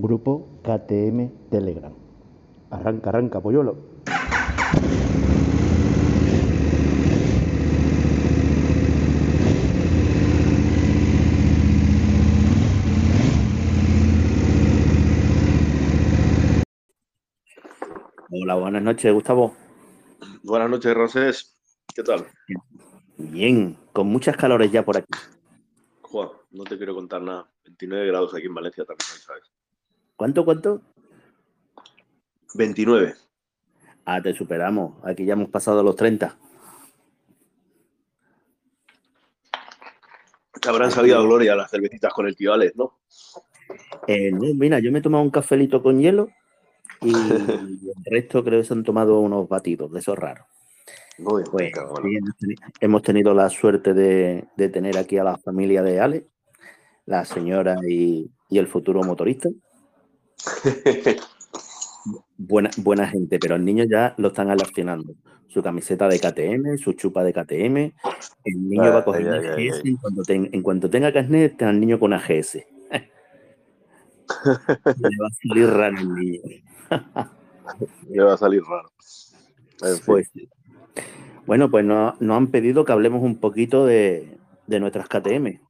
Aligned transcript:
Grupo 0.00 0.60
KTM 0.62 1.50
Telegram. 1.50 1.92
Arranca, 2.70 3.10
arranca, 3.10 3.40
polluelo. 3.40 3.76
Hola, 18.30 18.54
buenas 18.54 18.82
noches, 18.84 19.12
Gustavo. 19.12 19.56
Buenas 20.44 20.70
noches, 20.70 20.94
Rosés. 20.94 21.60
¿Qué 21.92 22.04
tal? 22.04 22.24
Bien, 23.16 23.76
con 23.92 24.06
muchas 24.06 24.36
calores 24.36 24.70
ya 24.70 24.84
por 24.84 24.96
aquí. 24.96 25.08
Juan, 26.02 26.28
no 26.52 26.62
te 26.62 26.76
quiero 26.76 26.94
contar 26.94 27.20
nada. 27.20 27.50
29 27.64 28.06
grados 28.06 28.32
aquí 28.32 28.46
en 28.46 28.54
Valencia 28.54 28.84
también, 28.84 29.18
¿sabes? 29.18 29.57
¿Cuánto, 30.18 30.44
cuánto? 30.44 30.82
29. 32.54 33.14
Ah, 34.04 34.20
te 34.20 34.34
superamos. 34.34 34.96
Aquí 35.04 35.24
ya 35.24 35.34
hemos 35.34 35.48
pasado 35.48 35.80
los 35.80 35.94
30. 35.94 36.36
Te 40.60 40.68
habrán 40.68 40.90
salido 40.90 41.20
a 41.20 41.22
gloria 41.22 41.54
las 41.54 41.70
cervecitas 41.70 42.12
con 42.12 42.26
el 42.26 42.34
tío 42.34 42.52
Alex, 42.52 42.74
¿no? 42.74 42.98
Eh, 44.08 44.32
no, 44.32 44.52
mira, 44.54 44.80
yo 44.80 44.90
me 44.90 44.98
he 44.98 45.02
tomado 45.02 45.22
un 45.22 45.30
cafelito 45.30 45.80
con 45.84 46.00
hielo 46.00 46.30
y 47.00 47.12
el 47.12 47.78
resto 48.10 48.42
creo 48.42 48.60
que 48.60 48.66
se 48.66 48.74
han 48.74 48.82
tomado 48.82 49.20
unos 49.20 49.48
batidos 49.48 49.92
de 49.92 50.00
esos 50.00 50.18
raros. 50.18 50.46
Muy 51.18 51.44
Pues 51.44 51.72
bueno. 51.72 52.08
hemos 52.08 52.36
teni- 52.40 52.72
hemos 52.80 53.02
tenido 53.02 53.34
la 53.34 53.48
suerte 53.50 53.94
de, 53.94 54.48
de 54.56 54.68
tener 54.68 54.98
aquí 54.98 55.16
a 55.18 55.22
la 55.24 55.36
familia 55.38 55.80
de 55.84 56.00
Ale, 56.00 56.26
la 57.06 57.24
señora 57.24 57.76
y, 57.88 58.28
y 58.48 58.58
el 58.58 58.66
futuro 58.66 59.04
motorista. 59.04 59.48
Buena, 62.40 62.70
buena 62.76 63.08
gente, 63.08 63.38
pero 63.40 63.56
el 63.56 63.64
niño 63.64 63.84
ya 63.84 64.14
lo 64.16 64.28
están 64.28 64.48
alarcinando. 64.50 65.14
Su 65.48 65.62
camiseta 65.62 66.08
de 66.08 66.20
KTM, 66.20 66.78
su 66.78 66.92
chupa 66.92 67.24
de 67.24 67.32
KTM. 67.32 67.76
El 68.44 68.68
niño 68.68 68.92
va 68.92 68.98
a 68.98 69.04
coger 69.04 69.26
una 69.26 69.54
ay. 69.56 69.70
en 69.84 69.96
cuanto, 69.96 70.22
ten- 70.22 70.48
en 70.52 70.62
cuanto 70.62 70.88
tenga 70.88 71.12
carnet, 71.12 71.52
está 71.52 71.70
el 71.70 71.80
niño 71.80 71.98
con 71.98 72.12
AGS. 72.12 72.54
Le 74.96 75.16
va 75.18 75.26
a 75.26 75.30
salir 75.42 75.68
raro 75.68 75.98
el 75.98 76.14
niño. 76.14 76.40
Me 78.08 78.22
va 78.22 78.34
a 78.34 78.36
salir 78.36 78.62
raro. 78.62 78.90
En. 79.82 79.98
Pues. 80.06 80.30
Bueno, 81.46 81.70
pues 81.70 81.84
no- 81.84 82.14
nos 82.20 82.36
han 82.36 82.46
pedido 82.48 82.84
que 82.84 82.92
hablemos 82.92 83.22
un 83.22 83.38
poquito 83.40 83.84
de, 83.86 84.38
de 84.66 84.80
nuestras 84.80 85.08
KTM, 85.08 85.60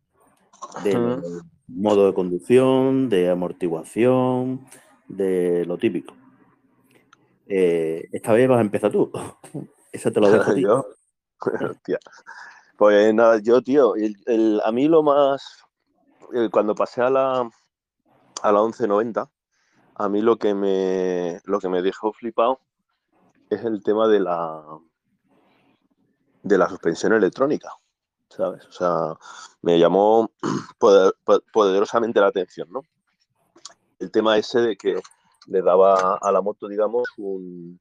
modo 1.68 2.06
de 2.06 2.14
conducción, 2.14 3.08
de 3.08 3.30
amortiguación, 3.30 4.66
de 5.06 5.64
lo 5.66 5.78
típico. 5.78 6.14
Eh, 7.46 8.08
esta 8.12 8.32
vez 8.32 8.48
vas 8.48 8.58
a 8.58 8.62
empezar 8.62 8.90
tú. 8.92 9.10
Eso 9.92 10.12
te 10.12 10.20
lo 10.20 10.30
dejo. 10.30 10.52
Pues 12.76 13.12
nada, 13.12 13.40
yo, 13.42 13.60
tío, 13.62 13.94
el- 13.96 14.60
a 14.64 14.70
mí 14.72 14.86
lo 14.88 15.02
más. 15.02 15.64
eh, 16.34 16.48
cuando 16.50 16.74
pasé 16.74 17.00
a 17.02 17.10
la, 17.10 17.50
a 18.42 18.52
la 18.52 18.60
1190, 18.60 19.30
a 19.96 20.08
mí 20.08 20.20
lo 20.22 20.36
que 20.38 20.54
me, 20.54 21.40
lo 21.44 21.58
que 21.58 21.68
me 21.68 21.82
dejó 21.82 22.12
flipado 22.12 22.60
es 23.50 23.64
el 23.64 23.82
tema 23.82 24.06
de 24.08 24.20
la, 24.20 24.62
de 26.42 26.58
la 26.58 26.68
suspensión 26.68 27.12
electrónica, 27.14 27.70
¿sabes? 28.30 28.64
O 28.66 28.72
sea, 28.72 29.14
me 29.62 29.78
llamó 29.78 30.30
poder- 30.78 31.14
po- 31.24 31.42
poderosamente 31.52 32.20
la 32.20 32.28
atención, 32.28 32.68
¿no? 32.70 32.82
El 33.98 34.10
tema 34.10 34.36
ese 34.36 34.60
de 34.60 34.76
que 34.76 35.00
le 35.46 35.62
daba 35.62 36.16
a 36.16 36.30
la 36.32 36.40
moto, 36.40 36.68
digamos, 36.68 37.08
un, 37.16 37.80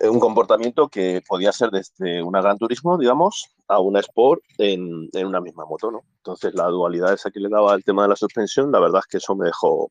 eh, 0.00 0.08
comportamiento 0.20 0.88
que 0.88 1.22
podía 1.26 1.52
ser 1.52 1.70
desde 1.70 2.22
una 2.22 2.42
Gran 2.42 2.58
Turismo, 2.58 2.98
digamos, 2.98 3.46
a 3.68 3.80
una 3.80 4.00
Sport 4.00 4.42
en, 4.58 5.08
en 5.12 5.26
una 5.26 5.40
misma 5.40 5.64
moto, 5.64 5.90
¿no? 5.90 6.02
Entonces, 6.18 6.54
la 6.54 6.66
dualidad 6.66 7.12
esa 7.14 7.30
que 7.30 7.40
le 7.40 7.48
daba 7.48 7.72
al 7.72 7.84
tema 7.84 8.02
de 8.02 8.08
la 8.10 8.16
suspensión, 8.16 8.70
la 8.70 8.80
verdad 8.80 9.00
es 9.00 9.06
que 9.06 9.16
eso 9.18 9.34
me 9.34 9.46
dejó, 9.46 9.90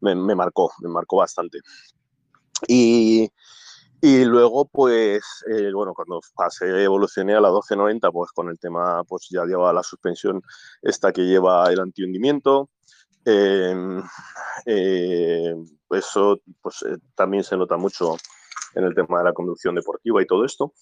me, 0.00 0.14
me 0.14 0.34
marcó, 0.34 0.72
me 0.80 0.88
marcó 0.88 1.18
bastante. 1.18 1.60
Y, 2.66 3.30
y 4.06 4.24
luego, 4.24 4.66
pues, 4.66 5.44
eh, 5.50 5.72
bueno, 5.72 5.92
cuando 5.92 6.20
pasé, 6.36 6.84
evolucioné 6.84 7.34
a 7.34 7.40
la 7.40 7.48
1290, 7.48 8.12
pues 8.12 8.30
con 8.30 8.48
el 8.48 8.56
tema, 8.56 9.02
pues 9.02 9.26
ya 9.28 9.44
lleva 9.44 9.72
la 9.72 9.82
suspensión 9.82 10.40
esta 10.80 11.12
que 11.12 11.22
lleva 11.22 11.68
el 11.72 11.80
antihundimiento. 11.80 12.70
Eh, 13.24 13.74
eh, 14.64 15.56
eso, 15.90 16.38
pues 16.62 16.84
eh, 16.88 16.98
también 17.16 17.42
se 17.42 17.56
nota 17.56 17.76
mucho 17.76 18.14
en 18.76 18.84
el 18.84 18.94
tema 18.94 19.18
de 19.18 19.24
la 19.24 19.32
conducción 19.32 19.74
deportiva 19.74 20.22
y 20.22 20.26
todo 20.26 20.44
esto. 20.44 20.72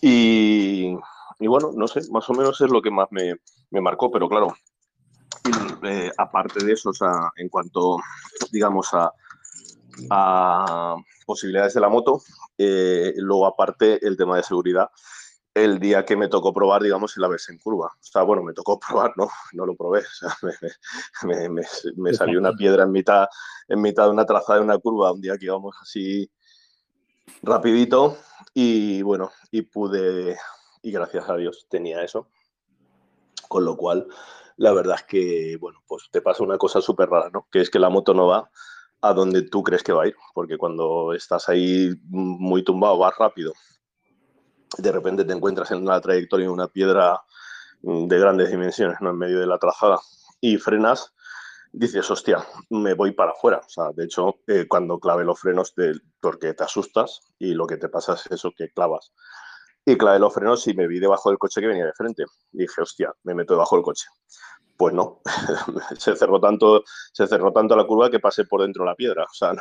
Y, 0.00 0.92
bueno, 1.38 1.70
no 1.72 1.86
sé, 1.86 2.00
más 2.10 2.28
o 2.28 2.32
menos 2.32 2.60
es 2.60 2.70
lo 2.72 2.82
que 2.82 2.90
más 2.90 3.06
me, 3.12 3.36
me 3.70 3.80
marcó, 3.80 4.10
pero 4.10 4.28
claro, 4.28 4.52
aparte 6.18 6.64
de 6.64 6.72
eso, 6.72 6.90
o 6.90 6.92
sea, 6.92 7.30
en 7.36 7.48
cuanto, 7.48 7.98
digamos, 8.50 8.88
a 8.94 9.12
posibilidades 11.30 11.74
de 11.74 11.80
la 11.80 11.88
moto, 11.88 12.20
eh, 12.58 13.12
luego 13.16 13.46
aparte 13.46 14.04
el 14.06 14.16
tema 14.16 14.36
de 14.36 14.42
seguridad, 14.42 14.90
el 15.54 15.78
día 15.78 16.04
que 16.04 16.16
me 16.16 16.28
tocó 16.28 16.52
probar, 16.52 16.82
digamos, 16.82 17.16
el 17.16 17.24
ABS 17.24 17.52
en 17.52 17.58
curva. 17.58 17.86
O 17.86 18.02
sea, 18.02 18.22
bueno, 18.22 18.42
me 18.42 18.52
tocó 18.52 18.78
probar, 18.88 19.12
no, 19.16 19.28
no 19.52 19.66
lo 19.66 19.74
probé. 19.76 20.00
O 20.00 20.02
sea, 20.18 20.36
me, 20.42 20.52
me- 21.28 21.48
me- 21.48 21.62
me 21.96 22.12
salió 22.14 22.38
una 22.40 22.52
piedra 22.52 22.82
en 22.84 22.90
mitad, 22.92 23.26
en 23.68 23.80
mitad 23.80 24.04
de 24.06 24.10
una 24.10 24.26
trazada 24.26 24.58
de 24.58 24.64
una 24.64 24.78
curva 24.78 25.12
un 25.12 25.20
día 25.20 25.38
que 25.38 25.44
íbamos 25.46 25.76
así 25.80 26.30
rapidito 27.42 28.16
y 28.54 29.02
bueno, 29.02 29.30
y 29.50 29.62
pude, 29.62 30.36
y 30.82 30.90
gracias 30.92 31.28
a 31.28 31.36
Dios 31.36 31.66
tenía 31.70 32.02
eso. 32.02 32.28
Con 33.48 33.64
lo 33.64 33.76
cual, 33.76 34.06
la 34.56 34.72
verdad 34.72 34.96
es 34.98 35.04
que, 35.04 35.56
bueno, 35.60 35.80
pues 35.86 36.04
te 36.10 36.20
pasa 36.22 36.42
una 36.44 36.58
cosa 36.58 36.80
súper 36.80 37.08
rara, 37.08 37.30
¿no? 37.32 37.48
Que 37.50 37.60
es 37.60 37.70
que 37.70 37.78
la 37.78 37.88
moto 37.88 38.14
no 38.14 38.26
va 38.28 38.50
a 39.02 39.12
donde 39.14 39.42
tú 39.42 39.62
crees 39.62 39.82
que 39.82 39.92
va 39.92 40.04
a 40.04 40.08
ir, 40.08 40.16
porque 40.34 40.58
cuando 40.58 41.12
estás 41.14 41.48
ahí 41.48 41.90
muy 42.08 42.62
tumbado, 42.64 42.98
vas 42.98 43.14
rápido, 43.18 43.52
de 44.78 44.92
repente 44.92 45.24
te 45.24 45.32
encuentras 45.32 45.70
en 45.70 45.84
la 45.84 46.00
trayectoria 46.00 46.50
una 46.50 46.68
piedra 46.68 47.20
mm, 47.82 48.06
de 48.06 48.18
grandes 48.18 48.50
dimensiones, 48.50 48.98
¿no? 49.00 49.10
En 49.10 49.18
medio 49.18 49.40
de 49.40 49.46
la 49.46 49.58
trazada 49.58 49.98
y 50.40 50.56
frenas, 50.56 51.12
dices, 51.72 52.10
hostia, 52.10 52.44
me 52.70 52.94
voy 52.94 53.12
para 53.12 53.32
afuera. 53.32 53.60
O 53.64 53.68
sea, 53.68 53.92
de 53.94 54.04
hecho, 54.04 54.36
eh, 54.46 54.66
cuando 54.68 54.98
clavé 54.98 55.24
los 55.24 55.40
frenos, 55.40 55.74
te- 55.74 55.92
porque 56.20 56.54
te 56.54 56.64
asustas 56.64 57.20
y 57.38 57.54
lo 57.54 57.66
que 57.66 57.76
te 57.76 57.88
pasa 57.88 58.14
es 58.14 58.26
eso 58.30 58.52
que 58.56 58.70
clavas. 58.70 59.12
Y 59.84 59.96
clavé 59.96 60.18
los 60.18 60.34
frenos 60.34 60.66
y 60.68 60.74
me 60.74 60.86
vi 60.86 61.00
debajo 61.00 61.30
del 61.30 61.38
coche 61.38 61.60
que 61.60 61.66
venía 61.68 61.86
de 61.86 61.92
frente. 61.94 62.24
Dije, 62.52 62.82
hostia, 62.82 63.12
me 63.24 63.34
meto 63.34 63.54
debajo 63.54 63.76
del 63.76 63.84
coche. 63.84 64.06
Pues 64.80 64.94
no, 64.94 65.20
se 65.98 66.16
cerró 66.16 66.40
tanto, 66.40 66.82
se 67.12 67.26
cerró 67.26 67.52
tanto 67.52 67.76
la 67.76 67.84
curva 67.86 68.10
que 68.10 68.18
pasé 68.18 68.46
por 68.46 68.62
dentro 68.62 68.82
de 68.82 68.88
la 68.88 68.94
piedra. 68.96 69.24
O 69.24 69.34
sea, 69.34 69.52
no, 69.52 69.60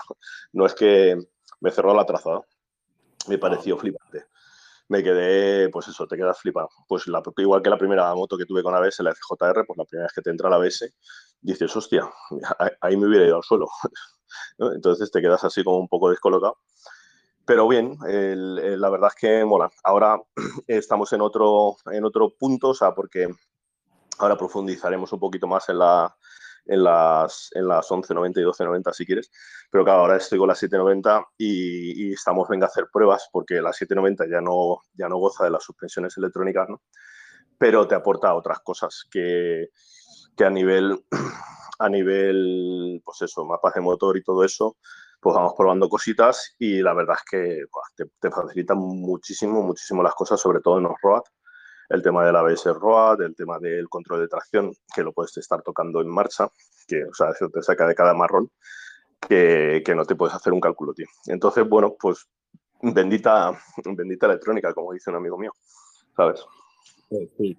no 0.53 0.65
es 0.65 0.73
que 0.73 1.17
me 1.59 1.71
cerró 1.71 1.93
la 1.93 2.05
trazada. 2.05 2.39
Me 3.27 3.37
pareció 3.37 3.77
flipante. 3.77 4.27
Me 4.87 5.03
quedé, 5.03 5.67
pues 5.67 5.89
eso, 5.89 6.07
te 6.07 6.15
quedas 6.15 6.39
flipado. 6.39 6.69
Pues 6.87 7.05
la, 7.07 7.21
igual 7.35 7.61
que 7.61 7.69
la 7.69 7.77
primera 7.77 8.15
moto 8.15 8.37
que 8.37 8.45
tuve 8.45 8.63
con 8.63 8.73
ABS, 8.73 9.03
la 9.03 9.11
FJR, 9.11 9.65
pues 9.67 9.77
la 9.77 9.83
primera 9.83 10.05
vez 10.05 10.13
que 10.13 10.21
te 10.21 10.29
entra 10.29 10.49
la 10.49 10.55
ABS, 10.55 10.93
dices, 11.41 11.75
hostia, 11.75 12.09
ahí- 12.57 12.71
ahí 12.79 12.95
me 12.95 13.07
hubiera 13.07 13.25
ido 13.25 13.35
al 13.35 13.43
suelo. 13.43 13.67
¿no? 14.57 14.71
Entonces 14.71 15.11
te 15.11 15.19
quedas 15.21 15.43
así 15.43 15.65
como 15.65 15.79
un 15.79 15.89
poco 15.89 16.09
descolocado. 16.09 16.59
Pero 17.43 17.67
bien, 17.67 17.97
el- 18.07 18.57
el- 18.57 18.79
la 18.79 18.89
verdad 18.89 19.09
es 19.13 19.19
que 19.19 19.43
mola. 19.43 19.69
Ahora 19.83 20.17
estamos 20.65 21.11
en 21.11 21.19
otro, 21.19 21.75
en 21.91 22.05
otro 22.05 22.29
punto, 22.39 22.69
o 22.69 22.73
sea, 22.73 22.95
porque 22.95 23.27
ahora 24.19 24.37
profundizaremos 24.37 25.11
un 25.13 25.19
poquito 25.19 25.47
más 25.47 25.69
en, 25.69 25.79
la, 25.79 26.15
en, 26.65 26.83
las, 26.83 27.49
en 27.53 27.67
las 27.67 27.89
1190 27.89 28.39
y 28.39 28.43
1290 28.43 28.93
si 28.93 29.05
quieres. 29.05 29.31
Pero 29.71 29.83
claro, 29.83 30.01
ahora 30.01 30.17
estoy 30.17 30.37
con 30.37 30.47
la 30.47 30.55
790 30.55 31.25
y, 31.37 32.09
y 32.09 32.13
estamos, 32.13 32.47
venga, 32.49 32.65
a 32.65 32.69
hacer 32.69 32.87
pruebas 32.91 33.29
porque 33.31 33.61
la 33.61 33.73
790 33.73 34.27
ya 34.29 34.41
no, 34.41 34.81
ya 34.93 35.07
no 35.07 35.17
goza 35.17 35.45
de 35.45 35.51
las 35.51 35.63
suspensiones 35.63 36.17
electrónicas, 36.17 36.69
¿no? 36.69 36.81
Pero 37.57 37.87
te 37.87 37.95
aporta 37.95 38.33
otras 38.33 38.59
cosas 38.59 39.05
que, 39.09 39.69
que 40.35 40.45
a 40.45 40.49
nivel, 40.49 41.03
a 41.79 41.89
nivel, 41.89 43.01
pues 43.03 43.21
eso, 43.21 43.45
mapas 43.45 43.73
de 43.73 43.81
motor 43.81 44.17
y 44.17 44.23
todo 44.23 44.43
eso, 44.43 44.77
pues 45.19 45.35
vamos 45.35 45.53
probando 45.57 45.89
cositas 45.89 46.55
y 46.57 46.81
la 46.81 46.93
verdad 46.93 47.17
es 47.17 47.29
que 47.29 47.63
te, 47.95 48.09
te 48.19 48.31
facilita 48.31 48.73
muchísimo, 48.73 49.61
muchísimo 49.61 50.01
las 50.01 50.15
cosas, 50.15 50.39
sobre 50.39 50.61
todo 50.61 50.77
en 50.77 50.83
los 50.83 50.93
ROAD. 51.01 51.23
El 51.89 52.01
tema 52.03 52.25
del 52.25 52.35
ABS 52.35 52.65
ROAD, 52.65 53.21
el 53.21 53.35
tema 53.35 53.59
del 53.59 53.89
control 53.89 54.21
de 54.21 54.27
tracción, 54.27 54.73
que 54.93 55.03
lo 55.03 55.11
puedes 55.11 55.35
estar 55.37 55.61
tocando 55.63 56.01
en 56.01 56.07
marcha, 56.07 56.47
que 56.87 57.03
o 57.03 57.13
sea, 57.13 57.31
eso 57.31 57.49
te 57.49 57.63
saca 57.63 57.87
de 57.87 57.95
cada 57.95 58.13
marrón, 58.13 58.49
que, 59.19 59.81
que 59.83 59.95
no 59.95 60.05
te 60.05 60.15
puedes 60.15 60.35
hacer 60.35 60.53
un 60.53 60.61
cálculo, 60.61 60.93
tío. 60.93 61.07
Entonces, 61.25 61.67
bueno, 61.67 61.95
pues 61.99 62.27
bendita, 62.81 63.59
bendita 63.85 64.27
electrónica, 64.27 64.73
como 64.73 64.93
dice 64.93 65.09
un 65.09 65.17
amigo 65.17 65.37
mío, 65.37 65.51
¿sabes? 66.15 66.45
Pues 67.09 67.29
sí. 67.37 67.57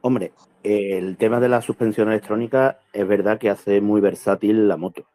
Hombre, 0.00 0.32
el 0.62 1.16
tema 1.16 1.40
de 1.40 1.48
la 1.48 1.62
suspensión 1.62 2.08
electrónica 2.08 2.80
es 2.92 3.06
verdad 3.06 3.38
que 3.38 3.50
hace 3.50 3.80
muy 3.80 4.00
versátil 4.00 4.68
la 4.68 4.76
moto. 4.76 5.06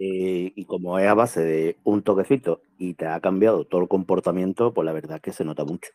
Eh, 0.00 0.52
y 0.54 0.64
como 0.64 0.98
es 0.98 1.08
a 1.08 1.14
base 1.14 1.40
de 1.40 1.76
un 1.82 2.02
toquecito 2.02 2.60
y 2.78 2.94
te 2.94 3.06
ha 3.06 3.20
cambiado 3.20 3.64
todo 3.64 3.80
el 3.80 3.88
comportamiento, 3.88 4.72
pues 4.72 4.86
la 4.86 4.92
verdad 4.92 5.16
es 5.16 5.22
que 5.22 5.32
se 5.32 5.44
nota 5.44 5.64
mucho. 5.64 5.90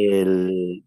El, 0.00 0.84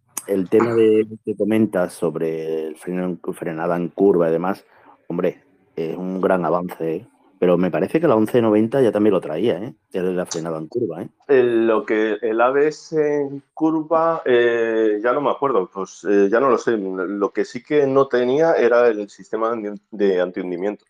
tema 0.49 0.73
de 0.73 1.05
que 1.25 1.35
comentas 1.35 1.93
sobre 1.93 2.67
el 2.67 2.75
frenada 2.77 3.75
en 3.75 3.89
curva 3.89 4.29
y 4.29 4.31
demás, 4.31 4.65
hombre, 5.07 5.43
es 5.75 5.97
un 5.97 6.21
gran 6.21 6.45
avance. 6.45 6.95
¿eh? 6.95 7.07
Pero 7.37 7.57
me 7.57 7.71
parece 7.71 7.99
que 7.99 8.07
la 8.07 8.15
1190 8.15 8.81
ya 8.81 8.91
también 8.91 9.13
lo 9.13 9.19
traía, 9.19 9.57
¿eh? 9.57 9.73
Ya 9.91 10.01
la 10.01 10.25
frenada 10.25 10.59
en 10.59 10.67
curva, 10.67 11.01
¿eh? 11.01 11.43
lo 11.43 11.85
que 11.85 12.17
el 12.21 12.39
ABS 12.39 12.93
en 12.93 13.43
curva, 13.53 14.21
eh, 14.25 14.99
ya 15.03 15.11
no 15.11 15.21
me 15.21 15.31
acuerdo, 15.31 15.69
pues 15.73 16.05
eh, 16.07 16.29
ya 16.31 16.39
no 16.39 16.49
lo 16.49 16.57
sé. 16.57 16.77
Lo 16.77 17.31
que 17.31 17.43
sí 17.43 17.63
que 17.63 17.85
no 17.87 18.07
tenía 18.07 18.53
era 18.53 18.87
el 18.87 19.09
sistema 19.09 19.53
de 19.91 20.21
antihundimiento. 20.21 20.85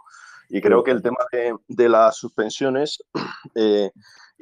Y 0.52 0.60
creo 0.60 0.84
que 0.84 0.92
el 0.92 1.02
tema 1.02 1.26
de, 1.32 1.90
las 1.90 2.18
suspensiones 2.18 3.02
eh, 3.56 3.90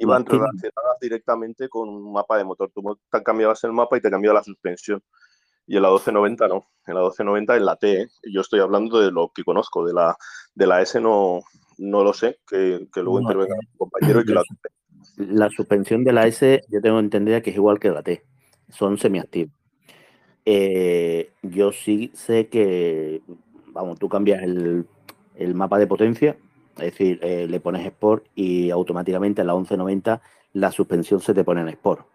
iban 0.00 0.24
relacionadas 0.24 0.98
directamente 1.00 1.68
con 1.68 1.88
un 1.88 2.12
mapa 2.12 2.36
de 2.36 2.44
motor. 2.44 2.70
Tú 2.74 2.82
cambiabas 3.24 3.62
el 3.64 3.72
mapa 3.72 3.96
y 3.96 4.00
te 4.00 4.10
cambiaba 4.10 4.40
la 4.40 4.44
suspensión. 4.44 5.02
Y 5.66 5.76
en 5.76 5.82
la 5.82 5.88
1290 5.88 6.48
no. 6.48 6.66
En 6.86 6.94
la 6.94 7.00
1290 7.00 7.56
en 7.56 7.64
la 7.64 7.76
T. 7.76 8.00
¿eh? 8.02 8.08
Yo 8.32 8.40
estoy 8.40 8.60
hablando 8.60 8.98
de 9.00 9.12
lo 9.12 9.30
que 9.32 9.44
conozco. 9.44 9.86
De 9.86 9.92
la, 9.92 10.16
de 10.54 10.66
la 10.66 10.82
S 10.82 11.00
no, 11.00 11.40
no 11.78 12.04
lo 12.04 12.12
sé, 12.12 12.38
que, 12.46 12.86
luego 12.96 13.20
intervenga 13.20 13.56
mi 13.56 13.78
compañero 13.78 14.20
y 14.20 14.24
que 14.24 14.34
la... 14.34 14.42
La 15.16 15.50
suspensión 15.50 16.02
de 16.02 16.12
la 16.12 16.26
S 16.26 16.62
yo 16.68 16.80
tengo 16.80 16.98
entendida 16.98 17.42
que 17.42 17.50
es 17.50 17.56
igual 17.56 17.78
que 17.78 17.90
la 17.90 18.02
T. 18.02 18.24
Son 18.70 18.96
semiactivos. 18.96 19.52
Eh, 20.46 21.32
yo 21.42 21.72
sí 21.72 22.10
sé 22.14 22.48
que, 22.48 23.20
vamos, 23.66 23.98
tú 23.98 24.08
cambias 24.08 24.42
el, 24.42 24.86
mapa 25.54 25.78
de 25.78 25.86
potencia, 25.86 26.36
es 26.82 26.92
decir, 26.92 27.18
eh, 27.22 27.46
le 27.48 27.60
pones 27.60 27.86
Sport 27.86 28.26
y 28.34 28.70
automáticamente 28.70 29.40
en 29.40 29.46
la 29.46 29.54
1190 29.54 30.20
la 30.54 30.72
suspensión 30.72 31.20
se 31.20 31.34
te 31.34 31.44
pone 31.44 31.60
en 31.60 31.68
Sport, 31.68 32.06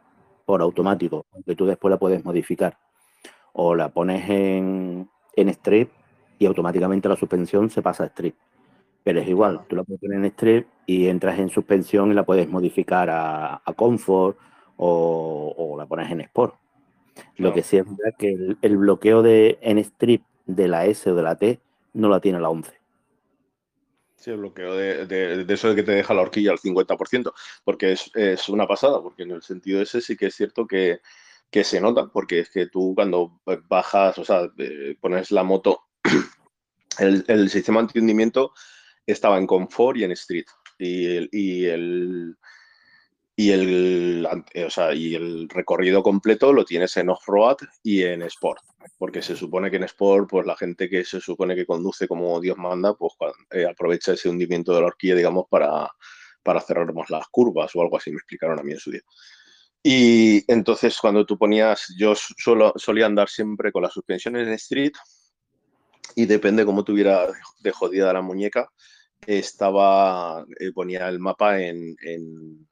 por 0.45 0.61
automático, 0.61 1.25
aunque 1.33 1.55
tú 1.55 1.65
después 1.65 1.89
la 1.89 1.97
puedes 1.97 2.23
modificar. 2.23 2.77
O 3.53 3.75
la 3.75 3.89
pones 3.89 4.29
en, 4.29 5.09
en 5.35 5.49
Strip 5.49 5.89
y 6.39 6.45
automáticamente 6.45 7.07
la 7.07 7.15
suspensión 7.15 7.69
se 7.69 7.81
pasa 7.81 8.03
a 8.03 8.07
Strip. 8.07 8.35
Pero 9.05 9.19
es 9.19 9.27
igual, 9.27 9.61
tú 9.67 9.75
la 9.75 9.83
puedes 9.83 10.01
poner 10.01 10.17
en 10.17 10.25
strip 10.25 10.67
y 10.87 11.09
entras 11.09 11.37
en 11.37 11.49
suspensión 11.49 12.09
y 12.11 12.15
la 12.15 12.23
puedes 12.23 12.49
modificar 12.49 13.07
a, 13.11 13.61
comfort 13.75 14.35
o, 14.77 15.75
la 15.77 15.85
pones 15.85 16.09
en 16.11 16.21
sport. 16.21 16.55
Lo 17.37 17.53
que 17.53 17.61
sí 17.61 17.77
es 17.77 17.85
verdad 17.85 18.17
que 18.17 18.55
el, 18.59 18.77
bloqueo 18.77 19.21
de 19.21 19.59
en 19.61 19.77
strip 19.77 20.23
de 20.47 20.67
la 20.67 20.87
S 20.87 21.07
o 21.07 21.13
de 21.13 21.21
la 21.21 21.35
T 21.35 21.59
no 21.93 22.09
la 22.09 22.19
tiene 22.19 22.39
la 22.39 22.49
11. 22.49 22.73
Sí, 24.25 24.31
el 24.31 24.37
bloqueo 24.37 24.75
de, 24.75 25.45
eso 25.47 25.69
de 25.69 25.75
que 25.75 25.83
te 25.83 25.91
deja 25.91 26.15
la 26.15 26.23
horquilla 26.23 26.49
al 26.49 26.57
50%, 26.57 27.31
porque 27.63 27.91
es, 27.91 28.49
una 28.49 28.65
pasada, 28.65 28.99
porque 29.03 29.21
en 29.21 29.29
el 29.29 29.43
sentido 29.43 29.83
ese 29.83 30.01
sí 30.01 30.17
que 30.17 30.25
es 30.25 30.35
cierto 30.35 30.65
que, 30.65 30.99
se 31.63 31.79
nota, 31.79 32.07
porque 32.07 32.39
es 32.39 32.49
que 32.49 32.65
tú 32.65 32.93
cuando 32.95 33.39
bajas, 33.69 34.17
o 34.17 34.25
sea, 34.25 34.49
eh, 34.57 34.97
pones 34.99 35.29
la 35.29 35.43
moto, 35.43 35.83
el, 36.97 37.23
el 37.27 37.51
sistema 37.51 37.83
de 37.83 37.99
hundimiento 37.99 38.51
estaba 39.05 39.37
en 39.37 39.45
Confort 39.45 39.99
y 39.99 40.05
en 40.05 40.13
Street. 40.13 40.47
Y 40.79 41.05
el, 41.17 41.29
y 41.31 41.65
el, 41.67 42.35
y 43.37 43.51
el, 43.51 44.27
o 44.65 44.69
sea, 44.69 44.93
y 44.93 45.13
el 45.13 45.49
recorrido 45.49 46.01
completo 46.01 46.53
lo 46.53 46.63
tienes 46.63 46.95
en 46.97 47.09
off-road 47.09 47.57
y 47.83 48.03
en 48.03 48.21
sport. 48.23 48.61
Porque 48.97 49.21
se 49.21 49.35
supone 49.35 49.69
que 49.69 49.75
en 49.77 49.83
sport, 49.83 50.29
pues 50.29 50.45
la 50.45 50.55
gente 50.55 50.89
que 50.89 51.03
se 51.03 51.19
supone 51.19 51.55
que 51.55 51.65
conduce 51.65 52.07
como 52.07 52.39
Dios 52.39 52.57
manda, 52.57 52.93
pues 52.93 53.13
eh, 53.51 53.65
aprovecha 53.65 54.13
ese 54.13 54.29
hundimiento 54.29 54.73
de 54.73 54.81
la 54.81 54.87
horquilla, 54.87 55.15
digamos, 55.15 55.45
para, 55.49 55.89
para 56.43 56.61
cerrar 56.61 56.93
más 56.93 57.09
las 57.09 57.27
curvas 57.27 57.75
o 57.75 57.81
algo 57.81 57.97
así, 57.97 58.11
me 58.11 58.17
explicaron 58.17 58.59
a 58.59 58.63
mí 58.63 58.71
en 58.71 58.79
su 58.79 58.91
día. 58.91 59.01
Y 59.83 60.51
entonces 60.51 60.97
cuando 60.99 61.25
tú 61.25 61.37
ponías, 61.37 61.93
yo 61.97 62.13
solo, 62.15 62.73
solía 62.75 63.05
andar 63.05 63.29
siempre 63.29 63.71
con 63.71 63.83
las 63.83 63.93
suspensiones 63.93 64.47
en 64.47 64.53
street 64.53 64.93
y 66.15 66.25
depende 66.25 66.65
cómo 66.65 66.83
tuviera 66.83 67.27
de 67.59 67.71
jodida 67.71 68.13
la 68.13 68.21
muñeca, 68.21 68.71
estaba, 69.27 70.45
eh, 70.59 70.71
ponía 70.71 71.07
el 71.09 71.19
mapa 71.19 71.61
en, 71.61 71.95
en, 72.01 72.67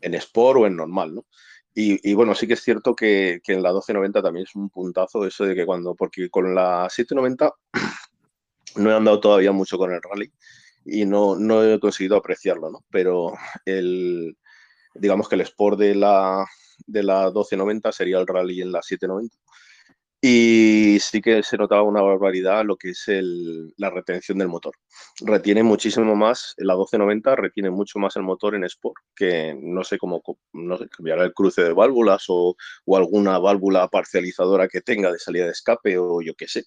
en, 0.00 0.14
Sport 0.14 0.60
o 0.60 0.66
en 0.66 0.76
normal, 0.76 1.14
¿no? 1.14 1.26
Y, 1.72 2.14
bueno, 2.14 2.34
sí 2.34 2.46
que 2.46 2.54
es 2.54 2.62
cierto 2.62 2.94
que, 2.94 3.40
que, 3.42 3.52
en 3.52 3.62
la 3.62 3.70
1290 3.70 4.22
también 4.22 4.44
es 4.44 4.54
un 4.54 4.68
puntazo 4.70 5.24
eso 5.24 5.44
de 5.44 5.54
que 5.54 5.64
cuando, 5.64 5.94
porque 5.94 6.28
con 6.28 6.54
la 6.54 6.88
790 6.90 7.54
no 8.76 8.90
he 8.90 8.94
andado 8.94 9.20
todavía 9.20 9.52
mucho 9.52 9.78
con 9.78 9.92
el 9.92 10.02
rally 10.02 10.30
y 10.84 11.06
no, 11.06 11.36
no 11.36 11.64
he 11.64 11.78
conseguido 11.78 12.16
apreciarlo, 12.16 12.70
¿no? 12.70 12.84
Pero 12.90 13.34
el, 13.64 14.36
digamos 14.94 15.28
que 15.28 15.36
el 15.36 15.42
Sport 15.42 15.78
de 15.78 15.94
la, 15.94 16.44
de 16.86 17.02
la 17.02 17.26
1290 17.26 17.92
sería 17.92 18.18
el 18.18 18.26
rally 18.26 18.60
en 18.62 18.72
la 18.72 18.82
790 18.82 19.36
y 20.22 20.98
sí 21.00 21.22
que 21.22 21.42
se 21.42 21.56
notaba 21.56 21.82
una 21.82 22.02
barbaridad 22.02 22.62
lo 22.64 22.76
que 22.76 22.90
es 22.90 23.06
la 23.78 23.88
retención 23.88 24.36
del 24.36 24.48
motor. 24.48 24.74
Retiene 25.20 25.62
muchísimo 25.62 26.14
más, 26.14 26.54
la 26.58 26.74
1290 26.74 27.36
retiene 27.36 27.70
mucho 27.70 27.98
más 27.98 28.16
el 28.16 28.22
motor 28.22 28.54
en 28.54 28.64
Sport, 28.64 29.02
que 29.16 29.56
no 29.58 29.82
sé 29.82 29.96
cómo, 29.96 30.22
no 30.52 30.76
sé, 30.76 30.88
cambiará 30.88 31.24
el 31.24 31.32
cruce 31.32 31.62
de 31.62 31.72
válvulas 31.72 32.24
o, 32.28 32.54
alguna 32.94 33.38
válvula 33.38 33.88
parcializadora 33.88 34.68
que 34.68 34.82
tenga 34.82 35.10
de 35.10 35.18
salida 35.18 35.46
de 35.46 35.52
escape 35.52 35.96
o 35.96 36.20
yo 36.20 36.34
qué 36.34 36.48
sé. 36.48 36.64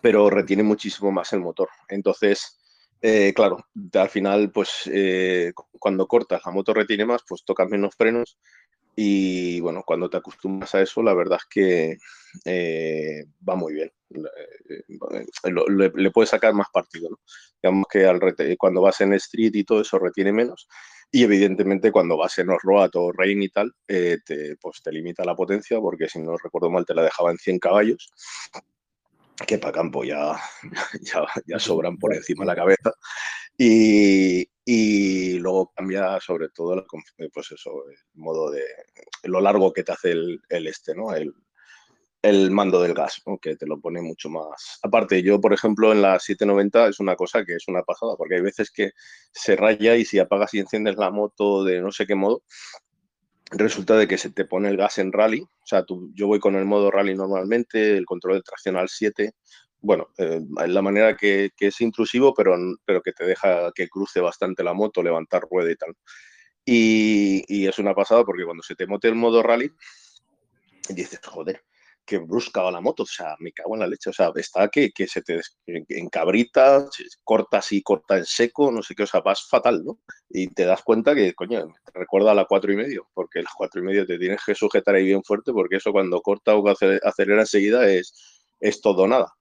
Pero 0.00 0.30
retiene 0.30 0.62
muchísimo 0.62 1.10
más 1.10 1.32
el 1.32 1.40
motor. 1.40 1.68
Entonces, 1.88 2.60
eh, 3.02 3.32
claro, 3.34 3.66
al 3.94 4.08
final, 4.08 4.52
pues 4.52 4.82
eh, 4.92 5.52
cuando 5.80 6.06
cortas 6.06 6.42
la 6.46 6.52
moto 6.52 6.72
retiene 6.74 7.06
más, 7.06 7.22
pues 7.26 7.42
tocas 7.44 7.68
menos 7.68 7.94
frenos 7.96 8.38
y 8.96 9.60
bueno, 9.60 9.82
cuando 9.86 10.10
te 10.10 10.16
acostumbras 10.16 10.74
a 10.74 10.82
eso, 10.82 11.02
la 11.02 11.14
verdad 11.14 11.38
es 11.40 11.46
que 11.48 11.98
eh, 12.44 13.24
va 13.48 13.56
muy 13.56 13.74
bien. 13.74 13.92
Le, 14.10 15.92
le, 15.94 16.10
puedes 16.10 16.30
sacar 16.30 16.52
más 16.52 16.68
partido. 16.72 17.08
Digamos 17.62 17.86
que 17.90 18.06
al 18.06 18.20
cuando 18.58 18.82
vas 18.82 19.00
en 19.00 19.12
street 19.14 19.52
y 19.54 19.64
todo 19.64 19.80
eso 19.80 19.98
retiene 19.98 20.32
menos. 20.32 20.68
Y 21.12 21.24
evidentemente 21.24 21.90
cuando 21.90 22.16
vas 22.16 22.38
en 22.38 22.50
off-road 22.50 22.90
o 22.94 23.12
rain 23.12 23.42
y 23.42 23.48
tal, 23.48 23.72
eh, 23.88 24.18
te, 24.24 24.56
pues 24.56 24.82
te 24.82 24.92
limita 24.92 25.24
la 25.24 25.34
potencia 25.34 25.80
porque 25.80 26.08
si 26.08 26.20
no 26.20 26.36
recuerdo 26.36 26.70
mal 26.70 26.84
te 26.84 26.94
la 26.94 27.02
dejaba 27.02 27.30
en 27.30 27.38
100 27.38 27.58
caballos 27.58 28.10
que 29.46 29.58
para 29.58 29.72
campo 29.72 30.04
ya, 30.04 30.38
ya, 31.00 31.26
ya, 31.46 31.58
sobran 31.58 31.96
por 31.96 32.14
encima 32.14 32.44
de 32.44 32.46
la 32.46 32.56
cabeza. 32.56 32.92
Y, 33.56 34.48
y 34.72 35.40
luego 35.40 35.72
cambia 35.74 36.20
sobre 36.20 36.48
todo 36.50 36.74
el, 36.74 36.84
pues 37.32 37.50
eso, 37.50 37.72
el 37.90 37.96
modo 38.14 38.52
de 38.52 38.62
lo 39.24 39.40
largo 39.40 39.72
que 39.72 39.82
te 39.82 39.90
hace 39.90 40.12
el, 40.12 40.40
este, 40.48 40.94
¿no? 40.94 41.12
El, 41.12 41.34
el 42.22 42.52
mando 42.52 42.80
del 42.80 42.94
gas, 42.94 43.20
que 43.42 43.56
te 43.56 43.66
lo 43.66 43.80
pone 43.80 44.00
mucho 44.00 44.30
más. 44.30 44.78
Aparte, 44.84 45.24
yo, 45.24 45.40
por 45.40 45.52
ejemplo, 45.52 45.90
en 45.90 46.02
la 46.02 46.20
790 46.20 46.86
es 46.86 47.00
una 47.00 47.16
cosa 47.16 47.44
que 47.44 47.56
es 47.56 47.66
una 47.66 47.82
pasada, 47.82 48.14
porque 48.16 48.36
hay 48.36 48.42
veces 48.42 48.70
que 48.70 48.92
se 49.32 49.56
raya 49.56 49.96
y 49.96 50.04
si 50.04 50.20
apagas 50.20 50.54
y 50.54 50.60
enciendes 50.60 50.94
la 50.94 51.10
moto 51.10 51.64
de 51.64 51.80
no 51.80 51.90
sé 51.90 52.06
qué 52.06 52.14
modo, 52.14 52.44
resulta 53.50 53.96
de 53.96 54.06
que 54.06 54.18
se 54.18 54.30
te 54.30 54.44
pone 54.44 54.68
el 54.68 54.76
gas 54.76 54.98
en 54.98 55.10
rally. 55.10 55.40
O 55.40 55.66
sea, 55.66 55.84
tú, 55.84 56.12
yo 56.14 56.28
voy 56.28 56.38
con 56.38 56.54
el 56.54 56.64
modo 56.64 56.92
rally 56.92 57.16
normalmente, 57.16 57.96
el 57.96 58.06
control 58.06 58.36
de 58.36 58.42
tracción 58.42 58.76
al 58.76 58.88
7. 58.88 59.32
Bueno, 59.82 60.08
eh, 60.18 60.40
la 60.66 60.82
manera 60.82 61.16
que, 61.16 61.50
es 61.58 61.80
intrusivo, 61.80 62.34
pero, 62.34 62.56
pero 62.84 63.00
que 63.02 63.12
te 63.12 63.24
deja 63.24 63.72
que 63.72 63.88
cruce 63.88 64.20
bastante 64.20 64.62
la 64.62 64.74
moto, 64.74 65.02
levantar 65.02 65.42
rueda 65.50 65.70
y 65.70 65.76
tal. 65.76 65.96
Y, 66.64 67.44
y 67.48 67.66
es 67.66 67.78
una 67.78 67.94
pasada 67.94 68.24
porque 68.24 68.44
cuando 68.44 68.62
se 68.62 68.74
te 68.74 68.86
mote 68.86 69.08
el 69.08 69.14
modo 69.14 69.42
rally, 69.42 69.72
dices, 70.90 71.20
joder, 71.24 71.62
que 72.10 72.18
brusca 72.18 72.68
la 72.72 72.80
moto, 72.80 73.04
o 73.04 73.06
sea, 73.06 73.36
me 73.38 73.52
cago 73.52 73.74
en 73.74 73.80
la 73.80 73.86
leche, 73.86 74.10
o 74.10 74.12
sea, 74.12 74.32
está 74.34 74.68
que, 74.68 74.90
que 74.90 75.06
se 75.06 75.22
te 75.22 75.40
encabrita, 75.88 76.84
corta 77.22 77.58
así, 77.58 77.82
corta 77.82 78.18
en 78.18 78.24
seco, 78.24 78.72
no 78.72 78.82
sé 78.82 78.96
qué, 78.96 79.04
o 79.04 79.06
sea, 79.06 79.20
vas 79.20 79.46
fatal, 79.48 79.84
¿no? 79.84 80.00
Y 80.28 80.48
te 80.48 80.64
das 80.64 80.82
cuenta 80.82 81.14
que, 81.14 81.34
coño, 81.34 81.72
te 81.84 81.98
recuerda 81.98 82.32
a 82.32 82.34
la 82.34 82.46
cuatro 82.46 82.72
y 82.72 82.76
medio, 82.76 83.08
porque 83.14 83.42
la 83.42 83.50
cuatro 83.56 83.80
y 83.80 83.84
medio 83.84 84.06
te 84.06 84.18
tienes 84.18 84.40
que 84.44 84.56
sujetar 84.56 84.96
ahí 84.96 85.04
bien 85.04 85.22
fuerte, 85.22 85.52
porque 85.52 85.76
eso 85.76 85.92
cuando 85.92 86.20
corta 86.20 86.56
o 86.56 86.68
acelera 86.68 87.42
enseguida 87.42 87.88
es, 87.88 88.12
es 88.58 88.80
todo 88.80 89.06
nada. 89.06 89.32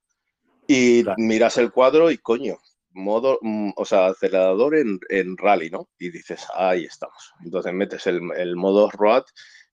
Y 0.71 1.03
miras 1.17 1.57
el 1.57 1.71
cuadro 1.71 2.11
y, 2.11 2.19
coño, 2.19 2.59
modo, 2.91 3.39
mm, 3.41 3.71
o 3.75 3.85
sea, 3.85 4.05
acelerador 4.05 4.75
en, 4.75 4.99
en, 5.09 5.35
rally, 5.35 5.71
¿no? 5.71 5.89
Y 5.97 6.11
dices, 6.11 6.45
ahí 6.53 6.85
estamos. 6.85 7.33
Entonces 7.43 7.73
metes 7.73 8.05
el, 8.05 8.21
el 8.37 8.55
modo 8.55 8.87
road 8.91 9.23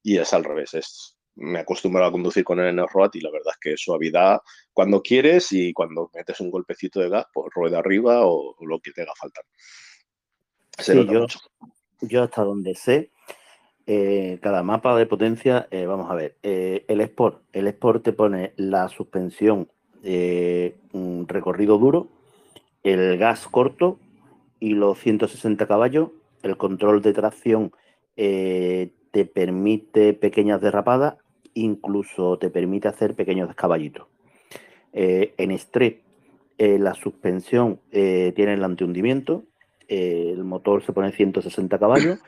y 0.02 0.16
es 0.16 0.32
al 0.32 0.44
revés, 0.44 0.72
es 0.72 1.16
me 1.34 1.58
acostumbro 1.58 2.02
a 2.02 2.10
conducir 2.10 2.44
con 2.44 2.60
el 2.60 2.82
road 2.88 3.10
y 3.12 3.20
la 3.20 3.30
verdad 3.30 3.52
es 3.52 3.58
que 3.60 3.76
suavidad 3.76 4.40
cuando 4.72 5.02
quieres 5.02 5.52
y 5.52 5.74
cuando 5.74 6.10
metes 6.14 6.40
un 6.40 6.50
golpecito 6.50 6.98
de 7.00 7.10
gas, 7.10 7.26
pues 7.30 7.52
rueda 7.54 7.80
arriba 7.80 8.22
o, 8.24 8.56
lo 8.64 8.80
que 8.80 8.92
te 8.92 9.02
haga 9.02 9.12
falta. 9.20 9.42
yo, 11.12 11.26
yo 12.00 12.22
hasta 12.22 12.42
donde 12.42 12.74
sé, 12.74 13.10
eh, 13.86 14.38
cada 14.40 14.62
mapa 14.62 14.96
de 14.96 15.04
potencia, 15.04 15.68
eh, 15.70 15.84
vamos 15.84 16.10
a 16.10 16.14
ver, 16.14 16.38
eh, 16.42 16.86
el 16.88 17.02
Sport, 17.02 17.42
el 17.52 17.66
Sport 17.68 18.02
te 18.02 18.12
pone 18.14 18.54
la 18.56 18.88
suspensión 18.88 19.70
un 20.92 21.26
recorrido 21.28 21.78
duro, 21.78 22.08
el 22.82 23.18
gas 23.18 23.48
corto 23.48 23.98
y 24.60 24.70
los 24.70 24.98
160 24.98 25.66
caballos, 25.66 26.10
el 26.42 26.56
control 26.56 27.02
de 27.02 27.12
tracción 27.12 27.72
te 28.14 29.24
permite 29.34 30.12
pequeñas 30.14 30.60
derrapadas, 30.60 31.16
incluso 31.54 32.38
te 32.38 32.50
permite 32.50 32.88
hacer 32.88 33.14
pequeños 33.14 33.54
caballitos. 33.54 34.06
en 34.92 35.50
Street, 35.50 35.96
la 36.58 36.94
suspensión 36.94 37.80
tiene 37.90 38.54
el 38.54 38.64
antihundimiento, 38.64 39.44
el 39.88 40.44
motor 40.44 40.82
se 40.82 40.92
pone 40.92 41.12
160 41.12 41.78
caballos 41.78 42.20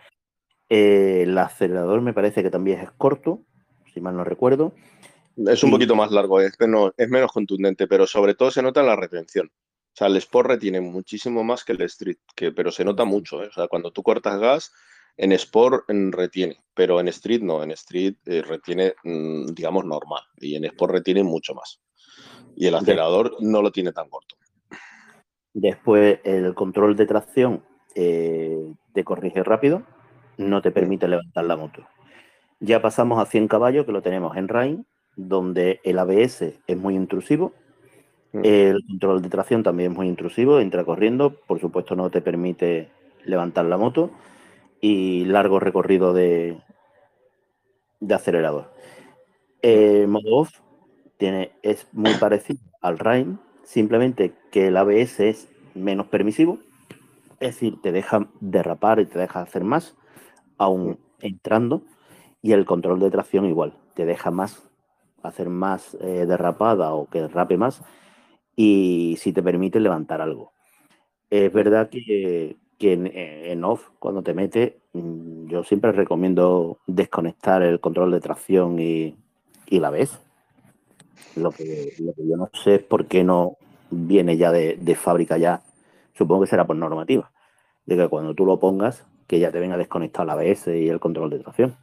eh, 0.71 1.23
el 1.23 1.39
acelerador 1.39 2.03
me 2.03 2.13
parece 2.13 2.43
que 2.43 2.51
también 2.51 2.81
es 2.81 2.91
corto, 2.93 3.41
si 3.93 4.01
mal 4.01 4.17
no 4.17 4.25
recuerdo. 4.25 4.75
Es 5.47 5.63
un 5.63 5.71
poquito 5.71 5.95
más 5.95 6.11
largo, 6.11 6.41
es 6.41 6.53
menos, 6.59 6.93
es 6.97 7.09
menos 7.09 7.33
contundente, 7.33 7.87
pero 7.87 8.07
sobre 8.07 8.35
todo 8.35 8.51
se 8.51 8.63
nota 8.63 8.83
la 8.83 8.97
retención. 8.97 9.47
O 9.49 9.97
sea, 9.99 10.09
el 10.09 10.17
Sport 10.17 10.49
retiene 10.49 10.81
muchísimo 10.81 11.45
más 11.45 11.65
que 11.65 11.73
el 11.73 11.81
Street, 11.83 12.19
que, 12.35 12.53
pero 12.53 12.71
se 12.71 12.85
nota 12.85 13.05
mucho. 13.05 13.43
¿eh? 13.43 13.49
O 13.49 13.53
sea, 13.53 13.69
cuando 13.69 13.91
tú 13.93 14.03
cortas 14.03 14.39
gas, 14.39 14.73
en 15.17 15.33
Sport 15.33 15.85
retiene, 15.89 16.63
pero 16.75 17.01
en 17.01 17.09
Street 17.09 17.43
no. 17.43 17.63
En 17.63 17.71
Street 17.73 18.17
eh, 18.27 18.43
retiene, 18.43 18.95
mm, 19.03 19.47
digamos, 19.47 19.85
normal. 19.85 20.23
Y 20.37 20.57
en 20.57 20.65
Sport 20.67 20.93
retiene 20.93 21.23
mucho 21.23 21.55
más. 21.55 21.81
Y 22.57 22.67
el 22.67 22.75
acelerador 22.75 23.37
no 23.41 23.63
lo 23.63 23.73
tiene 23.73 23.93
tan 23.93 24.09
corto. 24.09 24.37
Después, 25.53 26.21
el 26.25 26.55
control 26.55 26.97
de 26.97 27.07
tracción 27.07 27.65
te 27.95 29.03
corrige 29.05 29.43
rápido 29.43 29.85
no 30.39 30.63
te 30.63 30.71
permite 30.71 31.07
levantar 31.09 31.45
la 31.45 31.57
moto. 31.57 31.87
Ya 32.61 32.81
pasamos 32.81 33.21
a 33.21 33.27
100 33.27 33.49
caballos, 33.49 33.85
que 33.85 33.93
lo 33.93 34.03
tenemos 34.03 34.37
en 34.37 34.49
Rain, 34.49 34.87
donde 35.19 35.81
el 35.83 35.99
ABS 35.99 36.55
es 36.67 36.77
muy 36.77 36.95
intrusivo, 36.95 37.53
mm. 38.33 38.41
el 38.45 38.85
control 38.87 39.21
de 39.21 39.29
tracción 39.29 39.63
también 39.63 39.93
es 39.93 39.99
muy 39.99 40.07
intrusivo, 40.07 40.61
entra 40.61 40.85
corriendo, 40.85 41.35
por 41.47 41.61
supuesto 41.61 41.97
no 41.97 42.09
te 42.09 42.23
permite 42.23 42.89
levantar 43.25 43.67
la 43.67 43.77
moto 43.77 44.11
y 44.81 45.25
largo 45.25 45.59
recorrido 45.59 46.15
de, 46.15 46.57
de 48.01 48.15
acelerador. 48.15 48.73
El 49.61 50.07
modo 50.07 50.37
off 50.37 50.51
tiene, 51.17 51.51
es 51.63 51.89
muy 51.93 52.15
parecido 52.21 52.61
al 52.81 52.99
Rain, 52.99 53.41
simplemente 53.65 54.33
que 54.53 54.69
el 54.69 54.77
ABS 54.77 55.21
es 55.21 55.49
menos 55.75 56.07
permisivo, 56.07 56.59
es 57.41 57.55
decir, 57.55 57.83
te 57.83 57.91
deja 57.91 58.29
derrapar 58.41 59.01
y 59.01 59.07
te 59.07 59.19
deja 59.19 59.43
hacer 59.43 59.65
más, 59.65 59.97
aún 60.59 60.99
entrando 61.21 61.83
y 62.41 62.53
el 62.53 62.65
control 62.65 63.01
de 63.01 63.11
tracción 63.11 63.47
igual, 63.47 63.75
te 63.95 64.07
deja 64.07 64.31
más, 64.31 64.68
hacer 65.23 65.49
más 65.49 65.97
eh, 66.01 66.27
derrapada 66.27 66.95
o 66.95 67.09
que 67.09 67.23
derrape 67.23 67.57
más 67.57 67.83
y 68.57 69.17
si 69.21 69.33
te 69.33 69.43
permite 69.43 69.81
levantar 69.81 70.21
algo. 70.21 70.53
Es 71.31 71.53
verdad 71.53 71.91
que, 71.91 72.57
en, 72.81 73.65
off, 73.65 73.89
cuando 73.99 74.23
te 74.23 74.35
mete, 74.35 74.81
mm, 74.95 75.47
yo 75.49 75.63
siempre 75.63 75.93
recomiendo 75.93 76.79
desconectar 76.87 77.63
el 77.63 77.81
control 77.81 78.11
de 78.11 78.21
tracción 78.21 78.81
y, 78.81 79.17
la 79.71 79.91
ves. 79.91 80.19
Lo 81.37 81.53
que, 81.53 81.93
lo 82.01 82.13
que, 82.15 82.27
yo 82.27 82.37
no 82.37 82.51
sé 82.53 82.77
es 82.77 82.83
por 82.83 83.07
qué 83.07 83.23
no 83.23 83.59
viene 83.91 84.37
ya 84.37 84.51
de, 84.51 84.77
de 84.77 84.95
fábrica 84.97 85.39
ya. 85.39 85.63
Supongo 86.15 86.43
que 86.43 86.51
será 86.51 86.67
por 86.67 86.77
normativa. 86.77 87.31
De 87.87 87.97
que 87.97 88.09
cuando 88.09 88.35
tú 88.35 88.45
lo 88.45 88.59
pongas, 88.59 89.07
que 89.29 89.39
ya 89.39 89.53
te 89.53 89.61
venga 89.61 89.77
desconectado 89.77 90.27
la 90.27 90.33
ABS 90.33 90.69
y 90.69 90.89
el 90.89 90.99
control 90.99 91.31
de 91.31 91.39
tracción. 91.39 91.77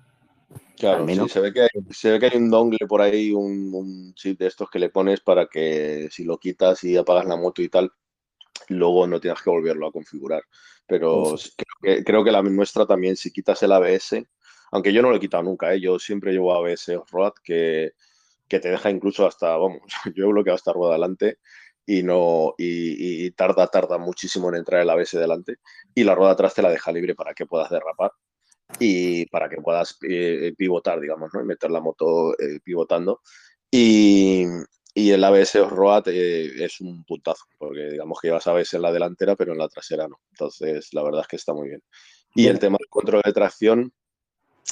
Claro, 0.78 1.08
sí, 1.08 1.30
se, 1.30 1.40
ve 1.40 1.54
que 1.54 1.62
hay, 1.62 1.70
se 1.92 2.12
ve 2.12 2.20
que 2.20 2.25
hay 2.28 2.38
un 2.38 2.50
dongle 2.50 2.86
por 2.88 3.02
ahí, 3.02 3.32
un, 3.32 4.14
chip 4.14 4.40
de 4.40 4.48
estos 4.48 4.70
que 4.70 4.80
le 4.80 4.90
pones 4.90 5.22
para 5.22 5.48
que 5.48 6.10
si 6.12 6.25
lo 6.25 6.38
quitas 6.38 6.84
y 6.84 6.98
apagas 6.98 7.25
la 7.25 7.38
moto 7.38 7.62
y 7.62 7.70
tal, 7.70 7.92
luego 8.70 9.08
no 9.08 9.20
tengas 9.20 9.42
que 9.42 9.50
volverlo 9.50 9.88
a 9.88 9.92
configurar. 9.92 10.44
Pero 10.86 11.36
creo, 11.82 12.24
que, 12.24 12.32
la 12.32 12.44
nuestra 12.44 12.86
también, 12.86 13.16
si 13.16 13.32
quitas 13.32 13.64
el 13.64 13.72
ABS, 13.72 14.28
aunque 14.72 14.94
yo 14.94 15.02
no 15.02 15.10
lo 15.10 15.16
he 15.16 15.20
quitado 15.20 15.44
nunca, 15.44 15.74
¿eh? 15.74 15.80
yo 15.80 15.98
siempre 15.98 16.32
llevo 16.32 16.54
ABS 16.54 16.96
off-road 16.98 17.34
que, 17.44 17.94
que 18.48 18.60
te 18.60 18.70
deja 18.70 18.90
incluso 18.90 19.25
hasta, 19.25 19.58
vamos, 19.58 19.82
yo 20.16 20.25
he 20.25 20.28
bloqueado 20.28 20.56
hasta 20.56 20.74
rueda 20.74 20.92
adelante 20.92 21.40
y 21.86 22.04
no 22.04 22.56
y, 22.58 23.30
tarda 23.32 23.68
tarda 23.68 23.98
muchísimo 23.98 24.50
en 24.50 24.56
entrar 24.56 24.82
el 24.82 24.90
ABS 24.90 25.18
delante 25.20 25.58
y 25.94 26.04
la 26.04 26.16
rueda 26.16 26.32
atrás 26.32 26.56
te 26.56 26.62
la 26.62 26.72
deja 26.72 26.92
libre 26.92 27.16
para 27.16 27.34
que 27.34 27.46
puedas 27.46 27.70
derrapar 27.70 28.12
y 28.79 29.25
para 29.27 29.50
que 29.50 29.62
puedas 29.62 29.98
eh, 30.08 30.53
pivotar, 30.58 31.00
digamos, 31.00 31.32
¿no? 31.34 31.41
y 31.41 31.46
meter 31.46 31.72
la 31.72 31.82
moto 31.82 32.34
eh, 32.39 32.60
pivotando. 32.63 33.22
Y, 33.72 34.46
y, 34.94 35.12
el 35.12 35.24
ABS 35.24 35.55
off-road 35.58 36.08
eh, 36.08 36.63
es 36.63 36.79
un 36.82 37.03
puntazo, 37.03 37.46
porque 37.58 37.91
digamos 37.91 38.20
que 38.20 38.27
llevas 38.27 38.48
ABS 38.48 38.75
en 38.75 38.82
la 38.82 38.91
delantera, 38.91 39.36
pero 39.36 39.53
en 39.53 39.60
la 39.60 39.67
trasera 39.70 40.08
no. 40.08 40.20
Entonces, 40.32 40.94
la 40.94 41.03
verdad 41.03 41.22
es 41.22 41.27
que 41.27 41.36
está 41.36 41.53
muy 41.53 41.70
bien. 41.70 41.84
Y 42.36 42.48
el 42.48 42.60
tema 42.60 42.77
del 42.79 42.89
control 42.89 43.22
de 43.25 43.34
tracción, 43.34 43.94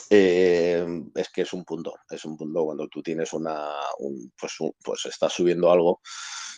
es 0.10 1.30
que 1.34 1.42
es 1.42 1.54
un 1.54 1.64
punto, 1.64 1.94
es 2.10 2.26
un 2.26 2.36
punto 2.36 2.66
cuando 2.66 2.88
tú 2.88 3.02
tienes 3.02 3.32
una, 3.34 3.74
pues, 4.40 4.54
pues 4.84 5.06
estás 5.06 5.34
subiendo 5.34 5.72
algo 5.72 6.02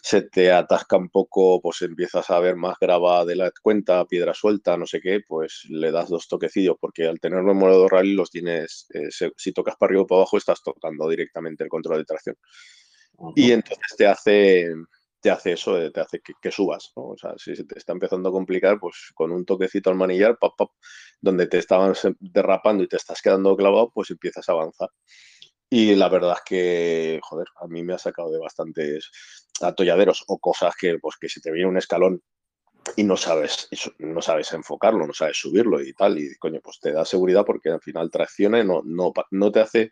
se 0.05 0.21
te 0.21 0.51
atasca 0.51 0.97
un 0.97 1.09
poco, 1.09 1.59
pues 1.59 1.81
empiezas 1.81 2.29
a 2.29 2.39
ver 2.39 2.55
más 2.55 2.77
grava 2.79 3.25
de 3.25 3.35
la 3.35 3.51
cuenta, 3.63 4.05
piedra 4.05 4.35
suelta, 4.35 4.77
no 4.77 4.85
sé 4.85 5.01
qué, 5.01 5.21
pues 5.27 5.63
le 5.67 5.91
das 5.91 6.09
dos 6.09 6.27
toquecillos, 6.27 6.75
porque 6.79 7.07
al 7.07 7.19
tenerlo 7.19 7.53
en 7.53 7.57
modo 7.57 7.89
rally 7.89 8.13
los 8.13 8.29
tienes, 8.29 8.85
eh, 8.93 9.09
si 9.35 9.51
tocas 9.51 9.75
para 9.77 9.89
arriba 9.89 10.03
o 10.03 10.05
para 10.05 10.21
abajo, 10.21 10.37
estás 10.37 10.61
tocando 10.61 11.09
directamente 11.09 11.63
el 11.63 11.71
control 11.71 11.97
de 11.97 12.05
tracción. 12.05 12.35
Y 13.35 13.51
entonces 13.51 13.95
te 13.97 14.05
hace, 14.05 14.75
te 15.19 15.31
hace 15.31 15.53
eso, 15.53 15.81
eh, 15.81 15.89
te 15.89 16.01
hace 16.01 16.21
que, 16.21 16.51
subas, 16.51 16.91
O 16.93 17.17
sea, 17.17 17.33
si 17.37 17.55
se 17.55 17.63
te 17.63 17.79
está 17.79 17.93
empezando 17.93 18.29
a 18.29 18.31
complicar, 18.31 18.79
pues 18.79 19.09
con 19.15 19.31
un 19.31 19.43
toquecito 19.43 19.89
al 19.89 19.95
manillar, 19.95 20.37
pop, 20.37 20.53
pop, 20.55 20.71
donde 21.19 21.47
te 21.47 21.57
estaban 21.57 21.93
derrapando 22.19 22.83
y 22.83 22.87
te 22.87 22.97
estás 22.97 23.23
quedando 23.23 23.57
clavado, 23.57 23.89
pues 23.91 24.11
empiezas 24.11 24.47
a 24.49 24.51
avanzar. 24.51 24.89
Y 25.69 25.95
la 25.95 26.09
verdad 26.09 26.35
es 26.37 26.43
que, 26.45 27.19
joder, 27.23 27.47
a 27.59 27.67
mí 27.67 27.83
me 27.83 27.93
ha 27.93 27.97
sacado 27.97 28.31
de 28.31 28.39
bastantes 28.39 29.11
atolladeros 29.61 30.23
o 30.27 30.37
cosas 30.37 30.75
que, 30.75 30.97
pues, 30.99 31.17
que 31.17 31.29
si 31.29 31.41
te 31.41 31.51
viene 31.51 31.69
un 31.69 31.77
escalón 31.77 32.21
y 32.95 33.03
no 33.03 33.17
sabes, 33.17 33.67
no 33.97 34.21
sabes 34.21 34.53
enfocarlo, 34.53 35.07
no 35.07 35.13
sabes 35.13 35.37
subirlo 35.37 35.81
y 35.81 35.93
tal, 35.93 36.19
y 36.19 36.35
coño, 36.35 36.59
pues 36.63 36.79
te 36.79 36.91
da 36.91 37.03
seguridad 37.03 37.43
porque 37.45 37.69
al 37.69 37.81
final 37.81 38.11
tracciona 38.11 38.59
y 38.59 38.65
no, 38.65 38.81
no, 38.85 39.11
no 39.31 39.51
te 39.51 39.59
hace 39.59 39.91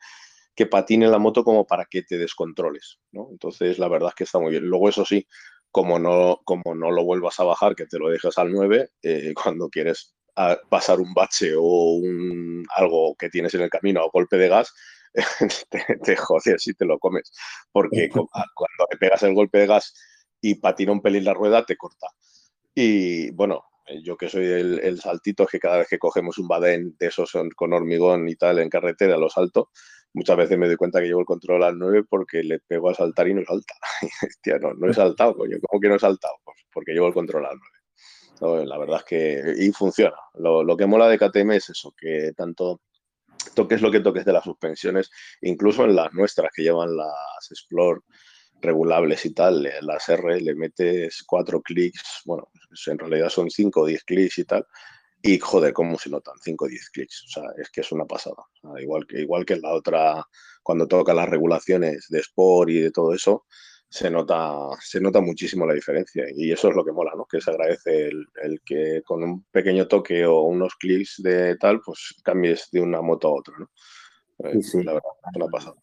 que 0.55 0.67
patine 0.67 1.07
la 1.07 1.17
moto 1.17 1.43
como 1.43 1.65
para 1.65 1.85
que 1.85 2.03
te 2.03 2.17
descontroles, 2.17 2.99
¿no? 3.11 3.27
Entonces, 3.31 3.79
la 3.79 3.87
verdad 3.87 4.09
es 4.09 4.15
que 4.15 4.23
está 4.25 4.39
muy 4.39 4.51
bien. 4.51 4.65
Luego, 4.65 4.89
eso 4.89 5.03
sí, 5.05 5.25
como 5.71 5.97
no, 5.97 6.41
como 6.45 6.75
no 6.75 6.91
lo 6.91 7.03
vuelvas 7.03 7.39
a 7.39 7.43
bajar, 7.43 7.75
que 7.75 7.87
te 7.87 7.97
lo 7.97 8.09
dejas 8.09 8.37
al 8.37 8.51
9, 8.51 8.91
eh, 9.01 9.33
cuando 9.43 9.69
quieres 9.69 10.13
ah, 10.35 10.57
pasar 10.69 10.99
un 10.99 11.13
bache 11.13 11.55
o 11.57 11.93
un, 11.95 12.65
algo 12.75 13.15
que 13.15 13.29
tienes 13.29 13.53
en 13.55 13.61
el 13.61 13.69
camino 13.69 14.05
o 14.05 14.11
golpe 14.11 14.37
de 14.37 14.49
gas, 14.49 14.73
te, 15.69 15.97
te 16.03 16.15
jodes 16.15 16.63
si 16.63 16.73
te 16.73 16.85
lo 16.85 16.99
comes, 16.99 17.31
porque 17.71 18.09
cuando 18.09 18.87
te 18.89 18.97
pegas 18.97 19.23
el 19.23 19.33
golpe 19.33 19.59
de 19.59 19.67
gas 19.67 19.93
y 20.41 20.55
patina 20.55 20.91
un 20.91 21.01
pelín 21.01 21.25
la 21.25 21.33
rueda, 21.33 21.65
te 21.65 21.77
corta. 21.77 22.07
Y 22.75 23.31
bueno, 23.31 23.63
yo 24.03 24.17
que 24.17 24.29
soy 24.29 24.45
el, 24.45 24.99
saltito, 24.99 25.43
es 25.43 25.49
que 25.49 25.59
cada 25.59 25.77
vez 25.77 25.87
que 25.87 25.99
cogemos 25.99 26.37
un 26.37 26.47
badén 26.47 26.95
de 26.97 27.07
esos 27.07 27.31
con 27.55 27.73
hormigón 27.73 28.29
y 28.29 28.35
tal 28.35 28.59
en 28.59 28.69
carretera, 28.69 29.17
lo 29.17 29.29
salto, 29.29 29.69
muchas 30.13 30.37
veces 30.37 30.57
me 30.57 30.67
doy 30.67 30.75
cuenta 30.75 30.99
que 30.99 31.07
llevo 31.07 31.21
el 31.21 31.25
control 31.25 31.63
al 31.63 31.77
9 31.77 32.03
porque 32.09 32.43
le 32.43 32.59
pego 32.59 32.89
a 32.89 32.93
saltar 32.93 33.27
y 33.27 33.33
no 33.33 33.43
salta. 33.45 33.73
Hostia, 34.27 34.59
no, 34.59 34.73
no 34.73 34.89
he 34.89 34.93
saltado, 34.93 35.35
coño. 35.35 35.57
¿Cómo 35.61 35.79
que 35.79 35.89
no 35.89 35.95
he 35.95 35.99
saltado? 35.99 36.35
Pues 36.43 36.57
porque 36.73 36.93
llevo 36.93 37.07
el 37.07 37.13
control 37.13 37.45
al 37.45 37.59
9. 38.41 38.65
la 38.65 38.77
verdad 38.77 38.99
es 38.99 39.05
que... 39.05 39.53
Y 39.57 39.71
funciona. 39.71 40.17
Lo, 40.35 40.63
lo, 40.63 40.77
que 40.77 40.85
mola 40.85 41.07
de 41.07 41.17
KTM 41.17 41.51
es 41.51 41.69
eso, 41.69 41.93
que 41.97 42.31
tanto 42.35 42.81
toques 43.53 43.81
lo 43.81 43.91
que 43.91 43.99
toques 43.99 44.25
de 44.25 44.33
las 44.33 44.43
suspensiones, 44.43 45.09
incluso 45.41 45.85
en 45.85 45.95
las 45.95 46.13
nuestras 46.13 46.51
que 46.53 46.63
llevan 46.63 46.95
las 46.95 47.51
Explore 47.51 48.01
regulables 48.61 49.25
y 49.25 49.33
tal, 49.33 49.69
las 49.81 50.09
R 50.09 50.39
le 50.39 50.55
metes 50.55 51.23
cuatro 51.27 51.61
clics, 51.61 52.21
bueno, 52.25 52.49
pues 52.69 52.87
en 52.87 52.97
realidad 52.97 53.29
son 53.29 53.49
cinco 53.49 53.81
o 53.81 53.85
diez 53.85 54.03
clics 54.03 54.37
y 54.37 54.45
tal, 54.45 54.65
y 55.25 55.39
joder, 55.39 55.71
cómo 55.71 55.97
se 55.97 56.09
notan 56.09 56.35
5 56.43 56.65
o 56.65 56.67
10 56.67 56.89
clics, 56.89 57.23
o 57.27 57.29
sea, 57.29 57.43
es 57.57 57.69
que 57.69 57.79
es 57.79 57.91
una 57.93 58.03
pasada, 58.03 58.43
igual 58.81 59.07
que, 59.07 59.21
igual 59.21 59.45
que 59.45 59.55
la 59.55 59.73
otra, 59.73 60.27
cuando 60.61 60.85
toca 60.85 61.13
las 61.13 61.29
regulaciones 61.29 62.07
de 62.09 62.19
Sport 62.19 62.69
y 62.69 62.79
de 62.79 62.91
todo 62.91 63.13
eso, 63.13 63.45
se 63.93 64.09
nota, 64.09 64.69
se 64.79 64.99
nota 64.99 65.21
muchísimo 65.21 65.67
la 65.67 65.75
diferencia 65.75 66.25
y 66.35 66.51
eso 66.51 66.69
es 66.69 66.75
lo 66.75 66.83
que 66.83 66.91
mola, 66.91 67.11
¿no? 67.15 67.25
Que 67.25 67.39
se 67.39 67.51
agradece 67.51 68.07
el, 68.07 68.59
que 68.65 69.03
con 69.05 69.21
un 69.21 69.43
pequeño 69.51 69.87
toque 69.87 70.25
o 70.25 70.41
unos 70.41 70.73
clics 70.77 71.21
de 71.21 71.55
tal, 71.57 71.79
pues 71.79 72.15
cambies 72.23 72.69
de 72.71 72.81
una 72.81 73.03
moto 73.03 73.27
a 73.27 73.33
otra, 73.33 73.53
¿no? 73.59 73.69
Sí, 74.51 74.63
sí. 74.63 74.83
La 74.83 74.93
verdad, 74.93 75.11
una 75.35 75.45
pasada. 75.45 75.75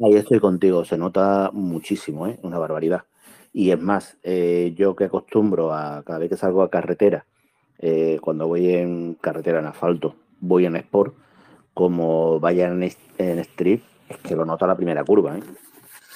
Ahí 0.00 0.14
estoy 0.14 0.38
contigo, 0.38 0.84
se 0.84 0.96
nota 0.96 1.50
muchísimo, 1.52 2.28
¿eh? 2.28 2.38
Una 2.44 2.60
barbaridad. 2.60 3.06
Y 3.52 3.72
es 3.72 3.80
más, 3.80 4.16
eh, 4.22 4.72
yo 4.76 4.94
que 4.94 5.06
acostumbro 5.06 5.74
a 5.74 6.04
cada 6.04 6.20
vez 6.20 6.30
que 6.30 6.36
salgo 6.36 6.62
a 6.62 6.70
carretera, 6.70 7.26
eh, 7.80 8.20
cuando 8.22 8.46
voy 8.46 8.70
en 8.70 9.14
carretera 9.14 9.58
en 9.58 9.66
asfalto, 9.66 10.14
voy 10.38 10.66
en 10.66 10.76
Sport, 10.76 11.16
como 11.74 12.38
vaya 12.38 12.68
en, 12.68 12.84
street, 12.84 13.80
es 14.08 14.18
que 14.18 14.36
lo 14.36 14.44
nota 14.44 14.68
la 14.68 14.76
primera 14.76 15.02
curva. 15.02 15.36
¿eh? 15.36 15.42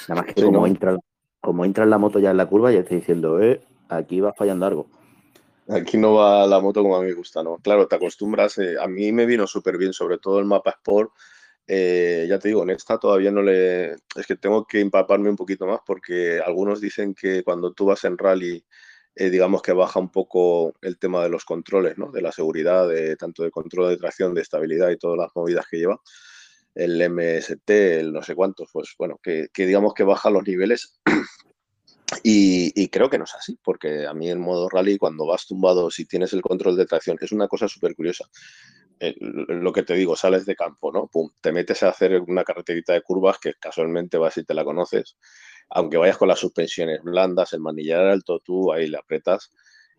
Nada 0.08 0.22
más 0.22 0.32
que 0.32 0.40
como, 0.40 0.64
entra, 0.68 0.96
como 1.44 1.64
entra 1.64 1.84
en 1.84 1.90
la 1.90 1.98
moto 1.98 2.18
ya 2.18 2.30
en 2.30 2.38
la 2.38 2.46
curva, 2.46 2.72
ya 2.72 2.80
estoy 2.80 2.98
diciendo, 2.98 3.40
eh, 3.40 3.60
aquí 3.88 4.20
va 4.20 4.32
fallando 4.32 4.64
algo. 4.66 4.86
Aquí 5.68 5.98
no 5.98 6.14
va 6.14 6.46
la 6.46 6.60
moto 6.60 6.82
como 6.82 6.96
a 6.96 7.00
mí 7.00 7.08
me 7.08 7.14
gusta, 7.14 7.42
¿no? 7.42 7.58
Claro, 7.58 7.86
te 7.86 7.96
acostumbras. 7.96 8.58
Eh, 8.58 8.76
a 8.80 8.86
mí 8.86 9.12
me 9.12 9.26
vino 9.26 9.46
súper 9.46 9.78
bien, 9.78 9.92
sobre 9.92 10.18
todo 10.18 10.38
el 10.38 10.46
mapa 10.46 10.70
Sport. 10.70 11.12
Eh, 11.66 12.26
ya 12.28 12.38
te 12.38 12.48
digo, 12.48 12.62
en 12.62 12.70
esta 12.70 12.98
todavía 12.98 13.30
no 13.30 13.42
le. 13.42 13.92
Es 13.92 14.26
que 14.26 14.36
tengo 14.36 14.66
que 14.66 14.80
empaparme 14.80 15.30
un 15.30 15.36
poquito 15.36 15.66
más 15.66 15.80
porque 15.86 16.40
algunos 16.40 16.80
dicen 16.80 17.14
que 17.14 17.42
cuando 17.42 17.72
tú 17.72 17.86
vas 17.86 18.04
en 18.04 18.18
rally, 18.18 18.64
eh, 19.14 19.30
digamos 19.30 19.62
que 19.62 19.72
baja 19.72 20.00
un 20.00 20.10
poco 20.10 20.74
el 20.82 20.98
tema 20.98 21.22
de 21.22 21.30
los 21.30 21.44
controles, 21.44 21.96
¿no? 21.96 22.10
De 22.10 22.20
la 22.20 22.32
seguridad, 22.32 22.88
de, 22.88 23.16
tanto 23.16 23.42
de 23.42 23.50
control 23.50 23.90
de 23.90 23.96
tracción, 23.96 24.34
de 24.34 24.42
estabilidad 24.42 24.90
y 24.90 24.98
todas 24.98 25.18
las 25.18 25.30
movidas 25.34 25.66
que 25.70 25.78
lleva. 25.78 26.00
El 26.74 27.00
MST, 27.00 27.70
el 27.70 28.12
no 28.12 28.22
sé 28.22 28.34
cuántos, 28.34 28.68
pues 28.72 28.94
bueno, 28.98 29.18
que, 29.22 29.48
digamos 29.54 29.94
que 29.94 30.04
baja 30.04 30.30
los 30.30 30.46
niveles 30.46 30.98
y, 32.22 32.88
creo 32.88 33.08
que 33.08 33.18
no 33.18 33.24
es 33.24 33.34
así, 33.34 33.58
porque 33.62 34.06
a 34.06 34.14
mí 34.14 34.28
el 34.28 34.38
modo 34.38 34.68
rally, 34.68 34.98
cuando 34.98 35.26
vas 35.26 35.46
tumbado, 35.46 35.90
si 35.90 36.04
tienes 36.04 36.32
el 36.32 36.42
control 36.42 36.76
de 36.76 36.86
tracción, 36.86 37.16
es 37.20 37.32
una 37.32 37.48
cosa 37.48 37.68
súper 37.68 37.94
curiosa. 37.94 38.24
Eh, 39.00 39.14
lo 39.18 39.72
que 39.72 39.82
te 39.82 39.94
digo, 39.94 40.16
sales 40.16 40.46
de 40.46 40.54
campo, 40.54 40.92
¿no? 40.92 41.10
Te 41.40 41.52
metes 41.52 41.82
a 41.82 41.88
hacer 41.88 42.20
una 42.20 42.44
carreterita 42.44 42.92
de 42.92 43.02
curvas 43.02 43.38
que 43.38 43.54
casualmente 43.54 44.18
vas 44.18 44.36
y 44.38 44.44
te 44.44 44.54
la 44.54 44.64
conoces. 44.64 45.16
Aunque 45.70 45.96
vayas 45.96 46.18
con 46.18 46.28
las 46.28 46.38
suspensiones 46.38 47.02
blandas, 47.02 47.52
el 47.52 47.60
manillar 47.60 48.06
alto, 48.06 48.40
tú 48.40 48.72
ahí 48.72 48.86
le 48.86 48.98
apretas. 48.98 49.50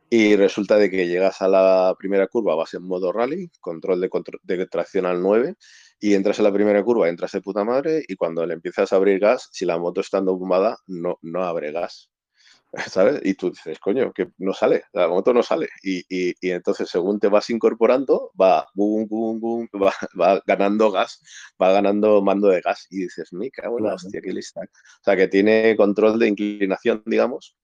Y 0.09 0.35
resulta 0.35 0.77
de 0.77 0.89
que 0.89 1.07
llegas 1.07 1.41
a 1.41 1.47
la 1.47 1.95
primera 1.97 2.27
curva, 2.27 2.55
vas 2.55 2.74
en 2.75 2.83
modo 2.83 3.12
rally, 3.12 3.50
control 3.59 4.00
de, 4.00 4.09
de 4.43 4.67
tracción 4.67 5.05
al 5.05 5.21
9, 5.21 5.55
y 6.00 6.13
entras 6.13 6.38
en 6.39 6.45
la 6.45 6.53
primera 6.53 6.83
curva, 6.83 7.09
entras 7.09 7.31
de 7.31 7.41
puta 7.41 7.63
madre 7.63 8.03
y 8.07 8.15
cuando 8.15 8.45
le 8.45 8.53
empiezas 8.53 8.93
a 8.93 8.97
abrir 8.97 9.19
gas, 9.19 9.50
si 9.51 9.65
la 9.65 9.77
moto 9.77 10.01
está 10.01 10.19
bombada, 10.19 10.77
no, 10.88 11.17
no 11.21 11.43
abre 11.43 11.71
gas. 11.71 12.12
¿Sabes? 12.91 13.21
Y 13.24 13.35
tú 13.35 13.51
dices, 13.51 13.79
coño, 13.79 14.12
que 14.12 14.27
no 14.38 14.53
sale, 14.53 14.83
la 14.93 15.07
moto 15.07 15.33
no 15.33 15.41
sale. 15.41 15.69
Y, 15.81 16.03
y, 16.09 16.51
entonces, 16.51 16.89
según 16.89 17.19
te 17.19 17.29
vas 17.29 17.50
incorporando, 17.50 18.31
va, 18.39 18.67
boom, 18.74 19.07
boom, 19.07 19.39
boom, 19.39 19.69
va, 19.81 19.93
va, 20.19 20.41
ganando 20.45 20.91
gas, 20.91 21.21
va 21.62 21.71
ganando 21.71 22.21
mando 22.21 22.50
de 22.50 22.62
gas. 22.62 22.88
Y 22.89 23.03
dices, 23.03 23.31
me 23.31 23.50
cago 23.50 23.79
en 23.79 23.85
hostia, 23.85 24.21
qué 24.21 24.33
lista. 24.33 24.62
O 24.62 25.03
sea, 25.03 25.15
que 25.15 25.27
tiene 25.27 25.75
control 25.77 26.19
de 26.19 26.27
inclinación, 26.27 27.01
digamos, 27.05 27.55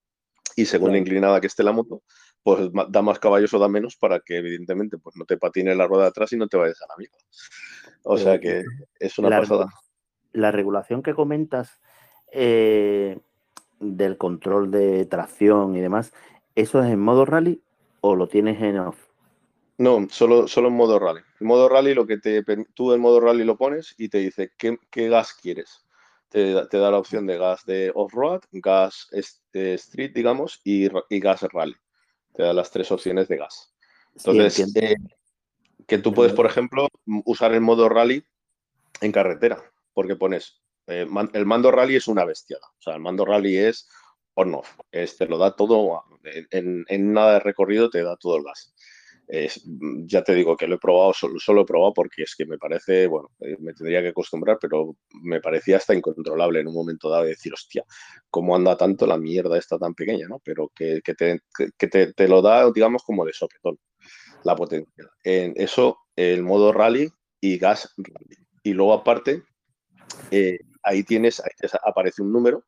y 0.56 0.66
según 0.66 0.92
la 0.92 0.98
inclinada 0.98 1.40
que 1.40 1.46
esté 1.46 1.62
la 1.62 1.72
moto, 1.72 2.02
pues 2.42 2.70
da 2.88 3.02
más 3.02 3.18
caballos 3.18 3.54
o 3.54 3.58
da 3.58 3.68
menos 3.68 3.96
para 3.96 4.20
que 4.20 4.38
evidentemente 4.38 4.98
pues 4.98 5.16
no 5.16 5.24
te 5.24 5.36
patine 5.36 5.74
la 5.74 5.86
rueda 5.86 6.04
de 6.04 6.08
atrás 6.08 6.32
y 6.32 6.36
no 6.36 6.48
te 6.48 6.56
vayas 6.56 6.80
a 6.82 6.86
la 6.88 6.96
mierda. 6.96 7.18
O 8.04 8.18
sea 8.18 8.40
que 8.40 8.64
es 8.98 9.18
una 9.18 9.40
pasada. 9.40 9.68
La 10.32 10.50
regulación 10.50 11.02
que 11.02 11.14
comentas 11.14 11.80
eh, 12.32 13.18
del 13.78 14.18
control 14.18 14.70
de 14.70 15.04
tracción 15.06 15.76
y 15.76 15.80
demás, 15.80 16.12
¿eso 16.54 16.82
es 16.82 16.90
en 16.90 17.00
modo 17.00 17.24
rally 17.24 17.62
o 18.00 18.16
lo 18.16 18.28
tienes 18.28 18.60
en 18.60 18.78
off? 18.78 19.06
No, 19.78 20.06
solo, 20.10 20.48
solo 20.48 20.68
en 20.68 20.74
modo 20.74 20.98
rally. 20.98 21.20
En 21.40 21.46
modo 21.46 21.68
rally 21.68 21.94
lo 21.94 22.06
que 22.06 22.18
te 22.18 22.42
tú 22.74 22.92
en 22.92 23.00
modo 23.00 23.20
rally 23.20 23.44
lo 23.44 23.56
pones 23.56 23.94
y 23.98 24.08
te 24.08 24.18
dice 24.18 24.50
qué, 24.58 24.78
gas 25.08 25.34
quieres. 25.34 25.86
Te, 26.28 26.52
da 26.54 26.90
la 26.90 26.98
opción 26.98 27.26
de 27.26 27.36
gas 27.36 27.64
de 27.66 27.92
off-road, 27.94 28.40
gas 28.52 29.08
eh, 29.12 29.74
street, 29.74 30.12
digamos, 30.14 30.60
y, 30.64 30.88
y 31.10 31.20
gas 31.20 31.42
rally 31.52 31.76
te 32.34 32.42
da 32.42 32.52
las 32.52 32.70
tres 32.70 32.90
opciones 32.90 33.28
de 33.28 33.36
gas. 33.36 33.74
Entonces, 34.16 34.76
eh, 34.76 34.96
que 35.86 35.98
tú 35.98 36.12
puedes, 36.12 36.32
por 36.32 36.46
ejemplo, 36.46 36.88
usar 37.24 37.52
el 37.52 37.60
modo 37.60 37.88
rally 37.88 38.24
en 39.00 39.12
carretera, 39.12 39.62
porque 39.92 40.16
pones, 40.16 40.60
eh, 40.86 41.06
el 41.32 41.46
mando 41.46 41.70
rally 41.70 41.96
es 41.96 42.08
una 42.08 42.24
bestiada, 42.24 42.66
o 42.66 42.82
sea, 42.82 42.94
el 42.94 43.00
mando 43.00 43.24
rally 43.24 43.56
es 43.56 43.88
on-off, 44.34 44.78
te 44.90 45.26
lo 45.26 45.38
da 45.38 45.54
todo, 45.56 46.04
en, 46.22 46.84
en, 46.88 47.12
nada 47.12 47.34
de 47.34 47.40
recorrido 47.40 47.90
te 47.90 48.02
da 48.02 48.16
todo 48.16 48.36
el 48.36 48.44
gas 48.44 48.72
ya 49.28 50.22
te 50.22 50.34
digo 50.34 50.56
que 50.56 50.66
lo 50.66 50.74
he 50.74 50.78
probado, 50.78 51.12
solo, 51.14 51.38
solo, 51.38 51.62
he 51.62 51.64
probado 51.64 51.94
porque 51.94 52.22
es 52.22 52.34
que 52.36 52.44
me 52.44 52.58
parece, 52.58 53.06
bueno, 53.06 53.30
eh, 53.40 53.56
me 53.60 53.72
tendría 53.72 54.02
que 54.02 54.08
acostumbrar, 54.08 54.58
pero 54.60 54.96
me 55.22 55.40
parecía 55.40 55.78
hasta 55.78 55.94
incontrolable 55.94 56.60
en 56.60 56.68
un 56.68 56.74
momento 56.74 57.08
dado 57.08 57.24
de 57.24 57.30
decir, 57.30 57.52
hostia, 57.54 57.84
¿cómo 58.30 58.54
anda 58.54 58.76
tanto 58.76 59.06
la 59.06 59.16
mierda 59.16 59.56
esta 59.56 59.78
tan 59.78 59.94
pequeña, 59.94 60.28
¿no? 60.28 60.40
Pero 60.44 60.70
que, 60.74 61.00
que, 61.02 61.14
te, 61.14 61.40
que 61.78 61.86
te, 61.88 62.12
te, 62.12 62.28
lo 62.28 62.42
da, 62.42 62.70
digamos, 62.70 63.02
como 63.04 63.24
de 63.24 63.32
sopetón, 63.32 63.78
la 64.44 64.56
potencia. 64.56 65.08
En 65.24 65.54
eso, 65.56 65.98
el 66.16 66.42
modo 66.42 66.72
rally 66.72 67.10
y 67.40 67.58
gas 67.58 67.94
rally. 67.96 68.36
Y 68.62 68.74
luego 68.74 68.92
aparte, 68.92 69.44
eh, 70.30 70.58
ahí 70.82 71.04
tienes, 71.04 71.42
aparece 71.84 72.22
un 72.22 72.32
número 72.32 72.64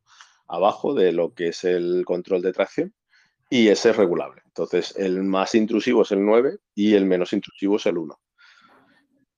abajo 0.47 0.93
de 0.93 1.11
lo 1.11 1.33
que 1.33 1.49
es 1.49 1.63
el 1.63 2.03
control 2.05 2.41
de 2.41 2.53
tracción 2.53 2.93
y 3.49 3.67
ese 3.69 3.91
es 3.91 3.97
regulable. 3.97 4.41
Entonces, 4.57 4.95
el 4.95 5.21
más 5.21 5.53
intrusivo 5.53 6.03
es 6.03 6.13
el 6.13 6.25
9 6.25 6.59
y 6.73 6.93
el 6.93 7.05
menos 7.05 7.33
intrusivo 7.33 7.75
es 7.75 7.85
el 7.87 7.97
1. 7.97 8.17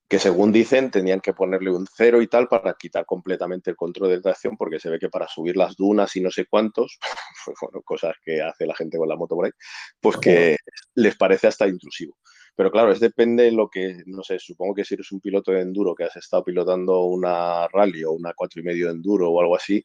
Que 0.08 0.20
según 0.20 0.52
dicen, 0.52 0.92
tenían 0.92 1.22
que 1.22 1.34
ponerle 1.34 1.72
un 1.72 1.88
0 1.92 2.22
y 2.22 2.28
tal 2.28 2.48
para 2.48 2.76
quitar 2.76 3.04
completamente 3.04 3.72
el 3.72 3.76
control 3.76 4.12
de 4.12 4.22
tracción, 4.22 4.56
porque 4.56 4.80
se 4.80 4.92
ve 4.92 5.00
que 5.00 5.10
para 5.10 5.28
subir 5.28 5.58
las 5.58 5.76
dunas 5.76 6.16
y 6.16 6.22
no 6.22 6.30
sé 6.30 6.46
cuántos, 6.46 7.00
bueno, 7.62 7.82
cosas 7.82 8.16
que 8.24 8.44
hace 8.44 8.68
la 8.68 8.76
gente 8.76 9.00
con 9.00 9.10
la 9.10 9.16
moto 9.16 9.34
por 9.34 9.46
ahí, 9.46 9.52
pues 10.00 10.18
que 10.18 10.58
les 10.94 11.18
parece 11.18 11.48
hasta 11.48 11.68
intrusivo. 11.68 12.16
Pero 12.56 12.70
claro, 12.70 12.92
es 12.92 13.00
depende 13.00 13.46
de 13.46 13.52
lo 13.54 13.70
que, 13.70 14.04
no 14.06 14.22
sé, 14.22 14.38
supongo 14.38 14.76
que 14.76 14.86
si 14.86 14.94
eres 14.94 15.12
un 15.12 15.20
piloto 15.20 15.52
de 15.52 15.62
enduro 15.62 15.96
que 15.96 16.04
has 16.04 16.16
estado 16.16 16.44
pilotando 16.44 17.06
una 17.06 17.68
rally 17.70 18.04
o 18.04 18.12
una 18.12 18.34
cuatro 18.36 18.62
y 18.62 18.64
medio 18.64 18.86
de 18.86 18.94
enduro 18.94 19.32
o 19.32 19.42
algo 19.42 19.56
así, 19.56 19.84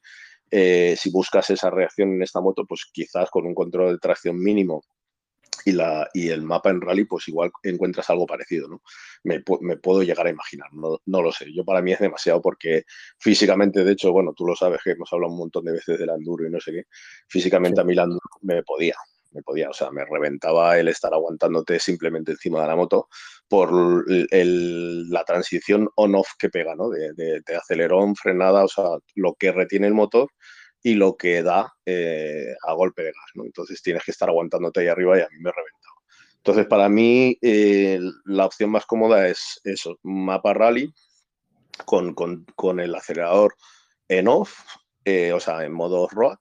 eh, 0.50 0.94
si 0.98 1.10
buscas 1.10 1.48
esa 1.48 1.70
reacción 1.70 2.12
en 2.12 2.22
esta 2.22 2.42
moto, 2.42 2.66
pues 2.66 2.84
quizás 2.92 3.30
con 3.30 3.46
un 3.46 3.54
control 3.54 3.92
de 3.92 3.98
tracción 3.98 4.38
mínimo 4.38 4.82
y, 5.64 5.72
la, 5.72 6.08
y 6.12 6.28
el 6.28 6.42
mapa 6.42 6.70
en 6.70 6.80
rally, 6.80 7.04
pues 7.04 7.28
igual 7.28 7.50
encuentras 7.62 8.08
algo 8.10 8.26
parecido, 8.26 8.68
¿no? 8.68 8.82
Me, 9.24 9.40
puedo 9.40 10.02
llegar 10.02 10.26
a 10.26 10.30
imaginar, 10.30 10.72
no, 10.72 11.00
no, 11.06 11.22
lo 11.22 11.32
sé. 11.32 11.46
Yo 11.54 11.64
para 11.64 11.82
mí 11.82 11.92
es 11.92 12.00
demasiado 12.00 12.42
porque 12.42 12.84
físicamente, 13.18 13.84
de 13.84 13.92
hecho, 13.92 14.12
bueno, 14.12 14.32
tú 14.34 14.46
lo 14.46 14.56
sabes 14.56 14.80
que 14.82 14.92
hemos 14.92 15.12
hablado 15.12 15.32
un 15.32 15.38
montón 15.38 15.64
de 15.64 15.72
veces 15.72 15.98
del 15.98 16.10
Enduro 16.10 16.46
y 16.46 16.50
no 16.50 16.60
sé 16.60 16.72
qué, 16.72 16.84
físicamente 17.28 17.80
a 17.80 17.84
mí 17.84 17.92
el 17.92 18.00
Enduro 18.00 18.20
me 18.42 18.62
podía, 18.62 18.96
me 19.32 19.42
podía, 19.42 19.70
o 19.70 19.72
sea, 19.72 19.90
me 19.90 20.04
reventaba 20.04 20.78
el 20.78 20.88
estar 20.88 21.12
aguantándote 21.14 21.78
simplemente 21.78 22.32
encima 22.32 22.60
de 22.62 22.68
la 22.68 22.76
moto 22.76 23.08
por 23.48 23.70
la 24.08 25.24
transición 25.24 25.88
on-off 25.96 26.30
que 26.38 26.48
pega, 26.48 26.74
¿no? 26.74 26.88
De, 26.90 27.42
acelerón, 27.56 28.16
frenada, 28.16 28.64
o 28.64 28.68
sea, 28.68 28.84
lo 29.14 29.34
que 29.34 29.52
retiene 29.52 29.86
el 29.86 29.94
motor 29.94 30.28
y 30.82 30.94
lo 30.94 31.16
que 31.16 31.42
da 31.42 31.72
eh, 31.86 32.54
a 32.66 32.72
golpe 32.74 33.02
de 33.02 33.12
gas, 33.12 33.30
¿no? 33.34 33.44
Entonces 33.44 33.82
tienes 33.82 34.04
que 34.04 34.10
estar 34.10 34.28
aguantándote 34.28 34.80
ahí 34.80 34.88
arriba 34.88 35.18
y 35.18 35.22
a 35.22 35.28
mí 35.28 35.36
me 35.40 35.50
he 35.50 35.52
reventado. 35.52 35.94
Entonces, 36.36 36.66
para 36.66 36.88
mí, 36.88 37.38
eh, 37.40 38.00
la 38.24 38.46
opción 38.46 38.70
más 38.70 38.84
cómoda 38.84 39.28
es 39.28 39.60
eso, 39.62 39.98
mapa 40.02 40.52
rally 40.52 40.92
con, 41.84 42.14
con, 42.14 42.80
el 42.80 42.94
acelerador 42.94 43.54
en 44.08 44.26
off, 44.26 44.58
eh, 45.04 45.32
o 45.32 45.38
sea, 45.38 45.64
en 45.64 45.72
modo 45.72 46.08
road, 46.08 46.38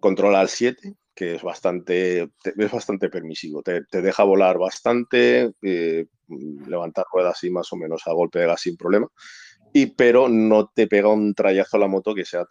control 0.00 0.36
al 0.36 0.48
7 0.48 0.96
que 1.14 1.34
es 1.34 1.42
bastante, 1.42 2.30
es 2.44 2.70
bastante 2.72 3.08
permisivo, 3.08 3.62
te, 3.62 3.82
deja 3.90 4.24
volar 4.24 4.58
bastante, 4.58 5.52
eh, 5.62 6.06
levantar 6.66 7.04
ruedas 7.12 7.44
y 7.44 7.50
más 7.50 7.72
o 7.72 7.76
menos 7.76 8.02
a 8.06 8.12
golpe 8.12 8.38
de 8.38 8.46
gas 8.46 8.62
sin 8.62 8.76
problema, 8.76 9.08
y, 9.72 9.86
pero 9.86 10.28
no 10.28 10.68
te 10.68 10.86
pega 10.86 11.08
un 11.08 11.34
trayazo 11.34 11.76
a 11.76 11.80
la 11.80 11.88
moto 11.88 12.14
que 12.14 12.24
sea 12.24 12.46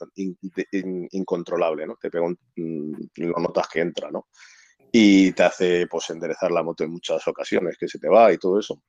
incontrolable, 1.11 1.85
¿no? 1.85 1.95
Te 1.95 2.09
pega 2.09 2.25
un, 2.25 2.37
mm, 2.55 2.93
lo 3.17 3.39
notas 3.39 3.67
que 3.67 3.81
entra, 3.81 4.09
¿no? 4.09 4.27
Y 4.91 5.31
te 5.33 5.43
hace 5.43 5.87
pues 5.87 6.09
enderezar 6.09 6.51
la 6.51 6.63
moto 6.63 6.83
en 6.83 6.91
muchas 6.91 7.25
ocasiones, 7.27 7.77
que 7.77 7.87
se 7.87 7.99
te 7.99 8.09
va 8.09 8.33
y 8.33 8.37
todo 8.37 8.59
eso. 8.59 8.81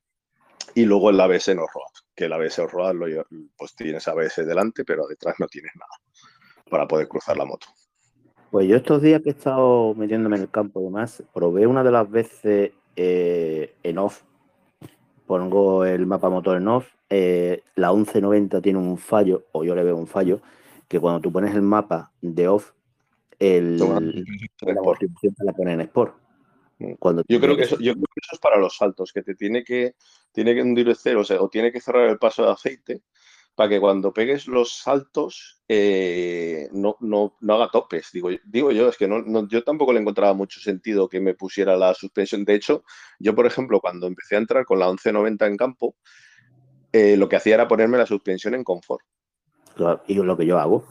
Y 0.75 0.85
luego 0.85 1.11
el 1.11 1.21
ABS 1.21 1.55
no 1.55 1.62
road, 1.62 1.92
que 2.14 2.25
el 2.25 2.33
ABS 2.33 2.59
road 2.71 2.95
lo, 2.95 3.27
pues 3.57 3.75
tienes 3.75 4.09
ABS 4.09 4.47
delante, 4.47 4.85
pero 4.85 5.07
detrás 5.07 5.35
no 5.38 5.47
tienes 5.47 5.73
nada 5.75 5.92
para 6.71 6.88
poder 6.88 7.09
cruzar 7.09 7.37
la 7.37 7.45
moto. 7.45 7.66
Pues 8.51 8.68
yo 8.68 8.77
estos 8.77 9.03
días 9.03 9.23
que 9.23 9.31
he 9.31 9.33
estado 9.33 9.95
metiéndome 9.95 10.37
en 10.37 10.42
el 10.42 10.51
campo 10.51 10.81
y 10.81 10.85
demás, 10.85 11.23
probé 11.33 11.66
una 11.66 11.85
de 11.85 11.90
las 11.90 12.11
veces 12.11 12.73
eh, 12.97 13.75
en 13.83 13.99
off. 13.99 14.23
Pongo 15.27 15.85
el 15.85 16.07
mapa 16.07 16.29
motor 16.29 16.57
en 16.57 16.68
off. 16.68 16.87
Eh, 17.14 17.62
la 17.75 17.92
1190 17.92 18.62
tiene 18.62 18.79
un 18.79 18.96
fallo, 18.96 19.44
o 19.53 19.64
yo 19.64 19.75
le 19.75 19.85
veo 19.85 19.96
un 19.96 20.07
fallo, 20.07 20.40
que 20.88 20.98
cuando 20.98 21.20
tú 21.20 21.31
pones 21.31 21.55
el 21.55 21.61
mapa 21.61 22.11
de 22.22 22.48
off, 22.48 22.72
el, 23.38 23.77
la 23.77 24.01
te 24.59 25.44
la 25.44 25.53
pone 25.53 25.75
en 25.75 25.83
Sport. 25.83 26.16
Mm. 26.79 26.92
Cuando 26.98 27.22
yo, 27.29 27.38
creo 27.38 27.55
que 27.55 27.64
eso, 27.64 27.77
yo 27.81 27.92
creo 27.92 28.07
que 28.14 28.20
eso 28.22 28.33
es 28.33 28.38
para 28.38 28.57
los 28.57 28.79
saltos, 28.79 29.12
que 29.12 29.22
te 29.22 29.35
tiene 29.35 29.62
que, 29.62 29.94
tiene 30.33 30.55
que 30.55 30.61
endurecer, 30.61 31.18
o 31.18 31.25
sea, 31.25 31.42
o 31.42 31.51
tiene 31.51 31.70
que 31.70 31.83
cerrar 31.83 32.09
el 32.09 32.16
paso 32.16 32.44
de 32.46 32.53
aceite 32.53 33.03
para 33.55 33.68
que 33.68 33.81
cuando 33.81 34.14
pegues 34.14 34.46
los 34.46 34.72
saltos 34.72 35.61
eh, 35.68 36.70
no, 36.72 36.96
no, 37.01 37.37
no, 37.42 37.55
haga 37.55 37.70
topes. 37.70 38.09
Digo, 38.11 38.31
digo 38.44 38.72
yo, 38.72 38.88
es 38.88 38.96
que 38.96 39.07
no, 39.07 39.46
yo 39.48 39.62
tampoco 39.62 39.92
le 39.92 40.01
encontraba 40.01 40.33
mucho 40.33 40.61
sentido 40.61 41.11
que 41.11 41.20
me 41.20 41.35
pusiera 41.35 41.77
la 41.77 41.92
suspensión. 41.92 42.46
De 42.46 42.55
hecho, 42.55 42.85
yo, 43.18 43.35
por 43.35 43.44
ejemplo, 43.44 43.81
cuando 43.81 44.07
empecé 44.07 44.37
a 44.37 44.38
entrar 44.38 44.64
con 44.64 44.79
la 44.79 44.87
1190 44.87 45.46
en 45.46 45.57
campo, 45.59 45.96
eh, 46.92 47.16
lo 47.16 47.28
que 47.28 47.37
hacía 47.37 47.55
era 47.55 47.68
ponerme 47.68 47.98
la 47.98 48.07
suspensión 48.07 48.55
en 48.55 48.64
confort. 48.64 49.05
y 50.07 50.18
es 50.18 50.24
lo 50.24 50.37
que 50.37 50.46
yo 50.46 50.59
hago. 50.59 50.87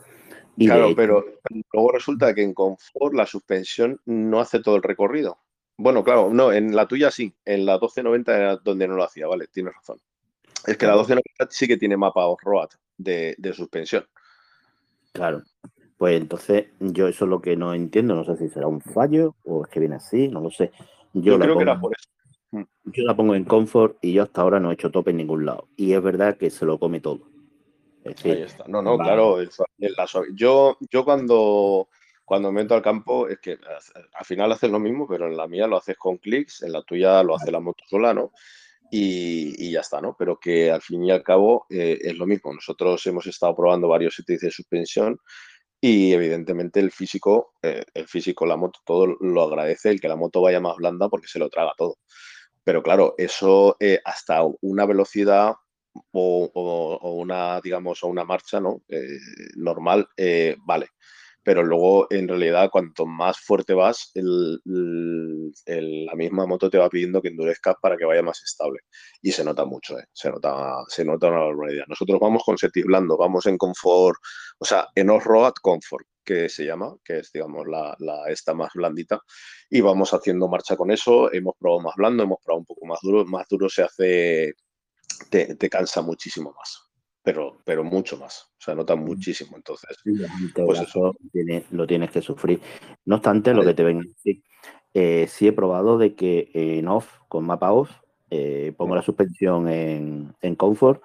claro, 0.57 0.95
pero 0.95 1.25
luego 1.73 1.91
resulta 1.91 2.33
que 2.33 2.43
en 2.43 2.53
confort 2.53 3.13
la 3.13 3.25
suspensión 3.25 3.99
no 4.05 4.39
hace 4.39 4.59
todo 4.59 4.75
el 4.75 4.83
recorrido. 4.83 5.37
Bueno, 5.77 6.03
claro, 6.03 6.29
no, 6.31 6.51
en 6.51 6.75
la 6.75 6.87
tuya 6.87 7.09
sí, 7.09 7.33
en 7.45 7.65
la 7.65 7.73
1290 7.73 8.37
era 8.37 8.55
donde 8.57 8.87
no 8.87 8.95
lo 8.95 9.03
hacía, 9.03 9.27
vale, 9.27 9.47
tienes 9.47 9.73
razón. 9.73 9.97
Es 10.67 10.77
que 10.77 10.85
la 10.85 10.93
1290 10.93 11.47
sí 11.49 11.67
que 11.67 11.77
tiene 11.77 11.97
mapa 11.97 12.27
off-road 12.27 12.69
de, 12.97 13.53
suspensión. 13.55 14.05
Claro, 15.11 15.41
pues 15.97 16.21
entonces 16.21 16.67
yo 16.79 17.07
eso 17.07 17.25
es 17.25 17.29
lo 17.29 17.41
que 17.41 17.55
no 17.57 17.73
entiendo, 17.73 18.15
no 18.15 18.23
sé 18.23 18.37
si 18.37 18.49
será 18.49 18.67
un 18.67 18.81
fallo 18.81 19.35
o 19.43 19.65
es 19.65 19.71
que 19.71 19.79
viene 19.79 19.95
así, 19.95 20.27
no 20.27 20.39
lo 20.39 20.51
sé. 20.51 20.71
Yo, 21.13 21.37
creo 21.39 21.57
que 21.57 21.63
era 21.63 21.79
por 21.79 21.93
eso. 21.97 22.09
Yo 22.51 23.03
la 23.03 23.15
pongo 23.15 23.35
en 23.35 23.45
confort 23.45 23.97
y 24.01 24.13
yo 24.13 24.23
hasta 24.23 24.41
ahora 24.41 24.59
no 24.59 24.71
he 24.71 24.73
hecho 24.73 24.91
tope 24.91 25.11
en 25.11 25.17
ningún 25.17 25.45
lado. 25.45 25.69
Y 25.77 25.93
es 25.93 26.01
verdad 26.01 26.37
que 26.37 26.49
se 26.49 26.65
lo 26.65 26.79
come 26.79 26.99
todo. 26.99 27.29
Ahí 28.05 28.31
está. 28.41 28.65
No, 28.67 28.81
no, 28.81 28.97
claro. 28.97 29.37
yo, 30.33 30.77
yo 30.89 31.05
cuando, 31.05 31.87
cuando 32.25 32.51
me 32.51 32.61
entro 32.61 32.75
al 32.75 32.83
campo 32.83 33.27
es 33.27 33.39
que 33.39 33.57
al 34.13 34.25
final 34.25 34.51
haces 34.51 34.71
lo 34.71 34.79
mismo, 34.79 35.07
pero 35.07 35.27
en 35.27 35.37
la 35.37 35.47
mía 35.47 35.67
lo 35.67 35.77
haces 35.77 35.97
con 35.97 36.17
clics, 36.17 36.63
en 36.63 36.73
la 36.73 36.81
tuya 36.83 37.23
lo 37.23 37.35
hace 37.35 37.51
la 37.51 37.59
moto 37.59 37.83
sola, 37.87 38.13
¿no? 38.13 38.31
Y, 38.93 39.71
ya 39.71 39.79
está, 39.79 40.01
¿no? 40.01 40.15
Pero 40.19 40.37
que 40.37 40.69
al 40.69 40.81
fin 40.81 41.05
y 41.05 41.11
al 41.11 41.23
cabo 41.23 41.65
eh, 41.69 41.97
es 42.01 42.17
lo 42.17 42.25
mismo. 42.25 42.53
Nosotros 42.53 43.05
hemos 43.05 43.25
estado 43.27 43.55
probando 43.55 43.87
varios 43.87 44.15
sitios 44.15 44.41
de 44.41 44.51
suspensión 44.51 45.17
y 45.79 46.13
evidentemente 46.13 46.79
el 46.79 46.91
físico, 46.91 47.53
eh, 47.61 47.83
el 47.93 48.07
físico, 48.07 48.45
la 48.45 48.57
moto, 48.57 48.79
todo 48.85 49.07
lo 49.19 49.43
agradece, 49.43 49.89
el 49.89 50.01
que 50.01 50.07
la 50.07 50.15
moto 50.15 50.41
vaya 50.41 50.59
más 50.59 50.75
blanda 50.75 51.07
porque 51.09 51.27
se 51.27 51.39
lo 51.39 51.49
traga 51.49 51.73
todo. 51.77 51.95
Pero 52.63 52.84
claro, 52.84 53.15
eso 53.17 53.76
eh, 53.80 54.00
hasta 54.04 54.41
una 54.62 54.86
velocidad 54.86 55.54
o, 56.12 57.15
una, 57.21 57.60
digamos, 57.62 58.04
o 58.04 58.08
una 58.08 58.24
marcha 58.24 58.60
¿no? 58.60 58.84
Eh, 58.88 59.17
normal, 59.56 60.08
eh, 60.15 60.56
vale. 60.65 60.89
Pero 61.43 61.63
luego, 61.63 62.08
en 62.12 62.27
realidad, 62.27 62.69
cuanto 62.71 63.06
más 63.06 63.39
fuerte 63.39 63.73
vas, 63.73 64.12
la 64.15 66.15
misma 66.15 66.45
moto 66.45 66.69
te 66.69 66.77
va 66.77 66.89
pidiendo 66.89 67.21
que 67.21 67.30
endurezcas 67.30 67.75
para 67.82 67.97
que 67.97 68.06
vaya 68.06 68.21
más 68.21 68.41
estable. 68.43 68.82
Y 69.21 69.32
se 69.32 69.43
nota 69.43 69.65
mucho, 69.65 69.95
se, 70.13 70.30
nota, 70.30 70.84
se 70.88 71.04
nota 71.04 71.27
una 71.27 71.39
barbaridad. 71.39 71.86
Nosotros 71.88 72.19
vamos 72.19 72.43
con 72.45 72.58
setis 72.58 72.86
blando, 72.86 73.17
vamos 73.17 73.45
en 73.47 73.58
confort, 73.58 74.17
o 74.60 74.65
sea, 74.65 74.88
en 74.95 75.10
off-road 75.10 75.54
comfort 75.62 76.06
que 76.23 76.49
se 76.49 76.65
llama, 76.65 76.95
que 77.04 77.19
es, 77.19 77.32
digamos, 77.32 77.65
la, 77.67 77.95
esta 78.27 78.54
más 78.54 78.71
blandita, 78.73 79.19
y 79.69 79.82
vamos 79.82 80.13
haciendo 80.13 80.47
marcha 80.47 80.75
con 80.75 80.91
eso, 80.91 81.32
hemos 81.34 81.56
probado 81.58 81.82
más 81.82 81.95
blando, 81.95 82.23
hemos 82.23 82.39
probado 82.43 82.60
un 82.60 82.65
poco 82.65 82.86
más 82.86 82.99
duro, 83.01 83.25
más 83.25 83.47
duro 83.49 83.69
se 83.69 83.84
hace, 83.84 84.54
te, 85.30 85.69
cansa 85.69 86.01
muchísimo 86.01 86.54
más, 86.58 86.90
pero, 87.23 87.57
pero 87.65 87.84
mucho 87.84 88.17
más, 88.17 88.51
o 88.57 88.62
sea, 88.62 88.75
nota 88.75 88.95
muchísimo, 88.95 89.55
entonces, 89.55 89.97
pues 90.55 90.79
eso 90.79 91.15
lo 91.71 91.88
tienes 91.88 92.12
que 92.12 92.21
sufrir. 92.21 92.60
No 93.05 93.15
obstante, 93.15 93.53
lo 93.53 93.63
que 93.63 93.73
te 93.73 93.84
ven 93.84 93.99
a 93.99 94.03
decir, 94.03 94.43
eh, 94.93 95.27
sí 95.27 95.47
he 95.47 95.53
probado 95.53 95.97
de 95.97 96.15
que 96.15 96.49
en 96.53 96.88
off, 96.88 97.19
con 97.27 97.45
mapa 97.45 97.71
off, 97.71 97.91
eh, 98.29 98.73
pongo 98.77 98.95
la 98.95 99.01
suspensión 99.01 99.67
en, 99.67 100.34
en 100.41 100.55
confort 100.55 101.01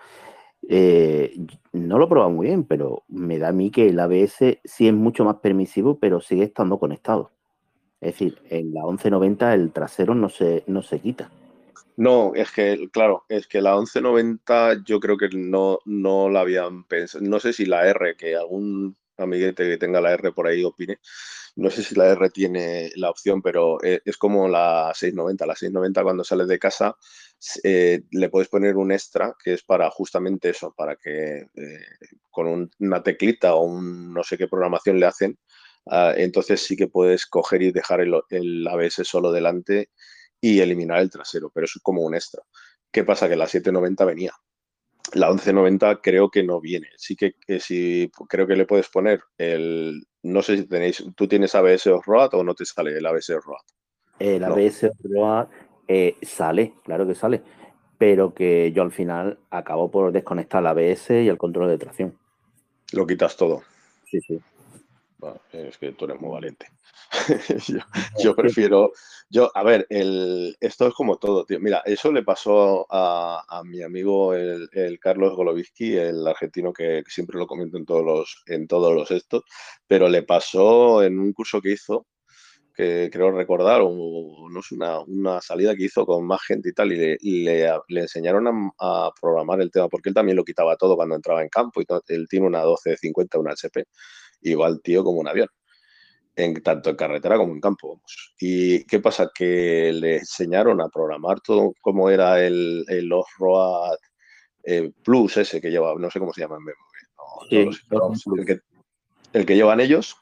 eh, 0.68 1.36
no 1.72 1.98
lo 1.98 2.06
he 2.06 2.08
probado 2.08 2.30
muy 2.30 2.46
bien, 2.46 2.64
pero 2.64 3.04
me 3.08 3.38
da 3.38 3.48
a 3.48 3.52
mí 3.52 3.70
que 3.70 3.88
el 3.88 4.00
ABS 4.00 4.58
sí 4.64 4.88
es 4.88 4.94
mucho 4.94 5.24
más 5.24 5.36
permisivo, 5.36 5.98
pero 5.98 6.20
sigue 6.20 6.44
estando 6.44 6.78
conectado. 6.78 7.30
Es 8.00 8.14
decir, 8.14 8.38
en 8.50 8.74
la 8.74 8.82
1190 8.82 9.54
el 9.54 9.72
trasero 9.72 10.14
no 10.14 10.28
se, 10.28 10.64
no 10.66 10.82
se 10.82 10.98
quita. 11.00 11.30
No, 11.96 12.34
es 12.34 12.50
que, 12.52 12.88
claro, 12.92 13.24
es 13.28 13.46
que 13.46 13.60
la 13.62 13.74
1190 13.76 14.82
yo 14.84 15.00
creo 15.00 15.16
que 15.16 15.28
no, 15.30 15.78
no 15.86 16.28
la 16.28 16.40
habían 16.40 16.84
pensado. 16.84 17.24
No 17.24 17.40
sé 17.40 17.52
si 17.54 17.64
la 17.64 17.86
R, 17.88 18.16
que 18.16 18.36
algún 18.36 18.96
amiguete 19.16 19.66
que 19.66 19.78
tenga 19.78 20.00
la 20.00 20.12
R 20.12 20.32
por 20.32 20.46
ahí 20.46 20.62
opine. 20.62 20.98
No 21.56 21.70
sé 21.70 21.82
si 21.82 21.94
la 21.94 22.08
R 22.08 22.28
tiene 22.30 22.90
la 22.96 23.10
opción, 23.10 23.40
pero 23.40 23.82
eh, 23.82 24.00
es 24.04 24.18
como 24.18 24.46
la 24.48 24.92
690. 24.94 25.46
La 25.46 25.54
690 25.54 26.02
cuando 26.02 26.24
sales 26.24 26.48
de 26.48 26.58
casa 26.58 26.96
eh, 27.62 28.02
le 28.10 28.28
puedes 28.28 28.48
poner 28.48 28.76
un 28.76 28.92
extra 28.92 29.34
que 29.42 29.54
es 29.54 29.62
para 29.62 29.90
justamente 29.90 30.50
eso, 30.50 30.74
para 30.76 30.96
que 30.96 31.38
eh, 31.54 31.86
con 32.30 32.70
una 32.78 33.02
teclita 33.02 33.54
o 33.54 33.62
un 33.62 34.12
no 34.12 34.22
sé 34.22 34.36
qué 34.36 34.48
programación 34.48 35.00
le 35.00 35.06
hacen, 35.06 35.38
ah, 35.86 36.12
entonces 36.16 36.60
sí 36.62 36.76
que 36.76 36.88
puedes 36.88 37.26
coger 37.26 37.62
y 37.62 37.72
dejar 37.72 38.00
el, 38.00 38.14
el, 38.30 38.66
ABS 38.68 39.02
solo 39.04 39.32
delante 39.32 39.90
y 40.40 40.60
eliminar 40.60 41.00
el 41.00 41.10
trasero, 41.10 41.50
pero 41.52 41.64
es 41.64 41.78
como 41.82 42.02
un 42.02 42.14
extra. 42.14 42.42
¿Qué 42.90 43.04
pasa? 43.04 43.28
Que 43.28 43.36
la 43.36 43.46
790 43.46 44.04
venía. 44.04 44.32
La 45.14 45.28
1190 45.28 46.00
creo 46.00 46.30
que 46.30 46.42
no 46.42 46.60
viene. 46.60 46.88
Sí 46.96 47.16
que, 47.16 47.34
sí, 47.60 48.10
creo 48.28 48.46
que 48.46 48.56
le 48.56 48.66
puedes 48.66 48.88
poner 48.88 49.20
el. 49.38 50.02
No 50.22 50.42
sé 50.42 50.56
si 50.56 50.66
tenéis. 50.66 51.04
¿Tú 51.14 51.28
tienes 51.28 51.54
ABS 51.54 51.86
off-road 51.88 52.34
o 52.34 52.44
no 52.44 52.54
te 52.54 52.64
sale 52.64 52.96
el 52.96 53.06
ABS 53.06 53.30
off-road? 53.30 53.60
El 54.18 54.44
ABS 54.44 54.84
off-road 54.84 55.48
eh, 55.88 56.16
sale, 56.22 56.74
claro 56.84 57.06
que 57.06 57.14
sale, 57.14 57.42
pero 57.98 58.34
que 58.34 58.72
yo 58.72 58.82
al 58.82 58.92
final 58.92 59.38
acabo 59.50 59.90
por 59.90 60.10
desconectar 60.10 60.62
la 60.62 60.70
ABS 60.70 61.10
y 61.10 61.28
el 61.28 61.38
control 61.38 61.68
de 61.68 61.78
tracción. 61.78 62.18
Lo 62.92 63.06
quitas 63.06 63.36
todo. 63.36 63.62
Sí, 64.10 64.20
sí. 64.20 64.40
Es 65.52 65.78
que 65.78 65.92
tú 65.92 66.04
eres 66.04 66.20
muy 66.20 66.30
valiente. 66.30 66.66
yo, 68.18 68.34
prefiero, 68.34 68.92
yo, 69.30 69.50
a 69.54 69.62
ver, 69.62 69.86
el, 69.90 70.56
esto 70.60 70.86
es 70.86 70.94
como 70.94 71.16
todo, 71.18 71.44
tío. 71.44 71.58
Mira, 71.60 71.82
eso 71.84 72.12
le 72.12 72.22
pasó 72.22 72.86
a, 72.90 73.62
mi 73.64 73.82
amigo 73.82 74.34
el, 74.34 74.98
Carlos 75.00 75.34
Goloviski, 75.34 75.96
el 75.96 76.26
argentino 76.26 76.72
que, 76.72 77.02
siempre 77.06 77.38
lo 77.38 77.46
comento 77.46 77.76
en 77.78 77.86
todos 77.86 78.04
los, 78.04 78.42
en 78.46 78.66
todos 78.66 78.94
los 78.94 79.10
estos, 79.10 79.42
pero 79.86 80.08
le 80.08 80.22
pasó 80.22 81.02
en 81.02 81.18
un 81.18 81.32
curso 81.32 81.60
que 81.60 81.72
hizo 81.72 82.06
que 82.76 83.08
creo 83.10 83.30
recordar, 83.30 83.80
o 83.82 84.50
no 84.50 84.62
sé, 84.62 84.74
una, 84.74 85.00
una, 85.00 85.40
salida 85.40 85.74
que 85.74 85.84
hizo 85.84 86.04
con 86.04 86.26
más 86.26 86.42
gente 86.42 86.68
y 86.68 86.72
tal, 86.74 86.92
y 86.92 87.42
le, 87.42 87.70
le, 87.88 88.00
enseñaron 88.02 88.70
a, 88.78 89.10
programar 89.18 89.62
el 89.62 89.70
tema, 89.70 89.88
porque 89.88 90.10
él 90.10 90.14
también 90.14 90.36
lo 90.36 90.44
quitaba 90.44 90.76
todo 90.76 90.94
cuando 90.94 91.14
entraba 91.14 91.42
en 91.42 91.48
campo, 91.48 91.80
y 91.80 91.86
él 92.08 92.26
tiene 92.28 92.46
una 92.46 92.58
1250, 92.58 93.38
una 93.38 93.52
HP, 93.52 93.86
igual 94.50 94.80
tío 94.82 95.04
como 95.04 95.20
un 95.20 95.28
avión, 95.28 95.48
en, 96.34 96.62
tanto 96.62 96.90
en 96.90 96.96
carretera 96.96 97.36
como 97.36 97.52
en 97.52 97.60
campo, 97.60 97.88
vamos. 97.88 98.34
¿Y 98.38 98.84
qué 98.84 99.00
pasa? 99.00 99.30
Que 99.34 99.92
le 99.92 100.18
enseñaron 100.18 100.80
a 100.80 100.88
programar 100.88 101.40
todo 101.40 101.72
como 101.80 102.10
era 102.10 102.44
el, 102.44 102.84
el 102.88 103.12
off-road 103.12 103.96
eh, 104.64 104.90
Plus 105.02 105.36
ese 105.36 105.60
que 105.60 105.70
lleva, 105.70 105.94
no 105.94 106.10
sé 106.10 106.18
cómo 106.18 106.32
se 106.32 106.40
llama 106.40 106.56
en 106.56 106.64
memoria, 106.64 107.78
el, 108.36 108.46
que, 108.46 108.60
el 109.32 109.46
que 109.46 109.54
llevan 109.54 109.80
ellos, 109.80 110.16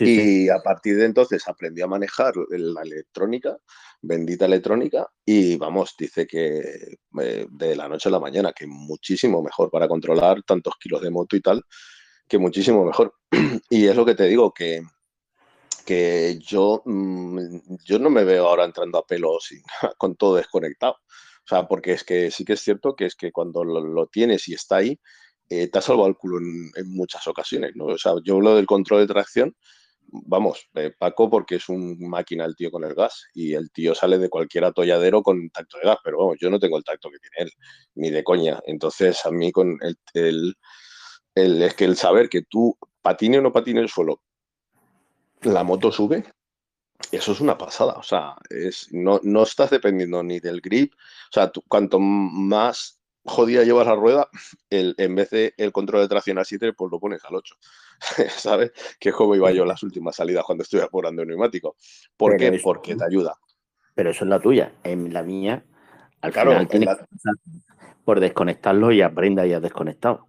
y 0.00 0.48
a 0.48 0.58
partir 0.58 0.96
de 0.96 1.04
entonces 1.04 1.46
aprendió 1.46 1.84
a 1.84 1.88
manejar 1.88 2.34
la 2.50 2.82
electrónica, 2.82 3.56
bendita 4.00 4.46
electrónica, 4.46 5.06
y 5.24 5.56
vamos, 5.56 5.94
dice 5.98 6.26
que 6.26 6.96
eh, 7.20 7.46
de 7.50 7.76
la 7.76 7.88
noche 7.88 8.08
a 8.08 8.12
la 8.12 8.20
mañana, 8.20 8.52
que 8.52 8.66
muchísimo 8.66 9.42
mejor 9.42 9.70
para 9.70 9.86
controlar 9.86 10.42
tantos 10.44 10.74
kilos 10.80 11.02
de 11.02 11.10
moto 11.10 11.36
y 11.36 11.40
tal, 11.40 11.62
que 12.28 12.38
muchísimo 12.38 12.84
mejor. 12.84 13.14
y 13.70 13.86
es 13.86 13.96
lo 13.96 14.04
que 14.04 14.14
te 14.14 14.24
digo, 14.24 14.52
que, 14.52 14.82
que 15.84 16.38
yo, 16.40 16.82
mm, 16.84 17.58
yo 17.84 17.98
no 17.98 18.10
me 18.10 18.24
veo 18.24 18.48
ahora 18.48 18.64
entrando 18.64 18.98
a 18.98 19.06
pelo 19.06 19.38
con 19.98 20.16
todo 20.16 20.36
desconectado. 20.36 20.92
O 20.94 21.48
sea, 21.48 21.66
porque 21.66 21.92
es 21.92 22.04
que 22.04 22.30
sí 22.30 22.44
que 22.44 22.54
es 22.54 22.60
cierto 22.60 22.94
que 22.94 23.06
es 23.06 23.16
que 23.16 23.32
cuando 23.32 23.64
lo, 23.64 24.06
tienes 24.06 24.48
y 24.48 24.54
está 24.54 24.76
ahí, 24.76 25.00
eh, 25.48 25.68
te 25.68 25.78
ha 25.78 25.82
salvado 25.82 26.08
el 26.08 26.16
culo 26.16 26.38
en, 26.38 26.70
en, 26.76 26.94
muchas 26.94 27.26
ocasiones, 27.26 27.72
¿no? 27.74 27.86
O 27.86 27.98
sea, 27.98 28.12
yo 28.22 28.36
hablo 28.36 28.54
del 28.54 28.66
control 28.66 29.00
de 29.00 29.06
tracción 29.06 29.56
vamos, 30.10 30.68
Paco 30.98 31.30
porque 31.30 31.56
es 31.56 31.68
un 31.68 31.98
máquina 32.08 32.44
el 32.44 32.56
tío 32.56 32.70
con 32.70 32.84
el 32.84 32.94
gas 32.94 33.26
y 33.34 33.54
el 33.54 33.70
tío 33.70 33.94
sale 33.94 34.18
de 34.18 34.28
cualquier 34.28 34.64
atolladero 34.64 35.22
con 35.22 35.50
tacto 35.50 35.78
de 35.78 35.88
gas, 35.88 35.98
pero 36.02 36.18
vamos, 36.18 36.36
yo 36.40 36.50
no 36.50 36.58
tengo 36.58 36.76
el 36.76 36.84
tacto 36.84 37.10
que 37.10 37.18
tiene 37.18 37.50
él, 37.50 37.50
ni 37.94 38.10
de 38.10 38.24
coña. 38.24 38.60
Entonces 38.66 39.24
a 39.26 39.30
mí 39.30 39.52
con 39.52 39.78
el, 39.82 39.96
el, 40.14 40.54
es 41.38 41.74
que 41.74 41.84
el 41.84 41.96
saber 41.96 42.28
que 42.28 42.42
tú 42.42 42.76
patine 43.02 43.38
o 43.38 43.42
no 43.42 43.52
patine 43.52 43.80
el 43.80 43.88
suelo, 43.88 44.20
la 45.42 45.64
moto 45.64 45.92
sube, 45.92 46.24
eso 47.12 47.32
es 47.32 47.40
una 47.40 47.56
pasada, 47.56 47.94
o 47.94 48.02
sea, 48.02 48.36
es, 48.50 48.88
no, 48.92 49.20
no 49.22 49.42
estás 49.42 49.70
dependiendo 49.70 50.22
ni 50.22 50.40
del 50.40 50.60
grip, 50.60 50.94
o 50.94 51.32
sea, 51.32 51.50
cuanto 51.68 52.00
más 52.00 52.98
jodida 53.28 53.62
llevas 53.62 53.86
la 53.86 53.94
rueda, 53.94 54.28
el, 54.70 54.94
en 54.98 55.14
vez 55.14 55.30
de 55.30 55.54
el 55.56 55.72
control 55.72 56.02
de 56.02 56.08
tracción 56.08 56.38
al 56.38 56.46
7, 56.46 56.72
pues 56.72 56.90
lo 56.90 56.98
pones 56.98 57.24
al 57.24 57.36
8. 57.36 57.54
¿Sabes? 58.30 58.72
Que 58.98 59.12
como 59.12 59.34
iba 59.34 59.52
yo 59.52 59.64
las 59.64 59.82
últimas 59.82 60.16
salidas 60.16 60.44
cuando 60.44 60.62
estoy 60.62 60.80
apurando 60.80 61.22
el 61.22 61.28
neumático. 61.28 61.76
¿Por 62.16 62.36
qué? 62.36 62.58
Porque 62.62 62.96
te 62.96 63.04
ayuda. 63.04 63.34
Pero 63.94 64.10
eso 64.10 64.24
es 64.24 64.30
la 64.30 64.40
tuya. 64.40 64.72
En 64.82 65.12
la 65.12 65.22
mía, 65.22 65.64
al 66.20 66.32
final 66.32 66.68
tienes 66.68 66.96
por 68.04 68.20
desconectarlo 68.20 68.90
y 68.92 69.02
aprenda 69.02 69.46
y 69.46 69.52
has 69.52 69.62
desconectado. 69.62 70.28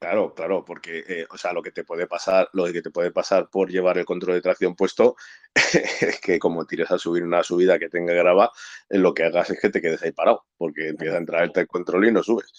Claro, 0.00 0.32
claro, 0.32 0.64
porque 0.64 1.02
eh, 1.08 1.26
o 1.28 1.36
sea, 1.36 1.52
lo 1.52 1.60
que 1.60 1.72
te 1.72 1.82
puede 1.82 2.06
pasar, 2.06 2.48
lo 2.52 2.66
que 2.72 2.82
te 2.82 2.90
puede 2.90 3.10
pasar 3.10 3.50
por 3.50 3.68
llevar 3.68 3.98
el 3.98 4.04
control 4.04 4.36
de 4.36 4.42
tracción 4.42 4.76
puesto 4.76 5.16
es 6.00 6.20
que 6.20 6.38
como 6.38 6.66
tires 6.66 6.90
a 6.92 6.98
subir 6.98 7.24
una 7.24 7.42
subida 7.42 7.80
que 7.80 7.88
tenga 7.88 8.14
grava, 8.14 8.52
lo 8.90 9.12
que 9.12 9.24
hagas 9.24 9.50
es 9.50 9.60
que 9.60 9.70
te 9.70 9.80
quedes 9.80 10.00
ahí 10.02 10.12
parado, 10.12 10.44
porque 10.56 10.88
empieza 10.88 11.16
a 11.16 11.18
entrar 11.18 11.50
el 11.52 11.66
control 11.66 12.06
y 12.06 12.12
no 12.12 12.22
subes. 12.22 12.52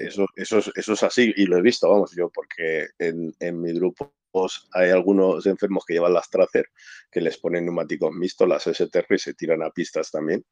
Eso, 0.00 0.26
eso, 0.36 0.58
eso 0.74 0.92
es 0.92 1.02
así 1.02 1.32
y 1.36 1.46
lo 1.46 1.56
he 1.58 1.62
visto, 1.62 1.88
vamos, 1.88 2.12
yo, 2.16 2.30
porque 2.30 2.88
en, 2.98 3.34
en 3.40 3.60
mi 3.60 3.72
grupo 3.72 4.12
hay 4.72 4.90
algunos 4.90 5.46
enfermos 5.46 5.84
que 5.86 5.94
llevan 5.94 6.12
las 6.12 6.28
Tracer, 6.28 6.66
que 7.10 7.20
les 7.20 7.38
ponen 7.38 7.64
neumáticos 7.64 8.12
mixtos, 8.12 8.48
las 8.48 8.64
STR 8.66 9.14
y 9.14 9.18
se 9.18 9.34
tiran 9.34 9.62
a 9.62 9.70
pistas 9.70 10.10
también. 10.10 10.44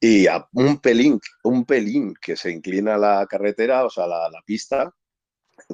Y 0.00 0.26
a 0.26 0.46
un 0.52 0.80
pelín, 0.80 1.20
un 1.44 1.64
pelín 1.64 2.14
que 2.20 2.36
se 2.36 2.50
inclina 2.50 2.98
la 2.98 3.26
carretera, 3.28 3.84
o 3.84 3.90
sea, 3.90 4.06
la, 4.06 4.28
la 4.30 4.42
pista, 4.44 4.92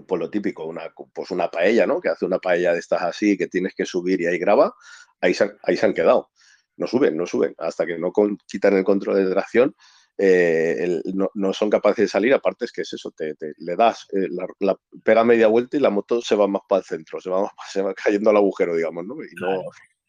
pues 0.07 0.21
lo 0.21 0.31
típico, 0.31 0.65
una, 0.65 0.93
pues 1.13 1.31
una 1.31 1.51
paella, 1.51 1.87
¿no? 1.87 2.01
Que 2.01 2.09
hace 2.09 2.25
una 2.25 2.39
paella 2.39 2.73
de 2.73 2.79
estas 2.79 3.03
así, 3.03 3.37
que 3.37 3.49
tienes 3.49 3.75
que 3.75 3.85
subir 3.85 4.21
y 4.21 4.27
ahí 4.27 4.39
graba, 4.39 4.75
ahí 5.21 5.35
se, 5.35 5.53
ahí 5.63 5.77
se 5.77 5.87
han 5.87 5.95
quedado. 5.95 6.31
No 6.77 6.87
suben, 6.87 7.17
no 7.17 7.27
suben, 7.27 7.55
hasta 7.59 7.87
que 7.87 7.99
no 7.99 8.13
quitan 8.47 8.77
el 8.77 8.85
control 8.85 9.25
de 9.25 9.31
tracción 9.31 9.75
eh, 10.17 11.01
no, 11.35 11.53
son 11.53 11.71
capaces 11.71 12.05
de 12.05 12.09
salir, 12.09 12.33
aparte 12.35 12.67
es 12.67 12.73
que 12.73 12.83
es 12.83 12.93
eso, 12.93 13.11
te, 13.11 13.35
le 13.59 13.77
das, 13.77 14.07
eh, 14.13 14.29
la, 14.61 14.77
pega 15.03 15.25
media 15.25 15.49
vuelta 15.49 15.77
y 15.77 15.81
la 15.81 15.91
moto 15.91 16.21
se 16.23 16.37
va 16.37 16.47
más 16.47 16.63
para 16.69 16.81
el 16.81 16.85
centro, 16.85 17.21
se 17.21 17.31
va, 17.31 17.51
se 17.73 17.83
va 17.83 17.95
cayendo 17.95 18.31
al 18.31 18.37
agujero, 18.37 18.77
digamos, 18.77 19.05
¿no? 19.07 19.17
Y, 19.17 19.35
no, 19.41 19.63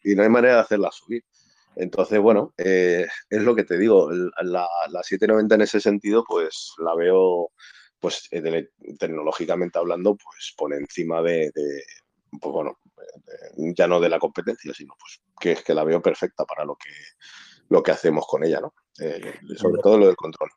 y 0.04 0.14
no 0.14 0.22
hay 0.22 0.28
manera 0.28 0.54
de 0.54 0.60
hacerla 0.60 0.90
subir. 0.92 1.24
Entonces, 1.74 2.20
bueno, 2.20 2.54
eh, 2.56 3.06
es 3.28 3.42
lo 3.42 3.54
que 3.54 3.64
te 3.64 3.76
digo, 3.76 4.10
la, 4.10 4.66
la, 4.88 5.02
790 5.02 5.56
en 5.56 5.60
ese 5.60 5.80
sentido, 5.80 6.24
pues 6.26 6.72
la 6.78 6.94
veo, 6.94 7.50
pues 8.00 8.28
tecnológicamente 8.98 9.78
hablando, 9.78 10.16
pues 10.16 10.54
por 10.56 10.74
encima 10.74 11.22
de, 11.22 11.50
pues 12.40 12.52
bueno, 12.52 12.78
ya 13.56 13.86
no 13.86 14.00
de 14.00 14.08
la 14.08 14.18
competencia, 14.18 14.72
sino 14.74 14.94
pues 14.98 15.20
que 15.38 15.52
es 15.52 15.62
que 15.62 15.74
la 15.74 15.84
veo 15.84 16.00
perfecta 16.02 16.44
para 16.44 16.64
lo 16.64 16.76
que, 16.76 16.90
lo 17.68 17.82
que 17.82 17.90
hacemos 17.90 18.26
con 18.26 18.44
ella, 18.44 18.60
¿no? 18.60 18.74
Eh, 19.00 19.34
sobre 19.56 19.82
todo 19.82 19.98
lo 19.98 20.06
del 20.06 20.16
control. 20.16 20.50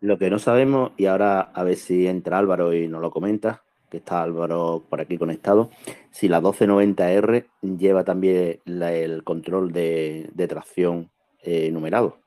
Lo 0.00 0.18
que 0.18 0.30
no 0.30 0.38
sabemos, 0.38 0.92
y 0.96 1.06
ahora 1.06 1.40
a 1.40 1.64
ver 1.64 1.76
si 1.76 2.06
entra 2.06 2.38
Álvaro 2.38 2.72
y 2.72 2.86
nos 2.86 3.00
lo 3.00 3.10
comenta, 3.10 3.64
que 3.90 3.98
está 3.98 4.22
Álvaro 4.22 4.84
por 4.88 5.00
aquí 5.00 5.18
conectado, 5.18 5.70
si 6.10 6.28
la 6.28 6.40
1290R 6.40 7.46
lleva 7.78 8.04
también 8.04 8.60
el 8.66 9.24
control 9.24 9.72
de, 9.72 10.46
tracción 10.48 11.10
eh, 11.42 11.70
numerado, 11.72 12.18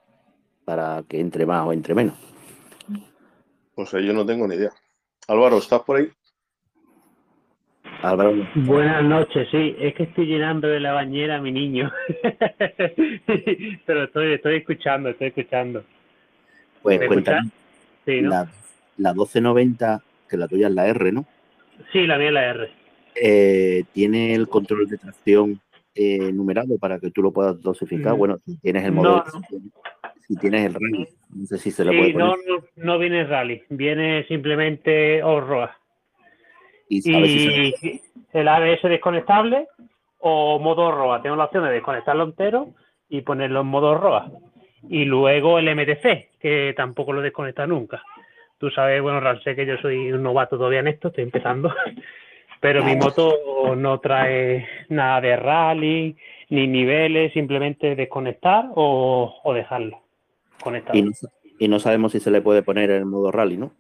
para 0.66 1.04
que 1.08 1.20
entre 1.20 1.46
más 1.46 1.66
o 1.66 1.74
entre 1.74 1.96
menos. 1.96 2.31
Pues 3.90 4.06
yo 4.06 4.14
no 4.14 4.26
tengo 4.26 4.48
ni 4.48 4.56
idea. 4.56 4.70
Álvaro, 5.28 5.58
¿estás 5.58 5.82
por 5.82 5.98
ahí? 5.98 6.08
Buenas 8.56 9.04
noches, 9.04 9.48
sí, 9.52 9.76
es 9.80 9.94
que 9.94 10.04
estoy 10.04 10.26
llenando 10.26 10.68
de 10.68 10.80
la 10.80 10.94
bañera 10.94 11.38
a 11.38 11.42
mi 11.42 11.52
niño. 11.52 11.92
Pero 13.86 14.04
estoy, 14.06 14.34
estoy 14.34 14.56
escuchando, 14.58 15.10
estoy 15.10 15.28
escuchando. 15.28 15.84
Pues 16.82 17.00
cuéntame. 17.08 17.50
Sí, 18.06 18.22
¿no? 18.22 18.30
la, 18.30 18.52
la 18.98 19.14
1290, 19.14 20.02
que 20.28 20.38
la 20.38 20.48
tuya 20.48 20.68
es 20.68 20.74
la 20.74 20.88
R, 20.88 21.12
¿no? 21.12 21.26
Sí, 21.92 22.08
la 22.08 22.18
mía 22.18 22.28
es 22.28 22.34
la 22.34 22.46
R. 22.46 22.72
Eh, 23.16 23.84
¿Tiene 23.94 24.34
el 24.34 24.48
control 24.48 24.88
de 24.88 24.98
tracción 24.98 25.60
eh, 25.94 26.32
numerado 26.32 26.78
para 26.80 27.00
que 27.00 27.12
tú 27.12 27.22
lo 27.22 27.32
puedas 27.32 27.62
dosificar? 27.62 28.16
Mm. 28.16 28.18
Bueno, 28.18 28.40
tienes 28.62 28.86
el 28.86 28.92
modo 28.94 29.24
si 30.28 30.36
tienes 30.38 30.66
el 30.66 30.74
rally, 30.74 31.08
no 31.36 31.46
sé 31.46 31.58
si 31.58 31.72
se 31.72 31.86
lo 31.86 31.92
puede 31.92 32.14
poner. 32.14 32.28
No, 32.28 32.36
no, 32.36 32.64
no 32.76 33.00
viene 33.00 33.26
rally, 33.26 33.64
viene 33.70 34.26
simplemente 34.28 35.24
ORROA. 35.24 35.78
Y, 36.90 37.74
el 38.34 38.48
ABS 38.48 38.82
desconectable 38.84 39.68
o 40.20 40.60
modo 40.60 40.92
ROA. 40.92 41.22
Tengo 41.22 41.36
la 41.36 41.46
opción 41.46 41.64
de 41.66 41.72
desconectarlo 41.72 42.24
entero 42.24 42.74
y 43.10 43.22
ponerlo 43.22 43.62
en 43.62 43.68
modo 43.68 43.96
ROA. 43.96 44.32
Y 44.90 45.06
luego 45.06 45.60
el 45.60 45.74
MTC, 45.76 46.40
que 46.40 46.74
tampoco 46.76 47.14
lo 47.14 47.22
desconecta 47.22 47.68
nunca. 47.68 48.02
Tú 48.58 48.70
sabes, 48.70 49.02
bueno, 49.02 49.22
sé 49.42 49.56
que 49.56 49.66
yo 49.66 49.78
soy 49.78 50.12
un 50.12 50.24
novato 50.24 50.58
todavía 50.58 50.80
en 50.80 50.88
esto, 50.88 51.08
estoy 51.08 51.24
empezando, 51.24 51.74
pero 52.60 52.84
mi 52.84 52.96
moto 52.96 53.76
no 53.76 54.00
trae 54.00 54.68
nada 54.90 55.20
de 55.22 55.36
rally, 55.36 56.16
ni 56.50 56.68
niveles, 56.68 57.34
simplemente 57.34 57.96
desconectar 57.96 58.66
o, 58.76 59.52
dejarlo 59.56 60.02
conectado. 60.62 60.98
Y 60.98 61.02
no, 61.02 61.12
y 61.60 61.68
no 61.68 61.80
sabemos 61.80 62.12
si 62.12 62.20
se 62.20 62.32
le 62.32 62.42
puede 62.42 62.64
poner 62.64 62.90
el 62.90 63.06
modo 63.06 63.32
rally, 63.32 63.58
¿no? 63.58 63.72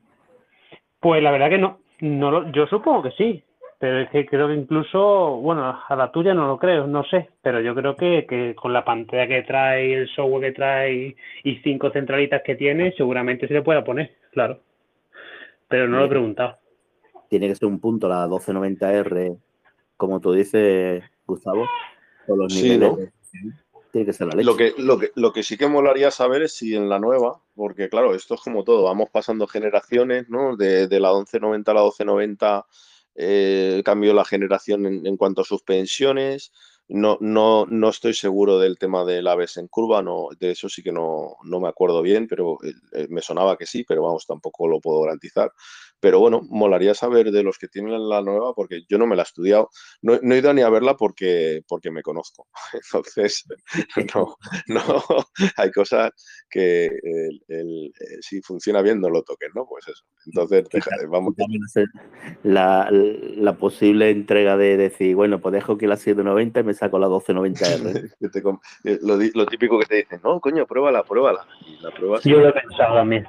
Pues 0.99 1.23
la 1.23 1.31
verdad 1.31 1.49
que 1.49 1.57
no. 1.57 1.79
No, 1.99 2.51
yo 2.51 2.67
supongo 2.67 3.03
que 3.03 3.11
sí, 3.11 3.43
pero 3.81 3.99
es 3.99 4.09
que 4.11 4.27
creo 4.27 4.47
que 4.47 4.53
incluso, 4.53 5.37
bueno, 5.37 5.79
a 5.87 5.95
la 5.95 6.11
tuya 6.11 6.35
no 6.35 6.45
lo 6.45 6.59
creo, 6.59 6.85
no 6.85 7.03
sé, 7.05 7.29
pero 7.41 7.61
yo 7.61 7.73
creo 7.73 7.95
que, 7.95 8.27
que 8.27 8.53
con 8.53 8.73
la 8.73 8.85
pantalla 8.85 9.27
que 9.27 9.41
trae, 9.41 9.93
el 9.93 10.07
software 10.09 10.41
que 10.41 10.51
trae 10.51 11.15
y 11.43 11.55
cinco 11.63 11.89
centralitas 11.89 12.43
que 12.43 12.55
tiene, 12.55 12.93
seguramente 12.95 13.47
se 13.47 13.55
le 13.55 13.63
pueda 13.63 13.83
poner, 13.83 14.15
claro. 14.31 14.59
Pero 15.67 15.87
no 15.87 15.97
lo 15.97 16.05
he 16.05 16.09
preguntado. 16.09 16.59
Tiene 17.29 17.47
que 17.47 17.55
ser 17.55 17.67
un 17.67 17.79
punto 17.79 18.07
la 18.07 18.27
1290R, 18.27 19.37
como 19.97 20.19
tú 20.19 20.33
dices, 20.33 21.03
Gustavo, 21.25 21.65
con 22.27 22.37
los 22.37 22.53
niveles. 22.53 23.11
Tiene 23.91 24.05
que 24.05 24.13
ser 24.13 24.27
la 24.27 24.33
leche. 24.35 24.45
Lo 24.45 24.55
que, 24.55 24.73
lo, 24.77 24.97
que, 24.97 25.11
lo 25.15 25.33
que 25.33 25.43
sí 25.43 25.57
que 25.57 25.67
molaría 25.67 26.11
saber 26.11 26.43
es 26.43 26.53
si 26.53 26.75
en 26.75 26.87
la 26.89 26.99
nueva, 26.99 27.41
porque 27.55 27.89
claro, 27.89 28.15
esto 28.15 28.35
es 28.35 28.41
como 28.41 28.63
todo, 28.63 28.83
vamos 28.83 29.09
pasando 29.11 29.47
generaciones, 29.47 30.29
¿no? 30.29 30.55
De, 30.55 30.87
de 30.87 30.99
la 30.99 31.13
1190 31.13 31.71
a 31.71 31.73
la 31.73 31.81
1290 31.81 32.65
eh, 33.15 33.81
cambió 33.83 34.13
la 34.13 34.25
generación 34.25 35.05
en, 35.05 35.17
cuanto 35.17 35.41
a 35.41 35.45
suspensiones. 35.45 36.51
No, 36.87 37.17
no, 37.21 37.65
no 37.67 37.89
estoy 37.89 38.13
seguro 38.13 38.59
del 38.59 38.77
tema 38.77 39.05
del 39.05 39.27
ABS 39.27 39.57
en 39.57 39.67
curva, 39.67 40.01
no, 40.01 40.27
de 40.37 40.51
eso 40.51 40.67
sí 40.67 40.83
que 40.83 40.91
no, 40.91 41.37
no 41.43 41.61
me 41.61 41.69
acuerdo 41.69 42.01
bien, 42.01 42.27
pero 42.27 42.57
eh, 42.63 43.07
me 43.09 43.21
sonaba 43.21 43.55
que 43.55 43.65
sí, 43.65 43.85
pero 43.87 44.03
vamos, 44.03 44.25
tampoco 44.25 44.67
lo 44.67 44.81
puedo 44.81 45.01
garantizar. 45.01 45.53
Pero 46.01 46.19
bueno, 46.19 46.41
molaría 46.49 46.93
saber 46.93 47.31
de 47.31 47.43
los 47.43 47.57
que 47.57 47.67
tienen 47.67 48.09
la 48.09 48.21
nueva, 48.21 48.53
porque 48.53 48.81
yo 48.89 48.97
no 48.97 49.07
me 49.07 49.15
la 49.15 49.21
he 49.21 49.23
estudiado. 49.23 49.69
No, 50.01 50.15
he 50.15 50.37
ido 50.37 50.53
ni 50.53 50.61
a 50.61 50.69
verla 50.69 50.97
porque, 50.97 51.61
porque 51.67 51.91
me 51.91 52.01
conozco. 52.01 52.47
Entonces, 52.73 53.45
no, 54.13 54.35
no, 54.67 55.05
hay 55.57 55.71
cosas 55.71 56.11
que 56.49 56.87
el, 56.87 57.41
eh, 57.47 58.17
si 58.21 58.41
funciona 58.41 58.81
bien 58.81 58.99
no 58.99 59.09
lo 59.09 59.23
toques, 59.23 59.49
¿no? 59.55 59.65
Pues 59.67 59.87
eso. 59.87 60.03
Entonces, 60.25 60.65
vamos. 61.07 61.35
La, 62.43 62.89
la 62.91 63.57
posible 63.57 64.09
entrega 64.09 64.57
de 64.57 64.77
decir, 64.77 65.15
bueno, 65.15 65.39
pues 65.39 65.53
dejo 65.53 65.77
que 65.77 65.87
la 65.87 65.97
790 65.97 66.59
y 66.59 66.63
me 66.63 66.73
saco 66.73 66.99
la 66.99 67.07
1290R. 67.07 68.15
Eh, 68.83 68.99
lo, 69.01 69.17
lo, 69.17 69.45
típico 69.45 69.77
que 69.79 69.85
te 69.85 69.95
dicen, 69.97 70.19
no, 70.23 70.39
coño, 70.39 70.65
pruébala, 70.65 71.03
pruébala. 71.03 71.45
Y 71.67 71.81
la 71.81 71.91
pruebas. 71.91 72.23
Yo 72.23 72.39
lo 72.39 72.49
he 72.49 72.53
pensado 72.53 72.95
también. 72.95 73.27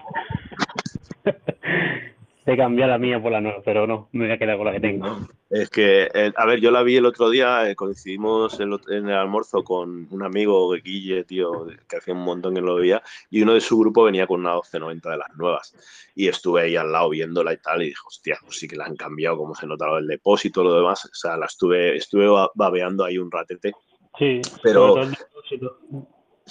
He 2.44 2.56
cambiado 2.56 2.90
la 2.90 2.98
mía 2.98 3.22
por 3.22 3.30
la 3.30 3.40
nueva, 3.40 3.62
pero 3.64 3.86
no, 3.86 4.08
me 4.12 4.24
voy 4.24 4.34
a 4.34 4.38
quedar 4.38 4.56
con 4.56 4.66
la 4.66 4.72
que 4.72 4.80
tengo. 4.80 5.28
Es 5.48 5.70
que, 5.70 6.08
eh, 6.12 6.32
a 6.34 6.44
ver, 6.44 6.60
yo 6.60 6.72
la 6.72 6.82
vi 6.82 6.96
el 6.96 7.06
otro 7.06 7.30
día, 7.30 7.70
eh, 7.70 7.76
coincidimos 7.76 8.58
en, 8.58 8.72
el 8.88 9.14
almuerzo 9.14 9.62
con 9.62 10.08
un 10.10 10.22
amigo, 10.24 10.72
Guille, 10.72 11.22
tío, 11.22 11.66
que 11.88 11.98
hacía 11.98 12.14
un 12.14 12.24
montón 12.24 12.54
que 12.54 12.60
no 12.60 12.68
lo 12.68 12.74
veía, 12.76 13.00
y 13.30 13.42
uno 13.42 13.54
de 13.54 13.60
su 13.60 13.78
grupo 13.78 14.02
venía 14.02 14.26
con 14.26 14.40
una 14.40 14.54
1290 14.54 15.10
de 15.10 15.16
las 15.18 15.36
nuevas. 15.36 16.10
Y 16.16 16.26
estuve 16.26 16.62
ahí 16.62 16.74
al 16.74 16.90
lado 16.90 17.10
viéndola 17.10 17.52
y 17.52 17.58
tal, 17.58 17.82
y 17.82 17.86
dije, 17.86 18.00
hostia, 18.04 18.38
pues 18.44 18.58
sí 18.58 18.66
que 18.66 18.76
la 18.76 18.86
han 18.86 18.96
cambiado, 18.96 19.36
como 19.36 19.54
se 19.54 19.66
notaba 19.66 19.98
el 19.98 20.08
depósito, 20.08 20.64
lo 20.64 20.74
demás. 20.74 21.04
O 21.04 21.14
sea, 21.14 21.36
la 21.36 21.46
estuve, 21.46 21.96
estuve 21.96 22.26
babeando 22.54 23.04
ahí 23.04 23.18
un 23.18 23.30
ratete. 23.30 23.72
Sí, 24.18 24.40
pero. 24.62 24.96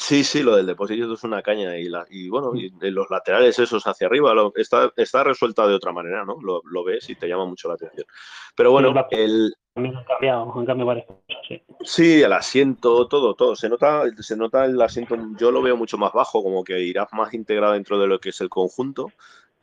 Sí, 0.02 0.24
sí, 0.24 0.42
lo 0.42 0.56
del 0.56 0.66
depósito 0.66 1.14
es 1.14 1.24
una 1.24 1.44
caña 1.44 1.78
y, 1.78 1.88
la, 1.88 2.08
y 2.10 2.28
bueno, 2.28 2.56
y 2.56 2.72
los 2.90 3.12
laterales 3.12 3.60
esos 3.60 3.86
hacia 3.86 4.08
arriba 4.08 4.34
está, 4.56 4.92
está 4.98 5.24
resuelta 5.24 5.68
de 5.68 5.76
otra 5.76 5.94
manera, 5.94 6.26
¿no? 6.26 6.38
Lo, 6.42 6.64
lo, 6.66 6.84
ves 6.84 7.08
y 7.12 7.16
te 7.16 7.28
llama 7.28 7.46
mucho 7.46 7.68
la 7.68 7.76
atención. 7.76 8.08
Pero 8.56 8.72
bueno, 8.72 8.96
el... 9.12 9.54
Han 9.76 10.04
cambiado, 10.04 10.52
han 10.58 10.66
cambiado 10.66 10.88
varias 10.88 11.06
cosas, 11.06 11.24
sí. 11.48 11.62
Sí, 11.84 12.24
el 12.24 12.34
asiento, 12.34 13.08
todo, 13.08 13.36
todo. 13.36 13.56
Se 13.56 13.70
nota, 13.70 14.06
se 14.18 14.36
nota 14.36 14.66
el 14.66 14.82
asiento, 14.82 15.16
yo 15.38 15.52
lo 15.52 15.62
veo 15.62 15.78
mucho 15.78 16.00
más 16.00 16.12
bajo, 16.14 16.42
como 16.42 16.64
que 16.64 16.80
irás 16.80 17.08
más 17.14 17.36
integrado 17.36 17.74
dentro 17.74 18.00
de 18.00 18.08
lo 18.08 18.20
que 18.20 18.30
es 18.30 18.42
el 18.42 18.50
conjunto. 18.50 19.12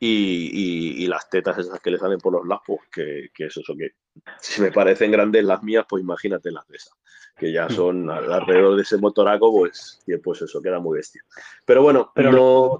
Y, 0.01 1.03
y, 1.03 1.07
las 1.07 1.29
tetas 1.29 1.57
esas 1.57 1.81
que 1.81 1.91
le 1.91 1.97
salen 1.97 2.19
por 2.19 2.31
los 2.31 2.47
lados, 2.47 2.63
pues 2.65 2.79
que, 2.89 3.29
que 3.33 3.47
es 3.47 3.57
eso, 3.57 3.73
que 3.77 3.89
si 4.39 4.61
me 4.61 4.71
parecen 4.71 5.11
grandes 5.11 5.43
las 5.43 5.61
mías, 5.61 5.85
pues 5.89 6.01
imagínate 6.01 6.51
las 6.51 6.65
de 6.69 6.77
esas 6.77 6.93
que 7.39 7.51
ya 7.51 7.69
son 7.69 8.09
alrededor 8.11 8.75
de 8.75 8.81
ese 8.83 8.97
motoraco, 8.97 9.51
pues, 9.51 10.03
pues 10.23 10.41
eso, 10.41 10.61
queda 10.61 10.79
muy 10.79 10.97
bestia. 10.97 11.23
Pero 11.65 11.81
bueno, 11.81 12.11
pero 12.13 12.31
no... 12.31 12.77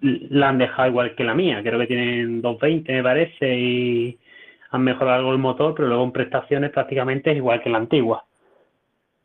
la 0.00 0.48
han 0.48 0.58
dejado 0.58 0.88
igual 0.88 1.14
que 1.16 1.24
la 1.24 1.34
mía, 1.34 1.60
creo 1.62 1.78
que 1.80 1.88
tienen 1.88 2.40
220 2.40 2.92
me 2.92 3.02
parece 3.02 3.54
y 3.54 4.18
han 4.70 4.82
mejorado 4.82 5.18
algo 5.18 5.32
el 5.32 5.38
motor, 5.38 5.74
pero 5.74 5.88
luego 5.88 6.04
en 6.04 6.12
prestaciones 6.12 6.70
prácticamente 6.70 7.32
es 7.32 7.36
igual 7.36 7.62
que 7.62 7.70
la 7.70 7.78
antigua. 7.78 8.24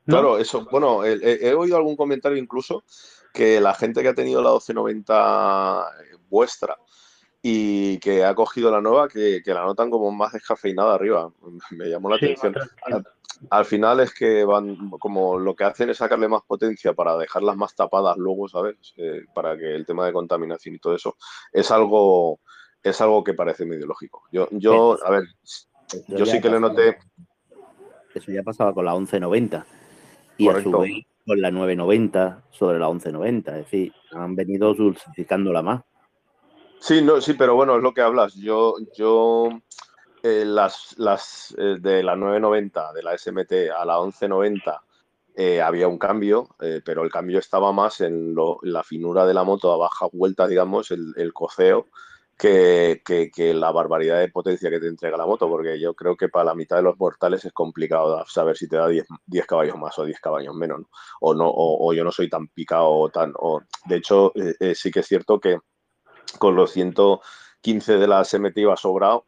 Claro, 0.05 0.37
eso, 0.37 0.65
bueno, 0.71 1.03
he, 1.03 1.53
oído 1.53 1.75
algún 1.75 1.97
comentario 1.97 2.37
incluso 2.37 2.83
que 3.37 3.61
la 3.61 3.75
gente 3.75 4.01
que 4.01 4.09
ha 4.09 4.15
tenido 4.15 4.41
la 4.41 4.49
1290 4.49 5.91
vuestra 6.27 6.75
y 7.39 7.99
que 7.99 8.25
ha 8.25 8.33
cogido 8.33 8.71
la 8.71 8.81
nueva 8.81 9.07
que, 9.07 9.43
la 9.45 9.63
notan 9.63 9.91
como 9.91 10.11
más 10.11 10.33
descafeinada 10.33 10.95
arriba. 10.95 11.31
Me 11.71 11.85
llamó 11.85 12.09
la 12.09 12.15
atención. 12.15 12.55
Al, 13.51 13.65
final 13.65 13.99
es 13.99 14.11
que 14.11 14.43
van, 14.43 14.89
como 14.89 15.37
lo 15.37 15.55
que 15.55 15.65
hacen 15.65 15.91
es 15.91 15.97
sacarle 15.97 16.27
más 16.27 16.41
potencia 16.47 16.93
para 16.93 17.15
dejarlas 17.15 17.55
más 17.55 17.75
tapadas 17.75 18.17
luego, 18.17 18.49
¿sabes? 18.49 18.75
Eh, 18.97 19.25
para 19.35 19.55
que 19.55 19.75
el 19.75 19.85
tema 19.85 20.07
de 20.07 20.13
contaminación 20.13 20.73
y 20.73 20.79
todo 20.79 20.95
eso 20.95 21.15
es 21.53 21.69
algo, 21.69 22.39
es 22.81 22.99
algo 23.01 23.23
que 23.23 23.35
parece 23.35 23.67
medio 23.67 23.85
lógico. 23.85 24.23
Yo, 24.31 24.47
yo 24.49 24.97
a 25.05 25.11
ver, 25.11 25.25
yo 26.07 26.25
sí 26.25 26.41
que 26.41 26.49
le 26.49 26.59
noté. 26.59 26.97
Eso 28.15 28.31
ya 28.31 28.41
pasaba 28.41 28.73
con 28.73 28.85
la 28.85 28.93
1190 28.93 29.63
y 30.39 30.49
a 30.49 30.63
su 30.63 30.71
vez 30.71 31.05
con 31.27 31.41
la 31.41 31.51
990 31.51 32.45
sobre 32.51 32.79
la 32.79 32.87
1190. 32.87 33.51
Es 33.59 33.65
decir, 33.65 33.93
han 34.13 34.33
venido 34.33 34.73
dulcificándola 34.73 35.61
más. 35.61 35.81
Sí, 36.79 37.01
no, 37.01 37.19
sí, 37.19 37.33
pero 37.33 37.55
bueno, 37.55 37.75
es 37.75 37.83
lo 37.83 37.93
que 37.93 38.01
hablas. 38.01 38.33
Yo, 38.35 38.75
yo 38.95 39.49
eh, 40.23 40.45
las, 40.45 40.95
las 40.97 41.53
eh, 41.57 41.77
de 41.81 42.01
la 42.01 42.15
990, 42.15 42.93
de 42.93 43.03
la 43.03 43.17
SMT 43.17 43.51
a 43.77 43.83
la 43.83 43.99
1190, 43.99 44.81
eh, 45.35 45.61
había 45.61 45.89
un 45.89 45.99
cambio, 45.99 46.47
pero 46.83 47.03
el 47.03 47.11
cambio 47.11 47.37
estaba 47.37 47.71
más 47.71 48.01
en, 48.01 48.33
la 48.63 48.83
finura 48.83 49.25
de 49.25 49.35
la 49.35 49.43
moto 49.43 49.71
a 49.71 49.77
baja 49.77 50.07
vuelta, 50.11 50.47
digamos, 50.47 50.89
el, 50.89 51.13
el 51.15 51.31
coceo, 51.33 51.87
que, 52.37 53.01
la 53.55 53.71
barbaridad 53.71 54.19
de 54.19 54.29
potencia 54.29 54.69
que 54.69 54.79
te 54.79 54.87
entrega 54.87 55.17
la 55.17 55.25
moto, 55.25 55.49
porque 55.49 55.79
yo 55.79 55.93
creo 55.95 56.15
que 56.15 56.29
para 56.29 56.45
la 56.45 56.55
mitad 56.55 56.77
de 56.77 56.83
los 56.83 56.97
mortales 56.97 57.43
es 57.45 57.53
complicado 57.53 58.23
saber 58.27 58.55
si 58.55 58.67
te 58.67 58.77
da 58.77 58.87
10, 58.87 59.05
10 59.25 59.45
caballos 59.45 59.77
más 59.77 59.97
o 59.97 60.05
10 60.05 60.19
caballos 60.19 60.55
menos, 60.55 60.81
o 61.19 61.33
no, 61.33 61.51
o, 61.51 61.93
yo 61.93 62.03
no 62.03 62.11
soy 62.11 62.29
tan 62.29 62.47
picado 62.47 62.89
o 62.89 63.09
tan. 63.09 63.33
O, 63.37 63.61
de 63.85 63.95
hecho, 63.95 64.31
sí 64.75 64.91
que 64.91 64.99
es 64.99 65.07
cierto 65.07 65.39
que 65.39 65.57
con 66.39 66.55
los 66.55 66.71
115 66.71 67.97
de 67.97 68.07
la 68.07 68.23
SMT 68.23 68.57
iba 68.57 68.77
sobrado, 68.77 69.25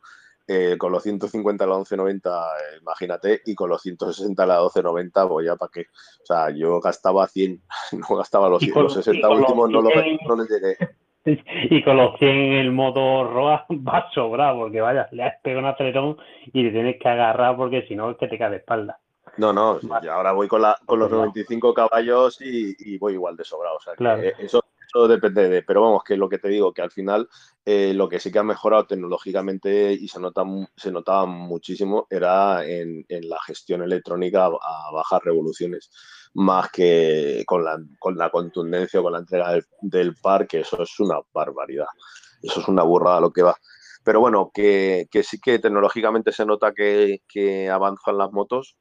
eh, 0.52 0.78
con 0.80 0.92
los 0.92 1.04
150 1.04 1.64
de 1.64 1.70
la 1.70 1.76
1190, 1.76 2.30
eh, 2.30 2.78
imagínate, 2.82 3.42
y 3.46 3.54
con 3.54 3.70
los 3.70 3.84
160 3.84 4.42
de 4.42 4.48
la 4.48 4.56
1290, 4.56 5.28
pues 5.28 5.46
ya 5.46 5.56
para 5.56 5.72
qué. 5.72 5.82
O 5.82 6.26
sea, 6.26 6.50
yo 6.50 6.80
gastaba 6.82 7.28
100, 7.28 7.62
no 8.10 8.18
gastaba 8.18 8.50
los, 8.50 8.64
60 8.64 9.30
últimos, 9.30 9.70
no, 9.70 9.82
les 9.82 10.50
llegué. 10.50 10.78
Y 11.70 11.84
con 11.84 11.98
los 11.98 12.18
100 12.18 12.30
en 12.30 12.54
el 12.54 12.72
motor 12.72 13.32
ROA 13.32 13.66
va 13.70 14.10
sobrado, 14.14 14.60
porque 14.60 14.82
vaya, 14.82 15.08
le 15.12 15.24
has 15.24 15.40
pegado 15.42 15.60
un 15.62 15.74
acelerón 15.74 16.18
y 16.48 16.64
te 16.64 16.72
tienes 16.72 17.00
que 17.00 17.10
agarrar 17.10 17.56
porque 17.56 17.86
si 17.88 17.96
no 17.96 18.12
es 18.12 18.18
que 18.18 18.28
te 18.28 18.38
cae 18.38 18.52
de 18.52 18.58
espalda. 18.58 19.00
No, 19.38 19.54
no, 19.54 19.80
ahora 20.12 20.32
voy 20.34 20.48
con, 20.48 20.62
la, 20.62 20.76
con 20.86 21.00
los 21.00 21.10
95 21.10 21.74
caballos 21.74 22.40
y, 22.42 22.98
voy 22.98 23.14
igual 23.14 23.38
de 23.38 23.44
sobrado. 23.46 23.78
O 23.78 23.80
sea, 23.80 23.94
que 23.96 24.34
eso 24.40 24.62
eso 24.90 25.08
depende 25.08 25.48
de, 25.50 25.62
pero 25.62 25.82
vamos, 25.82 26.04
que 26.04 26.18
lo 26.18 26.28
que 26.28 26.40
te 26.40 26.50
digo, 26.50 26.74
que 26.74 26.82
al 26.82 26.92
final 26.92 27.30
eh, 27.64 27.94
lo 27.94 28.10
que 28.10 28.20
sí 28.20 28.32
que 28.32 28.40
ha 28.40 28.44
mejorado 28.44 28.88
tecnológicamente 28.88 29.94
y 29.94 30.08
se, 30.08 30.20
nota, 30.20 30.44
se 30.76 30.92
notaba 30.92 31.26
muchísimo 31.28 32.08
era 32.10 32.66
en, 32.66 33.06
la 33.08 33.40
gestión 33.46 33.84
electrónica 33.84 34.46
a, 34.46 34.92
bajas 34.92 35.24
revoluciones, 35.24 35.92
más 36.34 36.70
que 36.72 37.44
con 37.46 37.64
la, 37.64 37.78
con 38.00 38.18
la 38.18 38.30
contundencia 38.30 39.00
o 39.00 39.04
con 39.04 39.14
la 39.14 39.20
entrega 39.20 39.52
del, 39.52 39.66
del, 39.82 40.16
par, 40.16 40.48
que 40.48 40.62
eso 40.62 40.82
es 40.84 41.00
una 41.00 41.20
barbaridad. 41.34 41.88
Eso 42.42 42.62
es 42.62 42.68
una 42.68 42.84
burrada 42.84 43.22
lo 43.22 43.32
que 43.32 43.44
va. 43.44 43.56
Pero 44.04 44.22
bueno, 44.22 44.52
que, 44.54 45.08
sí 45.24 45.40
que 45.40 45.60
tecnológicamente 45.60 46.32
se 46.32 46.46
nota 46.46 46.74
que, 46.74 47.70
avanzan 47.72 48.18
las 48.18 48.32
motos, 48.32 48.78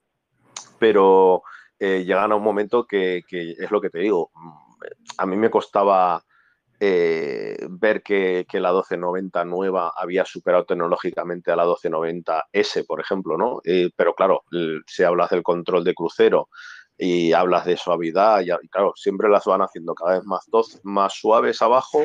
pero 0.78 1.42
eh, 1.78 2.04
llegan 2.04 2.32
a 2.32 2.36
un 2.36 2.42
momento 2.42 2.86
que, 2.86 3.22
que 3.26 3.52
es 3.52 3.70
lo 3.70 3.80
que 3.80 3.90
te 3.90 3.98
digo 4.00 4.30
a 5.16 5.26
mí 5.26 5.36
me 5.36 5.50
costaba 5.50 6.22
eh, 6.80 7.56
ver 7.68 8.02
que, 8.02 8.46
la 8.52 8.70
1290 8.70 9.44
nueva 9.44 9.92
había 9.96 10.24
superado 10.24 10.64
tecnológicamente 10.64 11.50
a 11.50 11.56
la 11.56 11.64
1290S, 11.64 12.86
por 12.86 13.00
ejemplo, 13.00 13.36
¿no? 13.36 13.60
Eh, 13.64 13.90
pero 13.96 14.14
claro, 14.14 14.44
si 14.86 15.02
hablas 15.02 15.30
del 15.30 15.42
control 15.42 15.84
de 15.84 15.94
crucero 15.94 16.48
y 16.98 17.32
hablas 17.32 17.64
de 17.64 17.76
suavidad, 17.76 18.40
y, 18.40 18.68
claro, 18.68 18.92
siempre 18.96 19.28
las 19.28 19.44
van 19.44 19.62
haciendo 19.62 19.94
cada 19.94 20.18
vez 20.18 20.24
más, 20.24 20.44
dos, 20.50 20.80
más 20.82 21.14
suaves 21.14 21.62
abajo, 21.62 22.04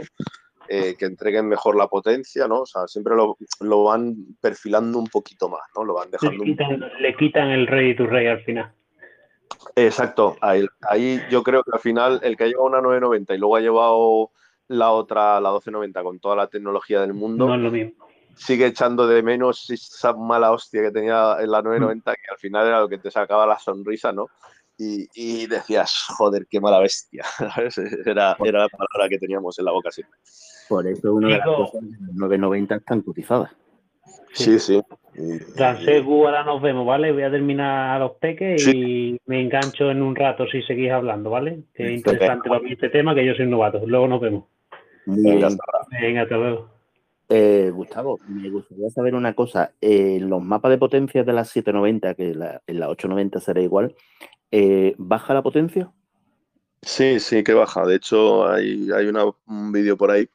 eh, 0.70 0.96
que 0.98 1.06
entreguen 1.06 1.48
mejor 1.48 1.76
la 1.76 1.88
potencia, 1.88 2.48
¿no? 2.48 2.62
O 2.62 2.66
sea, 2.66 2.88
siempre 2.88 3.16
lo, 3.16 3.84
van 3.84 4.16
perfilando 4.40 5.00
un 5.00 5.08
poquito 5.08 5.50
más, 5.50 5.64
¿no? 5.76 5.84
Lo 5.84 5.96
van 5.96 6.12
dejando. 6.12 6.44
Le 7.00 7.16
quitan, 7.16 7.50
el 7.50 7.68
rey 7.68 7.96
tu 7.96 8.06
rey 8.06 8.28
al 8.28 8.42
final. 8.44 8.72
Exacto, 9.76 10.38
ahí, 10.42 11.22
yo 11.30 11.44
creo 11.44 11.64
que 11.64 11.72
al 11.74 11.80
final 11.80 12.20
el 12.24 12.38
que 12.38 12.46
ha 12.46 12.48
llevado 12.48 12.68
una 12.68 12.82
990 12.82 13.34
y 13.34 13.38
luego 13.38 13.56
ha 13.56 13.62
llevado 13.62 14.32
la 14.68 14.92
otra, 14.92 15.40
la 15.42 15.50
1290 15.50 16.04
con 16.04 16.20
toda 16.20 16.36
la 16.36 16.48
tecnología 16.48 17.02
del 17.02 17.14
mundo, 17.14 17.48
sigue 18.36 18.68
echando 18.68 19.08
de 19.08 19.22
menos 19.22 19.70
esa 19.70 20.14
mala 20.14 20.52
hostia 20.52 20.82
que 20.82 20.92
tenía 20.92 21.38
en 21.40 21.52
la 21.52 21.62
990 21.62 22.14
que 22.16 22.32
al 22.32 22.38
final 22.38 22.68
era 22.68 22.80
lo 22.80 22.90
que 22.90 22.98
te 22.98 23.12
sacaba 23.12 23.46
la 23.46 23.60
sonrisa, 23.60 24.12
¿no? 24.12 24.28
Y, 24.78 25.48
decías, 25.48 26.08
joder, 26.18 26.48
qué 26.50 26.60
mala 26.60 26.80
bestia. 26.80 27.24
Era, 28.06 28.36
era 28.44 28.60
la 28.60 28.70
palabra 28.70 29.08
que 29.10 29.20
teníamos 29.20 29.58
en 29.60 29.66
la 29.66 29.72
boca 29.72 29.92
siempre. 29.92 30.20
Por 30.68 30.88
eso 30.88 31.14
una 31.14 31.28
de 31.28 31.38
las 31.38 31.46
cosas 31.46 31.82
de 31.82 31.90
las 31.90 32.16
990 32.16 32.76
están 32.76 33.02
cotizadas. 33.02 33.52
Sí, 34.34 34.60
sí. 34.60 34.82
Transegu, 35.56 36.26
ahora 36.26 36.44
nos 36.44 36.62
vemos, 36.62 36.86
¿vale? 36.86 37.12
Voy 37.12 37.22
a 37.22 37.30
terminar 37.30 38.00
los 38.00 38.14
peques 38.14 38.68
y 38.68 39.20
me 39.28 39.42
engancho 39.42 39.92
en 39.92 40.02
un 40.02 40.16
rato 40.16 40.48
si 40.48 40.62
seguís 40.64 40.92
hablando, 40.92 41.30
¿vale? 41.30 41.60
Que 41.74 41.86
es 41.86 41.92
interesante 41.92 42.50
para 42.50 42.62
mí 42.62 42.72
este 42.72 42.90
tema, 42.90 43.14
que 43.14 43.26
yo 43.26 43.36
soy 43.36 43.46
novato. 43.46 43.86
Luego 43.86 44.08
nos 44.08 44.22
vemos. 44.22 44.46
Venga, 45.06 45.48
hasta 46.24 46.38
luego. 46.38 46.70
Eh, 47.30 47.72
Gustavo, 47.74 48.20
me 48.28 48.50
gustaría 48.50 48.90
saber 48.90 49.14
una 49.14 49.34
cosa. 49.34 49.74
En 49.80 50.30
los 50.30 50.42
mapas 50.42 50.72
de 50.72 50.78
potencia 50.80 51.24
de 51.24 51.34
la 51.34 51.46
790, 51.46 52.16
que 52.16 52.32
en 52.32 52.80
la 52.80 52.90
890 52.90 53.40
será 53.40 53.62
igual, 53.62 53.96
eh, 54.56 54.94
¿baja 55.00 55.34
la 55.34 55.42
potencia? 55.42 55.92
Sí, 56.84 57.20
sí 57.20 57.44
que 57.44 57.54
baja. 57.56 57.88
De 57.88 57.96
hecho, 57.96 58.48
hay, 58.48 58.88
hay 58.92 59.08
un 59.48 59.72
vídeo 59.72 59.98
por 59.98 60.12
ahí 60.12 60.30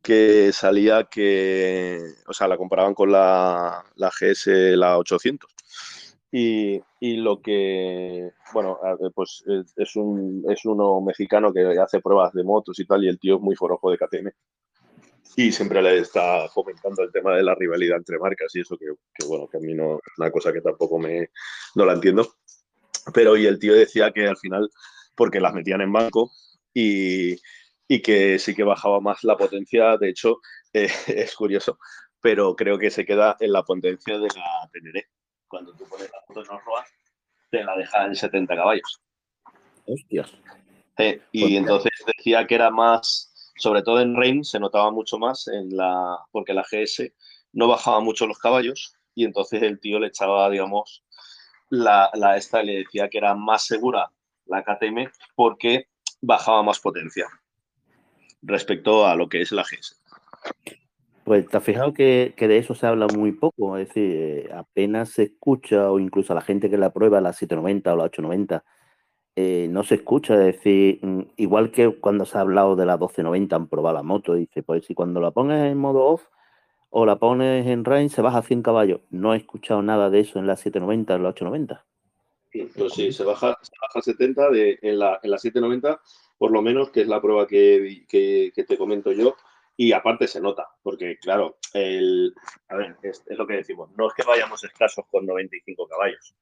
que 0.00 0.52
salía 0.54 1.04
que, 1.04 2.00
o 2.26 2.32
sea, 2.32 2.48
la 2.48 2.56
comparaban 2.56 2.94
con 2.94 3.12
la, 3.12 3.84
la 3.96 4.08
GS, 4.08 4.74
la 4.74 4.96
800. 4.96 5.50
Y, 6.30 6.80
y, 6.98 7.16
lo 7.18 7.42
que, 7.42 8.30
bueno, 8.54 8.78
pues 9.14 9.44
es, 9.76 9.96
un, 9.96 10.46
es 10.48 10.64
uno 10.64 11.02
mexicano 11.02 11.52
que 11.52 11.78
hace 11.78 12.00
pruebas 12.00 12.32
de 12.32 12.44
motos 12.44 12.80
y 12.80 12.86
tal, 12.86 13.04
y 13.04 13.08
el 13.08 13.18
tío 13.18 13.36
es 13.36 13.42
muy 13.42 13.54
forojo 13.54 13.90
de 13.90 13.98
KTM. 13.98 14.30
Y 15.36 15.52
siempre 15.52 15.82
le 15.82 15.98
está 15.98 16.48
comentando 16.54 17.02
el 17.02 17.12
tema 17.12 17.36
de 17.36 17.42
la 17.42 17.54
rivalidad 17.54 17.98
entre 17.98 18.18
marcas 18.18 18.54
y 18.54 18.60
eso 18.60 18.78
que, 18.78 18.86
que 19.14 19.26
bueno, 19.26 19.46
que 19.46 19.58
a 19.58 19.60
mí 19.60 19.74
no 19.74 19.96
es 19.96 20.18
una 20.18 20.30
cosa 20.30 20.54
que 20.54 20.62
tampoco 20.62 20.98
me, 20.98 21.28
no 21.74 21.84
la 21.84 21.92
entiendo. 21.92 22.26
Pero 23.12 23.36
y 23.36 23.46
el 23.46 23.58
tío 23.58 23.74
decía 23.74 24.12
que 24.12 24.26
al 24.26 24.36
final, 24.36 24.70
porque 25.14 25.40
las 25.40 25.54
metían 25.54 25.80
en 25.80 25.92
banco 25.92 26.30
y, 26.72 27.36
y 27.88 28.00
que 28.00 28.38
sí 28.38 28.54
que 28.54 28.64
bajaba 28.64 29.00
más 29.00 29.24
la 29.24 29.36
potencia. 29.36 29.96
De 29.96 30.08
hecho, 30.08 30.40
eh, 30.72 30.90
es 31.08 31.34
curioso, 31.34 31.78
pero 32.20 32.54
creo 32.56 32.78
que 32.78 32.90
se 32.90 33.04
queda 33.04 33.36
en 33.40 33.52
la 33.52 33.62
potencia 33.62 34.18
de 34.18 34.28
la 34.28 34.68
Teneré. 34.72 35.08
Cuando 35.48 35.74
tú 35.74 35.84
pones 35.84 36.10
la 36.10 36.22
foto 36.26 36.40
en 36.40 36.60
Roa, 36.64 36.84
te 37.50 37.62
la 37.62 37.76
deja 37.76 38.06
en 38.06 38.16
70 38.16 38.56
caballos. 38.56 39.00
Hostias. 39.84 40.32
y 41.32 41.40
pues 41.40 41.52
entonces 41.54 41.92
decía 42.16 42.46
que 42.46 42.54
era 42.54 42.70
más, 42.70 43.52
sobre 43.56 43.82
todo 43.82 44.00
en 44.00 44.16
Rain, 44.16 44.44
se 44.44 44.60
notaba 44.60 44.90
mucho 44.90 45.18
más 45.18 45.48
en 45.48 45.76
la, 45.76 46.18
porque 46.30 46.54
la 46.54 46.62
GS 46.62 47.12
no 47.52 47.68
bajaba 47.68 48.00
mucho 48.00 48.26
los 48.26 48.38
caballos 48.38 48.94
y 49.14 49.24
entonces 49.24 49.62
el 49.62 49.80
tío 49.80 49.98
le 49.98 50.06
echaba, 50.06 50.48
digamos, 50.48 51.04
la, 51.72 52.36
esta 52.36 52.62
le 52.62 52.78
decía 52.78 53.08
que 53.08 53.18
era 53.18 53.34
más 53.34 53.64
segura 53.64 54.10
la 54.46 54.62
KTM 54.62 55.10
porque 55.34 55.86
bajaba 56.20 56.62
más 56.62 56.78
potencia 56.78 57.26
respecto 58.42 59.06
a 59.06 59.16
lo 59.16 59.28
que 59.28 59.40
es 59.40 59.52
la 59.52 59.62
GS. 59.62 59.98
Pues 61.24 61.48
te 61.48 61.56
has 61.56 61.62
fijado 61.62 61.94
que, 61.94 62.34
de 62.36 62.58
eso 62.58 62.74
se 62.74 62.86
habla 62.86 63.06
muy 63.06 63.32
poco, 63.32 63.78
es 63.78 63.88
decir, 63.88 64.16
eh, 64.16 64.50
apenas 64.52 65.10
se 65.10 65.22
escucha, 65.24 65.90
o 65.90 66.00
incluso 66.00 66.32
a 66.32 66.36
la 66.36 66.42
gente 66.42 66.68
que 66.68 66.76
la 66.76 66.92
prueba, 66.92 67.20
la 67.20 67.32
790 67.32 67.94
o 67.94 67.96
la 67.96 68.04
890, 68.04 68.64
eh, 69.36 69.68
no 69.70 69.84
se 69.84 69.94
escucha, 69.94 70.34
es 70.34 70.56
decir, 70.56 70.98
mm, 71.00 71.20
igual 71.36 71.70
que 71.70 71.88
cuando 72.00 72.26
se 72.26 72.36
ha 72.36 72.40
hablado 72.42 72.74
de 72.76 72.86
la 72.86 72.94
1290, 72.94 73.56
han 73.56 73.68
probado 73.68 73.94
la 73.94 74.02
moto, 74.02 74.34
dice, 74.34 74.62
pues 74.62 74.84
si 74.84 74.94
cuando 74.94 75.20
la 75.20 75.30
pones 75.30 75.70
en 75.70 75.78
modo 75.78 76.04
off 76.04 76.26
o 76.92 77.06
la 77.06 77.16
pones 77.16 77.66
en 77.66 77.84
range 77.84 78.10
se 78.10 78.22
baja 78.22 78.38
a 78.38 78.42
100 78.42 78.62
caballos. 78.62 79.00
No 79.10 79.34
he 79.34 79.38
escuchado 79.38 79.82
nada 79.82 80.10
de 80.10 80.20
eso 80.20 80.38
en 80.38 80.46
la 80.46 80.56
790 80.56 81.14
o 81.14 81.18
la 81.18 81.28
890. 81.30 81.84
Pues 82.76 82.92
sí, 82.92 83.12
se 83.12 83.24
baja, 83.24 83.58
se 83.62 83.72
baja 83.80 83.98
a 83.98 84.02
70 84.02 84.50
de, 84.50 84.78
en, 84.82 84.98
la, 84.98 85.18
en 85.22 85.30
la 85.30 85.38
790 85.38 86.00
por 86.42 86.50
lo 86.50 86.60
menos, 86.60 86.90
que 86.90 87.02
es 87.02 87.06
la 87.06 87.20
prueba 87.20 87.46
que, 87.46 88.02
te 88.10 88.76
comento 88.76 89.12
yo. 89.12 89.36
Y 89.76 89.92
aparte 89.92 90.26
se 90.26 90.40
nota, 90.40 90.66
porque 90.82 91.16
claro, 91.18 91.56
el, 91.72 92.34
a 92.68 92.74
ver, 92.74 92.96
es, 93.02 93.22
lo 93.28 93.46
que 93.46 93.54
decimos, 93.54 93.90
no 93.96 94.08
es 94.08 94.14
que 94.14 94.24
vayamos 94.24 94.64
escasos 94.64 95.04
con 95.08 95.24
95 95.24 95.86
caballos, 95.86 96.34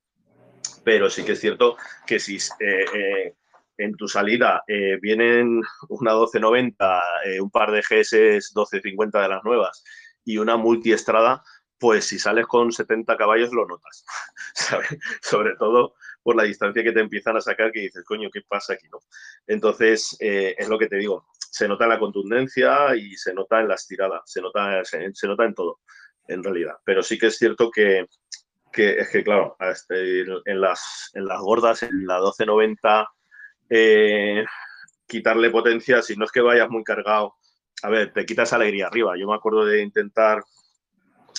pero 0.84 1.10
sí 1.10 1.22
que 1.22 1.32
es 1.32 1.40
cierto 1.40 1.76
que 2.06 2.18
si 2.18 2.36
eh, 2.36 2.84
eh, 2.94 3.34
en 3.76 3.94
tu 3.96 4.08
salida 4.08 4.64
eh, 4.66 4.98
vienen 5.02 5.60
una 5.90 6.12
1290, 6.12 7.02
eh, 7.26 7.40
un 7.40 7.50
par 7.50 7.70
de 7.70 7.80
GS 7.80 8.14
1250 8.54 9.20
de 9.20 9.28
las 9.28 9.44
nuevas 9.44 9.84
y 10.24 10.38
una 10.38 10.56
multiestrada, 10.56 11.42
pues 11.78 12.04
si 12.04 12.18
sales 12.18 12.46
con 12.46 12.72
70 12.72 13.16
caballos 13.16 13.52
lo 13.52 13.66
notas. 13.66 14.04
Sobre 15.22 15.56
todo 15.56 15.94
por 16.22 16.36
la 16.36 16.42
distancia 16.42 16.82
que 16.82 16.92
te 16.92 17.00
empiezan 17.00 17.36
a 17.36 17.40
sacar 17.40 17.72
que 17.72 17.80
dices, 17.80 18.04
coño, 18.04 18.28
¿qué 18.30 18.42
pasa 18.46 18.74
aquí? 18.74 18.86
No? 18.90 18.98
Entonces, 19.46 20.16
eh, 20.20 20.54
es 20.58 20.68
lo 20.68 20.78
que 20.78 20.88
te 20.88 20.96
digo, 20.96 21.26
se 21.38 21.66
nota 21.66 21.84
en 21.84 21.90
la 21.90 21.98
contundencia 21.98 22.94
y 22.94 23.16
se 23.16 23.32
nota 23.32 23.60
en 23.60 23.68
las 23.68 23.86
tiradas, 23.86 24.22
se 24.26 24.40
nota, 24.40 24.84
se, 24.84 25.26
nota 25.26 25.44
en 25.44 25.54
todo, 25.54 25.80
en 26.28 26.44
realidad. 26.44 26.76
Pero 26.84 27.02
sí 27.02 27.18
que 27.18 27.28
es 27.28 27.38
cierto 27.38 27.70
que, 27.70 28.06
es 28.72 29.08
que, 29.08 29.24
claro, 29.24 29.56
este, 29.58 30.20
en, 30.20 30.60
las, 30.60 31.10
en 31.14 31.24
las 31.24 31.40
gordas, 31.40 31.82
en 31.82 32.06
la 32.06 32.18
1290, 32.18 33.08
eh, 33.70 34.44
quitarle 35.06 35.50
potencia, 35.50 36.02
si 36.02 36.14
no 36.16 36.24
es 36.24 36.30
que 36.30 36.40
vayas 36.40 36.68
muy 36.68 36.84
cargado, 36.84 37.34
a 37.82 37.88
ver, 37.88 38.12
te 38.12 38.26
quitas 38.26 38.52
alegría 38.52 38.86
arriba. 38.86 39.14
Yo 39.18 39.26
me 39.26 39.34
acuerdo 39.34 39.64
de 39.64 39.82
intentar 39.82 40.42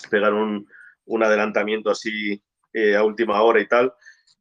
pegar 0.10 0.34
un, 0.34 0.68
adelantamiento 1.24 1.90
así 1.90 2.42
eh, 2.74 2.96
a 2.96 3.04
última 3.04 3.42
hora 3.42 3.60
y 3.60 3.68
tal, 3.68 3.94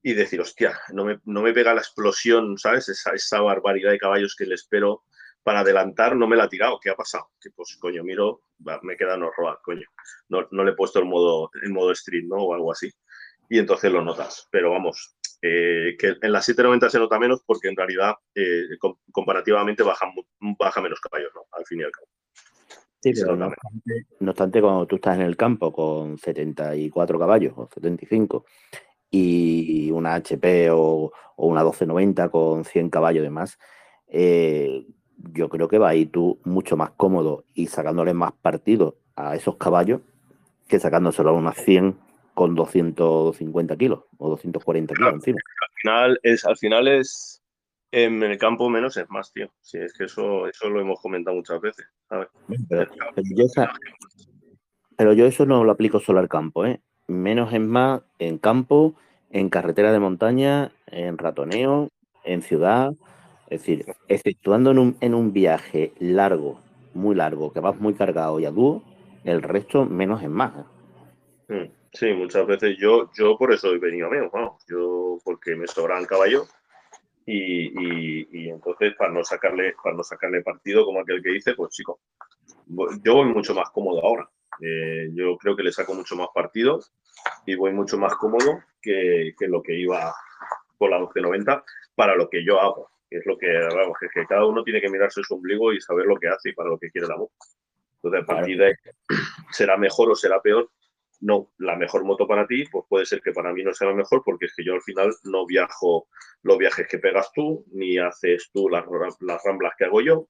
y 0.02 0.14
decir, 0.14 0.40
hostia, 0.40 0.78
no 0.92 1.04
me, 1.04 1.20
no 1.24 1.42
me 1.42 1.52
pega 1.52 1.74
la 1.74 1.80
explosión, 1.80 2.56
¿sabes? 2.56 2.88
Esa, 2.88 3.12
esa, 3.12 3.40
barbaridad 3.40 3.90
de 3.90 3.98
caballos 3.98 4.34
que 4.36 4.46
le 4.46 4.54
espero 4.54 5.04
para 5.42 5.60
adelantar, 5.60 6.16
no 6.16 6.26
me 6.26 6.36
la 6.36 6.44
ha 6.44 6.48
tirado. 6.48 6.78
¿Qué 6.80 6.90
ha 6.90 6.94
pasado? 6.94 7.30
Que 7.40 7.50
pues, 7.50 7.76
coño, 7.80 8.02
miro, 8.02 8.42
me 8.82 8.96
queda 8.96 9.16
no 9.16 9.30
robar, 9.30 9.58
coño. 9.62 9.86
No, 10.28 10.46
no, 10.50 10.64
le 10.64 10.72
he 10.72 10.74
puesto 10.74 10.98
el 10.98 11.06
modo, 11.06 11.50
el 11.62 11.72
modo 11.72 11.92
street, 11.92 12.24
¿no? 12.26 12.36
O 12.36 12.54
algo 12.54 12.72
así. 12.72 12.90
Y 13.48 13.58
entonces 13.58 13.90
lo 13.92 14.02
notas. 14.02 14.48
Pero 14.50 14.70
vamos, 14.70 15.16
eh, 15.42 15.96
que 15.98 16.16
en 16.20 16.32
la 16.32 16.42
790 16.42 16.90
se 16.90 16.98
nota 16.98 17.18
menos 17.18 17.42
porque 17.46 17.68
en 17.68 17.76
realidad 17.76 18.14
eh, 18.34 18.64
comparativamente 19.10 19.82
baja, 19.82 20.06
baja 20.58 20.80
menos 20.80 21.00
caballos, 21.00 21.30
¿no? 21.34 21.42
Al 21.52 21.64
fin 21.64 21.80
y 21.80 21.84
al 21.84 21.90
cabo. 21.90 22.06
Sí, 23.02 23.12
pero 23.14 23.34
no 23.34 23.46
obstante, 23.46 24.06
no 24.18 24.30
obstante, 24.32 24.60
cuando 24.60 24.86
tú 24.86 24.96
estás 24.96 25.16
en 25.16 25.22
el 25.22 25.36
campo 25.36 25.72
con 25.72 26.18
74 26.18 27.18
caballos 27.18 27.54
o 27.56 27.66
75 27.72 28.44
y 29.10 29.90
una 29.90 30.14
HP 30.14 30.68
o, 30.70 31.10
una 31.36 31.62
1290 31.62 32.28
con 32.28 32.64
100 32.66 32.90
caballos 32.90 33.22
de 33.22 33.30
más, 33.30 33.58
eh, 34.08 34.84
yo 35.16 35.48
creo 35.48 35.68
que 35.68 35.78
va 35.78 35.88
a 35.88 35.94
ir 35.94 36.10
tú 36.10 36.38
mucho 36.44 36.76
más 36.76 36.90
cómodo 36.90 37.44
y 37.54 37.68
sacándole 37.68 38.12
más 38.12 38.32
partido 38.32 38.98
a 39.16 39.34
esos 39.34 39.56
caballos 39.56 40.02
que 40.68 40.78
sacándoselo 40.78 41.30
a 41.30 41.32
unas 41.32 41.56
100 41.56 41.96
con 42.40 42.54
250 42.54 43.76
kilos 43.76 44.04
o 44.16 44.30
240 44.30 44.94
kilos 44.94 45.12
encima. 45.12 45.38
Al 45.60 45.74
final 45.82 46.20
es, 46.22 46.46
al 46.46 46.56
final 46.56 46.88
es 46.88 47.42
en 47.92 48.22
el 48.22 48.38
campo 48.38 48.70
menos 48.70 48.96
es 48.96 49.10
más, 49.10 49.30
tío. 49.30 49.50
Sí, 49.60 49.76
es 49.76 49.92
que 49.92 50.04
eso, 50.04 50.46
eso 50.48 50.70
lo 50.70 50.80
hemos 50.80 50.98
comentado 51.02 51.36
muchas 51.36 51.60
veces, 51.60 51.84
Pero, 54.96 55.12
yo 55.12 55.26
eso 55.26 55.44
no 55.44 55.64
lo 55.64 55.70
aplico 55.70 56.00
solo 56.00 56.18
al 56.18 56.30
campo, 56.30 56.64
¿eh? 56.64 56.80
menos 57.08 57.52
es 57.52 57.60
más 57.60 58.00
en 58.18 58.38
campo, 58.38 58.94
en 59.28 59.50
carretera 59.50 59.92
de 59.92 59.98
montaña, 59.98 60.72
en 60.86 61.18
ratoneo, 61.18 61.90
en 62.24 62.40
ciudad. 62.40 62.94
Es 63.50 63.60
decir, 63.60 63.84
efectuando 64.08 64.70
en 64.70 65.14
un, 65.14 65.32
viaje 65.34 65.92
largo, 65.98 66.58
muy 66.94 67.14
largo, 67.14 67.52
que 67.52 67.60
vas 67.60 67.78
muy 67.78 67.92
cargado 67.92 68.40
y 68.40 68.46
a 68.46 68.50
dúo, 68.50 68.82
el 69.24 69.42
resto 69.42 69.84
menos 69.84 70.22
es 70.22 70.30
más. 70.30 70.52
¿eh? 71.48 71.68
Mm, 71.68 71.79
sí, 71.92 72.12
muchas 72.12 72.46
veces 72.46 72.76
yo, 72.78 73.10
yo 73.16 73.36
por 73.36 73.52
eso 73.52 73.72
he 73.72 73.78
venido 73.78 74.06
a 74.06 74.10
menos, 74.10 74.32
yo 74.68 75.18
porque 75.24 75.56
me 75.56 75.66
sobran 75.66 76.04
caballos 76.04 76.48
y, 77.26 78.48
entonces 78.48 78.94
para 78.96 79.12
no 79.12 79.22
sacarle 79.22 79.74
para 79.82 79.96
no 79.96 80.02
sacarle 80.02 80.42
partido 80.42 80.84
como 80.84 81.00
aquel 81.00 81.22
que 81.22 81.30
dice, 81.30 81.54
pues 81.54 81.70
chico, 81.72 82.00
yo 83.04 83.14
voy 83.14 83.26
mucho 83.26 83.54
más 83.54 83.70
cómodo 83.70 84.04
ahora. 84.04 84.28
Eh, 84.60 85.10
yo 85.14 85.36
creo 85.38 85.56
que 85.56 85.62
le 85.62 85.72
saco 85.72 85.94
mucho 85.94 86.16
más 86.16 86.28
partido 86.34 86.80
y 87.46 87.54
voy 87.54 87.72
mucho 87.72 87.96
más 87.98 88.14
cómodo 88.16 88.62
que, 88.82 89.34
lo 89.40 89.62
que 89.62 89.74
iba 89.74 90.14
con 90.76 90.90
la 90.90 90.98
1290 90.98 91.64
para 91.94 92.14
lo 92.14 92.28
que 92.28 92.44
yo 92.44 92.60
hago. 92.60 92.90
Que 93.08 93.18
es 93.18 93.26
lo 93.26 93.36
que, 93.36 93.50
vamos, 93.74 93.96
es 94.02 94.10
que 94.12 94.26
cada 94.26 94.46
uno 94.46 94.62
tiene 94.62 94.80
que 94.80 94.88
mirarse 94.88 95.22
su 95.22 95.34
ombligo 95.34 95.72
y 95.72 95.80
saber 95.80 96.06
lo 96.06 96.16
que 96.16 96.28
hace 96.28 96.50
y 96.50 96.52
para 96.52 96.68
lo 96.68 96.78
que 96.78 96.90
quiere 96.90 97.08
la 97.08 97.16
moto. 97.16 97.32
Entonces, 97.96 98.22
a 98.22 98.26
partir 98.26 98.58
de 98.58 98.76
será 99.50 99.76
mejor 99.76 100.10
o 100.10 100.14
será 100.14 100.40
peor, 100.40 100.70
no, 101.20 101.50
la 101.58 101.76
mejor 101.76 102.04
moto 102.04 102.26
para 102.26 102.46
ti, 102.46 102.64
pues 102.70 102.84
puede 102.88 103.06
ser 103.06 103.20
que 103.20 103.32
para 103.32 103.52
mí 103.52 103.62
no 103.62 103.74
sea 103.74 103.88
la 103.88 103.94
mejor, 103.94 104.22
porque 104.24 104.46
es 104.46 104.54
que 104.54 104.64
yo 104.64 104.74
al 104.74 104.82
final 104.82 105.12
no 105.24 105.46
viajo 105.46 106.08
los 106.42 106.58
viajes 106.58 106.86
que 106.88 106.98
pegas 106.98 107.30
tú, 107.34 107.64
ni 107.72 107.98
haces 107.98 108.50
tú 108.52 108.68
las, 108.68 108.84
las 109.20 109.42
ramblas 109.44 109.74
que 109.78 109.84
hago 109.84 110.00
yo, 110.00 110.28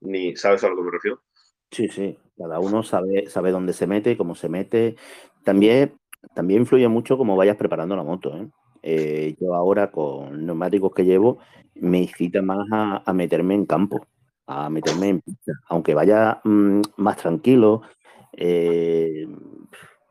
ni 0.00 0.36
sabes 0.36 0.62
a 0.64 0.68
lo 0.68 0.76
que 0.76 0.82
me 0.82 0.90
refiero. 0.90 1.22
Sí, 1.70 1.88
sí, 1.88 2.18
cada 2.36 2.60
uno 2.60 2.82
sabe, 2.82 3.28
sabe 3.28 3.50
dónde 3.50 3.72
se 3.72 3.86
mete, 3.86 4.16
cómo 4.16 4.34
se 4.34 4.48
mete. 4.48 4.96
También, 5.42 5.98
también 6.34 6.62
influye 6.62 6.88
mucho 6.88 7.16
cómo 7.16 7.36
vayas 7.36 7.56
preparando 7.56 7.96
la 7.96 8.04
moto. 8.04 8.36
¿eh? 8.36 8.48
Eh, 8.82 9.36
yo 9.40 9.54
ahora 9.54 9.90
con 9.90 10.46
neumáticos 10.46 10.92
que 10.94 11.04
llevo 11.04 11.38
me 11.74 11.98
incita 11.98 12.42
más 12.42 12.66
a, 13.04 13.12
meterme 13.12 13.54
en 13.54 13.66
campo, 13.66 14.06
a 14.46 14.70
meterme 14.70 15.08
en 15.08 15.20
pista, 15.20 15.52
aunque 15.68 15.94
vaya 15.94 16.40
mm, 16.44 16.80
más 16.96 17.16
tranquilo, 17.16 17.82
eh, 18.32 19.26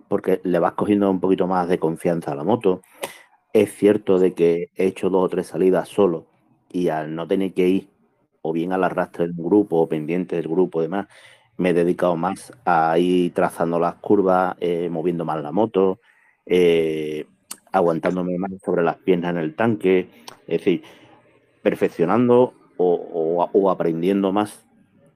porque 0.08 0.42
le 0.44 0.60
vas 0.60 0.74
cogiendo 0.74 1.10
un 1.10 1.20
poquito 1.20 1.48
más 1.48 1.68
de 1.68 1.80
confianza 1.80 2.32
a 2.32 2.36
la 2.36 2.44
moto. 2.44 2.82
Es 3.54 3.74
cierto 3.74 4.20
de 4.20 4.34
que 4.34 4.70
he 4.76 4.86
hecho 4.86 5.10
dos 5.10 5.26
o 5.26 5.30
tres 5.30 5.48
salidas 5.48 5.90
solo 5.90 6.28
y 6.72 6.90
al 6.90 7.16
no 7.16 7.28
tener 7.28 7.54
que 7.54 7.68
ir 7.68 7.90
o 8.42 8.54
bien 8.54 8.74
al 8.74 8.84
arrastre 8.84 9.28
del 9.28 9.36
grupo 9.36 9.78
o 9.78 9.90
pendiente 9.90 10.36
del 10.36 10.48
grupo 10.48 10.82
demás, 10.82 11.08
me 11.58 11.70
he 11.70 11.74
dedicado 11.74 12.16
más 12.16 12.54
a 12.66 12.98
ir 13.00 13.34
trazando 13.34 13.80
las 13.80 13.96
curvas, 13.96 14.56
eh, 14.60 14.90
moviendo 14.90 15.26
más 15.26 15.42
la 15.42 15.52
moto, 15.52 16.00
eh, 16.46 17.26
aguantándome 17.72 18.38
más 18.38 18.52
sobre 18.64 18.84
las 18.84 18.98
piernas 18.98 19.32
en 19.32 19.38
el 19.38 19.56
tanque, 19.56 20.10
es 20.48 20.60
decir, 20.60 20.84
perfeccionando 21.62 22.54
o, 22.78 23.72
aprendiendo 23.72 24.32
más 24.32 24.66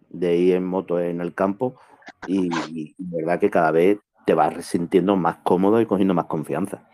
de 0.09 0.37
ir 0.37 0.55
en 0.55 0.65
moto 0.65 0.99
en 0.99 1.21
el 1.21 1.33
campo 1.33 1.75
y, 2.25 2.49
verdad 2.97 3.39
que 3.39 3.49
cada 3.49 3.71
vez 3.71 3.99
te 4.29 4.35
vas 4.35 4.63
sintiendo 4.63 5.15
más 5.15 5.37
cómodo 5.37 5.81
y 5.81 5.87
cogiendo 5.87 6.13
más 6.13 6.25
confianza. 6.25 6.87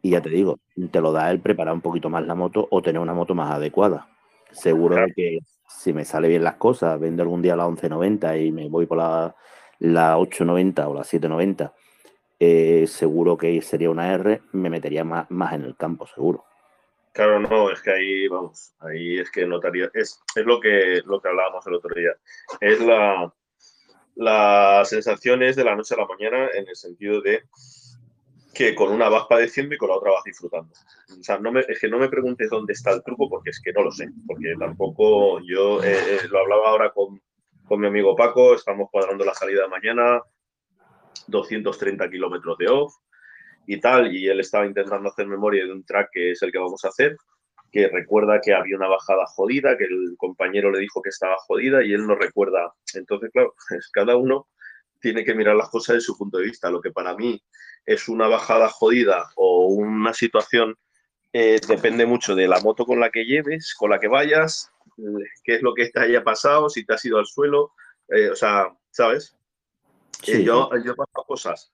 Y 0.00 0.12
ya 0.12 0.22
te 0.22 0.30
digo, 0.30 0.60
te 0.90 1.02
lo 1.02 1.12
da 1.12 1.30
el 1.30 1.38
preparar 1.38 1.74
un 1.74 1.82
poquito 1.82 2.08
más 2.08 2.26
la 2.26 2.34
moto 2.34 2.66
o 2.70 2.80
tener 2.80 3.02
una 3.02 3.12
moto 3.12 3.34
más 3.34 3.52
adecuada. 3.52 4.08
Seguro 4.50 4.96
de 4.96 5.12
que 5.14 5.38
si 5.68 5.92
me 5.92 6.06
sale 6.06 6.26
bien 6.26 6.42
las 6.42 6.54
cosas, 6.54 6.98
vendo 6.98 7.22
algún 7.22 7.42
día 7.42 7.54
la 7.54 7.66
1190 7.66 8.38
y 8.38 8.50
me 8.50 8.70
voy 8.70 8.86
por 8.86 8.96
la, 8.96 9.36
la 9.78 10.16
890 10.16 10.88
o 10.88 10.94
la 10.94 11.04
790, 11.04 11.74
eh, 12.40 12.86
seguro 12.86 13.36
que 13.36 13.60
sería 13.60 13.90
una 13.90 14.14
R, 14.14 14.40
me 14.52 14.70
metería 14.70 15.04
más, 15.04 15.30
más 15.30 15.52
en 15.52 15.64
el 15.64 15.76
campo, 15.76 16.06
seguro. 16.06 16.46
Claro, 17.12 17.40
no, 17.40 17.70
es 17.70 17.82
que 17.82 17.90
ahí, 17.90 18.26
vamos, 18.28 18.72
ahí 18.80 19.18
es 19.18 19.30
que 19.30 19.44
notaría, 19.44 19.90
es, 19.92 20.18
es 20.34 20.46
lo, 20.46 20.58
que, 20.60 21.02
lo 21.04 21.20
que 21.20 21.28
hablábamos 21.28 21.66
el 21.66 21.74
otro 21.74 21.94
día, 21.94 22.12
es 22.58 22.80
la, 22.80 23.30
la 24.16 24.82
sensación 24.84 25.42
es 25.42 25.56
de 25.56 25.64
la 25.64 25.74
noche 25.74 25.94
a 25.94 25.98
la 25.98 26.06
mañana 26.06 26.48
en 26.54 26.68
el 26.68 26.76
sentido 26.76 27.20
de 27.20 27.42
que 28.54 28.74
con 28.74 28.92
una 28.92 29.08
vas 29.08 29.26
padeciendo 29.28 29.74
y 29.74 29.78
con 29.78 29.88
la 29.88 29.96
otra 29.96 30.12
vas 30.12 30.22
disfrutando. 30.24 30.72
O 31.18 31.22
sea, 31.22 31.38
no 31.38 31.50
me, 31.50 31.60
es 31.60 31.80
que 31.80 31.88
no 31.88 31.98
me 31.98 32.08
preguntes 32.08 32.48
dónde 32.48 32.72
está 32.72 32.92
el 32.92 33.02
truco 33.02 33.28
porque 33.28 33.50
es 33.50 33.60
que 33.60 33.72
no 33.72 33.82
lo 33.82 33.90
sé, 33.90 34.08
porque 34.26 34.54
tampoco 34.58 35.40
yo 35.40 35.82
eh, 35.82 35.92
eh, 35.92 36.28
lo 36.30 36.38
hablaba 36.38 36.68
ahora 36.68 36.90
con, 36.92 37.20
con, 37.66 37.80
mi 37.80 37.88
amigo 37.88 38.14
Paco, 38.14 38.54
estamos 38.54 38.88
cuadrando 38.90 39.24
la 39.24 39.34
salida 39.34 39.66
mañana, 39.66 40.22
230 41.26 42.08
kilómetros 42.08 42.56
de 42.58 42.68
off 42.68 42.94
y 43.66 43.80
tal, 43.80 44.14
y 44.14 44.28
él 44.28 44.40
estaba 44.40 44.66
intentando 44.66 45.08
hacer 45.08 45.26
memoria 45.26 45.64
de 45.64 45.72
un 45.72 45.84
track 45.84 46.10
que 46.12 46.30
es 46.32 46.42
el 46.42 46.52
que 46.52 46.58
vamos 46.58 46.84
a 46.84 46.88
hacer, 46.88 47.16
que 47.74 47.88
recuerda 47.88 48.40
que 48.40 48.54
había 48.54 48.76
una 48.76 48.86
bajada 48.86 49.26
jodida, 49.26 49.76
que 49.76 49.82
el 49.82 50.14
compañero 50.16 50.70
le 50.70 50.78
dijo 50.78 51.02
que 51.02 51.08
estaba 51.08 51.34
jodida 51.38 51.82
y 51.82 51.92
él 51.92 52.06
no 52.06 52.14
recuerda. 52.14 52.72
Entonces, 52.94 53.32
claro, 53.32 53.52
cada 53.92 54.16
uno 54.16 54.46
tiene 55.00 55.24
que 55.24 55.34
mirar 55.34 55.56
las 55.56 55.70
cosas 55.70 55.94
desde 55.94 56.06
su 56.06 56.16
punto 56.16 56.38
de 56.38 56.44
vista. 56.44 56.70
Lo 56.70 56.80
que 56.80 56.92
para 56.92 57.16
mí 57.16 57.42
es 57.84 58.08
una 58.08 58.28
bajada 58.28 58.68
jodida 58.68 59.28
o 59.34 59.66
una 59.66 60.14
situación 60.14 60.76
eh, 61.32 61.60
depende 61.66 62.06
mucho 62.06 62.36
de 62.36 62.46
la 62.46 62.60
moto 62.60 62.86
con 62.86 63.00
la 63.00 63.10
que 63.10 63.24
lleves, 63.24 63.74
con 63.74 63.90
la 63.90 63.98
que 63.98 64.06
vayas, 64.06 64.70
qué 65.42 65.56
es 65.56 65.62
lo 65.62 65.74
que 65.74 65.88
te 65.88 65.98
haya 65.98 66.22
pasado, 66.22 66.70
si 66.70 66.86
te 66.86 66.94
has 66.94 67.04
ido 67.04 67.18
al 67.18 67.26
suelo, 67.26 67.72
eh, 68.06 68.30
o 68.30 68.36
sea, 68.36 68.72
¿sabes? 68.92 69.36
Sí. 70.22 70.44
yo, 70.44 70.70
yo 70.84 70.92
he 70.92 70.94
pasado 70.94 71.24
cosas 71.26 71.73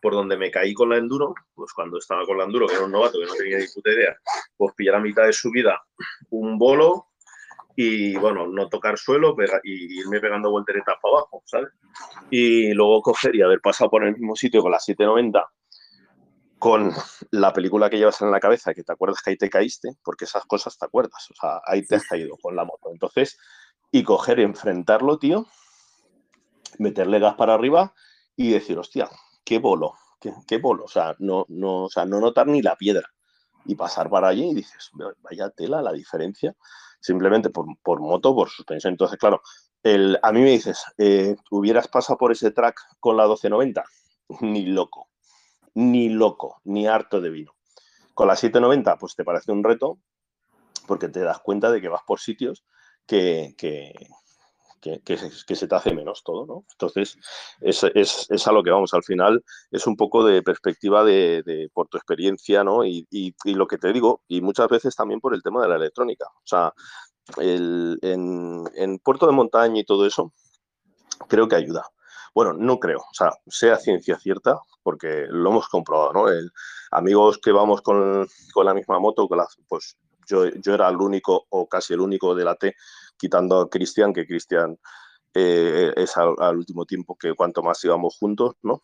por 0.00 0.14
donde 0.14 0.36
me 0.36 0.50
caí 0.50 0.72
con 0.74 0.90
la 0.90 0.96
enduro, 0.96 1.34
pues 1.54 1.72
cuando 1.72 1.98
estaba 1.98 2.24
con 2.24 2.38
la 2.38 2.44
enduro, 2.44 2.66
que 2.66 2.74
era 2.74 2.84
un 2.84 2.92
novato 2.92 3.18
que 3.18 3.26
no 3.26 3.34
tenía 3.34 3.58
ni 3.58 3.66
puta 3.66 3.90
idea, 3.90 4.16
pues 4.56 4.74
pillar 4.74 4.96
a 4.96 5.00
mitad 5.00 5.24
de 5.24 5.32
subida 5.32 5.82
un 6.30 6.58
bolo 6.58 7.08
y 7.76 8.16
bueno, 8.16 8.46
no 8.46 8.68
tocar 8.68 8.98
suelo 8.98 9.34
y 9.62 10.00
irme 10.00 10.20
pegando 10.20 10.50
volteretas 10.50 10.96
para 11.00 11.18
abajo, 11.18 11.42
¿sabes? 11.46 11.68
Y 12.30 12.72
luego 12.74 13.00
coger 13.02 13.34
y 13.36 13.42
haber 13.42 13.60
pasado 13.60 13.90
por 13.90 14.04
el 14.04 14.12
mismo 14.12 14.36
sitio 14.36 14.62
con 14.62 14.72
la 14.72 14.78
790 14.78 15.48
con 16.60 16.92
la 17.30 17.54
película 17.54 17.88
que 17.88 17.96
llevas 17.96 18.20
en 18.20 18.30
la 18.30 18.38
cabeza, 18.38 18.74
que 18.74 18.84
te 18.84 18.92
acuerdas 18.92 19.22
que 19.22 19.30
ahí 19.30 19.36
te 19.38 19.48
caíste, 19.48 19.88
porque 20.04 20.26
esas 20.26 20.44
cosas 20.44 20.76
te 20.76 20.84
acuerdas, 20.84 21.26
o 21.30 21.34
sea, 21.34 21.62
ahí 21.64 21.84
te 21.86 21.96
has 21.96 22.04
caído 22.06 22.36
con 22.36 22.54
la 22.54 22.66
moto. 22.66 22.90
Entonces, 22.92 23.38
y 23.90 24.02
coger, 24.02 24.40
enfrentarlo, 24.40 25.18
tío, 25.18 25.46
meterle 26.78 27.18
gas 27.18 27.34
para 27.34 27.54
arriba 27.54 27.94
y 28.36 28.50
decir, 28.50 28.78
hostia, 28.78 29.08
qué 29.44 29.58
bolo, 29.58 29.94
qué, 30.46 30.58
bolo, 30.58 30.84
o 30.84 30.88
sea, 30.88 31.14
no, 31.18 31.44
no, 31.48 31.84
o 31.84 31.90
sea, 31.90 32.04
no 32.04 32.20
notar 32.20 32.46
ni 32.46 32.62
la 32.62 32.76
piedra 32.76 33.08
y 33.64 33.74
pasar 33.74 34.08
para 34.10 34.28
allí 34.28 34.50
y 34.50 34.54
dices, 34.54 34.90
vaya 35.18 35.50
tela 35.50 35.82
la 35.82 35.92
diferencia, 35.92 36.54
simplemente 37.00 37.50
por, 37.50 37.66
por 37.82 38.00
moto, 38.00 38.34
por 38.34 38.48
suspensión. 38.48 38.92
Entonces, 38.92 39.18
claro, 39.18 39.42
el, 39.82 40.18
a 40.22 40.32
mí 40.32 40.40
me 40.40 40.50
dices, 40.50 40.84
eh, 40.98 41.36
¿hubieras 41.50 41.88
pasado 41.88 42.18
por 42.18 42.32
ese 42.32 42.50
track 42.50 42.80
con 43.00 43.16
la 43.16 43.24
1290? 43.24 43.84
Ni 44.40 44.66
loco 44.66 45.10
ni 45.74 46.08
loco, 46.08 46.60
ni 46.64 46.86
harto 46.86 47.20
de 47.20 47.30
vino. 47.30 47.54
Con 48.14 48.28
la 48.28 48.36
790, 48.36 48.98
pues 48.98 49.14
te 49.14 49.24
parece 49.24 49.52
un 49.52 49.64
reto, 49.64 49.98
porque 50.86 51.08
te 51.08 51.20
das 51.20 51.38
cuenta 51.40 51.70
de 51.70 51.80
que 51.80 51.88
vas 51.88 52.02
por 52.06 52.20
sitios 52.20 52.64
que, 53.06 53.54
que, 53.56 53.94
que, 54.80 55.56
se 55.56 55.68
te 55.68 55.74
hace 55.74 55.94
menos 55.94 56.22
todo, 56.24 56.46
¿no? 56.46 56.64
Entonces, 56.72 57.16
es, 57.60 57.84
es, 57.94 58.48
a 58.48 58.52
lo 58.52 58.62
que 58.62 58.70
vamos. 58.70 58.94
Al 58.94 59.04
final, 59.04 59.44
es 59.70 59.86
un 59.86 59.96
poco 59.96 60.24
de 60.24 60.42
perspectiva 60.42 61.04
de, 61.04 61.70
por 61.72 61.88
tu 61.88 61.96
experiencia, 61.96 62.64
¿no? 62.64 62.84
Y, 62.84 63.06
y, 63.10 63.34
lo 63.54 63.66
que 63.66 63.78
te 63.78 63.92
digo, 63.92 64.22
y 64.28 64.40
muchas 64.40 64.68
veces 64.68 64.96
también 64.96 65.20
por 65.20 65.34
el 65.34 65.42
tema 65.42 65.62
de 65.62 65.68
la 65.68 65.76
electrónica. 65.76 66.26
O 66.26 66.46
sea, 66.46 66.72
el, 67.38 67.98
en, 68.02 68.64
en 68.74 68.98
puerto 68.98 69.26
de 69.26 69.32
montaña 69.32 69.80
y 69.80 69.84
todo 69.84 70.06
eso, 70.06 70.32
creo 71.28 71.48
que 71.48 71.56
ayuda. 71.56 71.86
Bueno, 72.34 72.52
no 72.52 72.78
creo, 72.78 72.98
o 72.98 73.14
sea, 73.14 73.32
sea 73.48 73.76
ciencia 73.76 74.18
cierta, 74.18 74.60
porque 74.82 75.26
lo 75.28 75.50
hemos 75.50 75.68
comprobado, 75.68 76.12
¿no? 76.12 76.26
amigos 76.92 77.38
que 77.38 77.50
vamos 77.50 77.82
con, 77.82 78.26
la 78.64 78.74
misma 78.74 79.00
moto, 79.00 79.28
pues 79.68 79.96
yo, 80.28 80.46
yo, 80.46 80.74
era 80.74 80.88
el 80.88 80.96
único 80.96 81.46
o 81.50 81.68
casi 81.68 81.94
el 81.94 82.00
único 82.00 82.34
de 82.34 82.44
la 82.44 82.54
T, 82.54 82.76
quitando 83.20 83.60
a 83.60 83.68
Cristian, 83.68 84.12
que 84.12 84.26
Cristian 84.26 84.78
eh, 85.34 85.92
es 85.96 86.16
al, 86.16 86.56
último 86.56 86.86
tiempo 86.86 87.16
que 87.16 87.34
cuanto 87.34 87.62
más 87.62 87.84
íbamos 87.84 88.16
juntos, 88.18 88.56
¿no? 88.62 88.82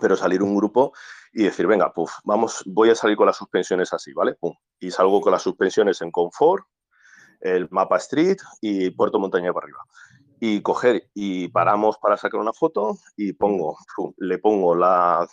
Pero 0.00 0.16
salir 0.16 0.42
un 0.42 0.56
grupo 0.56 0.92
y 1.32 1.44
decir, 1.44 1.66
venga, 1.66 1.92
puf, 1.92 2.12
vamos, 2.24 2.62
voy 2.66 2.90
a 2.90 2.94
salir 2.94 3.16
con 3.16 3.26
las 3.26 3.36
suspensiones 3.36 3.92
así, 3.92 4.12
¿vale? 4.12 4.34
Pum. 4.34 4.54
Y 4.80 4.90
salgo 4.90 5.20
con 5.20 5.32
las 5.32 5.42
suspensiones 5.42 6.02
en 6.02 6.10
confort, 6.10 6.64
el 7.40 7.68
mapa 7.70 7.96
street 7.98 8.38
y 8.60 8.90
puerto 8.90 9.18
montaña 9.18 9.52
para 9.52 9.64
arriba 9.64 9.82
y 10.40 10.62
coger 10.62 11.08
y 11.14 11.48
paramos 11.48 11.98
para 11.98 12.16
sacar 12.16 12.40
una 12.40 12.52
foto 12.52 12.98
y 13.16 13.32
pongo, 13.32 13.76
le 14.18 14.38
pongo 14.38 14.74
la, 14.74 15.28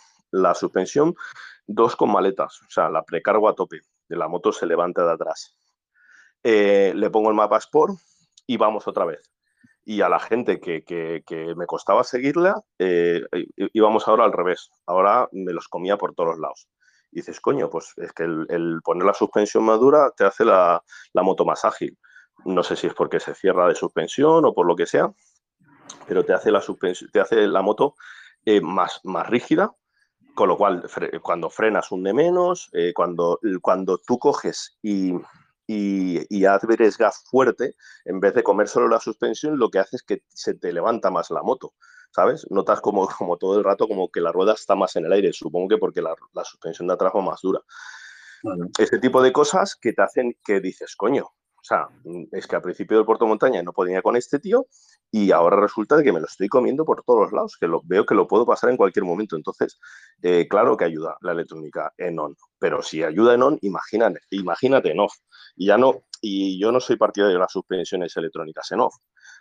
suspensión 0.54 1.14
dos 1.66 1.96
con 1.96 2.12
maletas, 2.12 2.60
o 2.62 2.70
sea, 2.70 2.90
la 2.90 3.02
precargo 3.02 3.48
a 3.48 3.54
tope, 3.54 3.80
de 4.08 4.16
la 4.16 4.28
moto 4.28 4.52
se 4.52 4.66
levanta 4.66 5.04
de 5.04 5.12
atrás. 5.12 5.56
Eh, 6.42 6.92
le 6.94 7.10
pongo 7.10 7.30
el 7.30 7.34
mapa 7.34 7.58
Sport 7.58 7.94
y 8.46 8.56
vamos 8.56 8.86
otra 8.86 9.04
vez. 9.04 9.20
Y 9.84 10.00
a 10.00 10.08
la 10.08 10.18
gente 10.18 10.60
que, 10.60 11.22
me 11.56 11.66
costaba 11.66 12.02
seguirla, 12.02 12.60
eh, 12.78 13.22
íbamos 13.72 14.08
ahora 14.08 14.24
al 14.24 14.32
revés. 14.32 14.70
Ahora 14.86 15.28
me 15.32 15.52
los 15.52 15.68
comía 15.68 15.96
por 15.96 16.14
todos 16.14 16.38
lados. 16.38 16.68
Y 17.12 17.20
dices, 17.20 17.40
coño, 17.40 17.70
pues 17.70 17.92
es 17.96 18.12
que 18.12 18.24
el, 18.24 18.80
poner 18.82 19.04
la 19.04 19.14
suspensión 19.14 19.64
más 19.64 19.78
dura 19.78 20.10
te 20.16 20.24
hace 20.24 20.44
la, 20.44 20.82
la 21.12 21.22
moto 21.22 21.44
más 21.44 21.64
ágil. 21.64 21.96
No 22.44 22.62
sé 22.62 22.76
si 22.76 22.88
es 22.88 22.94
porque 22.94 23.20
se 23.20 23.34
cierra 23.34 23.68
de 23.68 23.74
suspensión 23.74 24.44
o 24.44 24.52
por 24.52 24.66
lo 24.66 24.74
que 24.74 24.86
sea, 24.86 25.12
pero 26.06 26.24
te 26.24 26.32
hace 26.32 26.50
la, 26.50 26.62
te 27.12 27.20
hace 27.20 27.46
la 27.46 27.62
moto 27.62 27.94
eh, 28.44 28.60
más, 28.60 29.00
más 29.04 29.26
rígida, 29.28 29.74
con 30.34 30.48
lo 30.48 30.56
cual 30.56 30.84
cuando 31.22 31.50
frenas 31.50 31.90
hunde 31.90 32.12
menos, 32.12 32.68
eh, 32.72 32.92
cuando, 32.94 33.40
cuando 33.60 33.98
tú 33.98 34.18
coges 34.18 34.78
y, 34.82 35.14
y, 35.66 36.44
abres 36.44 36.96
gas 36.96 37.24
fuerte, 37.28 37.74
en 38.04 38.20
vez 38.20 38.34
de 38.34 38.42
comer 38.42 38.68
solo 38.68 38.88
la 38.88 39.00
suspensión, 39.00 39.58
lo 39.58 39.70
que 39.70 39.78
hace 39.78 39.96
es 39.96 40.02
que 40.02 40.22
se 40.28 40.54
te 40.54 40.72
levanta 40.72 41.10
más 41.10 41.30
la 41.30 41.42
moto. 41.42 41.74
¿Sabes? 42.12 42.46
Notas 42.50 42.80
como, 42.80 43.06
como 43.18 43.36
todo 43.36 43.58
el 43.58 43.64
rato 43.64 43.88
como 43.88 44.10
que 44.10 44.20
la 44.20 44.32
rueda 44.32 44.54
está 44.54 44.74
más 44.74 44.96
en 44.96 45.06
el 45.06 45.12
aire, 45.12 45.32
supongo 45.32 45.68
que 45.68 45.78
porque 45.78 46.00
la, 46.00 46.14
suspensión 46.44 46.88
de 46.88 46.94
atrás 46.94 47.12
va 47.14 47.22
más 47.22 47.40
dura. 47.42 47.60
Este 48.78 48.98
tipo 48.98 49.20
de 49.22 49.32
cosas 49.32 49.74
que 49.74 49.92
te 49.92 50.02
hacen 50.02 50.36
que 50.44 50.60
dices, 50.60 50.94
coño, 50.94 51.30
sea, 51.66 51.88
es 52.32 52.46
que 52.46 52.56
al 52.56 52.62
principio 52.62 52.96
del 52.96 53.06
Puerto 53.06 53.26
Montaña 53.26 53.62
no 53.62 53.72
podía 53.72 54.00
con 54.02 54.16
este 54.16 54.38
tío 54.38 54.66
y 55.10 55.32
ahora 55.32 55.56
resulta 55.56 56.02
que 56.02 56.12
me 56.12 56.20
lo 56.20 56.26
estoy 56.26 56.48
comiendo 56.48 56.84
por 56.84 57.02
todos 57.02 57.20
los 57.22 57.32
lados, 57.32 57.56
que 57.58 57.66
lo, 57.66 57.82
veo 57.84 58.06
que 58.06 58.14
lo 58.14 58.28
puedo 58.28 58.46
pasar 58.46 58.70
en 58.70 58.76
cualquier 58.76 59.04
momento. 59.04 59.36
Entonces, 59.36 59.78
eh, 60.22 60.46
claro 60.48 60.76
que 60.76 60.84
ayuda 60.84 61.16
la 61.22 61.32
electrónica 61.32 61.92
en 61.96 62.18
on, 62.18 62.36
pero 62.58 62.82
si 62.82 63.02
ayuda 63.02 63.34
en 63.34 63.42
on, 63.42 63.58
imagínate, 63.62 64.20
imagínate 64.30 64.92
en 64.92 65.00
off. 65.00 65.14
Y 65.56 65.66
ya 65.66 65.76
no, 65.76 66.04
y 66.20 66.60
yo 66.60 66.70
no 66.70 66.80
soy 66.80 66.96
partidario 66.96 67.34
de 67.34 67.40
las 67.40 67.52
suspensiones 67.52 68.16
electrónicas 68.16 68.70
en 68.72 68.80
off, 68.80 68.94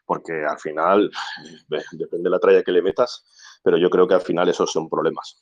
porque 0.05 0.45
al 0.45 0.59
final, 0.59 1.11
depende 1.91 2.23
de 2.23 2.30
la 2.30 2.39
tralla 2.39 2.63
que 2.63 2.71
le 2.71 2.82
metas, 2.82 3.59
pero 3.63 3.78
yo 3.78 3.89
creo 3.89 4.07
que 4.07 4.15
al 4.15 4.21
final 4.21 4.49
esos 4.49 4.71
son 4.71 4.89
problemas 4.89 5.41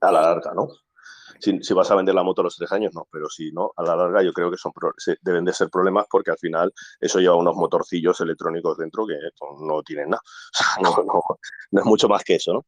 a 0.00 0.10
la 0.10 0.22
larga, 0.22 0.52
¿no? 0.54 0.68
Si, 1.38 1.74
vas 1.74 1.90
a 1.90 1.94
vender 1.94 2.14
la 2.14 2.22
moto 2.22 2.40
a 2.40 2.44
los 2.44 2.56
tres 2.56 2.70
años, 2.72 2.94
no, 2.94 3.06
pero 3.10 3.28
si 3.28 3.52
no, 3.52 3.72
a 3.76 3.82
la 3.82 3.96
larga 3.96 4.22
yo 4.22 4.32
creo 4.32 4.50
que 4.50 4.56
son 4.56 4.72
deben 5.22 5.44
de 5.44 5.52
ser 5.52 5.68
problemas 5.70 6.06
porque 6.10 6.30
al 6.30 6.38
final 6.38 6.72
eso 7.00 7.20
lleva 7.20 7.36
unos 7.36 7.56
motorcillos 7.56 8.20
electrónicos 8.20 8.78
dentro 8.78 9.06
que 9.06 9.14
no 9.60 9.82
tienen 9.82 10.10
nada. 10.10 10.22
no, 10.82 11.22
es 11.72 11.84
mucho 11.84 12.08
más 12.08 12.24
que 12.24 12.36
eso, 12.36 12.54
¿no? 12.54 12.64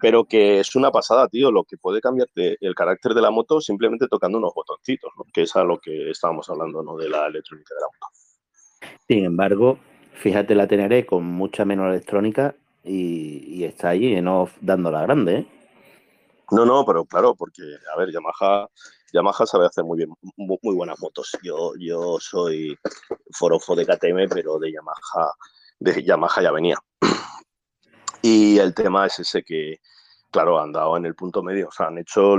Pero 0.00 0.24
que 0.24 0.60
es 0.60 0.74
una 0.74 0.90
pasada, 0.90 1.28
tío, 1.28 1.50
lo 1.50 1.64
que 1.64 1.78
puede 1.78 2.00
cambiarte 2.00 2.58
el 2.60 2.74
carácter 2.74 3.14
de 3.14 3.22
la 3.22 3.30
moto 3.30 3.60
simplemente 3.60 4.08
tocando 4.08 4.38
unos 4.38 4.52
botoncitos, 4.54 5.10
¿no? 5.16 5.24
que 5.32 5.42
es 5.42 5.56
a 5.56 5.64
lo 5.64 5.78
que 5.78 6.10
estábamos 6.10 6.48
hablando, 6.50 6.82
¿no? 6.82 6.96
De 6.96 7.08
la 7.08 7.26
electrónica 7.26 7.74
de 7.74 7.80
la 7.80 7.86
moto. 7.86 8.96
Sin 9.08 9.24
embargo, 9.24 9.78
fíjate 10.14 10.54
la 10.54 10.66
Teneré 10.66 11.06
con 11.06 11.24
mucha 11.24 11.64
menos 11.64 11.88
electrónica 11.88 12.54
y, 12.84 13.64
está 13.64 13.90
ahí 13.90 14.20
no 14.20 14.48
dando 14.60 14.90
la 14.90 15.02
grande, 15.02 15.36
¿eh? 15.36 15.46
No, 16.50 16.64
no, 16.64 16.84
pero 16.84 17.04
claro, 17.04 17.34
porque, 17.34 17.62
a 17.92 17.98
ver, 17.98 18.10
Yamaha, 18.12 18.68
Yamaha 19.12 19.46
sabe 19.46 19.66
hacer 19.66 19.84
muy 19.84 19.98
bien, 19.98 20.10
muy, 20.36 20.74
buenas 20.74 20.98
motos. 21.00 21.30
Yo, 21.42 21.72
yo 21.78 22.18
soy 22.20 22.78
forofo 23.32 23.74
de 23.74 23.86
KTM, 23.86 24.28
pero 24.28 24.58
de 24.58 24.72
Yamaha, 24.72 25.32
de 25.78 26.02
Yamaha 26.02 26.42
ya 26.42 26.52
venía. 26.52 26.76
Y 28.22 28.58
el 28.58 28.74
tema 28.74 29.06
es 29.06 29.18
ese 29.18 29.42
que, 29.42 29.80
claro, 30.30 30.60
han 30.60 30.72
dado 30.72 30.96
en 30.96 31.06
el 31.06 31.14
punto 31.14 31.42
medio. 31.42 31.68
O 31.68 31.72
sea, 31.72 31.86
han 31.86 31.98
hecho 31.98 32.36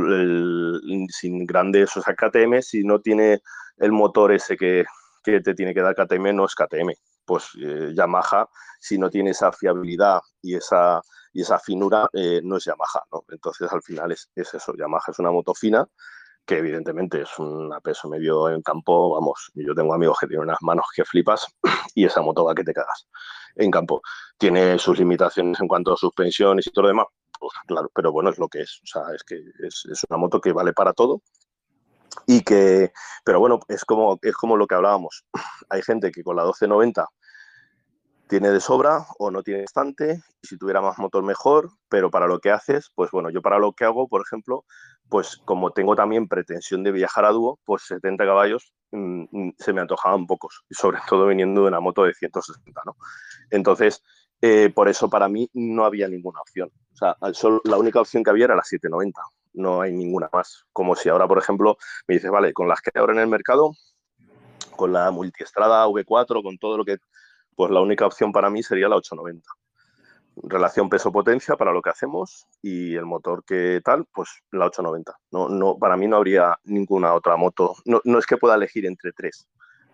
sin 1.09 1.45
grandes, 1.45 1.95
o 1.97 2.01
sea, 2.01 2.15
KTM, 2.15 2.61
si 2.61 2.83
no 2.83 2.99
tiene 2.99 3.41
el 3.77 3.91
motor 3.91 4.31
ese 4.31 4.57
que, 4.57 4.85
que 5.23 5.41
te 5.41 5.53
tiene 5.53 5.73
que 5.73 5.81
dar 5.81 5.95
KTM, 5.95 6.35
no 6.35 6.45
es 6.45 6.55
KTM. 6.55 6.93
Pues 7.25 7.49
eh, 7.61 7.91
Yamaha, 7.95 8.47
si 8.79 8.97
no 8.97 9.09
tiene 9.09 9.31
esa 9.31 9.51
fiabilidad 9.51 10.21
y 10.41 10.55
esa 10.55 11.01
y 11.35 11.41
esa 11.41 11.59
finura 11.59 12.09
eh, 12.13 12.39
no 12.43 12.55
es 12.55 12.63
Yamaha, 12.63 13.03
¿no? 13.11 13.25
Entonces 13.27 13.71
al 13.71 13.83
final 13.83 14.13
es, 14.13 14.31
eso, 14.35 14.73
Yamaha 14.73 15.03
es 15.11 15.19
una 15.19 15.31
moto 15.31 15.53
fina 15.53 15.85
que 16.45 16.59
evidentemente 16.59 17.23
es 17.23 17.39
un 17.39 17.73
peso 17.83 18.07
medio 18.07 18.49
en 18.49 18.61
campo, 18.61 19.15
vamos, 19.15 19.51
yo 19.53 19.75
tengo 19.75 19.93
amigos 19.93 20.17
que 20.19 20.27
tienen 20.27 20.45
unas 20.45 20.61
manos 20.61 20.85
que 20.95 21.03
flipas 21.03 21.45
y 21.95 22.05
esa 22.05 22.21
moto 22.21 22.45
va 22.45 22.55
que 22.55 22.63
te 22.63 22.73
cagas 22.73 23.07
en 23.55 23.69
campo. 23.69 24.01
Tiene 24.37 24.79
sus 24.79 24.97
limitaciones 24.97 25.59
en 25.59 25.67
cuanto 25.67 25.93
a 25.93 25.97
suspensiones 25.97 26.67
y 26.67 26.71
todo 26.71 26.83
lo 26.83 26.89
demás, 26.89 27.07
pues 27.37 27.51
claro, 27.67 27.91
pero 27.93 28.13
bueno, 28.13 28.29
es 28.29 28.37
lo 28.37 28.47
que 28.47 28.61
es, 28.61 28.79
o 28.83 28.87
sea, 28.87 29.03
es 29.13 29.23
que 29.23 29.35
es, 29.59 29.83
es 29.91 30.05
una 30.09 30.17
moto 30.17 30.39
que 30.39 30.53
vale 30.53 30.71
para 30.71 30.93
todo 30.93 31.21
y 32.27 32.43
que, 32.43 32.93
pero 33.25 33.41
bueno, 33.41 33.59
es 33.67 33.83
como, 33.83 34.19
es 34.21 34.35
como 34.35 34.55
lo 34.55 34.67
que 34.67 34.75
hablábamos. 34.75 35.25
Hay 35.69 35.81
gente 35.81 36.11
que 36.11 36.23
con 36.23 36.37
la 36.37 36.43
1290 36.43 37.09
tiene 38.27 38.49
de 38.49 38.59
sobra 38.59 39.05
o 39.19 39.31
no 39.31 39.43
tiene 39.43 39.61
bastante, 39.61 40.21
y 40.41 40.47
si 40.47 40.57
tuviera 40.57 40.81
más 40.81 40.97
motor 40.97 41.23
mejor, 41.23 41.69
pero 41.89 42.09
para 42.09 42.27
lo 42.27 42.39
que 42.39 42.51
haces, 42.51 42.91
pues 42.95 43.11
bueno, 43.11 43.29
yo 43.29 43.41
para 43.41 43.59
lo 43.59 43.73
que 43.73 43.85
hago, 43.85 44.07
por 44.07 44.21
ejemplo, 44.21 44.65
pues 45.09 45.37
como 45.45 45.71
tengo 45.71 45.95
también 45.95 46.27
pretensión 46.27 46.83
de 46.83 46.91
viajar 46.91 47.25
a 47.25 47.31
dúo, 47.31 47.59
pues 47.65 47.83
70 47.83 48.25
caballos 48.25 48.73
mm, 48.91 49.25
mm, 49.31 49.53
se 49.57 49.73
me 49.73 49.81
antojaban 49.81 50.25
pocos, 50.25 50.63
sobre 50.71 50.99
todo 51.07 51.27
viniendo 51.27 51.61
de 51.61 51.67
una 51.67 51.79
moto 51.79 52.03
de 52.03 52.13
160, 52.13 52.81
¿no? 52.85 52.95
Entonces, 53.51 54.01
eh, 54.41 54.71
por 54.73 54.89
eso 54.89 55.09
para 55.09 55.29
mí 55.29 55.49
no 55.53 55.85
había 55.85 56.07
ninguna 56.07 56.41
opción. 56.41 56.71
O 56.93 56.97
sea, 56.97 57.15
la 57.63 57.77
única 57.77 58.01
opción 58.01 58.23
que 58.23 58.29
había 58.29 58.45
era 58.45 58.55
la 58.55 58.63
790, 58.63 59.21
no 59.53 59.81
hay 59.81 59.93
ninguna 59.93 60.29
más. 60.31 60.65
Como 60.73 60.95
si 60.95 61.09
ahora, 61.09 61.27
por 61.27 61.37
ejemplo, 61.37 61.77
me 62.07 62.15
dices, 62.15 62.31
vale, 62.31 62.53
con 62.53 62.67
las 62.67 62.81
que 62.81 62.91
hay 62.93 62.99
ahora 62.99 63.13
en 63.13 63.19
el 63.19 63.27
mercado, 63.27 63.71
con 64.75 64.93
la 64.93 65.11
multiestrada 65.11 65.87
V4, 65.87 66.43
con 66.43 66.57
todo 66.57 66.77
lo 66.77 66.85
que 66.85 66.97
pues 67.55 67.71
la 67.71 67.81
única 67.81 68.05
opción 68.05 68.31
para 68.31 68.49
mí 68.49 68.63
sería 68.63 68.89
la 68.89 68.97
890. 68.97 69.49
Relación 70.43 70.89
peso-potencia 70.89 71.55
para 71.55 71.71
lo 71.71 71.81
que 71.81 71.89
hacemos 71.89 72.47
y 72.61 72.95
el 72.95 73.05
motor 73.05 73.45
que 73.45 73.81
tal, 73.83 74.05
pues 74.13 74.29
la 74.51 74.65
890. 74.65 75.17
No, 75.31 75.47
no, 75.47 75.77
para 75.77 75.95
mí 75.95 76.07
no 76.07 76.17
habría 76.17 76.57
ninguna 76.65 77.13
otra 77.13 77.37
moto. 77.37 77.75
No, 77.85 78.01
no 78.03 78.19
es 78.19 78.25
que 78.25 78.37
pueda 78.37 78.55
elegir 78.55 78.85
entre 78.85 79.13
tres, 79.13 79.47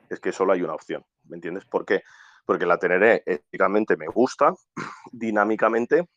es 0.09 0.19
que 0.19 0.31
solo 0.31 0.53
hay 0.53 0.63
una 0.63 0.73
opción. 0.73 1.05
¿Me 1.25 1.37
entiendes? 1.37 1.65
¿Por 1.65 1.85
qué? 1.85 2.03
Porque 2.45 2.65
la 2.65 2.77
Teneré 2.77 3.23
éticamente 3.25 3.95
me 3.97 4.07
gusta, 4.07 4.53
dinámicamente, 5.11 6.07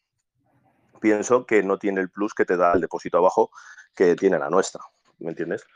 pienso 1.01 1.45
que 1.45 1.63
no 1.63 1.79
tiene 1.79 2.01
el 2.01 2.09
plus 2.09 2.33
que 2.33 2.47
te 2.47 2.57
da 2.57 2.73
el 2.73 2.81
depósito 2.81 3.19
abajo 3.19 3.51
que 3.95 4.17
tiene 4.17 4.39
la 4.39 4.49
nuestra, 4.49 4.83
¿me 5.19 5.31
entiendes? 5.31 5.67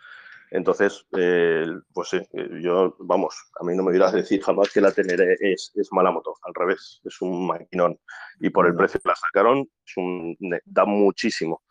Entonces, 0.50 1.06
eh, 1.16 1.66
pues 1.92 2.08
sí, 2.08 2.20
yo, 2.62 2.96
vamos, 3.00 3.34
a 3.60 3.64
mí 3.64 3.76
no 3.76 3.82
me 3.82 3.92
dirás 3.92 4.12
decir 4.12 4.42
jamás 4.42 4.72
que 4.72 4.80
la 4.80 4.92
Teneré 4.92 5.36
es, 5.40 5.72
es 5.74 5.92
mala 5.92 6.10
moto, 6.10 6.34
al 6.42 6.54
revés, 6.54 7.00
es 7.04 7.20
un 7.20 7.46
maquinón. 7.46 7.98
Y 8.40 8.50
por 8.50 8.66
el 8.66 8.74
precio 8.74 9.00
que 9.00 9.08
la 9.08 9.16
sacaron, 9.16 9.68
es 9.84 9.96
un, 9.96 10.36
da 10.64 10.84
muchísimo. 10.86 11.62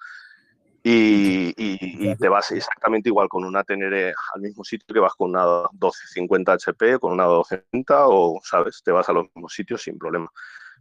Y, 0.83 1.53
y, 1.57 2.15
te 2.15 2.29
vas 2.29 2.51
exactamente 2.51 3.09
igual 3.09 3.27
con 3.27 3.43
una 3.43 3.63
Teneré 3.63 4.13
al 4.35 4.41
mismo 4.41 4.63
sitio 4.63 4.93
que 4.93 4.99
vas 4.99 5.13
con 5.15 5.31
una 5.31 5.43
1250 5.71 6.53
HP, 6.53 6.99
con 6.99 7.13
una 7.13 7.25
1250 7.25 8.07
o, 8.07 8.39
¿sabes? 8.43 8.81
Te 8.85 8.91
vas 8.91 9.09
a 9.09 9.13
los 9.13 9.25
mismos 9.25 9.53
sitios 9.53 9.81
sin 9.81 9.97
problema. 9.97 10.31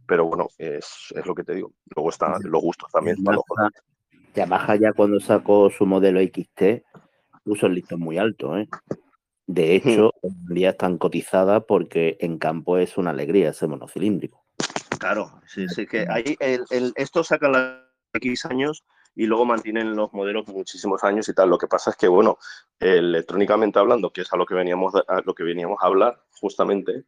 Pero 0.07 0.25
bueno, 0.25 0.47
es, 0.57 1.11
es 1.13 1.25
lo 1.25 1.35
que 1.35 1.43
te 1.43 1.55
digo. 1.55 1.73
Luego 1.93 2.09
están 2.09 2.35
los 2.43 2.61
gustos 2.61 2.89
también. 2.91 3.17
Yamaha 4.33 4.75
ya 4.75 4.93
cuando 4.93 5.19
sacó 5.19 5.69
su 5.69 5.85
modelo 5.85 6.21
XT 6.21 6.83
puso 7.47 7.67
el 7.67 7.75
listón 7.75 8.01
muy 8.01 8.17
alto. 8.17 8.57
¿eh? 8.57 8.67
De 9.45 9.75
hecho, 9.75 10.11
hoy 10.21 10.31
en 10.49 10.53
día 10.53 10.69
están 10.71 10.97
cotizadas 10.97 11.63
porque 11.65 12.17
en 12.19 12.37
campo 12.37 12.77
es 12.77 12.97
una 12.97 13.11
alegría 13.11 13.51
ese 13.51 13.67
monocilíndrico. 13.67 14.45
Claro, 14.99 15.41
sí, 15.47 15.67
sí, 15.69 15.85
que 15.85 16.05
ahí 16.09 16.35
el, 16.39 16.65
el, 16.69 16.91
esto 16.95 17.23
sacan 17.23 17.53
las 17.53 17.77
X 18.13 18.45
años 18.45 18.83
y 19.15 19.25
luego 19.25 19.45
mantienen 19.45 19.95
los 19.95 20.11
modelos 20.11 20.47
muchísimos 20.47 21.03
años 21.05 21.29
y 21.29 21.33
tal. 21.33 21.49
Lo 21.49 21.57
que 21.57 21.67
pasa 21.67 21.91
es 21.91 21.95
que, 21.95 22.09
bueno, 22.09 22.37
electrónicamente 22.79 23.79
hablando, 23.79 24.11
que 24.11 24.21
es 24.21 24.33
a 24.33 24.37
lo 24.37 24.45
que 24.45 24.55
veníamos 24.55 24.93
a 24.95 25.21
lo 25.23 25.33
que 25.33 25.43
veníamos 25.43 25.77
a 25.81 25.87
hablar 25.87 26.21
justamente, 26.41 27.05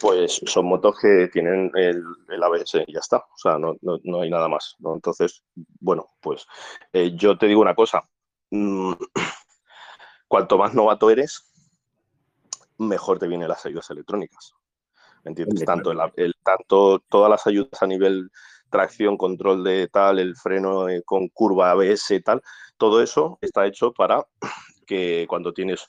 pues 0.00 0.40
son 0.46 0.66
motos 0.66 0.98
que 0.98 1.28
tienen 1.28 1.70
el, 1.74 2.02
el 2.28 2.42
ABS 2.42 2.84
y 2.86 2.92
ya 2.94 3.00
está. 3.00 3.18
O 3.18 3.36
sea, 3.36 3.58
no, 3.58 3.76
no, 3.82 3.98
no 4.02 4.22
hay 4.22 4.30
nada 4.30 4.48
más. 4.48 4.76
¿no? 4.78 4.94
Entonces, 4.94 5.44
bueno, 5.80 6.14
pues 6.20 6.46
eh, 6.92 7.12
yo 7.14 7.36
te 7.36 7.46
digo 7.46 7.60
una 7.60 7.74
cosa. 7.74 8.02
Cuanto 10.28 10.58
más 10.58 10.74
novato 10.74 11.10
eres, 11.10 11.44
mejor 12.78 13.18
te 13.18 13.28
vienen 13.28 13.48
las 13.48 13.64
ayudas 13.66 13.90
electrónicas. 13.90 14.54
¿Entiendes? 15.24 15.64
Tanto, 15.64 15.90
el, 15.90 15.98
el, 16.16 16.34
tanto 16.42 16.98
todas 17.08 17.30
las 17.30 17.46
ayudas 17.46 17.82
a 17.82 17.86
nivel 17.86 18.30
tracción, 18.74 19.16
control 19.16 19.62
de 19.62 19.86
tal, 19.86 20.18
el 20.18 20.34
freno 20.34 20.88
eh, 20.88 21.02
con 21.04 21.28
curva 21.28 21.70
ABS 21.70 22.10
y 22.10 22.20
tal, 22.20 22.42
todo 22.76 23.00
eso 23.00 23.38
está 23.40 23.66
hecho 23.66 23.92
para 23.92 24.26
que 24.84 25.26
cuando 25.28 25.52
tienes 25.52 25.88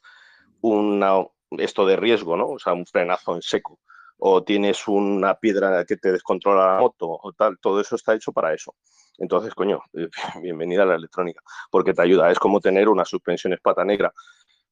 una, 0.61 1.25
esto 1.49 1.85
de 1.87 1.95
riesgo, 1.95 2.37
¿no? 2.37 2.47
O 2.49 2.59
sea, 2.59 2.73
un 2.73 2.85
frenazo 2.85 3.35
en 3.35 3.41
seco, 3.41 3.79
o 4.17 4.43
tienes 4.43 4.87
una 4.87 5.35
piedra 5.35 5.83
que 5.85 5.97
te 5.97 6.11
descontrola 6.11 6.75
la 6.75 6.79
moto 6.79 7.07
o 7.09 7.33
tal, 7.33 7.57
todo 7.59 7.81
eso 7.81 7.95
está 7.95 8.13
hecho 8.13 8.31
para 8.31 8.53
eso. 8.53 8.75
Entonces, 9.17 9.53
coño, 9.53 9.79
bienvenida 10.41 10.83
a 10.83 10.85
la 10.85 10.95
electrónica, 10.95 11.41
porque 11.71 11.93
te 11.93 12.01
ayuda. 12.01 12.31
Es 12.31 12.39
como 12.39 12.59
tener 12.59 12.89
una 12.89 13.05
suspensión 13.05 13.53
espata 13.53 13.83
negra. 13.83 14.11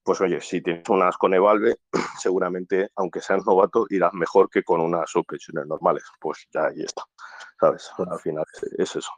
Pues 0.03 0.19
oye, 0.19 0.41
si 0.41 0.61
tienes 0.61 0.87
unas 0.89 1.17
con 1.17 1.33
Evalve, 1.33 1.77
seguramente, 2.19 2.89
aunque 2.95 3.21
seas 3.21 3.45
novato, 3.45 3.85
irás 3.89 4.13
mejor 4.13 4.49
que 4.49 4.63
con 4.63 4.81
unas 4.81 5.09
suspensiones 5.09 5.65
normales. 5.67 6.03
Pues 6.19 6.47
ya 6.53 6.65
ahí 6.65 6.81
está, 6.81 7.03
¿sabes? 7.59 7.89
Al 7.97 8.19
final 8.19 8.43
es, 8.53 8.73
es 8.77 8.95
eso. 8.97 9.11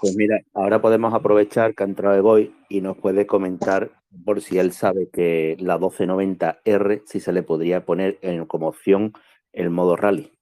Pues 0.00 0.16
mira, 0.16 0.40
ahora 0.54 0.80
podemos 0.80 1.12
aprovechar 1.12 1.74
que 1.74 1.82
ha 1.82 1.86
entrado 1.86 2.16
Egoy 2.16 2.54
y 2.70 2.80
nos 2.80 2.96
puede 2.96 3.26
comentar 3.26 3.90
por 4.24 4.40
si 4.40 4.58
él 4.58 4.72
sabe 4.72 5.10
que 5.10 5.56
la 5.60 5.78
1290R, 5.78 7.02
si 7.04 7.20
se 7.20 7.32
le 7.32 7.42
podría 7.42 7.84
poner 7.84 8.18
en, 8.22 8.46
como 8.46 8.68
opción 8.68 9.12
el 9.52 9.70
modo 9.70 9.96
rally. 9.96 10.32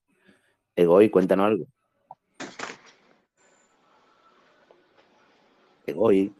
Egoy, 0.75 1.09
cuéntanos 1.09 1.47
algo. 1.47 1.65
Egoy. 5.85 6.33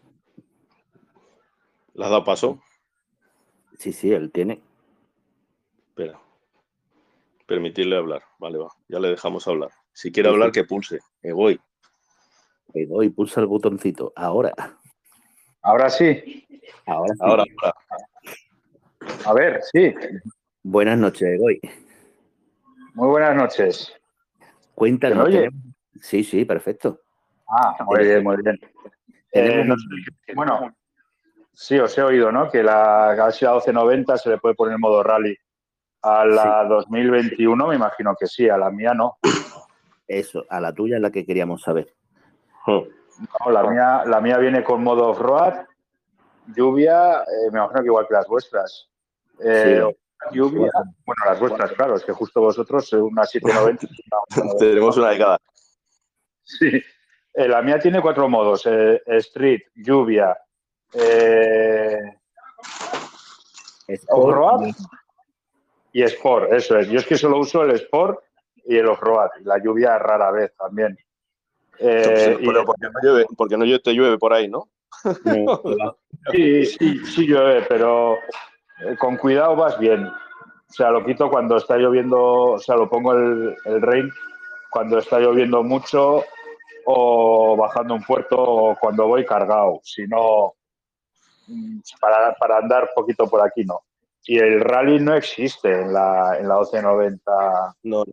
¿Le 1.93 2.05
has 2.05 2.11
dado 2.11 2.23
paso? 2.23 2.61
Sí, 3.77 3.91
sí, 3.91 4.11
él 4.11 4.31
tiene. 4.31 4.61
Espera. 5.89 6.19
Permitirle 7.45 7.97
hablar. 7.97 8.23
Vale, 8.37 8.57
va. 8.57 8.69
Ya 8.87 8.99
le 8.99 9.09
dejamos 9.09 9.47
hablar. 9.47 9.71
Si 9.91 10.11
quiere 10.11 10.29
hablar, 10.29 10.51
que 10.51 10.63
pulse. 10.63 10.99
Egoy. 11.21 11.59
Egoy, 12.73 13.09
pulsa 13.09 13.41
el 13.41 13.47
botoncito. 13.47 14.13
Ahora. 14.15 14.53
Ahora 15.61 15.89
sí. 15.89 16.47
Ahora, 16.85 17.13
sí. 17.13 17.19
ahora, 17.21 17.43
ahora. 17.61 17.75
A 19.25 19.33
ver, 19.33 19.61
sí. 19.63 19.93
Buenas 20.63 20.97
noches, 20.97 21.27
Egoy. 21.27 21.59
Muy 22.99 23.07
buenas 23.07 23.33
noches. 23.33 23.93
Cuéntanos. 24.75 25.19
¿Me 25.19 25.23
oye? 25.23 25.37
tenemos- 25.49 25.63
Sí, 26.01 26.21
sí, 26.21 26.43
perfecto. 26.43 26.99
Ah, 27.47 27.77
muy 27.85 27.99
bien, 28.03 28.23
muy 28.25 28.35
bien. 28.43 28.59
Eh, 29.31 29.63
no 29.65 29.75
sé, 29.77 30.33
bueno, 30.35 30.75
sí, 31.53 31.79
os 31.79 31.97
he 31.97 32.01
oído, 32.03 32.29
¿no? 32.29 32.49
Que 32.51 32.61
la 32.61 33.15
Galaxy 33.15 33.45
1290 33.45 34.17
se 34.17 34.29
le 34.31 34.37
puede 34.37 34.55
poner 34.55 34.75
en 34.75 34.81
modo 34.81 35.01
rally. 35.01 35.33
A 36.01 36.25
la 36.25 36.65
2021 36.65 37.67
me 37.67 37.75
imagino 37.75 38.13
que 38.19 38.27
sí, 38.27 38.49
a 38.49 38.57
la 38.57 38.69
mía 38.69 38.93
no. 38.93 39.17
Eso, 40.05 40.43
a 40.49 40.59
la 40.59 40.73
tuya 40.73 40.97
es 40.97 41.01
la 41.01 41.09
que 41.11 41.25
queríamos 41.25 41.61
saber. 41.61 41.93
No, 42.67 42.85
la, 43.49 43.63
mía, 43.63 44.03
la 44.07 44.19
mía 44.19 44.37
viene 44.39 44.61
con 44.61 44.83
modo 44.83 45.07
off-road, 45.11 45.53
lluvia, 46.53 47.21
eh, 47.21 47.49
me 47.53 47.59
imagino 47.59 47.79
que 47.79 47.85
igual 47.87 48.07
que 48.09 48.13
las 48.13 48.27
vuestras. 48.27 48.89
Eh, 49.41 49.81
Lluvia, 50.31 50.69
bueno, 51.05 51.23
las 51.25 51.39
vuestras, 51.39 51.71
claro, 51.73 51.95
es 51.95 52.03
que 52.03 52.11
justo 52.11 52.41
vosotros, 52.41 52.91
eh, 52.93 52.97
una 52.97 53.23
790. 53.25 53.87
una- 54.43 54.57
Tenemos 54.59 54.97
una 54.97 55.09
de 55.09 55.17
cada. 55.17 55.37
Sí. 56.43 56.81
Eh, 57.33 57.47
la 57.47 57.61
mía 57.61 57.79
tiene 57.79 58.01
cuatro 58.01 58.27
modos: 58.27 58.63
eh, 58.65 59.01
Street, 59.05 59.61
lluvia, 59.75 60.37
eh, 60.93 61.97
off-road 64.09 64.71
y 65.93 66.03
Sport. 66.03 66.53
Eso 66.53 66.77
es. 66.77 66.89
Yo 66.89 66.99
es 66.99 67.05
que 67.05 67.17
solo 67.17 67.39
uso 67.39 67.63
el 67.63 67.71
Sport 67.71 68.19
y 68.65 68.77
el 68.77 68.87
off-road. 68.87 69.29
La 69.43 69.57
lluvia 69.57 69.97
rara 69.97 70.31
vez 70.31 70.53
también. 70.55 70.97
Eh, 71.79 72.37
y- 72.41 72.45
Pero 72.45 72.65
porque 72.65 72.87
no 72.87 72.99
llueve, 73.01 73.25
porque 73.37 73.57
no 73.57 73.65
llueve, 73.65 73.79
te 73.79 73.93
llueve 73.93 74.17
por 74.17 74.33
ahí, 74.33 74.47
¿no? 74.49 74.69
Sí, 76.31 76.65
sí, 76.65 77.05
sí 77.05 77.25
llueve, 77.27 77.65
pero 77.69 78.17
eh, 78.81 78.95
con 78.97 79.17
cuidado 79.17 79.55
vas 79.55 79.77
bien. 79.79 80.05
O 80.07 80.71
sea, 80.73 80.91
lo 80.91 81.03
quito 81.05 81.29
cuando 81.29 81.57
está 81.57 81.77
lloviendo, 81.77 82.21
o 82.51 82.59
sea, 82.59 82.75
lo 82.75 82.89
pongo 82.89 83.13
el, 83.13 83.55
el 83.65 83.81
rain 83.81 84.09
cuando 84.69 84.99
está 84.99 85.19
lloviendo 85.19 85.63
mucho 85.63 86.23
o 86.85 87.55
bajando 87.57 87.95
un 87.95 88.03
puerto 88.03 88.35
o 88.39 88.75
cuando 88.79 89.07
voy 89.07 89.25
cargado. 89.25 89.79
Si 89.83 90.07
no, 90.07 90.53
mm, 91.47 91.79
para, 91.99 92.33
para 92.35 92.57
andar 92.57 92.89
poquito 92.95 93.27
por 93.27 93.41
aquí 93.41 93.63
no. 93.65 93.81
Y 94.25 94.37
el 94.37 94.61
rally 94.61 94.99
no 94.99 95.15
existe 95.15 95.81
en 95.81 95.93
la, 95.93 96.37
en 96.37 96.47
la 96.47 96.55
1290, 96.55 97.75
No. 97.83 98.03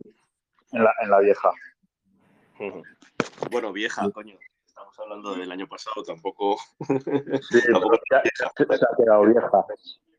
en 0.71 0.83
la, 0.83 0.93
en 1.01 1.09
la 1.09 1.19
vieja. 1.19 1.51
Bueno, 3.51 3.71
vieja, 3.71 4.09
coño. 4.11 4.35
Estamos 4.65 4.99
hablando 4.99 5.35
del 5.35 5.51
año 5.51 5.67
pasado, 5.67 6.03
tampoco. 6.03 6.57
Sí, 6.87 7.59
tampoco 7.71 7.97
se 8.09 8.15
ha 8.15 8.97
quedado 8.97 9.21
vieja. 9.25 9.65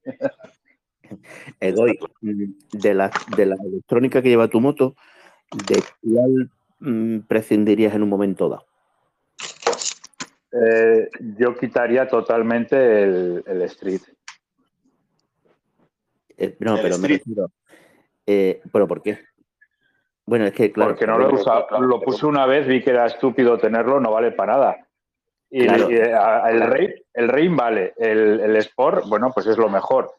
Egoy, 1.61 1.99
mm, 2.21 2.45
de 2.73 2.95
la, 2.95 3.11
de 3.37 3.47
la 3.47 3.57
electrónica 3.57 4.23
que 4.23 4.29
lleva 4.29 4.49
tu 4.49 4.61
moto, 4.61 4.95
¿de 5.67 5.83
cuál 6.03 6.51
mm, 6.81 7.21
prescindirías 7.27 7.95
en 7.95 8.03
un 8.03 8.09
momento 8.09 8.49
dado? 8.49 8.67
Eh, 10.53 11.09
yo 11.37 11.57
quitaría 11.57 12.09
totalmente 12.09 13.03
el, 13.03 13.45
el 13.47 13.63
street. 13.63 14.01
Eh, 16.37 16.57
no, 16.61 16.77
El 16.77 16.83
pero 16.83 16.99
me 16.99 17.09
refiero. 17.09 17.51
eh, 18.27 18.61
¿Pero 18.73 18.89
por 18.89 19.03
qué? 19.03 19.19
Bueno, 20.25 20.47
es 20.47 20.53
que, 20.53 20.71
claro. 20.73 20.91
porque 20.93 21.07
no 21.07 21.19
lo 21.19 21.31
he 21.31 21.35
usado. 21.35 21.81
Lo 21.81 22.01
puse 22.01 22.27
una 22.27 22.47
vez, 22.47 22.67
vi 22.67 22.83
que 22.83 22.91
era 22.91 23.07
estúpido 23.07 23.59
tenerlo, 23.59 23.99
no 23.99 24.13
vale 24.13 24.31
para 24.33 24.53
nada. 24.53 24.88
Y, 25.51 25.65
Claro. 25.67 25.91
y, 25.91 25.97
eh, 25.97 26.13
a- 26.15 26.51
el 26.51 26.61
Rain, 26.61 26.95
el 27.15 27.49
vale, 27.57 27.95
el, 27.97 28.41
el 28.41 28.57
Sport, 28.57 29.05
bueno, 29.09 29.31
pues 29.33 29.47
es 29.47 29.57
lo 29.57 29.69
mejor. 29.69 30.13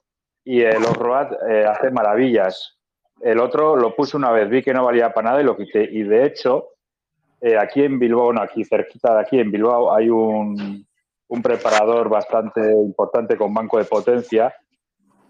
Y 0.43 0.61
el 0.61 0.77
Off-Road 0.83 1.37
eh, 1.49 1.65
hace 1.65 1.91
maravillas. 1.91 2.77
El 3.21 3.39
otro 3.39 3.75
lo 3.75 3.95
puse 3.95 4.17
una 4.17 4.31
vez, 4.31 4.49
vi 4.49 4.63
que 4.63 4.73
no 4.73 4.85
valía 4.85 5.11
para 5.13 5.29
nada 5.29 5.41
y 5.41 5.45
lo 5.45 5.55
quité. 5.57 5.83
Y 5.83 6.03
de 6.03 6.25
hecho, 6.25 6.69
eh, 7.41 7.57
aquí 7.57 7.83
en 7.83 7.99
Bilbao, 7.99 8.33
no, 8.33 8.41
aquí 8.41 8.63
cerquita 8.65 9.13
de 9.15 9.21
aquí 9.21 9.39
en 9.39 9.51
Bilbao, 9.51 9.93
hay 9.93 10.09
un, 10.09 10.85
un 11.27 11.41
preparador 11.41 12.09
bastante 12.09 12.61
importante 12.61 13.37
con 13.37 13.53
banco 13.53 13.77
de 13.77 13.85
potencia 13.85 14.53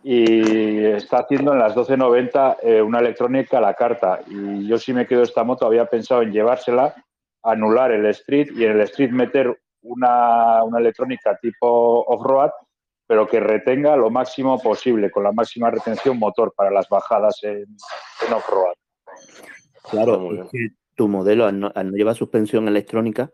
y 0.02 0.86
está 0.86 1.20
haciendo 1.20 1.52
en 1.54 1.60
las 1.60 1.76
12.90 1.76 2.58
eh, 2.62 2.82
una 2.82 3.00
electrónica 3.00 3.58
a 3.58 3.62
la 3.62 3.74
carta. 3.74 4.22
Y 4.28 4.66
yo 4.68 4.78
si 4.78 4.94
me 4.94 5.06
quedo 5.06 5.24
esta 5.24 5.44
moto 5.44 5.66
había 5.66 5.86
pensado 5.86 6.22
en 6.22 6.32
llevársela, 6.32 6.96
anular 7.44 7.92
el 7.92 8.06
Street 8.08 8.50
y 8.56 8.64
en 8.66 8.72
el 8.72 8.82
Street 8.82 9.12
meter 9.12 9.60
una, 9.82 10.64
una 10.64 10.80
electrónica 10.80 11.38
tipo 11.42 12.02
off-road, 12.08 12.52
pero 13.08 13.28
que 13.28 13.40
retenga 13.40 13.96
lo 13.96 14.10
máximo 14.10 14.60
posible, 14.62 15.10
con 15.10 15.24
la 15.24 15.32
máxima 15.32 15.72
retención 15.72 16.18
motor 16.20 16.54
para 16.56 16.72
las 16.72 16.88
bajadas 16.90 17.40
en, 17.44 17.66
en 18.28 18.34
off-road. 18.34 18.74
Claro, 19.90 20.20
Muy 20.20 20.40
es 20.40 20.50
que 20.52 20.68
tu 20.96 21.08
modelo, 21.08 21.46
al 21.46 21.60
no, 21.60 21.72
al 21.74 21.92
no 21.92 21.98
llevar 21.98 22.16
suspensión 22.16 22.68
electrónica, 22.68 23.30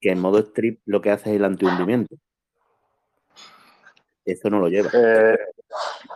que 0.00 0.10
en 0.10 0.20
modo 0.20 0.38
strip 0.38 0.80
lo 0.86 1.00
que 1.00 1.10
hace 1.10 1.30
es 1.30 1.36
el 1.36 1.44
antihundimiento. 1.44 2.14
Eso 4.24 4.50
no 4.50 4.60
lo 4.60 4.68
lleva. 4.68 4.90
Eh, 4.92 5.38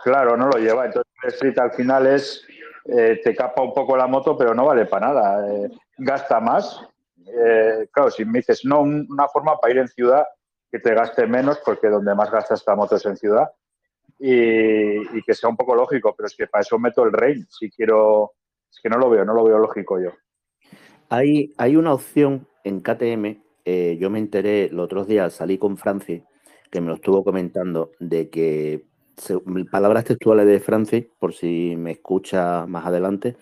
claro, 0.03 0.37
no 0.37 0.47
lo 0.47 0.57
lleva. 0.57 0.85
Entonces 0.85 1.11
el 1.23 1.29
street 1.29 1.59
al 1.59 1.73
final 1.73 2.07
es, 2.07 2.45
eh, 2.85 3.19
te 3.23 3.35
capa 3.35 3.61
un 3.61 3.73
poco 3.73 3.97
la 3.97 4.07
moto, 4.07 4.37
pero 4.37 4.53
no 4.53 4.65
vale 4.65 4.85
para 4.85 5.07
nada. 5.07 5.47
Eh, 5.51 5.69
gasta 5.97 6.39
más. 6.39 6.81
Eh, 7.27 7.87
claro, 7.91 8.11
si 8.11 8.25
me 8.25 8.39
dices, 8.39 8.65
no, 8.65 8.81
un- 8.81 9.07
una 9.09 9.27
forma 9.27 9.57
para 9.57 9.73
ir 9.73 9.79
en 9.79 9.87
ciudad 9.87 10.25
que 10.71 10.79
te 10.79 10.93
gaste 10.93 11.27
menos, 11.27 11.59
porque 11.63 11.87
donde 11.87 12.13
más 12.15 12.31
gasta 12.31 12.53
esta 12.53 12.75
moto 12.75 12.95
es 12.95 13.05
en 13.05 13.15
ciudad, 13.17 13.49
y, 14.19 15.21
que 15.23 15.33
sea 15.33 15.49
un 15.49 15.57
poco 15.57 15.75
lógico, 15.75 16.13
pero 16.15 16.27
es 16.27 16.35
que 16.35 16.47
para 16.47 16.61
eso 16.61 16.79
meto 16.79 17.03
el 17.03 17.11
rain, 17.11 17.45
si 17.49 17.69
quiero, 17.69 18.33
es 18.71 18.79
que 18.81 18.89
no 18.89 18.97
lo 18.97 19.09
veo, 19.09 19.25
no 19.25 19.33
lo 19.33 19.43
veo 19.43 19.57
lógico 19.57 19.99
yo. 19.99 20.11
Hay, 21.09 21.53
hay 21.57 21.75
una 21.75 21.93
opción 21.93 22.47
en 22.63 22.81
KTM, 22.81 23.41
eh, 23.65 23.97
yo 23.99 24.09
me 24.09 24.19
enteré 24.19 24.69
los 24.71 24.85
otros 24.85 25.07
días, 25.07 25.33
salí 25.33 25.57
con 25.57 25.77
Francis, 25.77 26.23
que 26.69 26.81
me 26.81 26.87
lo 26.87 26.95
estuvo 26.95 27.23
comentando, 27.23 27.91
de 27.99 28.29
que, 28.29 28.85
palabras 29.71 30.03
textuales 30.03 30.45
de 30.45 30.59
Francis, 30.59 31.05
por 31.19 31.33
si 31.33 31.75
me 31.77 31.91
escucha 31.91 32.65
más 32.65 32.85
adelante, 32.85 33.37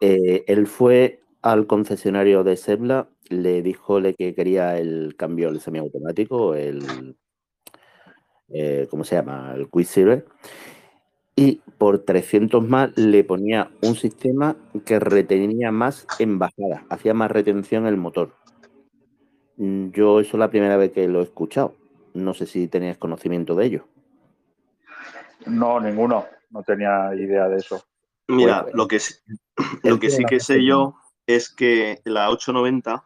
eh, 0.00 0.44
él 0.46 0.66
fue 0.66 1.20
al 1.42 1.66
concesionario 1.66 2.44
de 2.44 2.56
Sebla, 2.56 3.08
le 3.28 3.62
dijo 3.62 4.00
que 4.16 4.34
quería 4.34 4.78
el 4.78 5.14
cambio 5.16 5.48
el 5.48 5.60
semiautomático, 5.60 6.54
el, 6.54 7.16
eh, 8.48 8.86
¿cómo 8.90 9.04
se 9.04 9.16
llama? 9.16 9.52
El 9.54 9.68
Quicksilver, 9.70 10.24
y 11.36 11.60
por 11.78 12.00
300 12.00 12.66
más 12.66 12.96
le 12.96 13.22
ponía 13.22 13.70
un 13.82 13.94
sistema 13.94 14.56
que 14.84 14.98
retenía 14.98 15.70
más 15.70 16.06
en 16.18 16.38
bajada, 16.38 16.84
hacía 16.90 17.14
más 17.14 17.30
retención 17.30 17.86
el 17.86 17.96
motor. 17.96 18.34
Yo 19.56 20.20
eso 20.20 20.36
es 20.36 20.38
la 20.38 20.50
primera 20.50 20.76
vez 20.76 20.92
que 20.92 21.06
lo 21.08 21.20
he 21.20 21.24
escuchado. 21.24 21.74
No 22.14 22.32
sé 22.34 22.46
si 22.46 22.68
tenías 22.68 22.96
conocimiento 22.96 23.54
de 23.54 23.66
ello. 23.66 23.88
No, 25.46 25.80
ninguno, 25.80 26.26
no 26.50 26.62
tenía 26.62 27.12
idea 27.14 27.48
de 27.48 27.56
eso. 27.58 27.82
Mira, 28.28 28.62
Bueno, 28.62 28.76
lo 28.76 28.88
que, 28.88 28.98
sí- 29.00 29.14
él 29.82 29.90
lo 29.94 29.98
que 29.98 30.10
sí 30.10 30.24
que 30.24 30.40
sé 30.40 30.64
yo 30.64 30.94
es 31.28 31.50
que 31.50 32.00
la 32.04 32.30
890 32.30 33.04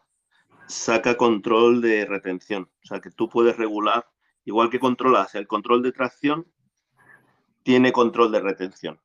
saca 0.68 1.16
control 1.16 1.82
de 1.82 2.06
retención. 2.06 2.70
O 2.84 2.86
sea, 2.86 3.00
que 3.00 3.10
tú 3.10 3.28
puedes 3.28 3.58
regular, 3.58 4.06
igual 4.44 4.70
que 4.70 4.78
controlas 4.78 5.34
el 5.34 5.48
control 5.48 5.82
de 5.82 5.92
tracción, 5.92 6.46
tiene 7.64 7.92
control 7.92 8.30
de 8.30 8.40
retención. 8.40 9.00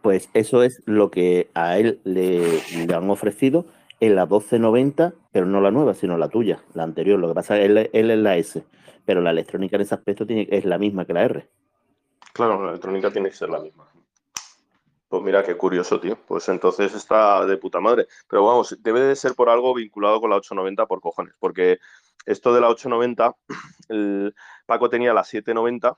Pues 0.00 0.30
eso 0.32 0.62
es 0.62 0.80
lo 0.86 1.10
que 1.10 1.50
a 1.54 1.76
él 1.78 2.00
le, 2.04 2.62
le 2.86 2.94
han 2.94 3.10
ofrecido 3.10 3.66
en 3.98 4.14
la 4.14 4.26
1290, 4.26 5.12
pero 5.32 5.44
no 5.44 5.60
la 5.60 5.72
nueva, 5.72 5.94
sino 5.94 6.16
la 6.16 6.28
tuya, 6.28 6.62
la 6.74 6.84
anterior. 6.84 7.18
Lo 7.18 7.28
que 7.28 7.34
pasa 7.34 7.56
es 7.56 7.60
que 7.60 7.66
él, 7.66 7.90
él 7.92 8.10
es 8.12 8.18
la 8.18 8.36
S, 8.36 8.64
pero 9.04 9.20
la 9.20 9.30
electrónica 9.30 9.74
en 9.74 9.82
ese 9.82 9.94
aspecto 9.96 10.24
tiene, 10.24 10.46
es 10.50 10.64
la 10.64 10.78
misma 10.78 11.04
que 11.04 11.12
la 11.12 11.24
R. 11.24 11.48
Claro, 12.32 12.62
la 12.62 12.70
electrónica 12.70 13.10
tiene 13.10 13.28
que 13.28 13.36
ser 13.36 13.48
la 13.48 13.60
misma. 13.60 13.86
Pues 15.12 15.22
mira, 15.22 15.42
qué 15.42 15.58
curioso, 15.58 16.00
tío. 16.00 16.16
Pues 16.26 16.48
entonces 16.48 16.94
está 16.94 17.44
de 17.44 17.58
puta 17.58 17.80
madre. 17.80 18.06
Pero 18.30 18.46
vamos, 18.46 18.74
debe 18.80 19.00
de 19.00 19.14
ser 19.14 19.34
por 19.34 19.50
algo 19.50 19.74
vinculado 19.74 20.22
con 20.22 20.30
la 20.30 20.36
890 20.36 20.86
por 20.86 21.02
cojones. 21.02 21.34
Porque 21.38 21.80
esto 22.24 22.54
de 22.54 22.62
la 22.62 22.70
890, 22.70 23.36
el 23.90 24.34
Paco 24.64 24.88
tenía 24.88 25.12
la 25.12 25.22
790 25.22 25.94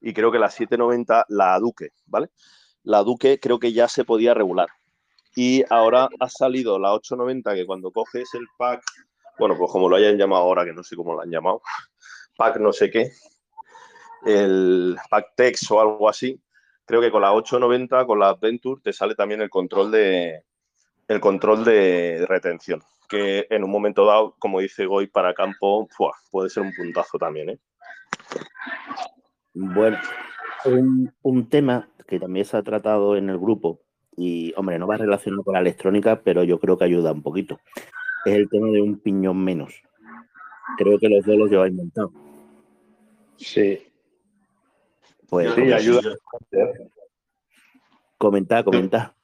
y 0.00 0.14
creo 0.14 0.32
que 0.32 0.38
la 0.38 0.48
790, 0.48 1.26
la 1.28 1.58
Duque, 1.58 1.90
¿vale? 2.06 2.30
La 2.82 3.02
Duque 3.02 3.38
creo 3.38 3.58
que 3.58 3.74
ya 3.74 3.88
se 3.88 4.06
podía 4.06 4.32
regular. 4.32 4.68
Y 5.36 5.62
ahora 5.68 6.08
ha 6.18 6.30
salido 6.30 6.78
la 6.78 6.94
890 6.94 7.54
que 7.56 7.66
cuando 7.66 7.92
coges 7.92 8.32
el 8.32 8.46
pack, 8.56 8.82
bueno, 9.38 9.54
pues 9.58 9.70
como 9.70 9.86
lo 9.86 9.96
hayan 9.96 10.16
llamado 10.16 10.44
ahora, 10.44 10.64
que 10.64 10.72
no 10.72 10.82
sé 10.82 10.96
cómo 10.96 11.12
lo 11.12 11.20
han 11.20 11.30
llamado, 11.30 11.60
pack 12.38 12.56
no 12.56 12.72
sé 12.72 12.90
qué, 12.90 13.12
el 14.24 14.96
pack 15.10 15.34
Tex 15.36 15.70
o 15.70 15.78
algo 15.78 16.08
así, 16.08 16.40
creo 16.90 17.00
que 17.00 17.12
con 17.12 17.22
la 17.22 17.32
890, 17.32 18.04
con 18.04 18.18
la 18.18 18.30
Adventure, 18.30 18.80
te 18.82 18.92
sale 18.92 19.14
también 19.14 19.40
el 19.40 19.48
control 19.48 19.92
de 19.92 20.42
el 21.06 21.20
control 21.20 21.64
de 21.64 22.26
retención. 22.28 22.82
Que 23.08 23.46
en 23.48 23.62
un 23.62 23.70
momento 23.70 24.04
dado, 24.04 24.34
como 24.38 24.58
dice 24.58 24.86
Goy, 24.86 25.06
para 25.06 25.32
campo, 25.32 25.88
¡fua! 25.90 26.12
puede 26.32 26.50
ser 26.50 26.64
un 26.64 26.74
puntazo 26.74 27.16
también, 27.16 27.50
¿eh? 27.50 27.58
Bueno, 29.54 29.98
un, 30.64 31.12
un 31.22 31.48
tema 31.48 31.88
que 32.08 32.18
también 32.18 32.44
se 32.44 32.56
ha 32.56 32.62
tratado 32.62 33.16
en 33.16 33.30
el 33.30 33.38
grupo, 33.38 33.80
y 34.16 34.52
hombre, 34.56 34.78
no 34.78 34.88
va 34.88 34.96
relacionado 34.96 35.44
con 35.44 35.54
la 35.54 35.60
electrónica, 35.60 36.20
pero 36.22 36.42
yo 36.42 36.58
creo 36.58 36.76
que 36.76 36.84
ayuda 36.84 37.12
un 37.12 37.22
poquito. 37.22 37.58
Es 38.24 38.34
el 38.34 38.48
tema 38.48 38.68
de 38.68 38.82
un 38.82 38.98
piñón 38.98 39.42
menos. 39.42 39.80
Creo 40.76 40.98
que 40.98 41.08
los 41.08 41.24
dos 41.24 41.36
los 41.36 41.50
lleváis 41.50 41.72
montados. 41.72 42.12
Sí, 43.36 43.89
Pues 45.30 45.54
sí, 45.54 45.72
ayuda. 45.72 46.00
comenta, 48.18 48.62
comenta. 48.64 49.14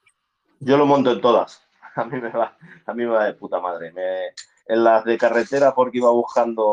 Yo 0.59 0.77
lo 0.77 0.85
monto 0.85 1.11
en 1.11 1.21
todas. 1.21 1.63
A 1.95 2.05
mí 2.05 2.21
me 2.21 2.29
va, 2.29 2.55
a 2.85 2.93
mí 2.93 3.03
me 3.05 3.09
va 3.11 3.25
de 3.25 3.33
puta 3.33 3.59
madre. 3.59 3.91
Me- 3.91 4.27
en 4.67 4.83
las 4.83 5.03
de 5.03 5.17
carretera 5.17 5.73
porque 5.73 5.97
iba 5.97 6.11
buscando, 6.11 6.71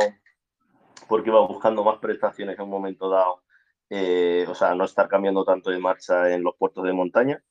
porque 1.09 1.31
iba 1.31 1.41
buscando 1.47 1.83
más 1.83 1.99
prestaciones 1.99 2.57
en 2.59 2.65
un 2.65 2.71
momento 2.71 3.09
dado. 3.09 3.43
Eh, 3.89 4.45
o 4.49 4.55
sea, 4.55 4.75
no 4.75 4.85
estar 4.85 5.09
cambiando 5.09 5.45
tanto 5.45 5.71
de 5.71 5.79
marcha 5.79 6.31
en 6.31 6.43
los 6.43 6.55
puertos 6.57 6.85
de 6.85 6.93
montaña. 6.93 7.43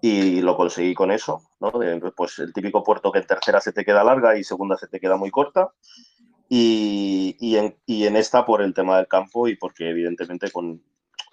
Y 0.00 0.40
lo 0.42 0.56
conseguí 0.56 0.92
con 0.92 1.12
eso, 1.12 1.42
¿no? 1.60 1.70
De, 1.78 2.00
pues 2.16 2.38
el 2.40 2.52
típico 2.52 2.82
puerto 2.82 3.12
que 3.12 3.20
en 3.20 3.26
tercera 3.26 3.60
se 3.60 3.72
te 3.72 3.84
queda 3.84 4.02
larga 4.02 4.36
y 4.36 4.42
segunda 4.42 4.76
se 4.76 4.88
te 4.88 4.98
queda 4.98 5.16
muy 5.16 5.30
corta. 5.30 5.72
Y, 6.48 7.36
y 7.38 7.56
en, 7.58 7.76
y 7.86 8.06
en 8.06 8.16
esta 8.16 8.44
por 8.44 8.60
el 8.60 8.74
tema 8.74 8.96
del 8.96 9.06
campo 9.06 9.46
y 9.48 9.54
porque 9.56 9.88
evidentemente 9.88 10.50
con 10.50 10.82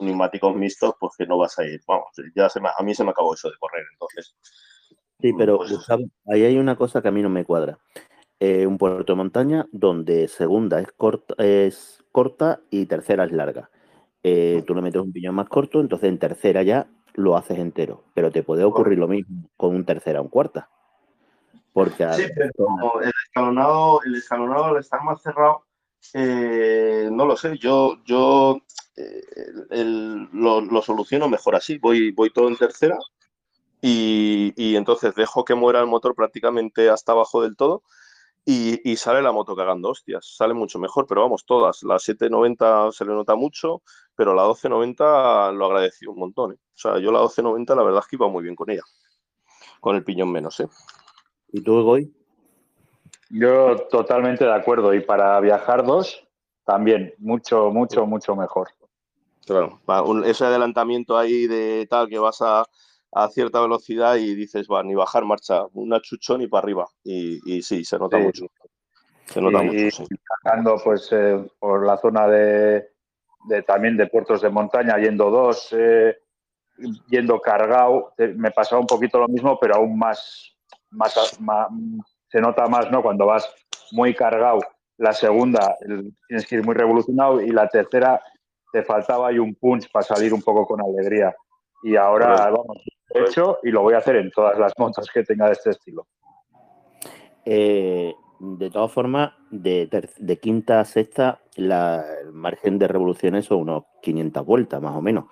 neumáticos 0.01 0.55
mixtos, 0.55 0.93
pues 0.99 1.13
que 1.17 1.25
no 1.25 1.37
vas 1.37 1.57
a 1.59 1.65
ir. 1.65 1.81
Vamos, 1.87 2.07
ya 2.35 2.49
se 2.49 2.59
me- 2.59 2.69
a 2.77 2.83
mí 2.83 2.93
se 2.95 3.03
me 3.03 3.11
acabó 3.11 3.33
eso 3.33 3.49
de 3.49 3.55
correr, 3.59 3.83
entonces. 3.93 4.35
Sí, 5.19 5.31
pero 5.37 5.57
Pues- 5.57 5.71
Gustavo, 5.71 6.03
ahí 6.27 6.43
hay 6.43 6.57
una 6.57 6.75
cosa 6.75 7.01
que 7.01 7.07
a 7.07 7.11
mí 7.11 7.21
no 7.21 7.29
me 7.29 7.45
cuadra. 7.45 7.77
Eh, 8.39 8.65
un 8.65 8.77
puerto 8.79 9.13
de 9.13 9.17
montaña 9.17 9.67
donde 9.71 10.27
segunda 10.27 10.79
es 10.79 10.91
corta, 10.93 11.35
es 11.37 12.03
corta 12.11 12.59
y 12.71 12.87
tercera 12.87 13.25
es 13.25 13.31
larga. 13.31 13.69
Eh, 14.23 14.63
tú 14.65 14.73
le 14.73 14.81
metes 14.81 15.01
un 15.01 15.11
piñón 15.11 15.35
más 15.35 15.47
corto, 15.47 15.79
entonces 15.79 16.09
en 16.09 16.17
tercera 16.17 16.63
ya 16.63 16.87
lo 17.13 17.37
haces 17.37 17.59
entero. 17.59 18.03
Pero 18.15 18.31
te 18.31 18.41
puede 18.41 18.63
ocurrir 18.63 18.97
lo 18.97 19.07
mismo 19.07 19.47
con 19.57 19.75
un 19.75 19.85
tercera 19.85 20.19
o 20.21 20.23
un 20.23 20.29
cuarta. 20.29 20.69
Porque 21.73 22.05
Sí, 22.13 22.23
pero 22.35 22.99
el 23.01 23.11
escalonado, 23.27 24.01
el 24.03 24.15
escalonado 24.15 24.65
al 24.65 24.77
estar 24.77 25.03
más 25.03 25.21
cerrado, 25.21 25.65
eh, 26.13 27.09
no 27.11 27.25
lo 27.25 27.37
sé, 27.37 27.57
yo, 27.59 27.97
yo 28.05 28.59
eh, 29.01 29.53
el- 29.71 30.29
lo, 30.33 30.61
lo 30.61 30.81
soluciono 30.81 31.29
mejor 31.29 31.55
así, 31.55 31.77
voy, 31.77 32.11
voy 32.11 32.29
todo 32.31 32.47
en 32.49 32.57
tercera 32.57 32.97
y, 33.81 34.53
y 34.57 34.75
entonces 34.75 35.15
dejo 35.15 35.45
que 35.45 35.55
muera 35.55 35.79
el 35.81 35.87
motor 35.87 36.15
prácticamente 36.15 36.89
hasta 36.89 37.13
abajo 37.13 37.41
del 37.41 37.55
todo 37.55 37.83
y, 38.45 38.89
y 38.89 38.95
sale 38.97 39.21
la 39.21 39.31
moto 39.31 39.55
cagando 39.55 39.89
hostias, 39.89 40.35
sale 40.37 40.53
mucho 40.53 40.79
mejor, 40.79 41.05
pero 41.07 41.21
vamos, 41.21 41.45
todas, 41.45 41.83
la 41.83 41.99
790 41.99 42.91
se 42.91 43.05
le 43.05 43.13
nota 43.13 43.35
mucho, 43.35 43.83
pero 44.15 44.33
la 44.33 44.43
1290 44.43 45.51
lo 45.51 45.65
agradecí 45.67 46.07
un 46.07 46.17
montón, 46.19 46.53
¿eh? 46.53 46.55
o 46.55 46.77
sea, 46.77 46.93
yo 46.99 47.11
la 47.11 47.19
1290 47.19 47.75
la 47.75 47.83
verdad 47.83 48.01
es 48.03 48.07
que 48.07 48.15
iba 48.17 48.27
muy 48.29 48.43
bien 48.43 48.55
con 48.55 48.69
ella, 48.71 48.83
con 49.79 49.95
el 49.95 50.03
piñón 50.03 50.31
menos, 50.31 50.59
¿eh? 50.59 50.67
¿Y 51.53 51.61
tú, 51.61 51.83
Goy? 51.83 52.13
Yo 53.29 53.87
totalmente 53.89 54.45
de 54.45 54.53
acuerdo. 54.53 54.93
Y 54.93 55.01
para 55.01 55.39
viajar 55.39 55.85
dos, 55.85 56.27
también, 56.65 57.13
mucho, 57.17 57.69
mucho, 57.71 58.05
mucho 58.05 58.35
mejor. 58.35 58.69
Claro, 59.45 59.79
un- 60.05 60.23
ese 60.25 60.45
adelantamiento 60.45 61.17
ahí 61.17 61.47
de 61.47 61.87
tal 61.89 62.07
que 62.07 62.19
vas 62.19 62.41
a, 62.41 62.63
a 63.13 63.27
cierta 63.29 63.59
velocidad 63.61 64.15
y 64.15 64.35
dices, 64.35 64.67
va, 64.71 64.83
ni 64.83 64.95
bajar 64.95 65.25
marcha, 65.25 65.65
una 65.73 65.99
chuchón 66.01 66.41
y 66.41 66.47
para 66.47 66.63
arriba. 66.63 66.87
Y, 67.03 67.39
y 67.57 67.61
sí, 67.61 67.83
se 67.83 67.97
nota 67.97 68.17
Sí. 68.17 68.23
mucho. 68.23 68.45
Se 69.25 69.41
nota 69.41 69.63
Y- 69.63 69.65
mucho, 69.67 69.97
sí. 69.97 70.05
Viajando 70.43 70.77
pues 70.83 71.09
eh, 71.11 71.43
por 71.59 71.85
la 71.85 71.97
zona 71.97 72.27
de, 72.27 72.89
de 73.47 73.63
también 73.63 73.97
de 73.97 74.07
puertos 74.07 74.41
de 74.41 74.49
montaña, 74.49 74.97
yendo 74.97 75.29
dos, 75.29 75.69
eh, 75.71 76.17
yendo 77.09 77.39
cargado, 77.39 78.13
eh, 78.17 78.33
me 78.35 78.51
pasaba 78.51 78.79
un 78.81 78.87
poquito 78.87 79.19
lo 79.19 79.27
mismo, 79.27 79.57
pero 79.59 79.75
aún 79.75 79.97
más, 79.97 80.55
más, 80.91 81.39
ma- 81.39 81.67
se 82.29 82.39
nota 82.39 82.67
más, 82.67 82.89
¿no? 82.91 83.01
Cuando 83.01 83.25
vas 83.25 83.51
muy 83.91 84.13
cargado, 84.13 84.59
la 84.97 85.13
segunda 85.13 85.75
tienes 86.27 86.45
que 86.47 86.55
ir 86.55 86.65
muy 86.65 86.75
revolucionado 86.75 87.41
y 87.41 87.49
la 87.49 87.67
tercera 87.67 88.21
te 88.71 88.83
faltaba 88.83 89.29
ahí 89.29 89.39
un 89.39 89.55
punch 89.55 89.91
para 89.91 90.03
salir 90.03 90.33
un 90.33 90.41
poco 90.41 90.65
con 90.65 90.81
alegría. 90.81 91.35
Y 91.83 91.95
ahora, 91.95 92.35
Correcto. 92.35 92.51
vamos, 92.51 92.77
lo 93.13 93.19
he 93.19 93.23
hecho 93.23 93.57
y 93.63 93.71
lo 93.71 93.81
voy 93.81 93.93
a 93.93 93.97
hacer 93.97 94.15
en 94.17 94.31
todas 94.31 94.57
las 94.57 94.73
motos 94.77 95.09
que 95.13 95.23
tenga 95.23 95.47
de 95.47 95.53
este 95.53 95.71
estilo. 95.71 96.07
Eh, 97.45 98.13
de 98.39 98.69
todas 98.69 98.91
formas, 98.91 99.33
de, 99.49 99.87
de 100.17 100.39
quinta 100.39 100.79
a 100.79 100.85
sexta, 100.85 101.41
la, 101.55 102.03
el 102.21 102.31
margen 102.31 102.79
de 102.79 102.87
revoluciones 102.87 103.45
son 103.45 103.59
unos 103.61 103.83
500 104.01 104.45
vueltas, 104.45 104.81
más 104.81 104.95
o 104.95 105.01
menos. 105.01 105.25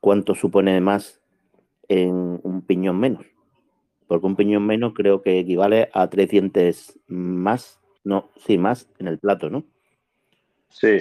¿Cuánto 0.00 0.34
supone 0.34 0.80
más 0.80 1.20
en 1.88 2.40
un 2.42 2.62
piñón 2.66 2.98
menos? 2.98 3.24
Porque 4.06 4.26
un 4.26 4.36
piñón 4.36 4.66
menos 4.66 4.92
creo 4.94 5.22
que 5.22 5.38
equivale 5.38 5.88
a 5.94 6.10
tres 6.10 6.28
dientes 6.28 6.98
más 7.06 7.80
No, 8.04 8.30
sí, 8.36 8.58
más 8.58 8.90
en 8.98 9.08
el 9.08 9.18
plato, 9.18 9.48
¿no? 9.48 9.62
Sí. 10.68 10.98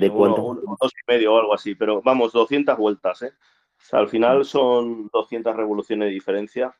¿De 0.00 0.10
cuánto? 0.10 0.42
Uno- 0.42 0.60
uno- 0.62 0.76
dos 0.80 0.92
y 0.92 1.12
medio 1.12 1.34
o 1.34 1.38
algo 1.38 1.54
así, 1.54 1.74
pero 1.74 2.02
vamos, 2.02 2.32
200 2.32 2.76
vueltas, 2.78 3.22
¿eh? 3.22 3.32
O 3.78 3.84
sea, 3.84 3.98
al 4.00 4.08
final 4.08 4.44
son 4.44 5.08
200 5.12 5.54
revoluciones 5.56 6.08
de 6.08 6.12
diferencia 6.14 6.74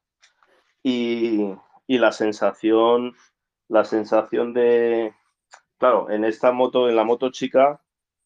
y, 0.83 1.55
y 1.87 1.99
la 1.99 2.13
sensación, 2.13 3.15
la 3.69 3.85
sensación 3.85 4.55
de, 4.55 5.15
claro, 5.79 6.11
en 6.11 6.25
esta 6.25 6.53
moto, 6.53 6.89
en 6.89 6.97
la 6.97 7.05
moto 7.05 7.31
chica, 7.31 7.83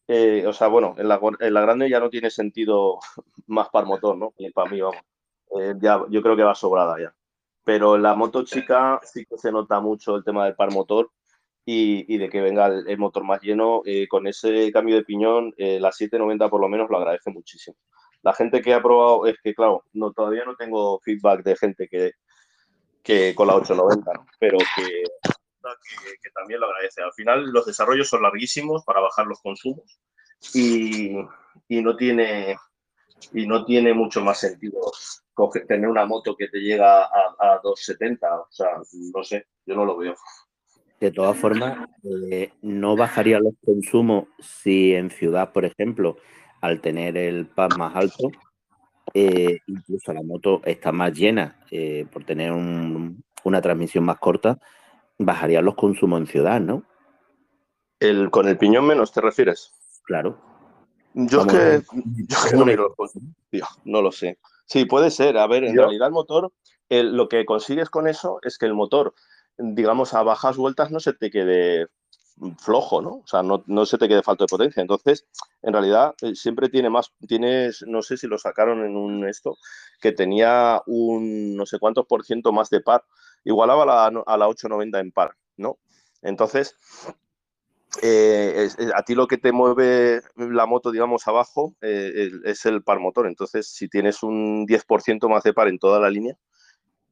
eh, 0.07 0.45
o 0.47 0.53
sea, 0.53 0.67
bueno, 0.67 0.95
en 0.97 1.07
la, 1.09 1.19
en 1.39 1.53
la 1.53 1.61
grande 1.61 1.89
ya 1.89 1.99
no 1.99 2.09
tiene 2.09 2.29
sentido 2.31 2.99
más 3.47 3.69
par 3.69 3.85
motor, 3.85 4.17
¿no? 4.17 4.33
Y 4.37 4.51
para 4.51 4.69
mí, 4.71 4.81
vamos, 4.81 5.01
Eh, 5.59 5.75
ya, 5.81 6.03
yo 6.09 6.21
creo 6.21 6.35
que 6.37 6.43
va 6.43 6.55
sobrada 6.55 6.99
ya. 6.99 7.15
Pero 7.63 7.95
en 7.95 8.03
la 8.03 8.15
moto 8.15 8.43
chica 8.43 8.99
sí 9.03 9.25
que 9.25 9.37
se 9.37 9.51
nota 9.51 9.79
mucho 9.81 10.15
el 10.15 10.23
tema 10.23 10.45
del 10.45 10.55
par 10.55 10.71
motor 10.71 11.11
y, 11.71 12.15
y 12.15 12.17
de 12.17 12.29
que 12.29 12.41
venga 12.41 12.65
el, 12.65 12.87
el 12.87 12.97
motor 12.97 13.23
más 13.23 13.41
lleno. 13.41 13.83
eh, 13.85 14.07
con 14.07 14.25
ese 14.25 14.71
cambio 14.71 14.95
de 14.95 15.03
piñón, 15.03 15.53
eh, 15.55 15.79
la 15.79 15.91
790 15.91 16.49
por 16.49 16.61
lo 16.61 16.67
menos 16.67 16.89
lo 16.89 16.97
agradece 16.97 17.29
muchísimo. 17.29 17.77
La 18.23 18.33
gente 18.33 18.59
que 18.61 18.73
ha 18.73 18.81
probado, 18.81 19.27
es 19.27 19.35
que 19.43 19.53
claro, 19.53 19.83
no, 19.93 20.11
todavía 20.11 20.45
no 20.45 20.55
tengo 20.55 20.99
feedback 21.01 21.43
de 21.43 21.55
gente 21.55 21.87
que, 21.87 22.13
que 23.03 23.35
con 23.35 23.45
la 23.47 23.55
890, 23.55 24.13
¿no? 24.13 24.25
pero 24.39 24.57
que, 24.57 24.83
que, 24.83 26.11
que 26.23 26.29
también 26.33 26.59
lo 26.59 26.65
agradece. 26.65 27.03
Al 27.03 27.13
final 27.13 27.45
los 27.51 27.67
desarrollos 27.67 28.09
son 28.09 28.23
larguísimos 28.23 28.83
para 28.83 29.01
bajar 29.01 29.27
los 29.27 29.39
consumos 29.39 29.99
y, 30.55 31.17
y 31.67 31.81
no 31.83 31.95
tiene 31.95 32.57
y 33.33 33.45
no 33.45 33.63
tiene 33.63 33.93
mucho 33.93 34.21
más 34.21 34.39
sentido 34.39 34.79
tener 35.67 35.87
una 35.87 36.05
moto 36.05 36.35
que 36.35 36.47
te 36.47 36.59
llega 36.59 37.03
a, 37.03 37.35
a 37.37 37.59
270, 37.61 38.41
o 38.41 38.47
sea, 38.49 38.69
no 39.13 39.23
sé, 39.23 39.45
yo 39.65 39.75
no 39.75 39.85
lo 39.85 39.97
veo. 39.97 40.15
De 40.99 41.11
todas 41.11 41.37
formas, 41.37 41.87
eh, 42.29 42.51
no 42.61 42.95
bajaría 42.95 43.39
los 43.39 43.53
consumos 43.65 44.25
si 44.39 44.93
en 44.93 45.09
ciudad, 45.09 45.53
por 45.53 45.63
ejemplo, 45.65 46.17
al 46.61 46.81
tener 46.81 47.15
el 47.15 47.45
PAS 47.47 47.77
más 47.77 47.95
alto, 47.95 48.31
eh, 49.13 49.59
incluso 49.67 50.11
la 50.13 50.21
moto 50.23 50.61
está 50.65 50.91
más 50.91 51.13
llena 51.13 51.57
eh, 51.71 52.05
por 52.11 52.25
tener 52.25 52.51
un- 52.51 53.23
una 53.43 53.61
transmisión 53.61 54.03
más 54.03 54.19
corta, 54.19 54.59
bajarían 55.17 55.63
los 55.65 55.75
consumos 55.75 56.19
en 56.19 56.27
ciudad, 56.27 56.59
¿no? 56.59 56.83
El, 57.99 58.29
¿Con 58.29 58.47
el 58.47 58.57
piñón 58.57 58.85
menos 58.85 59.11
te 59.13 59.21
refieres? 59.21 59.71
Claro. 60.03 60.37
Yo 61.13 61.41
es 61.41 61.47
que, 61.47 61.81
yo 62.27 62.37
que 62.49 62.55
no 62.57 62.65
miro 62.65 62.95
tío, 63.49 63.65
no 63.85 64.01
lo 64.01 64.11
sé. 64.11 64.37
Sí, 64.65 64.85
puede 64.85 65.09
ser. 65.11 65.37
A 65.37 65.47
ver, 65.47 65.63
en 65.63 65.75
Yo- 65.75 65.81
realidad 65.83 66.07
el 66.07 66.13
motor, 66.13 66.51
el- 66.89 67.15
lo 67.15 67.27
que 67.29 67.45
consigues 67.45 67.89
con 67.89 68.07
eso 68.07 68.39
es 68.43 68.57
que 68.57 68.65
el 68.67 68.73
motor, 68.73 69.13
digamos, 69.59 70.13
a 70.13 70.23
bajas 70.23 70.57
vueltas 70.57 70.91
no 70.91 70.99
se 70.99 71.13
te 71.13 71.29
quede 71.29 71.87
flojo, 72.57 73.01
¿no? 73.01 73.09
O 73.09 73.27
sea, 73.27 73.43
no, 73.43 73.63
no 73.67 73.85
se 73.85 73.97
te 73.97 74.07
quede 74.07 74.23
falto 74.23 74.45
de 74.45 74.49
potencia. 74.49 74.81
Entonces, 74.81 75.27
en 75.61 75.73
realidad, 75.73 76.15
eh, 76.21 76.35
siempre 76.35 76.69
tiene 76.69 76.89
más, 76.89 77.11
tienes, 77.27 77.83
no 77.87 78.01
sé 78.01 78.17
si 78.17 78.27
lo 78.27 78.37
sacaron 78.37 78.85
en 78.85 78.95
un 78.95 79.27
esto, 79.27 79.57
que 80.01 80.11
tenía 80.13 80.81
un 80.87 81.55
no 81.55 81.65
sé 81.65 81.79
cuántos 81.79 82.05
por 82.05 82.23
ciento 82.23 82.51
más 82.51 82.69
de 82.69 82.81
par. 82.81 83.03
Igualaba 83.43 83.83
a 83.83 84.11
la, 84.11 84.23
a 84.25 84.37
la 84.37 84.47
890 84.47 84.99
en 84.99 85.11
par, 85.11 85.35
¿no? 85.57 85.79
Entonces, 86.21 86.75
eh, 88.03 88.69
a 88.95 89.03
ti 89.03 89.15
lo 89.15 89.27
que 89.27 89.37
te 89.37 89.51
mueve 89.51 90.21
la 90.35 90.65
moto, 90.65 90.91
digamos, 90.91 91.27
abajo 91.27 91.75
eh, 91.81 92.29
es 92.45 92.65
el 92.65 92.83
par 92.83 92.99
motor. 92.99 93.27
Entonces, 93.27 93.67
si 93.67 93.89
tienes 93.89 94.23
un 94.23 94.65
10% 94.67 95.27
más 95.27 95.43
de 95.43 95.53
par 95.53 95.67
en 95.67 95.79
toda 95.79 95.99
la 95.99 96.09
línea, 96.09 96.35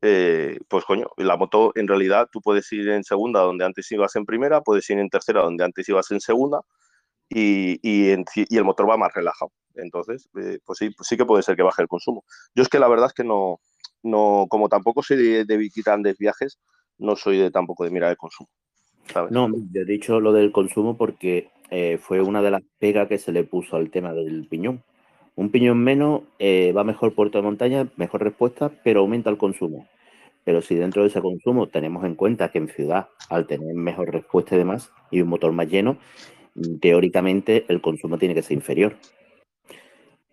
eh, 0.01 0.59
pues 0.67 0.85
coño, 0.85 1.07
la 1.17 1.37
moto 1.37 1.71
en 1.75 1.87
realidad 1.87 2.27
tú 2.31 2.41
puedes 2.41 2.71
ir 2.71 2.87
en 2.89 3.03
segunda 3.03 3.41
donde 3.41 3.65
antes 3.65 3.91
ibas 3.91 4.15
en 4.15 4.25
primera, 4.25 4.61
puedes 4.61 4.89
ir 4.89 4.99
en 4.99 5.09
tercera 5.09 5.41
donde 5.41 5.63
antes 5.63 5.87
ibas 5.89 6.11
en 6.11 6.19
segunda 6.21 6.61
y, 7.29 7.79
y, 7.81 8.11
en- 8.11 8.25
y 8.35 8.57
el 8.57 8.63
motor 8.63 8.89
va 8.89 8.97
más 8.97 9.13
relajado. 9.13 9.51
Entonces, 9.75 10.29
eh, 10.39 10.59
pues 10.65 10.79
sí, 10.79 10.89
pues 10.91 11.07
sí 11.07 11.17
que 11.17 11.25
puede 11.25 11.43
ser 11.43 11.55
que 11.55 11.63
baje 11.63 11.81
el 11.81 11.87
consumo. 11.87 12.23
Yo 12.55 12.63
es 12.63 12.69
que 12.69 12.79
la 12.79 12.87
verdad 12.87 13.07
es 13.07 13.13
que 13.13 13.23
no, 13.23 13.59
no 14.03 14.45
como 14.49 14.69
tampoco 14.69 15.03
soy 15.03 15.17
de, 15.17 15.45
de 15.45 16.15
viajes, 16.17 16.59
no 16.97 17.15
soy 17.15 17.37
de 17.37 17.51
tampoco 17.51 17.83
de 17.83 17.91
mirar 17.91 18.11
el 18.11 18.17
consumo. 18.17 18.49
¿sabes? 19.11 19.31
No, 19.31 19.49
yo 19.71 19.81
he 19.81 19.85
dicho 19.85 20.19
lo 20.19 20.33
del 20.33 20.51
consumo 20.51 20.97
porque 20.97 21.51
eh, 21.69 21.97
fue 22.01 22.21
una 22.21 22.41
de 22.41 22.51
las 22.51 22.63
pegas 22.79 23.07
que 23.07 23.17
se 23.17 23.31
le 23.31 23.43
puso 23.43 23.75
al 23.75 23.89
tema 23.89 24.13
del 24.13 24.47
piñón. 24.47 24.83
Un 25.38 25.51
piñón 25.51 25.77
menos 25.77 26.23
eh, 26.39 26.73
va 26.75 26.83
mejor 26.83 27.13
puerto 27.13 27.38
de 27.38 27.43
montaña, 27.43 27.88
mejor 27.95 28.23
respuesta, 28.23 28.71
pero 28.83 29.01
aumenta 29.01 29.29
el 29.29 29.38
consumo. 29.38 29.88
Pero 30.43 30.63
si 30.63 30.73
dentro 30.73 31.03
de 31.03 31.09
ese 31.09 31.21
consumo 31.21 31.67
tenemos 31.67 32.03
en 32.05 32.15
cuenta 32.15 32.49
que 32.49 32.57
en 32.57 32.69
ciudad, 32.69 33.09
al 33.29 33.45
tener 33.45 33.75
mejor 33.75 34.11
respuesta 34.11 34.55
y 34.55 34.57
demás, 34.57 34.91
y 35.11 35.21
un 35.21 35.29
motor 35.29 35.51
más 35.51 35.69
lleno, 35.69 35.99
teóricamente 36.81 37.65
el 37.69 37.81
consumo 37.81 38.17
tiene 38.17 38.33
que 38.33 38.41
ser 38.41 38.57
inferior. 38.57 38.97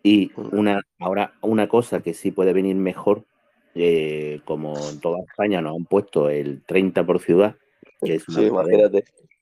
Y 0.02 0.32
una, 0.36 0.80
ahora, 0.98 1.34
una 1.42 1.68
cosa 1.68 2.00
que 2.00 2.14
sí 2.14 2.30
puede 2.30 2.54
venir 2.54 2.76
mejor, 2.76 3.24
eh, 3.74 4.40
como 4.46 4.74
en 4.88 5.00
toda 5.00 5.18
España 5.20 5.60
nos 5.60 5.76
han 5.76 5.84
puesto 5.84 6.30
el 6.30 6.62
30 6.64 7.04
por 7.04 7.20
ciudad, 7.20 7.56
que 8.02 8.14
es 8.14 8.26
una 8.30 8.40
Sí, 8.40 8.48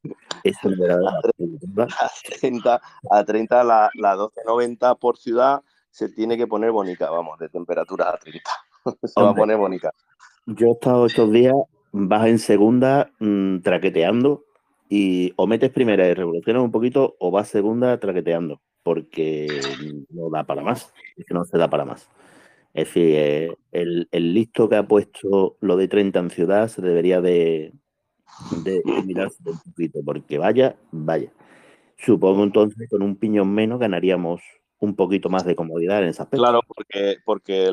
verdadera- 0.02 0.12
imagínate. 0.12 0.40
es 0.44 0.56
una 0.64 0.76
verdadera 0.76 1.20
putada. 1.36 1.88
a 2.00 2.10
30, 2.40 2.80
a 3.10 3.24
30 3.24 3.64
la, 3.64 3.90
la 3.94 4.10
1290 4.12 4.94
por 4.96 5.16
ciudad 5.18 5.62
se 5.90 6.08
tiene 6.08 6.36
que 6.36 6.46
poner 6.46 6.70
bonita, 6.70 7.10
vamos, 7.10 7.38
de 7.38 7.48
temperatura 7.48 8.10
a 8.10 8.18
30. 8.18 8.50
se 9.04 9.22
va 9.22 9.30
a 9.30 9.34
poner 9.34 9.56
bonita. 9.56 9.92
Yo 10.46 10.68
he 10.68 10.72
estado 10.72 11.06
estos 11.06 11.30
días, 11.30 11.54
vas 11.92 12.26
en 12.26 12.38
segunda 12.38 13.10
mm, 13.20 13.60
traqueteando 13.60 14.44
y 14.88 15.32
o 15.36 15.46
metes 15.46 15.70
primera 15.70 16.08
y 16.08 16.14
revolucionas 16.14 16.62
un 16.62 16.72
poquito 16.72 17.16
o 17.18 17.30
vas 17.30 17.48
segunda 17.48 17.98
traqueteando 18.00 18.60
porque 18.82 19.46
no 20.10 20.28
da 20.28 20.44
para 20.44 20.62
más, 20.62 20.92
es 21.16 21.24
que 21.24 21.34
no 21.34 21.44
se 21.44 21.56
da 21.56 21.70
para 21.70 21.84
más. 21.84 22.08
Es 22.74 22.86
decir, 22.88 23.14
eh, 23.16 23.56
el, 23.70 24.08
el 24.10 24.34
listo 24.34 24.68
que 24.68 24.76
ha 24.76 24.88
puesto 24.88 25.56
lo 25.60 25.76
de 25.76 25.88
30 25.88 26.18
en 26.18 26.30
ciudad 26.30 26.68
se 26.68 26.82
debería 26.82 27.20
de, 27.20 27.72
de, 28.64 28.82
mirarse 29.04 29.38
un 29.44 29.58
poquito 29.58 30.00
porque 30.04 30.38
vaya, 30.38 30.76
vaya. 30.90 31.32
Supongo 31.96 32.42
entonces 32.42 32.88
con 32.88 33.02
un 33.02 33.16
piñón 33.16 33.52
menos 33.52 33.78
ganaríamos 33.78 34.42
un 34.78 34.96
poquito 34.96 35.28
más 35.28 35.44
de 35.44 35.54
comodidad 35.54 36.02
en 36.02 36.08
ese 36.08 36.22
aspecto. 36.22 36.42
Claro, 36.42 36.60
porque, 36.66 37.18
porque 37.24 37.70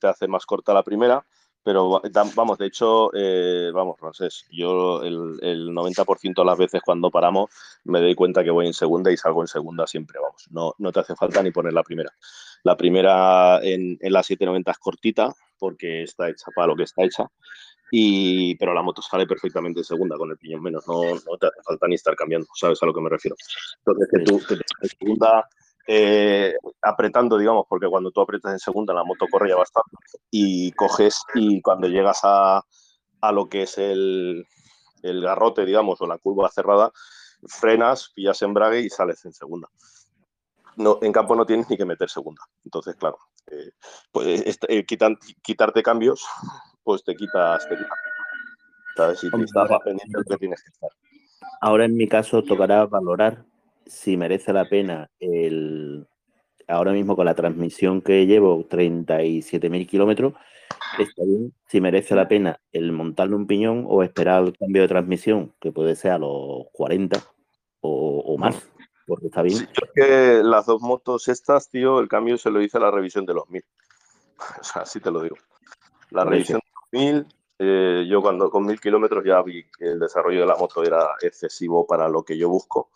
te 0.00 0.06
hace 0.08 0.26
más 0.26 0.44
corta 0.44 0.74
la 0.74 0.82
primera, 0.82 1.24
pero 1.62 2.00
vamos, 2.34 2.56
de 2.58 2.66
hecho, 2.66 3.10
eh, 3.14 3.70
vamos, 3.74 3.96
Francés, 3.98 4.46
yo 4.50 5.02
el, 5.02 5.38
el 5.42 5.68
90% 5.68 6.34
de 6.34 6.44
las 6.44 6.56
veces 6.56 6.80
cuando 6.84 7.10
paramos 7.10 7.50
me 7.84 8.00
doy 8.00 8.14
cuenta 8.14 8.42
que 8.42 8.50
voy 8.50 8.66
en 8.66 8.72
segunda 8.72 9.12
y 9.12 9.16
salgo 9.16 9.42
en 9.42 9.48
segunda 9.48 9.86
siempre, 9.86 10.18
vamos, 10.18 10.46
no, 10.50 10.74
no 10.78 10.92
te 10.92 11.00
hace 11.00 11.14
falta 11.14 11.42
ni 11.42 11.50
poner 11.50 11.72
la 11.72 11.82
primera. 11.82 12.10
La 12.64 12.76
primera 12.76 13.60
en, 13.62 13.98
en 14.00 14.12
la 14.12 14.22
790 14.22 14.70
es 14.70 14.78
cortita 14.78 15.34
porque 15.58 16.04
está 16.04 16.28
hecha 16.30 16.46
para 16.54 16.68
lo 16.68 16.76
que 16.76 16.84
está 16.84 17.04
hecha, 17.04 17.30
y, 17.90 18.54
pero 18.56 18.74
la 18.74 18.82
moto 18.82 19.00
sale 19.02 19.26
perfectamente 19.26 19.80
en 19.80 19.84
segunda 19.84 20.16
con 20.16 20.30
el 20.30 20.38
piñón 20.38 20.62
menos, 20.62 20.86
no, 20.86 21.02
no 21.02 21.38
te 21.38 21.46
hace 21.46 21.62
falta 21.62 21.86
ni 21.88 21.94
estar 21.94 22.14
cambiando, 22.16 22.46
¿sabes 22.54 22.82
a 22.82 22.86
lo 22.86 22.92
que 22.94 23.00
me 23.00 23.10
refiero? 23.10 23.36
Entonces, 23.78 24.08
que 24.12 24.18
tú 24.24 24.40
que 24.46 24.54
en 24.54 24.88
segunda 24.98 25.48
eh, 25.86 26.54
apretando, 26.82 27.38
digamos, 27.38 27.64
porque 27.68 27.86
cuando 27.88 28.10
tú 28.10 28.20
apretas 28.20 28.52
en 28.52 28.58
segunda 28.58 28.92
la 28.92 29.04
moto 29.04 29.26
corre 29.30 29.48
ya 29.48 29.56
bastante 29.56 29.96
y 30.30 30.70
coges 30.72 31.22
y 31.34 31.62
cuando 31.62 31.88
llegas 31.88 32.20
a, 32.24 32.62
a 33.22 33.32
lo 33.32 33.48
que 33.48 33.62
es 33.62 33.78
el, 33.78 34.44
el 35.02 35.22
garrote, 35.22 35.64
digamos, 35.64 36.00
o 36.02 36.06
la 36.06 36.18
curva 36.18 36.50
cerrada, 36.50 36.92
frenas, 37.46 38.10
pillas 38.14 38.42
embrague 38.42 38.80
y 38.80 38.90
sales 38.90 39.24
en 39.24 39.32
segunda. 39.32 39.68
No, 40.76 40.98
en 41.02 41.12
campo 41.12 41.34
no 41.34 41.46
tienes 41.46 41.68
ni 41.70 41.76
que 41.76 41.84
meter 41.84 42.08
segunda. 42.10 42.42
Entonces, 42.64 42.94
claro, 42.96 43.18
eh, 43.50 43.70
pues 44.12 44.58
eh, 44.68 44.84
quitan- 44.86 45.18
quitarte 45.42 45.82
cambios, 45.82 46.24
pues 46.88 47.04
te 47.04 47.14
quitas, 47.14 47.68
te 47.68 47.76
quitas. 47.76 47.98
¿Sabes? 48.96 49.18
Si 49.18 49.30
te 49.30 49.42
estás 49.42 49.68
pendiente 49.84 50.06
de 50.06 50.24
lo 50.24 50.24
que 50.24 50.36
tienes 50.38 50.62
que 50.62 50.70
estar. 50.70 50.88
Ahora 51.60 51.84
en 51.84 51.94
mi 51.94 52.08
caso 52.08 52.42
tocará 52.42 52.86
valorar 52.86 53.44
si 53.84 54.16
merece 54.16 54.54
la 54.54 54.66
pena 54.70 55.10
el 55.20 56.06
ahora 56.66 56.92
mismo 56.92 57.14
con 57.14 57.26
la 57.26 57.34
transmisión 57.34 58.00
que 58.00 58.24
llevo 58.24 58.66
37.000 58.66 59.86
kilómetros 59.86 60.32
está 60.98 61.24
bien 61.24 61.52
si 61.66 61.80
merece 61.80 62.14
la 62.14 62.28
pena 62.28 62.60
el 62.72 62.92
montarle 62.92 63.36
un 63.36 63.46
piñón 63.46 63.84
o 63.86 64.02
esperar 64.02 64.44
el 64.44 64.56
cambio 64.56 64.82
de 64.82 64.88
transmisión 64.88 65.54
que 65.60 65.72
puede 65.72 65.96
ser 65.96 66.12
a 66.12 66.18
los 66.18 66.66
40 66.72 67.18
o, 67.80 68.20
o 68.20 68.36
más 68.36 68.66
porque 69.06 69.26
está 69.26 69.40
bien 69.40 69.56
Sí, 69.56 69.66
yo 69.66 69.86
es 69.86 69.92
que 69.94 70.42
las 70.42 70.66
dos 70.66 70.82
motos 70.82 71.28
estas, 71.28 71.70
tío, 71.70 72.00
el 72.00 72.08
cambio 72.08 72.36
se 72.36 72.50
lo 72.50 72.60
hice 72.60 72.76
a 72.76 72.80
la 72.80 72.90
revisión 72.90 73.24
de 73.24 73.34
los 73.34 73.48
1000. 73.48 73.64
O 74.60 74.64
sea, 74.64 74.82
así 74.82 75.00
te 75.00 75.10
lo 75.10 75.22
digo. 75.22 75.36
La 76.10 76.24
revisión 76.24 76.60
de 76.92 76.98
los 76.98 77.14
1000, 77.14 77.26
eh, 77.60 78.06
yo 78.08 78.22
cuando 78.22 78.50
con 78.50 78.64
1000 78.66 78.80
kilómetros 78.80 79.24
ya 79.24 79.42
vi 79.42 79.64
que 79.64 79.86
el 79.86 79.98
desarrollo 79.98 80.40
de 80.40 80.46
la 80.46 80.56
moto 80.56 80.82
era 80.84 81.08
excesivo 81.20 81.86
para 81.86 82.08
lo 82.08 82.22
que 82.22 82.36
yo 82.38 82.48
busco 82.48 82.90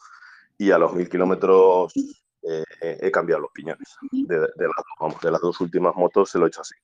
y 0.59 0.71
a 0.71 0.79
los 0.79 0.95
1000 0.95 1.09
kilómetros 1.09 1.93
eh, 1.97 2.65
eh, 2.81 2.99
he 3.01 3.11
cambiado 3.11 3.43
los 3.43 3.51
piñones. 3.53 3.97
De, 4.11 4.39
de 4.39 4.47
las, 4.59 4.85
vamos, 5.01 5.21
de 5.21 5.31
las 5.31 5.41
dos 5.41 5.61
últimas 5.61 5.95
motos 5.97 6.31
se 6.31 6.39
lo 6.39 6.47
he 6.47 6.49
hecho 6.49 6.61
así. 6.61 6.75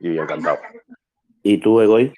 Y 0.00 0.18
encantado. 0.18 0.58
y 1.42 1.58
tú 1.58 1.80
Egoy 1.80 2.12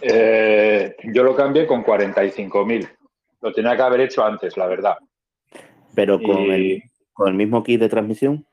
Eh, 0.00 0.96
yo 1.12 1.22
lo 1.24 1.34
cambié 1.34 1.66
con 1.66 1.84
45.000. 1.84 2.88
Lo 3.40 3.52
tenía 3.52 3.76
que 3.76 3.82
haber 3.82 4.00
hecho 4.02 4.24
antes, 4.24 4.56
la 4.56 4.66
verdad. 4.66 4.96
Pero 5.94 6.20
con, 6.20 6.42
Y- 6.42 6.50
el, 6.50 6.82
con 7.12 7.28
el 7.28 7.34
mismo 7.34 7.62
kit 7.62 7.80
de 7.80 7.88
transmisión. 7.88 8.46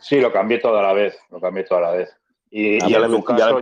Sí, 0.00 0.20
lo 0.20 0.32
cambié 0.32 0.58
toda 0.58 0.82
la 0.82 0.92
vez. 0.92 1.18
Lo 1.30 1.40
cambié 1.40 1.64
toda 1.64 1.80
la 1.80 1.90
vez. 1.92 2.16
Y, 2.50 2.76
y 2.76 2.90
ya 2.90 2.98
en 2.98 3.10
tu 3.10 3.22
caso, 3.24 3.60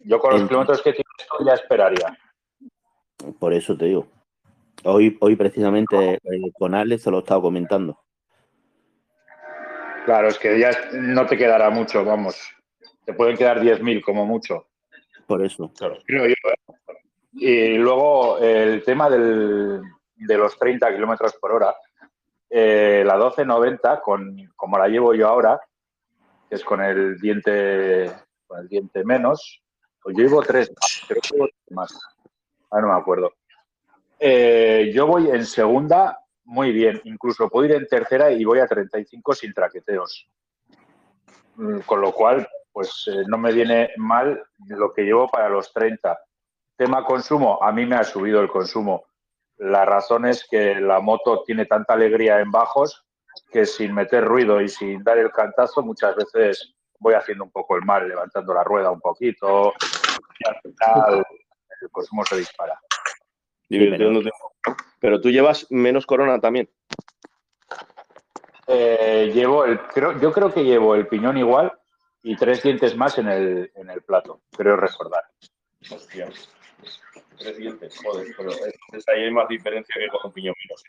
yo, 0.00 0.18
con 0.18 0.32
los 0.32 0.48
kilómetros 0.48 0.82
que 0.82 0.92
tienes 0.92 1.06
ya 1.44 1.54
esperaría. 1.54 2.18
Por 3.38 3.52
eso 3.52 3.76
te 3.76 3.86
digo. 3.86 4.06
Hoy, 4.84 5.16
hoy 5.20 5.36
precisamente 5.36 6.14
eh, 6.14 6.18
con 6.58 6.74
Alex 6.74 7.02
se 7.02 7.10
lo 7.10 7.18
he 7.18 7.20
estado 7.20 7.42
comentando. 7.42 7.98
Claro, 10.06 10.28
es 10.28 10.38
que 10.38 10.58
ya 10.58 10.70
no 10.92 11.26
te 11.26 11.36
quedará 11.36 11.68
mucho, 11.68 12.02
vamos. 12.04 12.40
Te 13.04 13.12
pueden 13.12 13.36
quedar 13.36 13.60
10.000 13.60 14.02
como 14.02 14.24
mucho. 14.24 14.68
Por 15.26 15.44
eso. 15.44 15.70
creo 16.06 16.26
yo. 16.26 16.34
¿eh? 16.34 16.76
Y 17.32 17.74
luego 17.76 18.38
el 18.38 18.82
tema 18.84 19.10
del- 19.10 19.82
de 20.16 20.36
los 20.36 20.58
30 20.58 20.92
kilómetros 20.94 21.34
por 21.40 21.52
hora, 21.52 21.74
eh, 22.50 23.04
la 23.06 23.14
1290, 23.14 24.00
con, 24.02 24.36
como 24.56 24.76
la 24.76 24.88
llevo 24.88 25.14
yo 25.14 25.28
ahora, 25.28 25.60
que 26.48 26.56
es 26.56 26.64
con 26.64 26.82
el 26.82 27.18
diente, 27.18 28.10
con 28.46 28.58
el 28.58 28.68
diente 28.68 29.04
menos, 29.04 29.62
pues 30.02 30.16
yo 30.16 30.24
llevo 30.24 30.42
tres 30.42 30.70
más, 30.70 31.04
creo 31.06 31.20
tres 31.22 31.54
más. 31.70 31.98
Ah, 32.70 32.80
no 32.80 32.88
me 32.88 32.94
acuerdo. 32.94 33.32
Eh, 34.18 34.90
yo 34.92 35.06
voy 35.06 35.30
en 35.30 35.46
segunda 35.46 36.18
muy 36.44 36.72
bien, 36.72 37.00
incluso 37.04 37.48
puedo 37.48 37.66
ir 37.66 37.72
en 37.72 37.86
tercera 37.86 38.30
y 38.32 38.44
voy 38.44 38.58
a 38.58 38.66
35 38.66 39.34
sin 39.34 39.54
traqueteos. 39.54 40.28
Mm, 41.54 41.80
Con 41.80 42.00
lo 42.00 42.12
cual, 42.12 42.48
pues 42.72 43.04
eh, 43.06 43.22
no 43.28 43.38
me 43.38 43.52
viene 43.52 43.90
mal 43.96 44.42
lo 44.66 44.92
que 44.92 45.02
llevo 45.02 45.28
para 45.28 45.48
los 45.48 45.72
30. 45.72 46.18
Tema 46.76 47.04
consumo, 47.04 47.62
a 47.62 47.70
mí 47.70 47.86
me 47.86 47.96
ha 47.96 48.04
subido 48.04 48.40
el 48.40 48.48
consumo. 48.48 49.04
La 49.60 49.84
razón 49.84 50.24
es 50.24 50.46
que 50.50 50.76
la 50.76 51.00
moto 51.00 51.42
tiene 51.44 51.66
tanta 51.66 51.92
alegría 51.92 52.40
en 52.40 52.50
bajos 52.50 53.04
que 53.52 53.66
sin 53.66 53.94
meter 53.94 54.24
ruido 54.24 54.58
y 54.62 54.70
sin 54.70 55.04
dar 55.04 55.18
el 55.18 55.30
cantazo 55.30 55.82
muchas 55.82 56.16
veces 56.16 56.74
voy 56.98 57.12
haciendo 57.12 57.44
un 57.44 57.50
poco 57.50 57.76
el 57.76 57.84
mal, 57.84 58.08
levantando 58.08 58.54
la 58.54 58.64
rueda 58.64 58.90
un 58.90 59.00
poquito 59.00 59.74
y 60.38 60.48
al 60.48 60.60
final 60.62 61.26
el 61.82 61.90
consumo 61.90 62.24
se 62.24 62.38
dispara. 62.38 62.80
Divirtiéndote. 63.68 64.30
Pero 64.98 65.20
tú 65.20 65.28
llevas 65.30 65.66
menos 65.68 66.06
corona 66.06 66.40
también. 66.40 66.70
Eh, 68.66 69.30
llevo 69.34 69.66
el, 69.66 69.78
creo, 69.88 70.18
yo 70.20 70.32
creo 70.32 70.54
que 70.54 70.64
llevo 70.64 70.94
el 70.94 71.06
piñón 71.06 71.36
igual 71.36 71.70
y 72.22 72.34
tres 72.34 72.62
dientes 72.62 72.96
más 72.96 73.18
en 73.18 73.28
el, 73.28 73.72
en 73.74 73.90
el 73.90 74.00
plato, 74.02 74.40
creo 74.56 74.76
recordar. 74.76 75.24
Hostia. 75.90 76.30
Tres 77.40 77.56
dientes, 77.56 77.98
joder, 78.04 78.26
pero 78.36 78.50
es, 78.50 79.08
ahí 79.08 79.24
hay 79.24 79.30
más 79.30 79.48
diferencia 79.48 79.94
que 79.98 80.08
con 80.08 80.20
un 80.24 80.32
piñón 80.32 80.54
menos. 80.62 80.84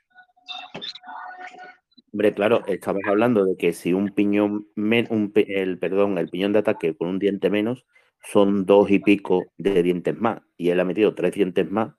Hombre, 2.14 2.34
claro, 2.34 2.62
estamos 2.68 3.02
hablando 3.08 3.46
de 3.46 3.56
que 3.56 3.72
si 3.72 3.94
un 3.94 4.14
piñón, 4.14 4.68
un 4.76 5.32
el, 5.36 5.80
perdón, 5.80 6.18
el 6.18 6.30
piñón 6.30 6.52
de 6.52 6.60
ataque 6.60 6.96
con 6.96 7.08
un 7.08 7.20
diente 7.20 7.50
menos 7.50 7.86
son 8.22 8.66
dos 8.66 8.92
y 8.92 9.00
pico 9.00 9.46
de 9.58 9.82
dientes 9.82 10.16
más 10.20 10.42
y 10.58 10.70
él 10.70 10.80
ha 10.82 10.84
metido 10.84 11.16
tres 11.16 11.34
dientes 11.34 11.72
más, 11.72 11.94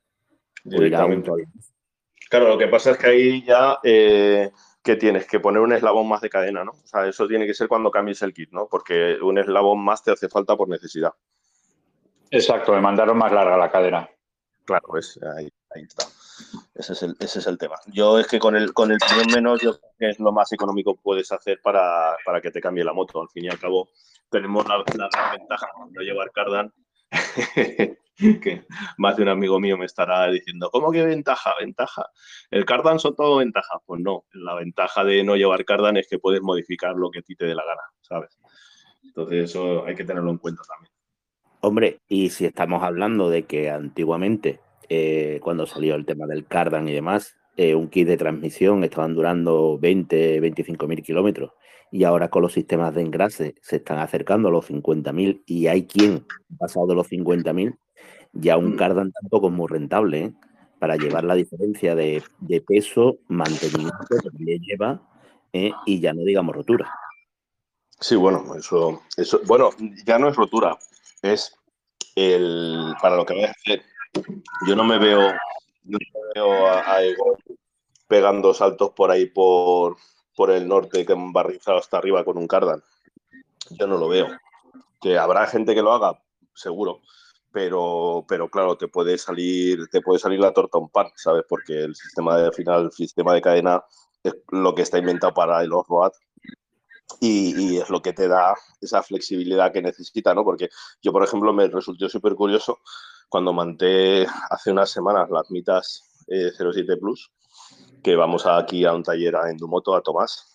pues 0.65 0.81
Directamente. 0.81 1.31
Claro, 2.29 2.49
lo 2.49 2.59
que 2.59 2.69
pasa 2.69 2.93
es 2.93 2.99
que 2.99 3.07
ahí 3.07 3.43
ya 3.45 3.79
eh, 3.83 4.51
que 4.83 4.97
tienes 4.97 5.27
que 5.27 5.41
poner 5.41 5.63
un 5.63 5.73
eslabón 5.73 6.09
más 6.09 6.21
de 6.21 6.31
cadena, 6.31 6.65
¿no? 6.65 6.73
O 6.73 6.87
sea, 6.87 7.07
eso 7.07 7.27
tiene 7.27 7.47
que 7.47 7.55
ser 7.55 7.69
cuando 7.69 7.91
cambies 7.91 8.23
el 8.23 8.35
kit, 8.35 8.51
¿no? 8.53 8.69
Porque 8.71 9.17
un 9.23 9.39
eslabón 9.39 9.83
más 9.83 10.03
te 10.03 10.11
hace 10.11 10.29
falta 10.29 10.57
por 10.57 10.69
necesidad. 10.69 11.13
Exacto, 12.31 12.73
me 12.73 12.81
mandaron 12.81 13.19
más 13.19 13.33
larga 13.33 13.57
la 13.57 13.71
cadena. 13.71 14.09
Claro, 14.65 14.87
pues 14.89 15.19
ahí, 15.37 15.49
ahí 15.75 15.83
está. 15.83 16.07
Ese 16.75 16.93
es, 16.93 17.03
el, 17.03 17.17
ese 17.21 17.39
es 17.41 17.47
el 17.47 17.59
tema. 17.59 17.77
Yo 17.87 18.19
es 18.19 18.27
que 18.27 18.39
con 18.39 18.57
el, 18.57 18.73
con 18.73 18.91
el 18.91 18.99
piñón 18.99 19.27
menos, 19.33 19.61
yo 19.61 19.79
creo 19.79 19.93
que 19.99 20.11
es 20.11 20.19
lo 20.19 20.33
más 20.33 20.53
económico 20.53 20.95
que 20.95 21.03
puedes 21.03 21.31
hacer 21.33 21.61
para, 21.63 22.17
para 22.25 22.41
que 22.41 22.51
te 22.51 22.61
cambie 22.61 22.85
la 22.85 22.93
moto. 22.93 23.21
Al 23.21 23.29
fin 23.29 23.45
y 23.45 23.49
al 23.49 23.59
cabo, 23.59 23.91
tenemos 24.31 24.67
la, 24.67 24.79
ventaja 24.79 25.69
cuando 25.77 26.01
llevar 26.01 26.33
cardan, 26.33 26.73
que 28.17 28.65
más 28.97 29.17
de 29.17 29.23
un 29.23 29.29
amigo 29.29 29.61
mío 29.61 29.77
me 29.77 29.85
estará 29.85 30.29
diciendo, 30.29 30.71
¿cómo 30.71 30.91
que 30.91 31.05
ventaja? 31.05 31.55
¿Ventaja? 31.61 32.07
¿El 32.51 32.65
cardan 32.65 32.99
son 32.99 33.15
todo 33.15 33.37
ventajas? 33.37 33.81
Pues 33.85 34.01
no, 34.01 34.25
la 34.33 34.55
ventaja 34.55 35.05
de 35.05 35.23
no 35.23 35.37
llevar 35.37 35.65
cardan 35.65 35.97
es 35.99 36.09
que 36.09 36.19
puedes 36.19 36.41
modificar 36.41 36.95
lo 36.97 37.11
que 37.11 37.21
a 37.21 37.23
ti 37.23 37.37
te 37.37 37.47
dé 37.47 37.55
la 37.55 37.65
gana, 37.65 37.83
¿sabes? 38.01 38.39
Entonces 39.05 39.51
eso 39.51 39.85
hay 39.85 39.95
que 39.95 40.05
tenerlo 40.05 40.31
en 40.31 40.39
cuenta 40.39 40.63
también. 40.67 40.92
Hombre, 41.65 42.01
y 42.09 42.31
si 42.31 42.45
estamos 42.45 42.83
hablando 42.83 43.31
de 43.31 43.45
que 43.45 43.71
antiguamente, 43.71 44.59
eh, 44.89 45.39
cuando 45.45 45.65
salió 45.65 45.95
el 45.95 46.05
tema 46.05 46.27
del 46.27 46.45
cardan 46.45 46.89
y 46.89 46.93
demás, 46.93 47.37
eh, 47.57 47.77
un 47.77 47.89
kit 47.89 48.09
de 48.09 48.17
transmisión 48.17 48.83
estaban 48.83 49.15
durando 49.15 49.79
20, 49.79 50.41
25 50.41 50.89
mil 50.89 51.03
kilómetros 51.03 51.53
y 51.93 52.03
ahora 52.03 52.31
con 52.31 52.43
los 52.43 52.55
sistemas 52.55 52.93
de 52.97 53.03
engrase 53.03 53.55
se 53.61 53.77
están 53.77 54.01
acercando 54.01 54.49
a 54.49 54.51
los 54.51 54.69
50.000 54.69 55.45
y 55.47 55.69
hay 55.69 55.87
quien 55.87 56.27
ha 56.55 56.57
pasado 56.59 56.89
de 56.89 56.97
los 56.97 57.09
50.000, 57.09 57.79
ya 58.33 58.57
un 58.57 58.77
cardan 58.77 59.13
tampoco 59.13 59.47
es 59.47 59.53
muy 59.53 59.69
rentable 59.69 60.25
¿eh? 60.25 60.35
para 60.81 60.97
llevar 60.97 61.23
la 61.23 61.37
diferencia 61.37 61.95
de, 61.95 62.25
de 62.41 62.61
peso, 62.61 63.19
mantenimiento 63.29 63.95
que 64.09 64.45
le 64.45 64.59
lleva 64.59 65.01
¿eh? 65.53 65.71
y 65.87 66.01
ya 66.01 66.13
no 66.13 66.23
digamos 66.23 66.57
rotura. 66.57 66.93
Sí, 68.01 68.17
bueno, 68.17 68.57
eso, 68.57 69.03
eso, 69.17 69.41
bueno, 69.47 69.71
ya 70.05 70.19
no 70.19 70.29
es 70.29 70.35
rotura, 70.35 70.77
es 71.23 71.57
el 72.17 72.95
para 73.01 73.17
lo 73.17 73.25
que 73.25 73.35
voy 73.35 73.45
a 73.45 73.51
hacer. 73.51 73.83
Yo 74.67 74.77
no 74.77 74.85
me 74.85 74.99
veo, 74.99 75.21
no 75.85 75.99
me 75.99 76.21
veo 76.35 76.69
a, 76.69 77.03
Egon 77.03 77.37
pegando 78.07 78.53
saltos 78.53 78.91
por 78.91 79.11
ahí 79.11 79.27
por, 79.27 79.97
por 80.37 80.51
el 80.51 80.69
norte 80.69 81.07
que 81.07 81.13
han 81.15 81.33
barrizado 81.33 81.79
hasta 81.79 81.97
arriba 81.97 82.25
con 82.25 82.37
un 82.37 82.47
cardan. 82.47 82.83
Yo 83.71 83.87
no 83.87 83.97
lo 83.97 84.09
veo. 84.09 84.29
Que 85.01 85.17
habrá 85.17 85.47
gente 85.47 85.75
que 85.75 85.83
lo 85.83 85.93
haga, 85.93 86.21
seguro. 86.55 87.01
Pero, 87.53 88.25
pero 88.29 88.51
claro, 88.51 88.77
te 88.77 88.89
puede 88.89 89.17
salir, 89.19 89.89
te 89.89 90.01
puede 90.01 90.19
salir 90.19 90.41
la 90.41 90.53
torta 90.53 90.79
un 90.79 90.91
par, 90.91 91.13
¿sabes? 91.17 91.45
Porque 91.49 91.85
el 91.85 91.95
sistema 91.95 92.37
de 92.37 92.47
al 92.47 92.55
final, 92.55 92.85
el 92.85 92.93
sistema 92.93 93.35
de 93.35 93.43
cadena 93.43 93.85
es 94.23 94.35
lo 94.51 94.75
que 94.75 94.83
está 94.83 94.99
inventado 94.99 95.35
para 95.35 95.63
el 95.63 95.73
off-road 95.73 96.13
y, 97.21 97.75
y 97.75 97.79
es 97.79 97.91
lo 97.91 98.03
que 98.03 98.13
te 98.13 98.29
da 98.29 98.55
esa 98.81 99.03
flexibilidad 99.03 99.73
que 99.73 99.83
necesita, 99.83 100.35
¿no? 100.35 100.45
Porque 100.45 100.69
yo, 101.01 101.13
por 101.13 101.25
ejemplo, 101.25 101.53
me 101.53 101.69
resultó 101.69 102.09
súper 102.09 102.35
curioso 102.35 102.81
cuando 103.29 103.53
monté 103.53 104.27
hace 104.51 104.71
unas 104.71 104.91
semanas 104.91 105.31
las 105.31 105.51
mitas 105.51 106.13
eh, 106.29 106.51
07 106.57 106.97
Plus, 106.99 107.33
que 108.03 108.17
vamos 108.17 108.47
aquí 108.47 108.85
a 108.85 108.93
un 108.93 109.03
taller 109.03 109.37
a 109.37 109.51
Endumoto, 109.51 109.95
a 109.95 110.03
Tomás, 110.03 110.53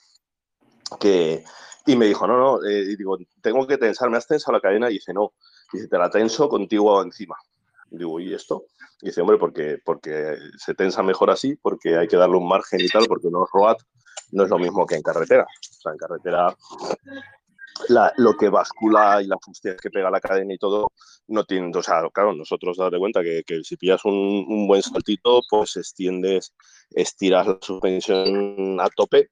que, 1.00 1.44
y 1.86 1.96
me 1.96 2.06
dijo, 2.06 2.28
no, 2.28 2.38
no, 2.38 2.64
eh, 2.64 2.84
y 2.92 2.96
digo, 2.96 3.18
tengo 3.42 3.66
que 3.66 3.78
tensar, 3.78 4.10
¿me 4.10 4.18
has 4.18 4.28
tensado 4.28 4.54
la 4.54 4.62
cadena? 4.62 4.90
Y 4.90 4.96
dice, 4.96 5.14
no, 5.14 5.34
dice, 5.72 5.88
te 5.88 5.98
la 5.98 6.10
tenso 6.10 6.48
contigo 6.50 7.02
encima. 7.02 7.36
Y 7.90 7.98
digo, 7.98 8.20
¿y 8.20 8.34
esto? 8.34 8.66
Y 9.02 9.08
dice, 9.08 9.22
hombre, 9.22 9.38
porque, 9.38 9.80
porque 9.84 10.38
se 10.58 10.74
tensa 10.74 11.02
mejor 11.04 11.30
así, 11.30 11.56
porque 11.56 11.98
hay 11.98 12.08
que 12.08 12.18
darle 12.18 12.38
un 12.38 12.48
margen 12.48 12.82
y 12.82 12.88
tal, 12.90 13.06
porque 13.08 13.30
no 13.30 13.44
es 13.46 13.50
road, 13.54 13.78
no 14.32 14.44
es 14.44 14.50
lo 14.50 14.58
mismo 14.60 14.86
que 14.86 14.96
en 14.96 15.02
carretera. 15.02 15.44
O 15.44 15.82
sea, 15.82 15.92
en 15.92 15.98
carretera 15.98 16.56
la- 17.90 18.12
lo 18.18 18.36
que 18.36 18.50
bascula 18.50 19.22
y 19.22 19.28
la 19.28 19.38
fustias 19.40 19.78
que 19.78 19.90
pega 19.90 20.10
la 20.10 20.20
cadena 20.20 20.54
y 20.54 20.58
todo, 20.58 20.92
no 21.28 21.44
tienen, 21.44 21.76
o 21.76 21.84
sea, 21.84 22.02
claro, 22.14 22.34
nosotros 22.34 22.78
date 22.78 22.98
cuenta 22.98 23.22
que, 23.22 23.44
que 23.46 23.64
si 23.64 23.78
pillas 23.78 24.04
un, 24.06 24.14
un 24.48 24.68
buen 24.68 24.82
saltito, 24.82 25.42
pues 25.50 25.76
extiendes, 25.78 26.54
estiras 26.92 27.48
la 27.48 27.58
suspensión 27.62 28.80
a 28.80 28.90
tope 28.90 29.30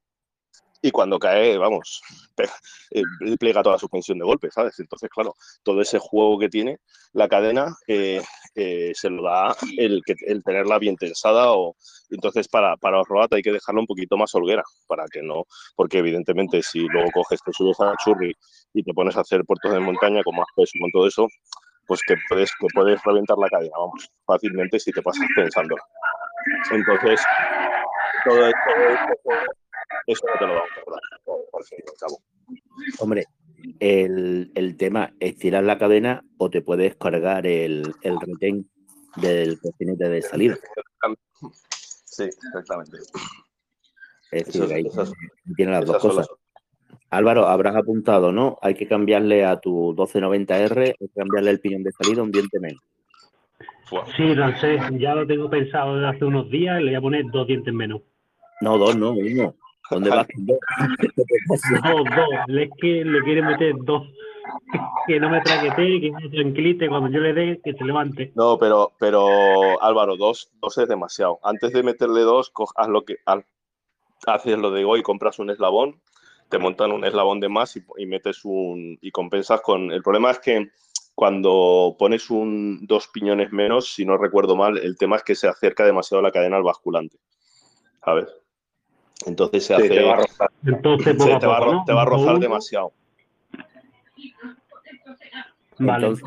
y 0.85 0.91
cuando 0.91 1.17
cae, 1.17 1.57
vamos, 1.57 1.99
eh, 2.91 3.01
plega 3.39 3.63
toda 3.63 3.77
la 3.77 3.79
suspensión 3.79 4.19
de 4.19 4.25
golpe, 4.25 4.51
¿sabes? 4.51 4.79
Entonces, 4.79 5.09
claro, 5.09 5.33
todo 5.63 5.81
ese 5.81 5.97
juego 5.97 6.37
que 6.37 6.47
tiene 6.47 6.77
la 7.13 7.27
cadena 7.27 7.75
eh, 7.87 8.21
eh, 8.53 8.91
se 8.93 9.09
lo 9.09 9.23
da 9.23 9.55
el, 9.79 10.03
tenerla 10.45 10.77
bien 10.77 10.95
tensada 10.95 11.53
o 11.53 11.75
entonces 12.11 12.47
para, 12.47 12.77
para 12.77 13.01
Roat 13.01 13.33
hay 13.33 13.41
que 13.41 13.51
dejarla 13.51 13.81
un 13.81 13.87
poquito 13.87 14.15
más 14.15 14.35
holguera 14.35 14.61
para 14.85 15.05
que 15.11 15.23
no, 15.23 15.45
porque 15.75 15.97
evidentemente 15.97 16.61
si 16.61 16.81
luego 16.81 17.09
coges, 17.11 17.39
te 17.43 17.51
subes 17.51 17.79
a 17.79 17.95
churri 18.03 18.31
y 18.75 18.83
te 18.83 18.93
pones 18.93 19.17
a 19.17 19.21
hacer 19.21 19.43
puertos 19.43 19.73
de 19.73 19.79
montaña 19.79 20.21
con 20.23 20.35
más 20.35 20.47
peso, 20.55 20.73
con 20.79 20.91
todo 20.91 21.07
eso, 21.07 21.27
pues 21.87 21.99
que 22.07 22.15
puedes, 22.29 22.51
que 22.59 22.67
puedes 22.75 23.01
reventar 23.03 23.39
la 23.39 23.49
cadena, 23.49 23.73
vamos, 23.75 24.07
fácilmente 24.23 24.79
si 24.79 24.91
te 24.91 25.01
pasas 25.01 25.25
pensándola. 25.35 25.81
Entonces, 26.69 27.19
todo 28.23 28.45
esto, 28.45 29.64
eso 30.07 30.25
no 30.27 30.39
te 30.39 30.47
lo 30.47 30.61
por 31.51 31.63
fin 31.65 31.79
y 31.85 31.89
al 31.89 31.97
cabo. 31.99 32.19
Hombre, 32.99 33.25
el, 33.79 34.51
el 34.55 34.77
tema, 34.77 35.13
estirar 35.19 35.63
la 35.63 35.77
cadena 35.77 36.23
o 36.37 36.49
te 36.49 36.61
puedes 36.61 36.95
cargar 36.95 37.47
el, 37.47 37.93
el 38.01 38.19
retén 38.19 38.69
del 39.15 39.59
cocinete 39.59 40.09
de 40.09 40.21
salida. 40.21 40.57
Sí, 42.05 42.23
exactamente. 42.23 42.97
Es 44.31 44.45
decir, 44.47 44.73
ahí 44.73 44.85
esas- 44.85 45.11
tiene 45.55 45.71
las 45.71 45.85
dos 45.85 45.97
cosas. 45.99 46.27
las- 46.29 46.99
Álvaro, 47.09 47.47
habrás 47.47 47.75
apuntado, 47.75 48.31
¿no? 48.31 48.57
Hay 48.61 48.75
que 48.75 48.87
cambiarle 48.87 49.45
a 49.45 49.59
tu 49.59 49.93
1290R, 49.95 50.87
hay 50.87 51.07
que 51.07 51.07
cambiarle 51.15 51.51
el 51.51 51.59
piñón 51.59 51.83
de 51.83 51.91
salida 51.91 52.23
un 52.23 52.31
diente 52.31 52.59
menos. 52.59 52.81
Sí, 54.17 54.33
Lancé, 54.35 54.77
ya 54.97 55.13
lo 55.13 55.25
tengo 55.27 55.49
pensado 55.49 55.95
desde 55.95 56.09
hace 56.09 56.25
unos 56.25 56.49
días 56.49 56.81
y 56.81 56.83
le 56.83 56.89
voy 56.91 56.95
a 56.95 57.01
poner 57.01 57.25
dos 57.31 57.47
dientes 57.47 57.73
menos. 57.73 58.01
No, 58.61 58.77
dos, 58.77 58.95
no, 58.97 59.11
uno. 59.11 59.55
¿Dónde 59.91 60.09
vas 60.09 60.27
dos? 60.37 60.57
Dos, 61.83 62.03
dos. 62.15 62.29
Es 62.59 62.69
que 62.79 63.05
le 63.05 63.21
quiere 63.23 63.41
meter 63.41 63.73
dos. 63.83 64.03
Que 65.07 65.19
no 65.19 65.29
me 65.29 65.41
traquete, 65.41 66.01
que 66.01 66.11
me 66.11 66.29
tranquilite 66.29 66.87
cuando 66.87 67.09
yo 67.09 67.19
le 67.19 67.33
dé, 67.33 67.61
que 67.63 67.73
se 67.73 67.83
levante. 67.83 68.31
No, 68.35 68.57
pero, 68.57 68.91
pero 68.99 69.81
Álvaro, 69.81 70.17
dos, 70.17 70.49
dos 70.61 70.77
es 70.77 70.87
demasiado. 70.87 71.39
Antes 71.43 71.73
de 71.73 71.83
meterle 71.83 72.21
dos, 72.21 72.51
haz 72.75 72.87
lo 72.87 73.03
que 73.05 73.17
haz- 73.25 73.45
haces 74.25 74.57
lo 74.57 74.71
de 74.71 74.85
hoy, 74.85 75.03
compras 75.03 75.39
un 75.39 75.49
eslabón, 75.49 76.01
te 76.49 76.57
montan 76.57 76.91
un 76.91 77.05
eslabón 77.05 77.39
de 77.39 77.49
más 77.49 77.75
y, 77.75 77.83
y 77.97 78.05
metes 78.05 78.45
un 78.45 78.97
y 79.01 79.11
compensas 79.11 79.61
con. 79.61 79.91
El 79.91 80.01
problema 80.03 80.31
es 80.31 80.39
que 80.39 80.69
cuando 81.15 81.95
pones 81.97 82.29
un 82.29 82.85
dos 82.85 83.07
piñones 83.07 83.51
menos, 83.51 83.93
si 83.93 84.05
no 84.05 84.17
recuerdo 84.17 84.55
mal, 84.55 84.77
el 84.77 84.97
tema 84.97 85.15
es 85.17 85.23
que 85.23 85.35
se 85.35 85.47
acerca 85.47 85.85
demasiado 85.85 86.21
la 86.21 86.31
cadena 86.31 86.57
al 86.57 86.63
basculante. 86.63 87.17
¿Sabes? 88.03 88.27
Entonces 89.25 89.65
se 89.65 89.75
Sí, 89.75 89.81
hace. 89.81 89.89
te 89.89 90.03
va 90.03 90.13
a 90.13 90.15
rozar. 90.17 90.49
Entonces, 90.65 91.15
poco 91.15 91.39
te, 91.39 91.47
va 91.47 91.55
a, 91.55 91.59
poco, 91.59 91.71
ro- 91.71 91.77
¿no? 91.79 91.83
te 91.85 91.93
va 91.93 92.01
a 92.01 92.05
rozar 92.05 92.39
demasiado. 92.39 92.91
Vale. 95.77 96.07
Entonces. 96.07 96.25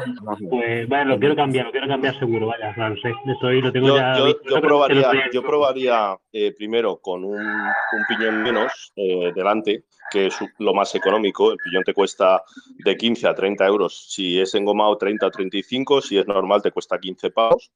Pues 0.51 0.89
lo 1.07 1.19
quiero 1.19 1.35
cambiar, 1.35 1.67
lo 1.67 1.73
quiero 1.73 1.89
cambiar 1.89 2.19
seguro, 2.19 2.49
vaya, 2.49 2.75
Lancé. 2.77 3.13
Estoy, 3.27 3.63
lo 3.63 3.73
tengo 3.73 3.89
Yo, 3.89 3.97
ya 3.97 4.19
yo- 4.19 4.61
probaría, 4.61 5.11
yo 5.33 5.43
probaría 5.43 6.17
eh, 6.33 6.53
primero 6.55 6.99
con 6.99 7.25
un, 7.25 7.41
un 7.41 8.05
piñón 8.09 8.43
menos 8.43 8.93
eh, 8.97 9.33
delante, 9.35 9.85
que 10.11 10.27
es 10.27 10.37
lo 10.59 10.75
más 10.75 10.95
económico. 10.95 11.51
El 11.53 11.59
piñón 11.65 11.83
te 11.83 11.95
cuesta 11.95 12.43
de 12.85 12.95
15 12.97 13.27
a 13.27 13.35
30 13.35 13.65
euros. 13.67 14.11
Si 14.13 14.39
es 14.39 14.55
engomado, 14.55 14.99
30 14.99 15.27
a 15.27 15.31
35. 15.31 16.03
Si 16.03 16.19
es 16.19 16.27
normal, 16.27 16.61
te 16.61 16.71
cuesta 16.71 16.99
15 16.99 17.31
pavos. 17.31 17.73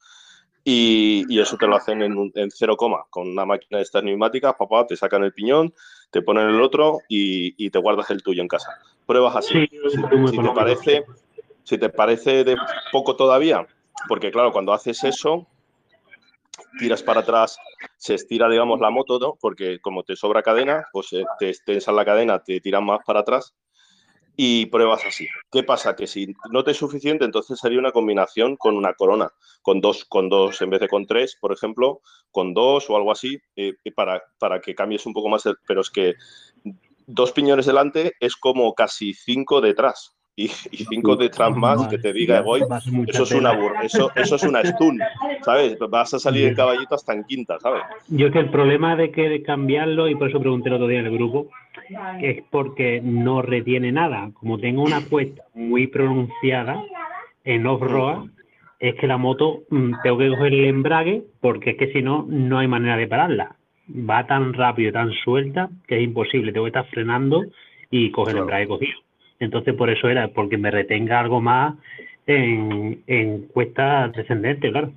Y, 0.65 1.25
y 1.29 1.41
eso 1.41 1.57
te 1.57 1.67
lo 1.67 1.75
hacen 1.77 2.03
en, 2.03 2.17
un- 2.17 2.31
en 2.37 2.51
0, 2.51 2.77
con 2.77 3.29
una 3.29 3.45
máquina 3.45 3.79
de 3.79 3.83
estas 3.83 4.05
neumáticas. 4.05 4.55
Papá, 4.57 4.87
te 4.87 4.97
sacan 4.97 5.25
el 5.25 5.33
piñón, 5.33 5.75
te 6.11 6.23
ponen 6.23 6.49
el 6.49 6.61
otro 6.61 7.01
y, 7.09 7.55
y 7.65 7.71
te 7.71 7.79
guardas 7.79 8.11
el 8.11 8.23
tuyo 8.23 8.43
en 8.43 8.49
casa. 8.49 8.69
Pruebas 9.07 9.35
así. 9.37 9.67
Sí, 9.69 9.79
Si- 10.31 10.37
te 10.43 10.51
parece, 10.55 11.05
si 11.65 11.79
te 11.79 11.89
parece 11.89 12.45
de 12.45 12.57
poco 12.93 13.17
todavía, 13.17 13.67
porque 14.07 14.31
claro, 14.31 14.53
cuando 14.53 14.73
haces 14.73 15.03
eso, 15.03 15.49
tiras 16.79 17.03
para 17.03 17.21
atrás, 17.21 17.57
se 17.97 18.15
estira, 18.15 18.49
digamos, 18.49 18.79
la 18.81 18.91
moto, 18.91 19.19
¿no? 19.19 19.35
Porque 19.41 19.81
como 19.81 20.03
te 20.05 20.17
sobra 20.17 20.43
cadena, 20.43 20.87
pues 20.93 21.13
eh, 21.13 21.25
te 21.39 21.53
tensan 21.65 21.97
la 21.97 22.05
cadena, 22.05 22.39
te 22.43 22.61
tiran 22.61 22.85
más 22.85 23.01
para 23.05 23.21
atrás 23.21 23.55
y 24.37 24.67
pruebas 24.67 25.05
así. 25.05 25.29
¿Qué 25.51 25.63
pasa? 25.63 25.95
Que 25.95 26.07
si 26.07 26.35
no 26.51 26.65
te 26.65 26.71
es 26.73 26.77
suficiente, 26.79 27.25
entonces 27.25 27.59
sería 27.59 27.79
una 27.79 27.93
combinación 27.93 28.57
con 28.57 28.77
una 28.77 28.95
corona, 28.95 29.31
con 29.61 29.81
dos, 29.81 30.05
con 30.07 30.29
dos 30.29 30.61
en 30.63 30.71
vez 30.71 30.81
de 30.81 30.89
con 30.89 31.07
tres, 31.07 31.37
por 31.41 31.53
ejemplo, 31.53 32.01
con 32.31 32.55
dos 32.55 32.89
o 32.89 32.97
algo 32.97 33.13
así, 33.13 33.39
eh, 33.57 33.75
para, 33.95 34.23
para 34.39 34.61
que 34.61 34.75
cambies 34.75 35.07
un 35.07 35.13
poco 35.13 35.29
más. 35.29 35.45
el- 35.47 35.57
pero 35.67 35.83
es 35.83 35.91
que 35.91 36.15
dos 37.07 37.33
piñones 37.33 37.67
delante 37.67 38.13
es 38.21 38.37
como 38.37 38.75
casi 38.75 39.15
cinco 39.15 39.61
detrás. 39.61 40.12
Y, 40.35 40.45
y 40.45 40.85
cinco 40.89 41.15
detrás 41.15 41.55
más 41.55 41.89
que 41.89 41.99
te 41.99 42.11
diga 42.11 42.41
voy, 42.41 42.63
eso 43.07 43.23
es 43.25 43.33
una 43.33 43.53
eso, 43.83 44.11
eso 44.17 44.37
es 44.37 44.43
una 44.45 44.65
stun, 44.65 44.99
¿sabes? 45.43 45.77
Vas 45.91 46.15
a 46.15 46.19
salir 46.19 46.49
en 46.49 46.55
caballito 46.55 46.95
hasta 46.95 47.13
en 47.13 47.25
quinta, 47.25 47.59
¿sabes? 47.61 47.83
Yo 48.09 48.29
es 48.29 48.33
que 48.33 48.39
el 48.39 48.49
problema 48.49 48.97
de 48.97 49.11
que 49.11 49.43
cambiarlo, 49.43 50.09
y 50.09 50.15
por 50.15 50.31
eso 50.31 50.41
pregunté 50.41 50.71
el 50.71 50.77
otro 50.77 50.87
día 50.87 51.01
en 51.01 51.07
el 51.07 51.13
grupo, 51.13 51.51
es 52.21 52.43
porque 52.51 53.03
no 53.03 53.43
retiene 53.43 53.93
nada. 53.93 54.31
Como 54.33 54.59
tengo 54.59 54.83
una 54.83 55.05
cuesta 55.05 55.43
muy 55.55 55.89
pronunciada 55.89 56.83
en 57.45 57.67
off-road, 57.67 58.29
es 58.79 58.95
que 58.97 59.07
la 59.07 59.19
moto 59.19 59.63
mm, 59.69 59.93
tengo 60.03 60.19
que 60.19 60.29
coger 60.31 60.55
el 60.55 60.65
embrague 60.65 61.25
porque 61.41 61.71
es 61.71 61.77
que 61.77 61.93
si 61.93 62.03
no, 62.03 62.27
no 62.29 62.59
hay 62.59 62.69
manera 62.69 62.97
de 62.97 63.07
pararla. 63.07 63.57
Va 63.89 64.27
tan 64.27 64.55
rápido, 64.55 64.89
y 64.89 64.93
tan 64.93 65.13
suelta, 65.13 65.69
que 65.87 65.99
es 65.99 66.03
imposible. 66.03 66.53
Tengo 66.53 66.65
que 66.65 66.71
estar 66.71 66.87
frenando 66.87 67.45
y 67.91 68.11
coger 68.11 68.37
el 68.37 68.43
embrague 68.43 68.67
cogido. 68.67 69.02
Entonces, 69.43 69.75
por 69.75 69.91
eso 69.91 70.09
era, 70.09 70.29
porque 70.29 70.57
me 70.57 70.71
retenga 70.71 71.19
algo 71.19 71.41
más 71.41 71.75
en, 72.27 73.49
cuesta 73.53 74.09
descendente, 74.09 74.71
claro. 74.71 74.93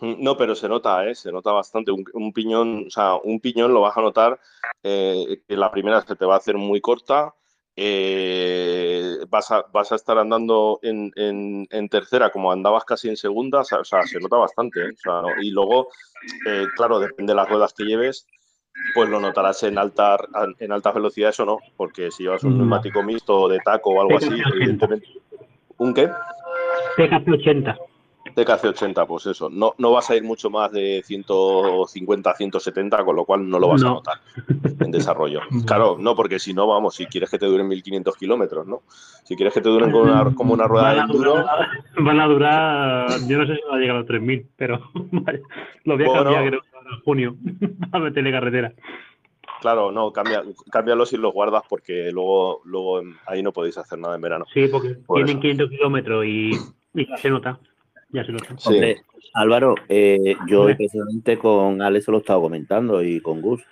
Mm, 0.00 0.14
No, 0.18 0.36
pero 0.36 0.54
se 0.54 0.68
nota, 0.68 1.06
¿eh? 1.06 1.14
Se 1.14 1.30
nota 1.30 1.52
bastante. 1.52 1.92
Un, 1.92 2.32
piñón, 2.32 2.86
o 2.86 2.90
sea, 2.90 3.16
un 3.16 3.40
piñón 3.40 3.74
lo 3.74 3.82
vas 3.82 3.96
a 3.96 4.00
notar 4.00 4.40
eh, 4.82 5.40
que 5.46 5.56
la 5.56 5.70
primera 5.70 6.00
se 6.02 6.16
te 6.16 6.24
va 6.24 6.34
a 6.34 6.38
hacer 6.38 6.56
muy 6.56 6.80
corta. 6.80 7.34
eh, 7.78 9.18
vas, 9.28 9.50
a, 9.50 9.94
estar 9.94 10.16
andando 10.16 10.80
en, 10.82 11.88
tercera 11.90 12.30
como 12.30 12.50
andabas 12.50 12.86
casi 12.86 13.10
en 13.10 13.18
segunda, 13.18 13.60
o 13.60 13.64
sea, 13.64 14.02
se 14.04 14.18
nota 14.18 14.36
bastante. 14.36 14.80
¿eh? 14.80 14.94
Y 15.42 15.50
luego, 15.50 15.88
claro, 16.76 16.98
depende 16.98 17.32
de 17.32 17.36
las 17.36 17.48
ruedas 17.48 17.74
que 17.74 17.84
lleves, 17.84 18.26
pues 18.94 19.08
lo 19.08 19.20
notarás 19.20 19.62
en, 19.64 19.78
alta, 19.78 20.16
en 20.58 20.72
altas 20.72 20.94
velocidades 20.94 21.38
o 21.40 21.44
no, 21.46 21.58
porque 21.76 22.10
si 22.10 22.22
llevas 22.24 22.44
un 22.44 22.54
Mm. 22.54 22.58
neumático 22.58 23.02
mixto 23.02 23.48
de 23.48 23.60
taco 23.60 23.90
o 23.90 24.00
algo 24.00 24.16
así, 24.16 24.28
TKC 24.28 24.40
80. 24.46 24.56
evidentemente. 24.56 25.06
¿Un 25.78 25.94
qué? 25.94 26.10
TKC 26.96 27.28
80. 27.32 27.76
TKC 28.34 28.64
80, 28.68 29.06
pues 29.06 29.26
eso. 29.26 29.48
No, 29.48 29.74
no 29.78 29.92
vas 29.92 30.10
a 30.10 30.16
ir 30.16 30.22
mucho 30.22 30.50
más 30.50 30.70
de 30.72 31.02
150, 31.04 32.34
170, 32.34 33.04
con 33.04 33.16
lo 33.16 33.24
cual 33.24 33.48
no 33.48 33.58
lo 33.58 33.68
vas 33.68 33.82
a 33.82 33.86
No. 33.86 33.94
notar 33.94 34.18
en 34.80 34.90
desarrollo. 34.90 35.40
Claro, 35.66 35.96
no, 35.98 36.14
porque 36.14 36.38
si 36.38 36.52
no, 36.52 36.66
vamos, 36.66 36.94
si 36.96 37.06
quieres 37.06 37.30
que 37.30 37.38
te 37.38 37.46
duren 37.46 37.66
1500 37.68 38.16
kilómetros, 38.16 38.66
¿no? 38.66 38.82
Si 39.24 39.36
quieres 39.36 39.54
que 39.54 39.60
te 39.60 39.68
duren 39.68 39.90
como 39.90 40.04
una, 40.04 40.34
como 40.34 40.52
una 40.54 40.66
rueda 40.66 40.92
de 40.94 41.00
a 41.00 41.02
enduro, 41.04 41.36
durar- 41.36 41.68
Van 41.98 42.20
a 42.20 42.26
durar, 42.26 43.20
yo 43.26 43.38
no 43.38 43.46
sé 43.46 43.54
si 43.56 43.62
va 43.70 43.76
a 43.76 43.78
llegar 43.78 43.96
a 43.96 43.98
los 44.00 44.08
3.000, 44.08 44.46
pero 44.56 44.80
vale, 45.12 45.42
lo 45.84 45.94
voy 45.96 46.04
a 46.04 46.08
Bueno. 46.08 46.24
cambiar 46.24 46.48
creo 46.48 46.60
que 46.62 46.75
junio 47.04 47.36
a 47.92 47.98
meterle 47.98 48.30
carretera. 48.32 48.72
claro, 49.60 49.90
no, 49.92 50.12
cambia, 50.12 50.42
cámbialos 50.70 51.12
y 51.12 51.16
los 51.16 51.32
guardas 51.32 51.62
porque 51.68 52.10
luego, 52.12 52.60
luego 52.64 53.02
ahí 53.26 53.42
no 53.42 53.52
podéis 53.52 53.78
hacer 53.78 53.98
nada 53.98 54.14
en 54.16 54.20
verano. 54.22 54.44
Sí, 54.52 54.68
porque 54.68 54.90
Por 55.06 55.16
tienen 55.18 55.36
eso. 55.38 55.40
500 55.42 55.70
kilómetros 55.70 56.24
y, 56.26 56.50
y 56.94 57.08
ya 57.08 57.16
se 57.16 57.30
nota. 57.30 57.58
Ya 58.10 58.24
se 58.24 58.32
nota. 58.32 58.56
Sí. 58.58 58.74
Hombre, 58.74 58.96
Álvaro, 59.34 59.74
eh, 59.88 60.36
yo 60.48 60.64
precisamente 60.66 61.36
con 61.38 61.82
Alex 61.82 62.04
se 62.06 62.12
lo 62.12 62.18
estaba 62.18 62.40
comentando 62.40 63.02
y 63.02 63.20
con 63.20 63.40
Gus. 63.42 63.62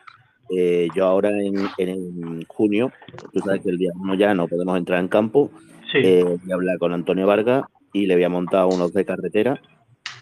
Eh, 0.51 0.89
yo 0.95 1.07
ahora 1.07 1.31
en, 1.31 1.55
en 1.79 2.45
junio, 2.47 2.93
tú 3.33 3.41
sabes 3.41 3.63
que 3.63 3.71
el 3.71 3.79
día 3.79 3.93
1 3.95 4.15
ya 4.17 4.35
no 4.35 4.47
podemos 4.47 4.77
entrar 4.77 5.01
en 5.01 5.09
campo, 5.09 5.51
Sí, 5.91 5.99
eh, 6.03 6.23
voy 6.25 6.51
a 6.51 6.55
hablar 6.55 6.79
con 6.79 6.93
Antonio 6.93 7.27
Vargas 7.27 7.65
y 7.93 8.07
le 8.07 8.15
voy 8.17 8.25
a 8.25 8.29
montar 8.29 8.67
unos 8.67 8.93
de 8.93 9.05
carretera 9.05 9.63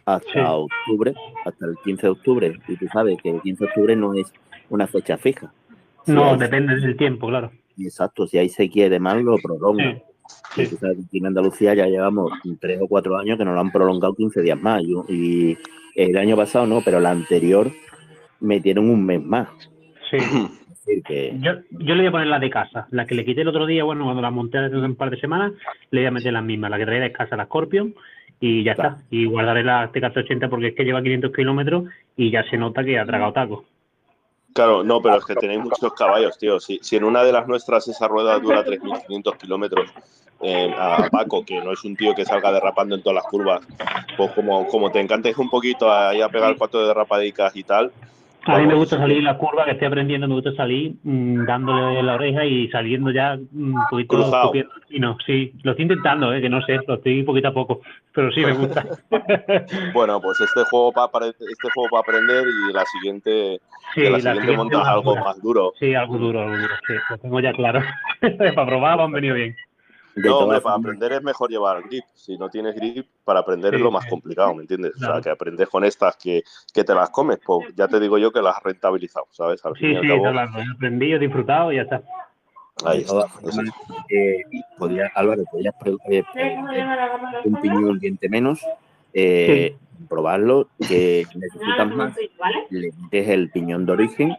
hasta 0.04 0.32
Sí. 0.32 0.38
octubre, 0.40 1.14
hasta 1.44 1.66
el 1.66 1.76
15 1.84 2.02
de 2.06 2.10
octubre. 2.10 2.58
Y 2.68 2.76
tú 2.76 2.86
sabes 2.92 3.16
que 3.22 3.30
el 3.30 3.40
15 3.40 3.64
de 3.64 3.68
octubre 3.70 3.96
no 3.96 4.14
es 4.14 4.32
una 4.70 4.86
fecha 4.86 5.16
fija. 5.16 5.52
Si 6.04 6.12
no, 6.12 6.32
hay- 6.32 6.38
depende 6.38 6.76
del 6.76 6.96
tiempo, 6.96 7.28
claro. 7.28 7.50
Exacto, 7.78 8.26
si 8.26 8.38
hay 8.38 8.48
sequía 8.48 8.86
y 8.86 8.90
demás, 8.90 9.22
lo 9.22 9.36
prolonga. 9.38 9.98
Sí, 10.54 10.62
Y 10.62 10.66
tú 10.66 10.76
sabes 10.76 10.96
que 10.98 11.04
aquí 11.04 11.18
en 11.18 11.26
Andalucía 11.26 11.74
ya 11.74 11.86
llevamos 11.86 12.32
tres 12.60 12.78
o 12.80 12.86
cuatro 12.88 13.16
años 13.18 13.38
que 13.38 13.44
nos 13.44 13.54
lo 13.54 13.60
han 13.60 13.70
prolongado 13.72 14.14
15 14.14 14.40
días 14.42 14.60
más. 14.60 14.82
Y, 15.08 15.56
el 15.94 16.16
año 16.16 16.36
pasado 16.36 16.66
no, 16.66 16.80
pero 16.82 16.98
el 16.98 17.06
anterior 17.06 17.70
metieron 18.40 18.88
un 18.88 19.04
mes 19.04 19.22
más. 19.22 19.48
sí. 20.10 20.18
Que 21.04 21.36
Yo, 21.38 21.52
yo 21.70 21.94
le 21.94 22.02
voy 22.02 22.06
a 22.06 22.10
poner 22.10 22.26
la 22.26 22.38
de 22.40 22.50
casa, 22.50 22.88
la 22.90 23.06
que 23.06 23.14
le 23.14 23.24
quité 23.24 23.42
el 23.42 23.48
otro 23.48 23.66
día, 23.66 23.84
bueno, 23.84 24.02
cuando 24.04 24.20
la 24.20 24.30
monté 24.32 24.58
hace 24.58 24.74
un 24.76 24.96
par 24.96 25.10
de 25.10 25.20
semanas, 25.20 25.52
le 25.92 26.00
voy 26.00 26.06
a 26.06 26.10
meter 26.10 26.32
la 26.32 26.42
misma, 26.42 26.68
la 26.68 26.76
que 26.76 26.84
traía 26.84 27.02
de 27.02 27.12
casa, 27.12 27.36
la 27.36 27.44
Scorpion, 27.44 27.94
y 28.42 28.64
ya 28.64 28.74
Claro. 28.74 28.96
está. 28.96 29.04
Y 29.10 29.24
guardaré 29.24 29.62
la 29.62 29.90
TK80 29.92 30.50
porque 30.50 30.66
es 30.68 30.74
que 30.74 30.82
lleva 30.84 31.00
500 31.00 31.32
kilómetros 31.32 31.84
y 32.16 32.30
ya 32.32 32.42
se 32.50 32.58
nota 32.58 32.84
que 32.84 32.98
ha 32.98 33.06
tragado 33.06 33.32
taco. 33.32 33.64
Claro, 34.52 34.82
no, 34.82 35.00
pero 35.00 35.16
es 35.16 35.24
que 35.24 35.36
tenéis 35.36 35.60
muchos 35.60 35.94
caballos, 35.94 36.36
tío. 36.36 36.58
Si, 36.58 36.78
si 36.82 36.96
en 36.96 37.04
una 37.04 37.22
de 37.22 37.32
las 37.32 37.46
nuestras 37.46 37.86
esa 37.86 38.08
rueda 38.08 38.38
dura 38.40 38.64
3.500 38.64 39.36
kilómetros 39.38 39.90
eh, 40.42 40.74
a 40.76 41.08
Paco, 41.08 41.44
que 41.44 41.60
no 41.62 41.72
es 41.72 41.84
un 41.84 41.94
tío 41.96 42.14
que 42.16 42.24
salga 42.24 42.52
derrapando 42.52 42.96
en 42.96 43.02
todas 43.02 43.22
las 43.22 43.26
curvas, 43.30 43.62
pues 44.16 44.32
como, 44.32 44.66
como 44.66 44.90
te 44.90 44.98
encantes 44.98 45.38
un 45.38 45.48
poquito 45.48 45.90
ahí 45.90 46.20
a 46.20 46.28
pegar 46.28 46.56
cuatro 46.58 46.84
derrapadicas 46.84 47.54
y 47.54 47.62
tal. 47.62 47.92
A 48.44 48.58
mí 48.58 48.66
me 48.66 48.74
gusta 48.74 48.98
salir 48.98 49.18
en 49.18 49.24
la 49.24 49.38
curva, 49.38 49.64
que 49.64 49.72
estoy 49.72 49.86
aprendiendo, 49.86 50.26
me 50.26 50.34
gusta 50.34 50.52
salir 50.54 50.94
mm, 51.04 51.44
dándole 51.46 52.02
la 52.02 52.14
oreja 52.14 52.44
y 52.44 52.68
saliendo 52.70 53.10
ya 53.12 53.36
mm, 53.36 53.74
un 53.74 53.86
poquito 53.88 54.16
Cruzado. 54.16 54.52
no, 54.98 55.16
sí, 55.24 55.52
lo 55.62 55.72
estoy 55.72 55.82
intentando, 55.84 56.32
eh, 56.34 56.40
que 56.40 56.48
no 56.48 56.60
sé, 56.62 56.80
lo 56.86 56.94
estoy 56.94 57.22
poquito 57.22 57.48
a 57.48 57.54
poco, 57.54 57.80
pero 58.12 58.32
sí 58.32 58.44
me 58.44 58.52
gusta. 58.52 58.84
Bueno, 59.94 60.20
pues 60.20 60.40
este 60.40 60.62
juego 60.64 60.92
para 60.92 61.26
este 61.28 61.68
juego 61.74 61.88
para 61.90 62.00
aprender 62.00 62.44
y 62.48 62.72
la 62.72 62.84
siguiente, 62.86 63.60
sí, 63.94 64.02
la 64.02 64.10
la 64.10 64.18
siguiente 64.18 64.40
siguiente 64.40 64.56
montas 64.56 64.86
algo 64.88 65.10
dura. 65.10 65.24
más 65.24 65.42
duro. 65.42 65.72
Sí, 65.78 65.94
algo 65.94 66.18
duro, 66.18 66.40
algo 66.40 66.56
duro, 66.56 66.74
sí, 66.86 66.94
lo 67.10 67.18
tengo 67.18 67.40
ya 67.40 67.52
claro. 67.52 67.80
para 68.38 68.66
probar 68.66 69.00
han 69.00 69.12
venido 69.12 69.34
bien. 69.34 69.56
No, 70.14 70.38
hombre, 70.40 70.60
para 70.60 70.76
aprender 70.76 71.12
es 71.12 71.22
mejor 71.22 71.50
llevar 71.50 71.82
grip. 71.88 72.04
Si 72.14 72.36
no 72.36 72.50
tienes 72.50 72.74
grip, 72.74 73.06
para 73.24 73.40
aprender 73.40 73.70
Sí, 73.70 73.76
es 73.76 73.82
lo 73.82 73.90
más 73.90 74.06
complicado, 74.06 74.54
¿me 74.54 74.62
entiendes? 74.62 74.92
O 74.96 74.98
sea, 74.98 75.20
que 75.20 75.30
aprendes 75.30 75.68
con 75.68 75.84
estas 75.84 76.16
que, 76.16 76.42
que 76.72 76.84
te 76.84 76.94
las 76.94 77.10
comes, 77.10 77.38
pues 77.44 77.74
ya 77.74 77.88
te 77.88 77.98
digo 77.98 78.18
yo 78.18 78.30
que 78.30 78.42
las 78.42 78.56
has 78.56 78.62
rentabilizado, 78.62 79.26
¿sabes? 79.30 79.64
Al 79.64 79.74
fin 79.76 79.88
Sí, 79.88 79.94
y 79.94 79.96
al 79.96 80.02
sí, 80.02 80.08
cabo, 80.08 80.26
está 80.26 80.32
claro. 80.32 80.58
He 80.58 80.74
aprendido, 80.74 81.16
he 81.16 81.20
disfrutado 81.20 81.72
y 81.72 81.76
ya 81.76 81.82
está. 81.82 82.02
Ahí 82.84 83.00
está. 83.00 83.26
Eh, 84.08 84.42
podría, 84.76 85.10
Álvaro, 85.14 85.44
podrías 85.50 85.74
eh, 86.36 86.56
un 87.44 87.60
piñón 87.60 87.98
diente 87.98 88.28
menos, 88.28 88.60
eh, 89.12 89.76
probarlo, 90.08 90.68
que 90.88 91.26
necesitas 91.34 91.94
más, 91.94 92.16
le 92.70 92.92
metes 93.02 93.28
el 93.28 93.50
piñón 93.50 93.86
de 93.86 93.92
origen 93.92 94.36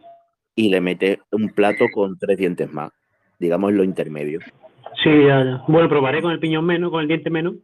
y 0.55 0.69
le 0.69 0.81
metes 0.81 1.19
un 1.31 1.49
plato 1.49 1.85
con 1.93 2.17
tres 2.17 2.37
dientes 2.37 2.71
más, 2.71 2.91
digamos 3.39 3.73
lo 3.73 3.83
intermedio. 3.83 4.39
Sí, 5.03 5.09
ya, 5.27 5.43
ya. 5.43 5.63
Bueno, 5.67 5.89
probaré 5.89 6.21
con 6.21 6.31
el 6.31 6.39
piñón 6.39 6.65
menos, 6.65 6.91
con 6.91 7.01
el 7.01 7.07
diente 7.07 7.30
menos, 7.30 7.55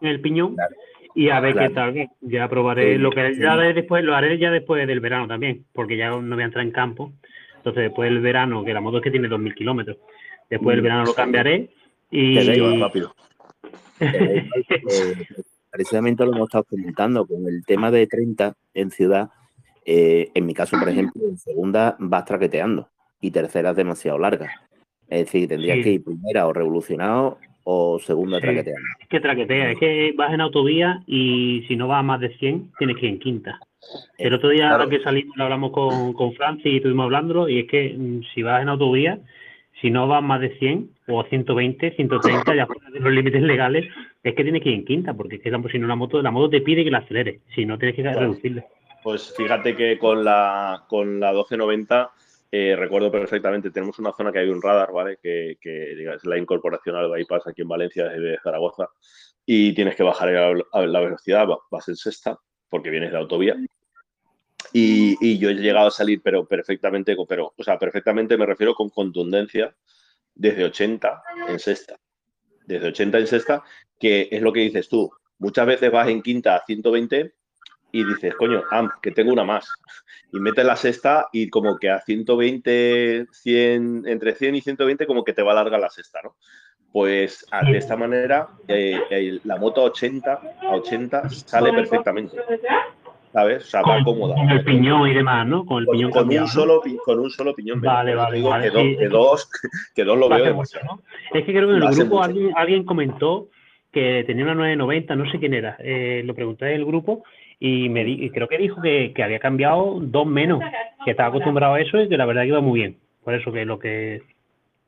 en 0.00 0.08
el 0.08 0.20
piñón. 0.20 0.54
Claro. 0.54 0.74
Y 1.14 1.28
a 1.30 1.40
ver 1.40 1.52
Claro. 1.54 1.68
qué 1.68 1.74
tal. 1.74 2.08
Ya 2.20 2.48
probaré 2.48 2.92
Sí, 2.94 2.98
lo 2.98 3.10
que 3.10 3.34
sí. 3.34 3.40
ya 3.42 3.52
haré 3.54 3.72
después, 3.74 4.04
lo 4.04 4.14
haré 4.14 4.38
ya 4.38 4.50
después 4.50 4.86
del 4.86 5.00
verano 5.00 5.26
también, 5.26 5.64
porque 5.72 5.96
ya 5.96 6.10
no 6.10 6.34
voy 6.34 6.42
a 6.42 6.46
entrar 6.46 6.64
en 6.64 6.70
campo. 6.72 7.12
Entonces 7.56 7.82
después 7.84 8.08
del 8.10 8.20
verano, 8.20 8.64
que 8.64 8.72
la 8.72 8.80
moto 8.80 8.98
es 8.98 9.02
que 9.02 9.10
tiene 9.10 9.28
2.000 9.28 9.54
kilómetros, 9.54 9.98
después 10.48 10.74
del 10.74 10.82
Mm, 10.82 10.84
verano 10.84 11.04
lo 11.04 11.14
cambiaré 11.14 11.68
y 12.10 12.36
va 12.60 12.86
rápido. 12.86 13.14
Eh, 14.00 14.48
precisamente 15.70 16.24
lo 16.24 16.32
hemos 16.32 16.48
estado 16.48 16.64
comentando 16.64 17.26
con 17.26 17.46
el 17.46 17.64
tema 17.66 17.90
de 17.90 18.06
30 18.06 18.54
en 18.74 18.90
ciudad. 18.90 19.28
eh, 19.84 20.30
en 20.34 20.46
mi 20.46 20.54
caso, 20.54 20.78
por 20.78 20.88
ejemplo, 20.88 21.22
en 21.26 21.36
segunda 21.38 21.96
vas 21.98 22.24
traqueteando 22.24 22.88
y 23.20 23.30
tercera 23.30 23.70
es 23.70 23.76
demasiado 23.76 24.18
larga. 24.18 24.50
Es 25.10 25.24
decir, 25.26 25.48
tendrías 25.48 25.78
Sí. 25.78 25.82
que 25.82 25.90
ir 25.90 26.04
primera 26.04 26.46
o 26.46 26.52
revolucionado 26.52 27.38
o 27.64 27.98
segunda 27.98 28.38
Sí. 28.38 28.42
traqueteando. 28.42 28.80
es 29.00 29.08
que 29.08 29.20
traquetea, 29.20 29.72
es 29.72 29.78
que 29.78 30.14
vas 30.16 30.32
en 30.32 30.40
autovía 30.40 31.02
y 31.06 31.64
si 31.68 31.76
no 31.76 31.88
vas 31.88 31.98
a 32.00 32.02
más 32.02 32.20
de 32.20 32.30
100, 32.38 32.70
tienes 32.78 32.96
que 32.96 33.06
ir 33.06 33.12
en 33.12 33.18
quinta. 33.18 33.58
El 34.18 34.34
otro 34.34 34.48
día 34.50 34.68
Claro. 34.68 34.88
que 34.88 35.00
salimos 35.00 35.36
lo 35.36 35.44
hablamos 35.44 35.72
con, 35.72 36.12
con 36.12 36.32
Francis 36.34 36.66
y 36.66 36.76
estuvimos 36.76 37.04
hablándolo 37.04 37.48
y 37.48 37.60
es 37.60 37.66
que 37.66 37.94
mm, 37.96 38.20
si 38.34 38.42
vas 38.42 38.62
en 38.62 38.68
autovía, 38.68 39.18
si 39.80 39.90
no 39.90 40.06
vas 40.06 40.22
más 40.22 40.40
de 40.40 40.56
100 40.58 40.90
o 41.08 41.24
120, 41.24 41.90
130, 41.96 42.54
ya 42.54 42.66
fuera 42.66 42.88
de 42.90 43.00
los 43.00 43.12
límites 43.12 43.42
legales, 43.42 43.86
es 44.22 44.34
que 44.34 44.42
tienes 44.44 44.62
que 44.62 44.68
ir 44.70 44.74
en 44.76 44.84
quinta, 44.84 45.14
porque 45.14 45.36
es 45.36 45.42
que 45.42 45.50
si 45.72 45.78
no 45.78 45.86
la 45.88 45.96
moto, 45.96 46.22
la 46.22 46.30
moto 46.30 46.50
te 46.50 46.60
pide 46.60 46.84
que 46.84 46.90
la 46.90 46.98
aceleres, 46.98 47.40
si 47.54 47.66
no 47.66 47.78
tienes 47.78 47.96
que 47.96 48.02
Claro. 48.02 48.20
reducirle. 48.20 48.64
Pues 49.02 49.34
fíjate 49.36 49.74
que 49.74 49.98
con 49.98 50.22
la, 50.24 50.82
con 50.88 51.18
la 51.18 51.30
1290 51.32 52.10
eh, 52.52 52.74
recuerdo 52.76 53.10
perfectamente, 53.12 53.70
tenemos 53.70 53.98
una 53.98 54.12
zona 54.12 54.32
que 54.32 54.40
hay 54.40 54.48
un 54.48 54.60
radar, 54.62 54.92
¿vale? 54.92 55.18
Que, 55.22 55.56
que 55.60 55.92
es 55.92 56.24
la 56.24 56.36
incorporación 56.38 56.96
al 56.96 57.10
bypass 57.10 57.46
aquí 57.46 57.62
en 57.62 57.68
Valencia 57.68 58.08
desde 58.08 58.38
Zaragoza 58.42 58.88
y 59.46 59.72
tienes 59.74 59.94
que 59.96 60.02
bajar 60.02 60.34
a 60.36 60.52
a 60.72 60.86
la 60.86 61.00
velocidad, 61.00 61.46
va- 61.48 61.58
vas 61.70 61.88
en 61.88 61.96
sexta 61.96 62.38
porque 62.68 62.90
vienes 62.90 63.10
de 63.12 63.18
autovía. 63.18 63.56
Y, 64.72 65.16
y 65.20 65.38
yo 65.38 65.50
he 65.50 65.54
llegado 65.54 65.88
a 65.88 65.90
salir, 65.90 66.20
pero 66.22 66.46
perfectamente, 66.46 67.16
pero, 67.28 67.52
o 67.56 67.62
sea, 67.64 67.78
perfectamente 67.78 68.36
me 68.36 68.46
refiero 68.46 68.74
con 68.74 68.90
contundencia 68.90 69.74
desde 70.34 70.64
80 70.64 71.22
en 71.48 71.58
sexta. 71.58 71.96
Desde 72.66 72.88
80 72.88 73.18
en 73.18 73.26
sexta, 73.26 73.64
que 73.98 74.28
es 74.30 74.40
lo 74.42 74.52
que 74.52 74.60
dices 74.60 74.88
tú. 74.88 75.10
Muchas 75.38 75.66
veces 75.66 75.90
vas 75.90 76.08
en 76.08 76.22
quinta 76.22 76.54
a 76.56 76.64
120 76.64 77.34
y 77.92 78.04
dices, 78.04 78.34
coño, 78.36 78.62
que 79.02 79.10
tengo 79.12 79.32
una 79.32 79.44
más. 79.44 79.68
Y 80.32 80.38
metes 80.38 80.64
la 80.64 80.76
sexta 80.76 81.26
y 81.32 81.48
como 81.50 81.76
que 81.78 81.90
a 81.90 82.00
120, 82.00 83.26
100, 83.32 84.02
entre 84.06 84.34
100 84.34 84.54
y 84.54 84.60
120 84.60 85.06
como 85.06 85.24
que 85.24 85.32
te 85.32 85.42
va 85.42 85.52
a 85.52 85.56
largar 85.56 85.80
la 85.80 85.90
sexta, 85.90 86.20
¿no? 86.22 86.36
Pues 86.92 87.46
de 87.70 87.78
esta 87.78 87.96
manera 87.96 88.48
eh, 88.66 89.00
el- 89.10 89.40
la 89.44 89.56
moto 89.56 89.80
a 89.80 89.84
80, 89.84 90.40
a 90.62 90.74
80 90.74 91.28
sale 91.30 91.72
perfectamente, 91.72 92.36
¿sabes? 93.32 93.64
O 93.64 93.66
sea, 93.66 93.82
va 93.82 94.02
cómoda. 94.02 94.34
Con 94.34 94.50
el 94.50 94.64
piñón 94.64 95.08
y 95.08 95.14
demás, 95.14 95.46
¿no? 95.46 95.64
Con 95.64 95.80
el 95.82 95.86
Con, 95.86 95.96
piñón 95.96 96.10
con 96.10 96.22
cambiado, 96.22 96.46
un 96.46 96.50
solo, 96.50 96.82
con 97.04 97.18
un 97.20 97.30
solo 97.30 97.54
piñón. 97.54 97.80
Vale, 97.80 98.14
vale, 98.16 98.36
digo 98.38 98.48
vale, 98.50 98.64
que, 98.64 98.70
dos, 98.70 98.84
que, 98.98 99.08
dos, 99.08 99.50
que 99.94 100.04
dos 100.04 100.18
lo 100.18 100.28
veo 100.28 100.44
demasiado. 100.44 100.84
mucho, 100.86 101.02
¿no? 101.32 101.38
Es 101.38 101.44
que 101.46 101.52
creo 101.52 101.68
que 101.68 101.76
en 101.76 101.82
el 101.82 101.94
grupo 101.94 102.22
alguien, 102.22 102.52
alguien 102.56 102.84
comentó 102.84 103.48
que 103.92 104.24
tenía 104.26 104.44
una 104.44 104.54
990, 104.54 105.16
no 105.16 105.30
sé 105.30 105.38
quién 105.38 105.54
era, 105.54 105.76
eh, 105.80 106.22
lo 106.24 106.34
pregunté 106.34 106.66
en 106.70 106.74
el 106.80 106.84
grupo 106.86 107.24
y 107.60 107.88
me 107.90 108.04
di- 108.04 108.24
y 108.24 108.30
creo 108.30 108.48
que 108.48 108.58
dijo 108.58 108.80
que, 108.82 109.12
que 109.14 109.22
había 109.22 109.38
cambiado 109.38 109.98
dos 110.00 110.26
menos, 110.26 110.60
que 111.04 111.10
estaba 111.12 111.28
acostumbrado 111.28 111.74
a 111.74 111.80
eso 111.80 112.00
y 112.00 112.08
que 112.08 112.16
la 112.16 112.24
verdad 112.24 112.42
que 112.42 112.48
iba 112.48 112.60
muy 112.60 112.80
bien. 112.80 112.96
Por 113.22 113.34
eso 113.34 113.52
que 113.52 113.64
lo 113.66 113.78
que 113.78 114.22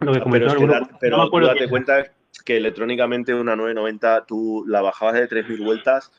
lo 0.01 0.13
que 0.13 0.19
No, 0.19 0.25
comentó 0.25 0.47
pero 0.47 0.47
es 0.47 0.53
el 0.55 0.59
que 0.59 0.65
grupo, 0.75 0.93
da- 0.93 0.99
pero 0.99 1.17
no 1.17 1.23
me 1.23 1.25
tú 1.25 1.29
acuerdo 1.29 1.49
date 1.49 1.69
cuenta 1.69 2.07
que 2.45 2.57
electrónicamente 2.57 3.35
una 3.35 3.55
990 3.55 4.25
tú 4.27 4.65
la 4.67 4.81
bajabas 4.81 5.15
de 5.15 5.29
3.000 5.29 5.61
vueltas 5.63 6.11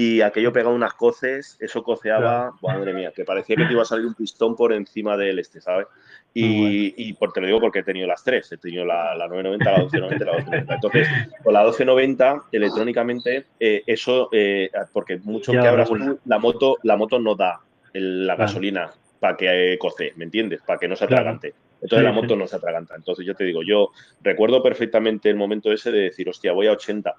y 0.00 0.20
aquello 0.20 0.52
pegaba 0.52 0.72
unas 0.72 0.94
coces, 0.94 1.56
eso 1.58 1.82
coceaba, 1.82 2.52
madre 2.62 2.94
mía, 2.94 3.10
que 3.12 3.24
parecía 3.24 3.56
que 3.56 3.64
te 3.64 3.72
iba 3.72 3.82
a 3.82 3.84
salir 3.84 4.06
un 4.06 4.14
pistón 4.14 4.54
por 4.54 4.72
encima 4.72 5.16
del 5.16 5.40
este, 5.40 5.60
¿sabes? 5.60 5.88
Y, 6.32 6.94
y 6.96 7.14
por, 7.14 7.32
te 7.32 7.40
lo 7.40 7.48
digo 7.48 7.58
porque 7.60 7.80
he 7.80 7.82
tenido 7.82 8.06
las 8.06 8.22
tres, 8.22 8.52
he 8.52 8.58
tenido 8.58 8.84
la, 8.84 9.16
la 9.16 9.26
990, 9.26 9.72
la 9.72 9.78
1290 9.78 10.22
y 10.22 10.26
la 10.26 10.32
1290. 10.34 10.74
Entonces, 10.74 11.08
con 11.42 11.52
la 11.52 11.60
1290, 11.62 12.42
electrónicamente, 12.52 13.46
eh, 13.58 13.82
eso, 13.88 14.28
eh, 14.30 14.70
porque 14.92 15.18
mucho 15.18 15.52
Ya, 15.52 15.62
que 15.62 15.66
abras 15.68 15.88
bueno. 15.88 16.04
tú, 16.12 16.20
la 16.26 16.38
moto, 16.38 16.76
la 16.84 16.96
moto 16.96 17.18
no 17.18 17.34
da 17.34 17.58
el- 17.92 18.24
la 18.24 18.36
Claro. 18.36 18.46
gasolina 18.46 18.92
para 19.18 19.36
que 19.36 19.72
eh, 19.72 19.78
coce, 19.78 20.12
¿me 20.14 20.26
entiendes? 20.26 20.60
Para 20.64 20.78
que 20.78 20.86
no 20.86 20.94
se 20.94 21.08
Claro. 21.08 21.40
Entonces 21.80 21.98
Sí, 21.98 22.04
la 22.04 22.12
moto 22.12 22.34
sí. 22.34 22.36
no 22.40 22.46
se 22.46 22.56
atraganta. 22.56 22.94
Entonces 22.96 23.24
yo 23.24 23.34
te 23.34 23.44
digo, 23.44 23.62
yo 23.62 23.90
recuerdo 24.20 24.62
perfectamente 24.62 25.30
el 25.30 25.36
momento 25.36 25.72
ese 25.72 25.92
de 25.92 26.00
decir, 26.00 26.28
hostia, 26.28 26.52
voy 26.52 26.66
a 26.66 26.72
80, 26.72 27.14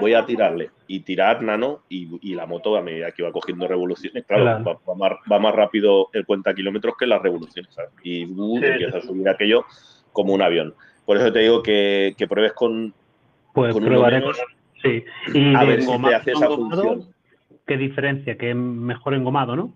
voy 0.00 0.14
a 0.14 0.26
tirarle 0.26 0.70
y 0.86 1.00
tirar 1.00 1.42
nano 1.42 1.82
y, 1.88 2.18
y 2.20 2.34
la 2.34 2.46
moto 2.46 2.76
a 2.76 2.82
medida 2.82 3.10
que 3.12 3.22
va 3.22 3.32
cogiendo 3.32 3.66
revoluciones, 3.66 4.24
claro, 4.26 4.44
Claro. 4.44 4.64
Va, 4.64 4.92
va 4.92 4.94
más, 4.96 5.18
va 5.30 5.38
más 5.38 5.54
rápido 5.54 6.08
el 6.12 6.26
cuenta 6.26 6.54
kilómetros 6.54 6.94
que 6.98 7.06
las 7.06 7.22
revoluciones, 7.22 7.72
¿sabes? 7.74 7.90
Y 8.02 8.26
uh, 8.26 8.58
Sí, 8.58 8.66
empieza 8.66 8.98
a 8.98 9.00
subir 9.00 9.28
aquello 9.28 9.64
como 10.12 10.34
un 10.34 10.42
avión. 10.42 10.74
Por 11.06 11.16
eso 11.16 11.32
te 11.32 11.40
digo 11.40 11.62
que, 11.62 12.14
que 12.16 12.28
pruebes 12.28 12.52
con, 12.52 12.94
Pues 13.54 13.72
con 13.72 13.84
Sí. 14.82 15.04
Y 15.32 15.54
a 15.54 15.64
ver 15.64 15.82
si 15.82 16.02
te 16.02 16.14
hace 16.14 16.32
esa 16.32 16.48
función. 16.48 17.14
¿Qué 17.66 17.76
diferencia? 17.76 18.36
Que 18.36 18.50
es 18.50 18.56
mejor 18.56 19.14
engomado, 19.14 19.54
¿no? 19.54 19.72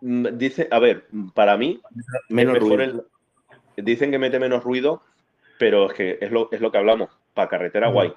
Mm, 0.00 0.26
Dice, 0.36 0.68
a 0.70 0.78
ver, 0.78 1.06
para 1.34 1.56
mí 1.56 1.80
Menos 2.28 2.56
es 2.56 2.62
mejor 2.62 2.78
ruido. 2.78 3.00
el- 3.00 3.02
dicen 3.82 4.10
que 4.10 4.18
mete 4.18 4.38
menos 4.38 4.62
ruido, 4.64 5.02
pero 5.58 5.90
es 5.90 5.94
que 5.94 6.18
es 6.20 6.30
lo, 6.30 6.48
es 6.52 6.60
lo 6.60 6.70
que 6.72 6.78
hablamos. 6.78 7.10
Para 7.34 7.48
carretera, 7.48 7.90
Mm. 7.90 7.92
guay. 7.92 8.12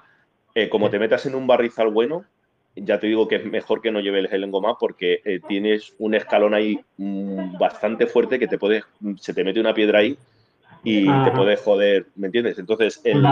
Eh, 0.54 0.68
como 0.68 0.90
te 0.90 0.98
metas 0.98 1.26
en 1.26 1.34
un 1.34 1.46
barrizal 1.46 1.88
bueno, 1.88 2.24
ya 2.76 2.98
te 2.98 3.06
digo 3.06 3.28
que 3.28 3.36
es 3.36 3.44
mejor 3.44 3.80
que 3.82 3.90
no 3.92 4.00
lleves 4.00 4.32
el 4.32 4.44
engomado 4.44 4.76
porque 4.80 5.20
eh, 5.24 5.40
tienes 5.46 5.94
un 5.98 6.14
escalón 6.14 6.54
ahí 6.54 6.80
mm, 6.96 7.58
bastante 7.58 8.06
fuerte 8.06 8.38
que 8.38 8.48
te 8.48 8.58
puede, 8.58 8.82
se 9.16 9.32
te 9.34 9.44
mete 9.44 9.60
una 9.60 9.74
piedra 9.74 10.00
ahí 10.00 10.16
y 10.82 11.06
te 11.24 11.30
puede 11.30 11.56
joder, 11.56 12.06
¿me 12.16 12.26
entiendes? 12.26 12.58
Entonces, 12.58 13.00
el, 13.04 13.22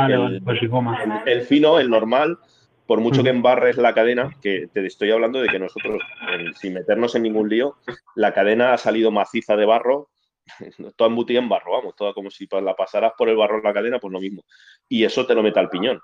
pues 0.44 0.60
goma. 0.68 0.98
el, 1.26 1.32
el 1.32 1.42
fino, 1.42 1.78
el 1.78 1.90
normal, 1.90 2.38
por 2.86 3.00
mucho 3.00 3.20
Mm. 3.20 3.24
que 3.24 3.30
embarres 3.30 3.76
la 3.76 3.94
cadena, 3.94 4.30
que 4.40 4.68
te 4.72 4.86
estoy 4.86 5.10
hablando 5.10 5.40
de 5.40 5.48
que 5.48 5.58
nosotros, 5.58 6.02
en- 6.30 6.54
sin 6.54 6.74
meternos 6.74 7.14
en 7.14 7.22
ningún 7.24 7.48
lío, 7.48 7.76
la 8.14 8.32
cadena 8.32 8.72
ha 8.72 8.78
salido 8.78 9.10
maciza 9.10 9.56
de 9.56 9.64
barro, 9.66 10.08
toda 10.96 11.08
embutida 11.08 11.38
en 11.38 11.48
barro, 11.48 11.72
vamos, 11.72 11.94
toda 11.96 12.12
como 12.14 12.30
si 12.30 12.48
la 12.50 12.74
pasaras 12.74 13.12
por 13.16 13.28
el 13.28 13.36
barro 13.36 13.58
en 13.58 13.64
la 13.64 13.72
cadena, 13.72 13.98
pues 13.98 14.12
lo 14.12 14.20
mismo. 14.20 14.44
Y 14.88 15.04
eso 15.04 15.26
te 15.26 15.34
lo 15.34 15.42
mete 15.42 15.60
al 15.60 15.68
piñón. 15.68 16.00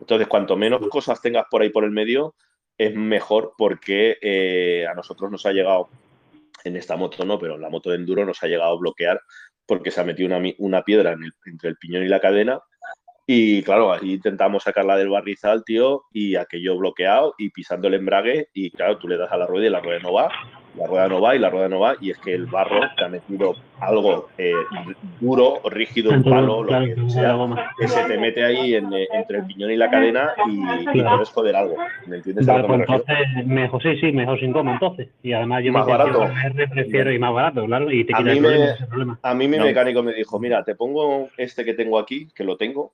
Entonces, 0.00 0.28
cuanto 0.28 0.56
menos 0.56 0.86
cosas 0.88 1.20
tengas 1.22 1.46
por 1.50 1.62
ahí 1.62 1.70
por 1.70 1.84
el 1.84 1.90
medio, 1.90 2.34
es 2.76 2.94
mejor 2.94 3.54
porque 3.56 4.18
eh, 4.20 4.86
a 4.86 4.94
nosotros 4.94 5.30
nos 5.30 5.46
ha 5.46 5.52
llegado, 5.52 5.88
en 6.64 6.76
esta 6.76 6.96
moto 6.96 7.24
no, 7.24 7.38
pero 7.38 7.54
en 7.54 7.62
la 7.62 7.70
moto 7.70 7.90
de 7.90 7.96
enduro 7.96 8.24
nos 8.24 8.42
ha 8.42 8.46
llegado 8.46 8.72
a 8.72 8.78
bloquear 8.78 9.20
porque 9.64 9.90
se 9.90 10.00
ha 10.00 10.04
metido 10.04 10.28
una, 10.28 10.50
una 10.58 10.82
piedra 10.82 11.16
entre 11.46 11.70
el 11.70 11.76
piñón 11.76 12.04
y 12.04 12.08
la 12.08 12.20
cadena 12.20 12.60
y 13.28 13.64
claro, 13.64 13.92
ahí 13.92 14.12
intentamos 14.12 14.62
sacarla 14.62 14.96
del 14.96 15.08
barrizal, 15.08 15.64
tío, 15.64 16.04
y 16.12 16.36
aquello 16.36 16.76
bloqueado 16.76 17.34
y 17.38 17.50
pisando 17.50 17.88
el 17.88 17.94
embrague. 17.94 18.48
Y 18.54 18.70
claro, 18.70 18.98
tú 18.98 19.08
le 19.08 19.16
das 19.16 19.32
a 19.32 19.36
la 19.36 19.46
rueda 19.46 19.66
y 19.66 19.70
la 19.70 19.80
rueda 19.80 19.98
no 19.98 20.12
va, 20.12 20.30
la 20.76 20.86
rueda 20.86 21.08
no 21.08 21.20
va 21.20 21.34
y 21.34 21.38
la 21.38 21.50
rueda 21.50 21.68
no 21.68 21.80
va. 21.80 21.96
Y 22.00 22.10
es 22.10 22.18
que 22.18 22.34
el 22.34 22.46
barro 22.46 22.80
te 22.96 23.04
ha 23.04 23.08
metido 23.08 23.54
algo 23.80 24.28
eh, 24.38 24.52
duro, 25.20 25.60
rígido, 25.70 26.12
un 26.12 26.22
palo, 26.22 26.62
lo 26.62 26.68
Claro, 26.68 26.86
que 26.86 27.10
sea, 27.10 27.36
que 27.78 27.88
se 27.88 28.04
te 28.04 28.18
mete 28.18 28.44
ahí 28.44 28.74
en, 28.74 28.92
eh, 28.92 29.08
entre 29.12 29.38
el 29.38 29.46
piñón 29.46 29.70
y 29.70 29.76
la 29.76 29.90
cadena 29.90 30.30
y, 30.46 30.98
y 30.98 31.02
puedes 31.02 31.30
joder 31.30 31.56
algo. 31.56 31.76
¿Me 32.06 32.16
entiendes 32.16 32.46
me 32.46 32.64
pues 32.64 32.80
entonces, 32.80 33.46
mejor, 33.46 33.82
sí, 33.82 33.96
sí, 33.98 34.12
mejor 34.12 34.38
sin 34.38 34.52
goma, 34.52 34.72
entonces. 34.74 35.08
Y 35.22 35.32
además 35.32 35.64
yo 35.64 35.72
Más 35.72 35.88
intención 35.88 36.14
barato. 36.20 36.70
Prefiero 36.70 37.12
y 37.12 37.18
más 37.18 37.32
barato, 37.32 37.64
claro, 37.64 37.90
y 37.90 38.04
te 38.04 38.14
A 38.14 38.18
el 38.20 38.24
mí 38.26 38.34
me- 38.34 38.40
problema, 38.40 38.64
ese 38.66 38.86
problema. 38.86 39.18
A 39.22 39.34
mí 39.34 39.48
mi 39.48 39.58
No. 39.58 39.64
mecánico 39.64 40.02
me 40.02 40.12
dijo, 40.12 40.38
mira, 40.38 40.62
te 40.64 40.74
pongo 40.74 41.30
este 41.36 41.64
que 41.64 41.74
tengo 41.74 41.98
aquí, 41.98 42.28
que 42.34 42.44
lo 42.44 42.56
tengo, 42.56 42.92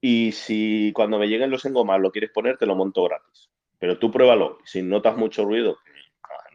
y 0.00 0.32
si 0.32 0.92
cuando 0.94 1.18
me 1.18 1.28
lleguen 1.28 1.50
los 1.50 1.64
engomados 1.66 2.02
lo 2.02 2.10
quieres 2.10 2.30
poner, 2.30 2.56
te 2.56 2.66
lo 2.66 2.74
monto 2.74 3.04
gratis. 3.04 3.50
Pero 3.78 3.98
tú 3.98 4.10
pruébalo. 4.10 4.58
Si 4.64 4.82
notas 4.82 5.16
mucho 5.16 5.44
ruido, 5.44 5.78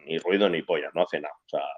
ni 0.06 0.18
ruido 0.18 0.48
ni 0.48 0.62
polla, 0.62 0.90
no 0.94 1.02
hace 1.02 1.20
nada. 1.20 1.34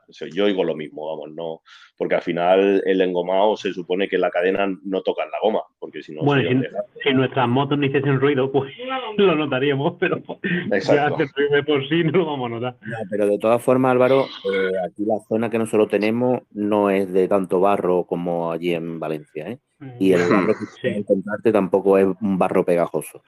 O 0.08 0.12
sea, 0.12 0.28
yo 0.32 0.44
oigo 0.44 0.62
lo 0.62 0.76
mismo, 0.76 1.06
vamos, 1.06 1.34
no, 1.34 1.62
porque 1.96 2.16
al 2.16 2.22
final 2.22 2.82
el 2.84 3.00
engomado 3.00 3.56
se 3.56 3.72
supone 3.72 4.08
que 4.08 4.18
la 4.18 4.30
cadena 4.30 4.68
no 4.84 5.02
toca 5.02 5.24
en 5.24 5.30
la 5.30 5.38
goma, 5.42 5.62
porque 5.78 6.02
si 6.02 6.14
no... 6.14 6.22
Bueno, 6.22 6.62
si, 7.02 7.12
nuestras 7.14 7.48
motos 7.48 7.78
ni 7.78 7.86
hiciesen 7.86 8.20
ruido, 8.20 8.52
pues 8.52 8.72
lo 9.16 9.34
notaríamos, 9.34 9.94
pero 9.98 10.22
ya 10.70 11.06
hace 11.06 11.26
ruido 11.34 11.64
por 11.64 11.88
sí 11.88 12.04
no 12.04 12.18
lo 12.18 12.26
vamos 12.26 12.46
a 12.46 12.54
notar. 12.54 12.76
pero 13.10 13.26
de 13.26 13.38
todas 13.38 13.62
formas, 13.62 13.92
Álvaro, 13.92 14.26
eh, 14.52 14.72
aquí 14.86 15.04
la 15.04 15.18
zona 15.28 15.50
que 15.50 15.58
nosotros 15.58 15.88
tenemos 15.88 16.42
no 16.52 16.90
es 16.90 17.12
de 17.12 17.28
tanto 17.28 17.60
barro 17.60 18.04
como 18.04 18.52
allí 18.52 18.74
en 18.74 19.00
Valencia, 19.00 19.48
¿eh? 19.48 19.58
Y 19.98 20.12
el 20.12 20.28
barro 20.28 20.54
que 20.82 20.88
encontrarte 20.88 21.52
tampoco 21.52 21.98
es 21.98 22.06
un 22.20 22.38
barro 22.38 22.64
pegajoso. 22.64 23.22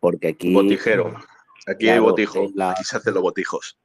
Porque 0.00 0.28
aquí. 0.28 0.54
Botijero. 0.54 1.14
Aquí 1.68 1.88
hay 1.88 1.98
botijos. 1.98 2.50
Aquí 2.58 2.84
se 2.84 2.96
hacen 2.96 3.14
los 3.14 3.22
botijos. 3.22 3.78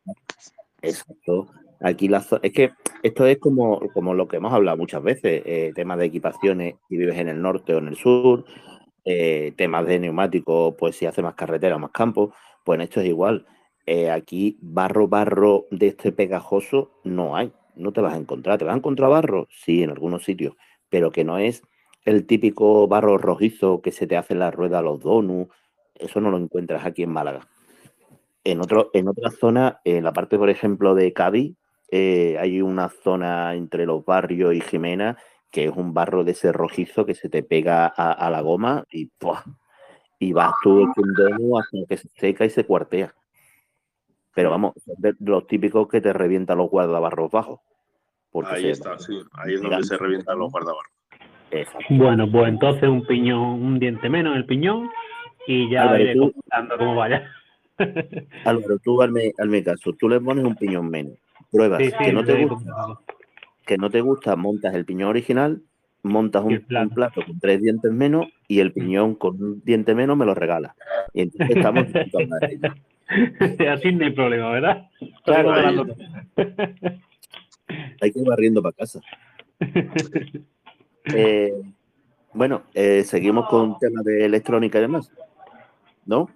Exacto. 0.81 1.47
Aquí 1.81 2.07
la 2.07 2.25
es 2.41 2.53
que 2.53 2.71
esto 3.01 3.25
es 3.25 3.37
como, 3.39 3.81
como 3.93 4.13
lo 4.13 4.27
que 4.27 4.37
hemos 4.37 4.53
hablado 4.53 4.77
muchas 4.77 5.03
veces, 5.03 5.43
eh, 5.45 5.73
temas 5.75 5.97
de 5.97 6.05
equipaciones, 6.05 6.75
si 6.87 6.97
vives 6.97 7.17
en 7.17 7.27
el 7.27 7.41
norte 7.41 7.75
o 7.75 7.79
en 7.79 7.89
el 7.89 7.97
sur, 7.97 8.45
eh, 9.03 9.53
temas 9.57 9.85
de 9.85 9.99
neumáticos, 9.99 10.75
pues 10.79 10.95
si 10.95 11.05
hace 11.05 11.21
más 11.21 11.35
carretera 11.35 11.75
o 11.75 11.79
más 11.79 11.91
campo, 11.91 12.33
pues 12.63 12.77
en 12.77 12.83
esto 12.83 13.01
es 13.01 13.07
igual. 13.07 13.45
Eh, 13.85 14.09
aquí 14.09 14.57
barro, 14.61 15.09
barro 15.09 15.65
de 15.71 15.87
este 15.87 16.13
pegajoso 16.13 17.01
no 17.03 17.35
hay, 17.35 17.51
no 17.75 17.91
te 17.91 17.99
vas 17.99 18.13
a 18.13 18.17
encontrar. 18.17 18.57
¿Te 18.57 18.63
vas 18.63 18.75
a 18.75 18.77
encontrar 18.77 19.09
barro? 19.09 19.49
Sí, 19.51 19.83
en 19.83 19.89
algunos 19.89 20.23
sitios, 20.23 20.55
pero 20.89 21.11
que 21.11 21.25
no 21.25 21.37
es 21.37 21.63
el 22.05 22.25
típico 22.25 22.87
barro 22.87 23.17
rojizo 23.17 23.81
que 23.81 23.91
se 23.91 24.07
te 24.07 24.15
hace 24.15 24.33
en 24.33 24.39
la 24.39 24.51
rueda 24.51 24.79
a 24.79 24.81
los 24.81 25.01
donuts, 25.01 25.53
eso 25.95 26.21
no 26.21 26.31
lo 26.31 26.37
encuentras 26.37 26.85
aquí 26.85 27.03
en 27.03 27.11
Málaga. 27.11 27.41
En, 28.43 28.61
otro, 28.61 28.89
en 28.93 29.07
otra 29.07 29.31
zona, 29.31 29.79
en 29.83 30.03
la 30.03 30.13
parte, 30.13 30.37
por 30.37 30.49
ejemplo, 30.49 30.95
de 30.95 31.13
Cádiz, 31.13 31.55
eh, 31.89 32.37
hay 32.39 32.61
una 32.61 32.89
zona 32.89 33.55
entre 33.55 33.85
los 33.85 34.03
barrios 34.03 34.53
y 34.53 34.61
Jimena 34.61 35.17
que 35.53 35.65
es 35.65 35.71
un 35.71 35.93
barro 35.93 36.23
de 36.23 36.31
ese 36.31 36.51
rojizo 36.51 37.05
que 37.05 37.13
se 37.13 37.29
te 37.29 37.43
pega 37.43 37.85
a, 37.85 38.29
la 38.31 38.41
goma 38.41 38.85
y 38.91 39.11
y 40.17 40.33
vas 40.33 40.51
tú 40.63 40.87
con 40.95 41.13
dono 41.13 41.59
hasta 41.59 41.77
que 41.87 41.97
se 41.97 42.09
seca 42.09 42.43
y 42.43 42.49
se 42.49 42.65
cuartea. 42.65 43.13
Pero 44.33 44.49
vamos, 44.49 44.73
los 45.19 45.45
típicos 45.45 45.87
que 45.87 46.01
te 46.01 46.11
revientan 46.11 46.57
los 46.57 46.71
guardabarros 46.71 47.29
bajos. 47.29 47.59
Ahí 48.45 48.71
está, 48.71 48.97
sí, 48.97 49.21
ahí 49.33 49.53
es 49.53 49.61
donde 49.61 49.83
se 49.83 49.95
revientan 49.95 50.39
los 50.39 50.51
guardabarros. 50.51 50.91
Bueno, 51.89 52.31
pues 52.31 52.47
entonces 52.47 52.89
un 52.89 53.05
piñón, 53.05 53.61
un 53.61 53.77
diente 53.77 54.09
menos 54.09 54.33
en 54.33 54.39
el 54.39 54.45
piñón 54.47 54.89
y 55.45 55.69
ya 55.69 55.83
Álvaro, 55.83 56.03
iré 56.03 56.15
tú, 56.15 56.33
cómo 56.79 56.95
vaya. 56.95 57.31
Álvaro, 58.45 58.79
tú 58.79 59.01
hazme, 59.01 59.33
caso, 59.63 59.93
tú 59.93 60.09
le 60.09 60.19
pones 60.19 60.45
un 60.45 60.55
piñón 60.55 60.89
menos, 60.89 61.17
pruebas 61.51 61.81
que 61.81 62.13
no 62.13 62.23
te 62.23 62.45
gusta, 62.45 62.99
que 63.65 63.77
no 63.77 63.89
te 63.89 64.01
gusta, 64.01 64.35
montas 64.35 64.75
el 64.75 64.85
piñón 64.85 65.09
original, 65.09 65.61
montas 66.03 66.43
un, 66.43 66.65
plato 66.93 67.25
con 67.25 67.39
tres 67.39 67.61
dientes 67.61 67.91
menos 67.91 68.27
y 68.47 68.59
el 68.59 68.73
piñón 68.73 69.15
con 69.15 69.41
un 69.41 69.61
diente 69.63 69.95
menos 69.95 70.17
me 70.17 70.25
lo 70.25 70.35
regalas. 70.35 70.75
Y 71.13 71.21
entonces 71.21 71.55
estamos 71.55 71.85
Así 73.69 73.91
no 73.91 74.05
hay 74.05 74.11
problema, 74.11 74.51
¿verdad? 74.51 74.89
hay 78.01 78.11
que 78.11 78.19
ir 78.19 78.27
barriendo 78.27 78.61
para 78.61 78.73
casa. 78.73 79.01
Eh, 81.13 81.51
bueno, 82.33 82.63
eh, 82.73 83.03
seguimos 83.03 83.49
con 83.49 83.77
temas 83.77 84.05
de 84.05 84.23
electrónica 84.23 84.77
y 84.77 84.83
demás, 84.83 85.11
¿no? 86.05 86.29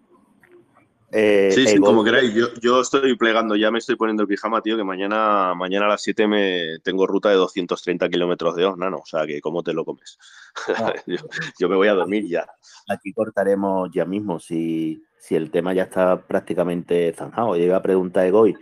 Eh, 1.12 1.52
sí, 1.54 1.68
sí, 1.68 1.78
como 1.78 2.04
queráis. 2.04 2.34
Yo, 2.34 2.82
estoy 2.82 3.16
plegando, 3.16 3.56
ya 3.56 3.72
me 3.72 3.80
estoy 3.80 3.96
poniendo 3.96 4.24
el 4.24 4.28
pijama, 4.28 4.62
tío, 4.62 4.76
que 4.76 4.84
mañana, 4.84 5.54
mañana 5.56 5.86
a 5.86 5.90
las 5.90 6.02
7 6.02 6.28
me 6.28 6.80
tengo 6.84 7.08
ruta 7.08 7.30
de 7.30 7.36
230 7.36 8.10
kilómetros 8.10 8.56
de 8.56 8.70
nano. 8.78 8.98
O 8.98 9.06
sea, 9.06 9.26
que 9.26 9.40
cómo 9.40 9.64
te 9.64 9.74
lo 9.74 9.86
comes. 9.86 10.18
Ah. 10.76 10.94
yo, 11.60 11.70
me 11.70 11.76
voy 11.76 11.88
a 11.88 11.94
dormir 11.94 12.28
ya. 12.28 12.46
Aquí 12.90 13.14
cortaremos 13.14 13.90
ya 13.94 14.06
mismo, 14.06 14.40
si, 14.40 15.02
si 15.18 15.36
el 15.36 15.50
tema 15.50 15.74
ya 15.74 15.84
está 15.84 16.22
prácticamente 16.22 17.14
zanjado. 17.14 17.56
Llega 17.56 17.78
a 17.78 17.82
preguntar 17.82 18.24
a 18.24 18.28
Egoy 18.28 18.56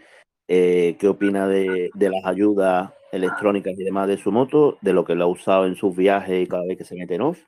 qué 0.47 1.07
opina 1.07 1.47
de, 1.47 1.89
de 1.93 2.09
las 2.09 2.23
ayudas 2.25 2.91
electrónicas 3.11 3.73
y 3.77 3.83
demás 3.83 4.07
de 4.07 4.17
su 4.17 4.31
moto, 4.31 4.77
de 4.81 4.93
lo 4.93 5.03
que 5.03 5.15
lo 5.15 5.23
ha 5.23 5.27
usado 5.27 5.65
en 5.65 5.75
sus 5.75 5.95
viajes 5.95 6.43
y 6.43 6.47
cada 6.47 6.65
vez 6.65 6.77
que 6.77 6.85
se 6.85 6.95
mete 6.95 7.15
en 7.15 7.21
off? 7.21 7.39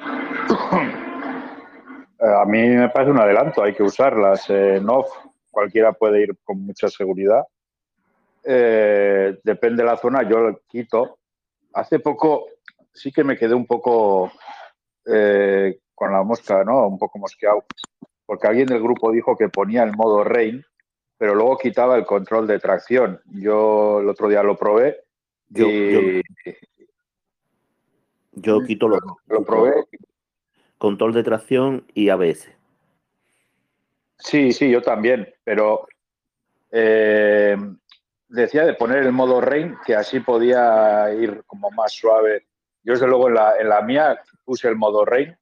Eh, 2.20 2.26
a 2.26 2.44
mí 2.44 2.60
me 2.68 2.88
parece 2.88 3.10
un 3.10 3.20
adelanto, 3.20 3.62
hay 3.62 3.74
que 3.74 3.82
usarlas. 3.82 4.48
en 4.50 4.88
off 4.88 5.10
cualquiera 5.50 5.92
puede 5.92 6.22
ir 6.22 6.36
con 6.44 6.64
mucha 6.64 6.88
seguridad. 6.88 7.44
Eh, 8.44 9.38
depende 9.42 9.82
de 9.82 9.88
la 9.88 9.96
zona, 9.96 10.28
yo 10.28 10.40
lo 10.40 10.60
quito. 10.68 11.18
Hace 11.74 11.98
poco 11.98 12.46
sí 12.92 13.12
que 13.12 13.24
me 13.24 13.36
quedé 13.36 13.54
un 13.54 13.66
poco 13.66 14.32
eh, 15.06 15.78
con 15.94 16.12
la 16.12 16.22
mosca, 16.22 16.64
¿no? 16.64 16.86
Un 16.86 16.98
poco 16.98 17.18
mosqueado, 17.18 17.64
porque 18.26 18.46
alguien 18.46 18.66
del 18.66 18.82
grupo 18.82 19.12
dijo 19.12 19.36
que 19.36 19.48
ponía 19.48 19.82
el 19.82 19.96
modo 19.96 20.24
rain 20.24 20.64
pero 21.18 21.34
luego 21.34 21.58
quitaba 21.58 21.98
el 21.98 22.06
control 22.06 22.46
de 22.46 22.58
tracción. 22.58 23.20
Yo 23.26 24.00
el 24.00 24.08
otro 24.08 24.26
día 24.26 24.42
lo 24.42 24.56
probé 24.56 25.04
yo, 25.50 25.66
yo, 28.32 28.62
quito 28.62 28.88
lo, 28.88 28.98
lo 29.26 29.44
probé. 29.44 29.72
Control 30.80 31.12
de 31.12 31.22
tracción 31.22 31.84
y 31.94 32.08
ABS. 32.08 32.50
Sí, 34.18 34.52
sí, 34.52 34.68
yo 34.68 34.82
también, 34.82 35.32
pero 35.44 35.86
eh, 36.72 37.56
decía 38.28 38.64
de 38.64 38.74
poner 38.74 39.04
el 39.04 39.12
modo 39.12 39.40
rain, 39.40 39.76
que 39.86 39.94
así 39.94 40.18
podía 40.18 41.14
ir 41.14 41.44
como 41.46 41.70
más 41.70 41.92
suave. 41.92 42.46
Yo 42.82 42.94
desde 42.94 43.06
luego 43.06 43.28
en 43.28 43.34
la, 43.34 43.54
en 43.60 43.68
la 43.68 43.82
mía 43.82 44.20
puse 44.44 44.66
el 44.66 44.74
modo 44.74 45.04
rain, 45.04 45.36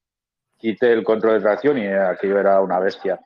quité 0.59 0.93
el 0.93 1.03
control 1.05 1.35
de 1.35 1.41
tracción 1.41 1.79
y 1.79 1.87
aquello 1.87 2.39
era 2.39 2.61
una 2.61 2.79
bestia 2.79 3.19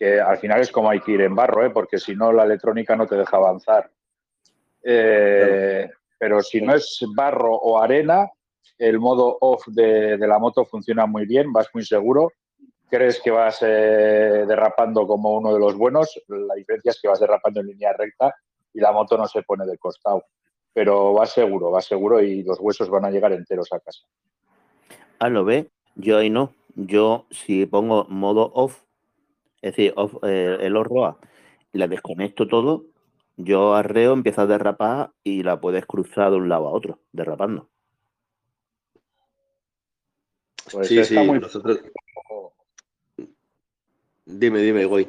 que 0.00 0.18
al 0.18 0.38
final 0.38 0.62
es 0.62 0.72
como 0.72 0.88
hay 0.88 1.00
que 1.00 1.12
ir 1.12 1.20
en 1.20 1.34
barro, 1.34 1.62
¿eh? 1.62 1.68
porque 1.68 1.98
si 1.98 2.16
no 2.16 2.32
la 2.32 2.44
electrónica 2.44 2.96
no 2.96 3.06
te 3.06 3.16
deja 3.16 3.36
avanzar. 3.36 3.90
Eh, 4.82 5.90
pero 6.18 6.40
si 6.40 6.62
no 6.62 6.74
es 6.74 7.04
barro 7.14 7.54
o 7.54 7.78
arena, 7.78 8.26
el 8.80 8.98
modo 8.98 9.36
off 9.42 9.66
de, 9.66 10.16
la 10.16 10.38
moto 10.38 10.64
funciona 10.64 11.04
muy 11.04 11.26
bien, 11.26 11.52
vas 11.52 11.68
muy 11.74 11.84
seguro, 11.84 12.32
crees 12.88 13.20
que 13.20 13.30
vas 13.30 13.58
eh, 13.60 14.44
derrapando 14.48 15.06
como 15.06 15.34
uno 15.36 15.52
de 15.52 15.60
los 15.60 15.76
buenos, 15.76 16.18
la 16.28 16.54
diferencia 16.54 16.90
es 16.90 17.00
que 17.00 17.08
vas 17.08 17.20
derrapando 17.20 17.60
en 17.60 17.66
línea 17.66 17.92
recta 17.92 18.34
y 18.72 18.80
la 18.80 18.90
moto 18.90 19.18
no 19.18 19.26
se 19.26 19.42
pone 19.42 19.66
de 19.66 19.76
costado. 19.76 20.24
Pero 20.72 21.12
vas 21.12 21.30
seguro, 21.30 21.70
vas 21.70 21.84
seguro 21.84 22.22
y 22.22 22.42
los 22.42 22.58
huesos 22.58 22.88
van 22.88 23.04
a 23.04 23.10
llegar 23.10 23.32
enteros 23.32 23.70
a 23.72 23.80
casa. 23.80 24.00
Ah, 25.18 25.28
lo 25.28 25.44
ve, 25.44 25.68
yo 25.96 26.16
ahí 26.16 26.30
no. 26.30 26.54
Yo 26.74 27.26
si 27.30 27.66
pongo 27.66 28.06
modo 28.08 28.50
off, 28.54 28.82
es 29.60 29.76
decir, 29.76 29.92
eh, 30.22 30.56
el 30.60 30.76
horroa 30.76 31.18
y 31.72 31.78
la 31.78 31.86
desconecto 31.86 32.48
todo, 32.48 32.86
yo 33.36 33.74
arreo, 33.74 34.14
empiezo 34.14 34.42
a 34.42 34.46
derrapar 34.46 35.10
y 35.22 35.42
la 35.42 35.60
puedes 35.60 35.84
cruzar 35.84 36.30
de 36.30 36.38
un 36.38 36.48
lado 36.48 36.68
a 36.68 36.72
otro, 36.72 37.00
derrapando. 37.12 37.68
Pues 40.72 40.88
sí, 40.88 41.04
sí, 41.04 41.16
Dime, 44.24 44.60
dime, 44.60 44.86
voy. 44.86 45.08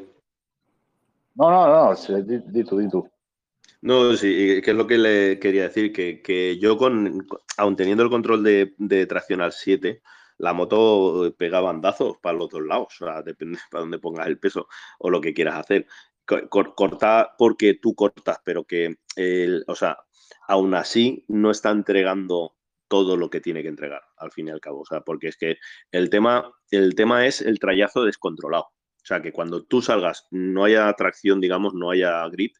No, 1.35 1.49
no, 1.51 1.93
no, 1.93 2.23
di, 2.23 2.63
tú, 2.63 2.79
di 2.79 2.89
tú. 2.89 3.07
No, 3.81 4.15
sí, 4.15 4.61
que 4.63 4.71
es 4.71 4.77
lo 4.77 4.87
que 4.87 4.97
le 4.97 5.39
quería 5.39 5.63
decir, 5.63 5.91
que, 5.93 6.57
yo 6.59 6.77
con, 6.77 7.27
aun 7.57 7.75
teniendo 7.75 8.03
el 8.03 8.09
control 8.09 8.43
de, 8.43 8.73
de 8.77 9.05
tracción 9.05 9.41
al 9.41 9.53
7, 9.53 10.01
la 10.37 10.53
moto 10.53 11.33
pega 11.37 11.61
bandazos 11.61 12.17
para 12.17 12.37
los 12.37 12.49
dos 12.49 12.63
lados, 12.63 12.99
o 12.99 13.05
sea, 13.05 13.21
depende 13.21 13.59
para 13.71 13.81
dónde 13.81 13.99
pongas 13.99 14.27
el 14.27 14.39
peso 14.39 14.67
o 14.99 15.09
lo 15.09 15.21
que 15.21 15.33
quieras 15.33 15.55
hacer. 15.55 15.87
Corta 16.25 17.35
porque 17.37 17.73
tú 17.75 17.93
cortas, 17.93 18.39
pero 18.43 18.63
que, 18.63 18.95
o 19.67 19.75
sea, 19.75 19.97
aún 20.47 20.73
así 20.75 21.25
no 21.27 21.51
está 21.51 21.71
entregando 21.71 22.55
todo 22.91 23.15
lo 23.15 23.29
que 23.29 23.39
tiene 23.39 23.61
que 23.61 23.69
entregar, 23.69 24.01
al 24.17 24.33
fin 24.33 24.49
y 24.49 24.51
al 24.51 24.59
cabo. 24.59 24.81
O 24.81 24.85
sea, 24.85 24.99
porque 24.99 25.29
es 25.29 25.37
que 25.37 25.57
el 25.93 26.09
tema, 26.09 26.51
el 26.71 26.93
tema 26.93 27.25
es 27.25 27.39
el 27.39 27.57
trayazo 27.57 28.03
descontrolado. 28.03 28.65
O 28.65 29.05
sea, 29.05 29.21
que 29.21 29.31
cuando 29.31 29.63
tú 29.63 29.81
salgas 29.81 30.27
no 30.29 30.65
haya 30.65 30.91
tracción, 30.93 31.39
digamos, 31.39 31.73
no 31.73 31.91
haya 31.91 32.27
grip, 32.27 32.53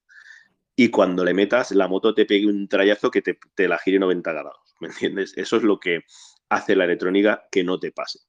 y 0.73 0.89
cuando 0.89 1.25
le 1.25 1.33
metas, 1.33 1.71
la 1.71 1.89
moto 1.89 2.13
te 2.13 2.25
pegue 2.25 2.47
un 2.47 2.69
trayazo 2.69 3.11
que 3.11 3.21
te, 3.21 3.37
te 3.55 3.67
la 3.67 3.77
gire 3.77 3.99
90 3.99 4.31
grados. 4.31 4.75
¿Me 4.79 4.87
entiendes? 4.87 5.33
Eso 5.35 5.57
es 5.57 5.63
lo 5.63 5.81
que, 5.81 6.05
hace 6.47 6.77
la 6.77 6.85
electrónica 6.85 7.47
que 7.51 7.65
no 7.65 7.77
te 7.77 7.91
pase. 7.91 8.19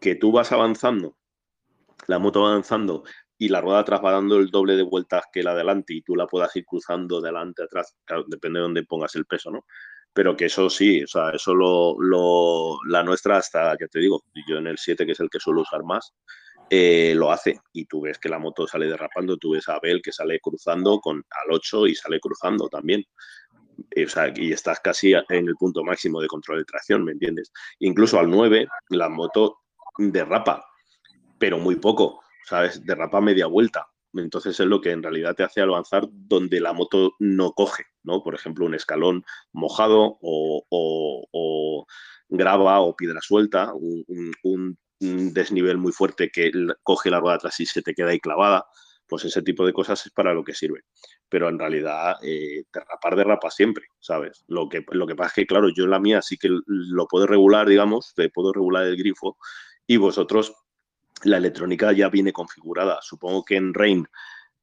Que 0.00 0.14
tú 0.14 0.32
vas 0.32 0.52
avanzando, 0.52 1.18
la 2.06 2.18
moto 2.18 2.42
va 2.42 2.50
avanzando 2.50 3.04
y 3.38 3.48
la 3.48 3.60
rueda 3.60 3.80
atrás 3.80 4.00
va 4.04 4.12
dando 4.12 4.36
el 4.38 4.50
doble 4.50 4.76
de 4.76 4.82
vueltas 4.82 5.24
que 5.32 5.42
la 5.42 5.54
delante 5.54 5.94
y 5.94 6.02
tú 6.02 6.14
la 6.14 6.26
puedas 6.26 6.54
ir 6.54 6.64
cruzando 6.64 7.20
delante, 7.20 7.64
atrás, 7.64 7.96
depende 8.26 8.60
de 8.60 8.62
dónde 8.62 8.84
pongas 8.84 9.14
el 9.16 9.26
peso, 9.26 9.50
¿no? 9.50 9.64
Pero 10.14 10.36
que 10.36 10.46
eso 10.46 10.68
sí, 10.68 11.02
o 11.02 11.06
sea, 11.06 11.30
eso 11.30 11.54
lo, 11.54 12.78
la 12.86 13.02
nuestra 13.02 13.38
hasta, 13.38 13.76
que 13.78 13.88
te 13.88 13.98
digo, 13.98 14.22
yo 14.46 14.58
en 14.58 14.66
el 14.66 14.78
7, 14.78 15.06
que 15.06 15.12
es 15.12 15.20
el 15.20 15.30
que 15.30 15.40
suelo 15.40 15.62
usar 15.62 15.82
más, 15.84 16.12
eh, 16.68 17.14
lo 17.14 17.30
hace. 17.30 17.60
Y 17.72 17.86
tú 17.86 18.02
ves 18.02 18.18
que 18.18 18.28
la 18.28 18.38
moto 18.38 18.66
sale 18.66 18.86
derrapando, 18.86 19.36
tú 19.36 19.52
ves 19.52 19.68
a 19.68 19.74
Abel 19.76 20.02
que 20.02 20.12
sale 20.12 20.40
cruzando 20.40 21.00
con 21.00 21.16
al 21.16 21.52
8 21.52 21.86
y 21.86 21.94
sale 21.94 22.20
cruzando 22.20 22.68
también. 22.68 23.04
Eh, 23.90 24.04
o 24.04 24.08
sea, 24.08 24.32
y 24.34 24.52
estás 24.52 24.80
casi 24.80 25.12
en 25.12 25.48
el 25.48 25.54
punto 25.56 25.82
máximo 25.82 26.20
de 26.20 26.28
control 26.28 26.58
de 26.58 26.64
tracción, 26.64 27.04
¿me 27.04 27.12
entiendes? 27.12 27.52
Incluso 27.80 28.18
al 28.18 28.30
9, 28.30 28.68
la 28.90 29.08
moto 29.08 29.58
derrapa, 29.98 30.64
pero 31.38 31.58
muy 31.58 31.76
poco, 31.76 32.20
¿sabes? 32.46 32.84
Derrapa 32.84 33.20
media 33.20 33.46
vuelta. 33.46 33.86
Entonces 34.14 34.58
es 34.58 34.66
lo 34.66 34.80
que 34.80 34.90
en 34.90 35.02
realidad 35.02 35.34
te 35.34 35.42
hace 35.42 35.60
avanzar 35.60 36.06
donde 36.10 36.60
la 36.60 36.72
moto 36.72 37.12
no 37.18 37.52
coge, 37.52 37.84
¿no? 38.02 38.22
Por 38.22 38.34
ejemplo, 38.34 38.66
un 38.66 38.74
escalón 38.74 39.24
mojado 39.52 40.18
o, 40.20 41.86
grava 42.28 42.80
o 42.80 42.96
piedra 42.96 43.20
suelta, 43.20 43.72
un, 43.74 44.76
desnivel 45.00 45.78
muy 45.78 45.90
fuerte 45.92 46.30
que 46.30 46.52
coge 46.82 47.10
la 47.10 47.18
rueda 47.18 47.34
atrás 47.36 47.58
y 47.58 47.66
se 47.66 47.82
te 47.82 47.92
queda 47.92 48.10
ahí 48.10 48.20
clavada, 48.20 48.64
pues 49.08 49.24
ese 49.24 49.42
tipo 49.42 49.66
de 49.66 49.72
cosas 49.72 50.06
es 50.06 50.12
para 50.12 50.32
lo 50.32 50.44
que 50.44 50.54
sirve. 50.54 50.82
Pero 51.28 51.48
en 51.48 51.58
realidad, 51.58 52.16
eh, 52.22 52.62
derrapar, 52.72 53.16
derrapa 53.16 53.50
siempre, 53.50 53.86
¿sabes? 53.98 54.44
Lo 54.46 54.68
que, 54.68 54.84
lo 54.92 55.06
que 55.06 55.16
pasa 55.16 55.28
es 55.28 55.34
que, 55.34 55.46
claro, 55.46 55.70
yo 55.74 55.84
en 55.84 55.90
la 55.90 55.98
mía 55.98 56.22
sí 56.22 56.36
que 56.38 56.48
lo 56.66 57.06
puedo 57.08 57.26
regular, 57.26 57.68
digamos, 57.68 58.14
puedo 58.32 58.52
regular 58.52 58.86
el 58.86 58.96
grifo 58.96 59.36
y 59.86 59.96
vosotros 59.96 60.54
la 61.24 61.38
electrónica 61.38 61.92
ya 61.92 62.08
viene 62.08 62.32
configurada. 62.32 62.98
Supongo 63.02 63.44
que 63.44 63.56
en 63.56 63.74
Rain, 63.74 64.06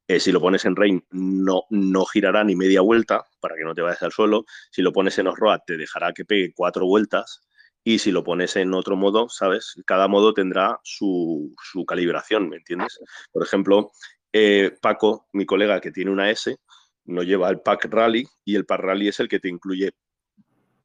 eh, 0.08 0.20
si 0.20 0.32
lo 0.32 0.40
pones 0.40 0.64
en 0.64 0.76
Rain, 0.76 1.04
no, 1.10 1.64
no 1.70 2.04
girará 2.04 2.44
ni 2.44 2.56
media 2.56 2.80
vuelta 2.80 3.24
para 3.40 3.56
que 3.56 3.64
no 3.64 3.74
te 3.74 3.82
vayas 3.82 4.02
al 4.02 4.12
suelo. 4.12 4.44
Si 4.70 4.82
lo 4.82 4.92
pones 4.92 5.18
en 5.18 5.28
Osroad, 5.28 5.60
te 5.66 5.76
dejará 5.76 6.12
que 6.12 6.24
pegue 6.24 6.52
cuatro 6.54 6.86
vueltas. 6.86 7.42
Y 7.82 7.98
si 7.98 8.12
lo 8.12 8.22
pones 8.22 8.56
en 8.56 8.74
otro 8.74 8.96
modo, 8.96 9.28
¿sabes? 9.28 9.74
Cada 9.86 10.06
modo 10.06 10.34
tendrá 10.34 10.78
su, 10.84 11.54
calibración, 11.86 12.48
¿me 12.48 12.56
entiendes? 12.56 13.00
Por 13.32 13.42
ejemplo, 13.42 13.92
eh, 14.32 14.76
Paco, 14.82 15.28
mi 15.32 15.46
colega 15.46 15.80
que 15.80 15.90
tiene 15.90 16.10
una 16.10 16.30
S, 16.30 16.56
no 17.06 17.22
lleva 17.22 17.48
el 17.48 17.60
pack 17.60 17.86
rally 17.86 18.26
y 18.44 18.56
el 18.56 18.66
pack 18.66 18.80
rally 18.80 19.08
es 19.08 19.18
el 19.20 19.28
que 19.28 19.40
te 19.40 19.48
incluye, 19.48 19.92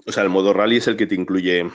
o 0.05 0.11
sea, 0.11 0.23
el 0.23 0.29
modo 0.29 0.53
rally 0.53 0.77
es 0.77 0.87
el 0.87 0.95
que 0.95 1.05
te 1.05 1.15
incluye 1.15 1.69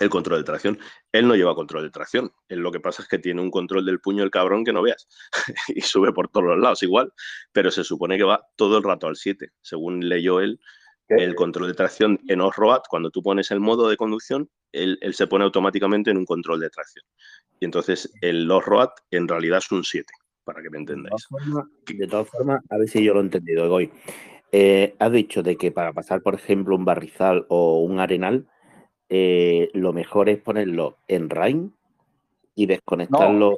el 0.00 0.10
control 0.10 0.38
de 0.38 0.44
tracción. 0.44 0.78
Él 1.12 1.28
no 1.28 1.36
lleva 1.36 1.54
control 1.54 1.84
de 1.84 1.90
tracción. 1.90 2.32
Él 2.48 2.60
lo 2.60 2.72
que 2.72 2.80
pasa 2.80 3.02
es 3.02 3.08
que 3.08 3.18
tiene 3.18 3.40
un 3.40 3.50
control 3.50 3.84
del 3.84 4.00
puño 4.00 4.24
el 4.24 4.30
cabrón 4.30 4.64
que 4.64 4.72
no 4.72 4.82
veas. 4.82 5.06
y 5.68 5.80
sube 5.80 6.12
por 6.12 6.28
todos 6.28 6.46
los 6.46 6.58
lados 6.58 6.82
igual, 6.82 7.12
pero 7.52 7.70
se 7.70 7.84
supone 7.84 8.16
que 8.16 8.24
va 8.24 8.46
todo 8.56 8.78
el 8.78 8.84
rato 8.84 9.06
al 9.06 9.16
7. 9.16 9.50
Según 9.60 10.08
leyó 10.08 10.40
él, 10.40 10.60
el 11.08 11.34
control 11.34 11.68
de 11.68 11.74
tracción 11.74 12.18
en 12.28 12.40
off-road, 12.40 12.82
cuando 12.88 13.10
tú 13.10 13.22
pones 13.22 13.50
el 13.50 13.60
modo 13.60 13.88
de 13.88 13.96
conducción, 13.96 14.48
él, 14.72 14.98
se 15.12 15.26
pone 15.26 15.44
automáticamente 15.44 16.10
en 16.10 16.16
un 16.16 16.24
control 16.24 16.60
de 16.60 16.70
tracción. 16.70 17.04
Y 17.60 17.64
entonces 17.64 18.12
el 18.20 18.50
off-road 18.50 18.90
en 19.10 19.28
realidad 19.28 19.58
es 19.58 19.70
un 19.70 19.84
7, 19.84 20.12
para 20.44 20.62
que 20.62 20.70
me 20.70 20.78
entendáis. 20.78 21.26
De 21.86 22.06
todas 22.06 22.28
formas, 22.28 22.62
a 22.70 22.78
ver 22.78 22.88
si 22.88 23.04
yo 23.04 23.14
lo 23.14 23.20
he 23.20 23.24
entendido 23.24 23.72
hoy. 23.72 23.92
Eh, 24.50 24.94
has 24.98 25.12
dicho 25.12 25.42
de 25.42 25.56
que 25.56 25.72
para 25.72 25.92
pasar, 25.92 26.22
por 26.22 26.34
ejemplo, 26.34 26.76
un 26.76 26.84
barrizal 26.84 27.44
o 27.48 27.80
un 27.80 27.98
arenal, 28.00 28.46
eh, 29.08 29.70
lo 29.74 29.92
mejor 29.92 30.28
es 30.28 30.38
ponerlo 30.38 30.96
en 31.08 31.30
RAIN 31.30 31.74
y 32.54 32.66
desconectarlo. 32.66 33.56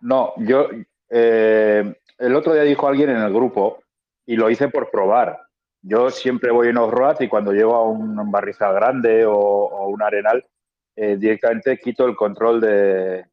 No, 0.00 0.32
yo 0.38 0.68
eh, 1.08 1.94
el 2.18 2.34
otro 2.34 2.54
día 2.54 2.62
dijo 2.62 2.88
alguien 2.88 3.10
en 3.10 3.18
el 3.18 3.32
grupo 3.32 3.82
y 4.26 4.36
lo 4.36 4.50
hice 4.50 4.68
por 4.68 4.90
probar. 4.90 5.40
Yo 5.82 6.10
siempre 6.10 6.50
voy 6.50 6.68
en 6.68 6.78
off-road 6.78 7.20
y 7.20 7.28
cuando 7.28 7.52
llego 7.52 7.74
a 7.74 7.88
un 7.88 8.30
barrizal 8.30 8.74
grande 8.74 9.24
o, 9.26 9.86
un 9.88 10.02
arenal, 10.02 10.44
eh, 10.96 11.16
directamente 11.16 11.78
quito 11.78 12.06
el 12.06 12.14
control 12.14 12.60
de, 12.60 13.24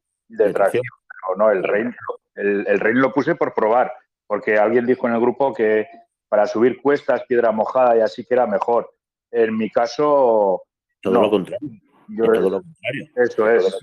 tracción. 0.52 0.82
O 1.28 1.36
no, 1.36 1.50
el 1.50 1.62
RAIN, 1.62 1.94
el, 2.34 2.66
el 2.66 2.78
lo 2.94 3.12
puse 3.12 3.34
por 3.34 3.54
probar, 3.54 3.92
porque 4.26 4.58
alguien 4.58 4.86
dijo 4.86 5.06
en 5.06 5.14
el 5.14 5.20
grupo 5.20 5.52
que 5.52 5.86
para 6.28 6.46
subir 6.46 6.80
cuestas, 6.80 7.24
piedra 7.26 7.50
mojada 7.50 7.96
y 7.96 8.00
así 8.00 8.24
que 8.24 8.34
era 8.34 8.46
mejor. 8.46 8.90
En 9.30 9.56
mi 9.56 9.70
caso. 9.70 10.62
Todo 11.00 11.22
lo 11.22 11.30
contrario. 11.30 11.70
todo 12.16 12.50
lo 12.50 12.62
contrario. 12.62 13.08
Eso 13.16 13.50
es. 13.50 13.78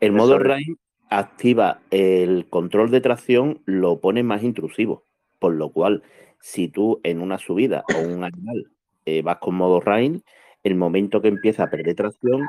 El 0.00 0.12
modo 0.12 0.38
RAIN 0.38 0.76
activa 1.08 1.80
el 1.90 2.48
control 2.48 2.90
de 2.90 3.00
tracción, 3.00 3.62
lo 3.66 4.00
pone 4.00 4.22
más 4.22 4.42
intrusivo. 4.42 5.04
Por 5.38 5.54
lo 5.54 5.70
cual, 5.70 6.02
si 6.40 6.68
tú 6.68 7.00
en 7.02 7.20
una 7.20 7.38
subida 7.38 7.84
o 7.94 8.00
un 8.00 8.24
animal 8.24 8.70
eh, 9.04 9.22
vas 9.22 9.38
con 9.38 9.54
modo 9.54 9.80
RAIN, 9.80 10.22
el 10.62 10.74
momento 10.74 11.20
que 11.20 11.28
empieza 11.28 11.64
a 11.64 11.70
perder 11.70 11.96
tracción, 11.96 12.48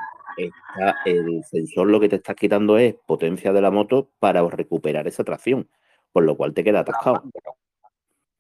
el 1.06 1.44
sensor 1.44 1.88
lo 1.88 2.00
que 2.00 2.10
te 2.10 2.16
está 2.16 2.34
quitando 2.36 2.78
es 2.78 2.96
potencia 3.06 3.54
de 3.54 3.62
la 3.62 3.72
moto 3.72 4.10
para 4.20 4.48
recuperar 4.48 5.08
esa 5.08 5.24
tracción, 5.24 5.70
por 6.12 6.24
lo 6.24 6.36
cual 6.36 6.54
te 6.54 6.64
queda 6.64 6.80
atascado. 6.80 7.24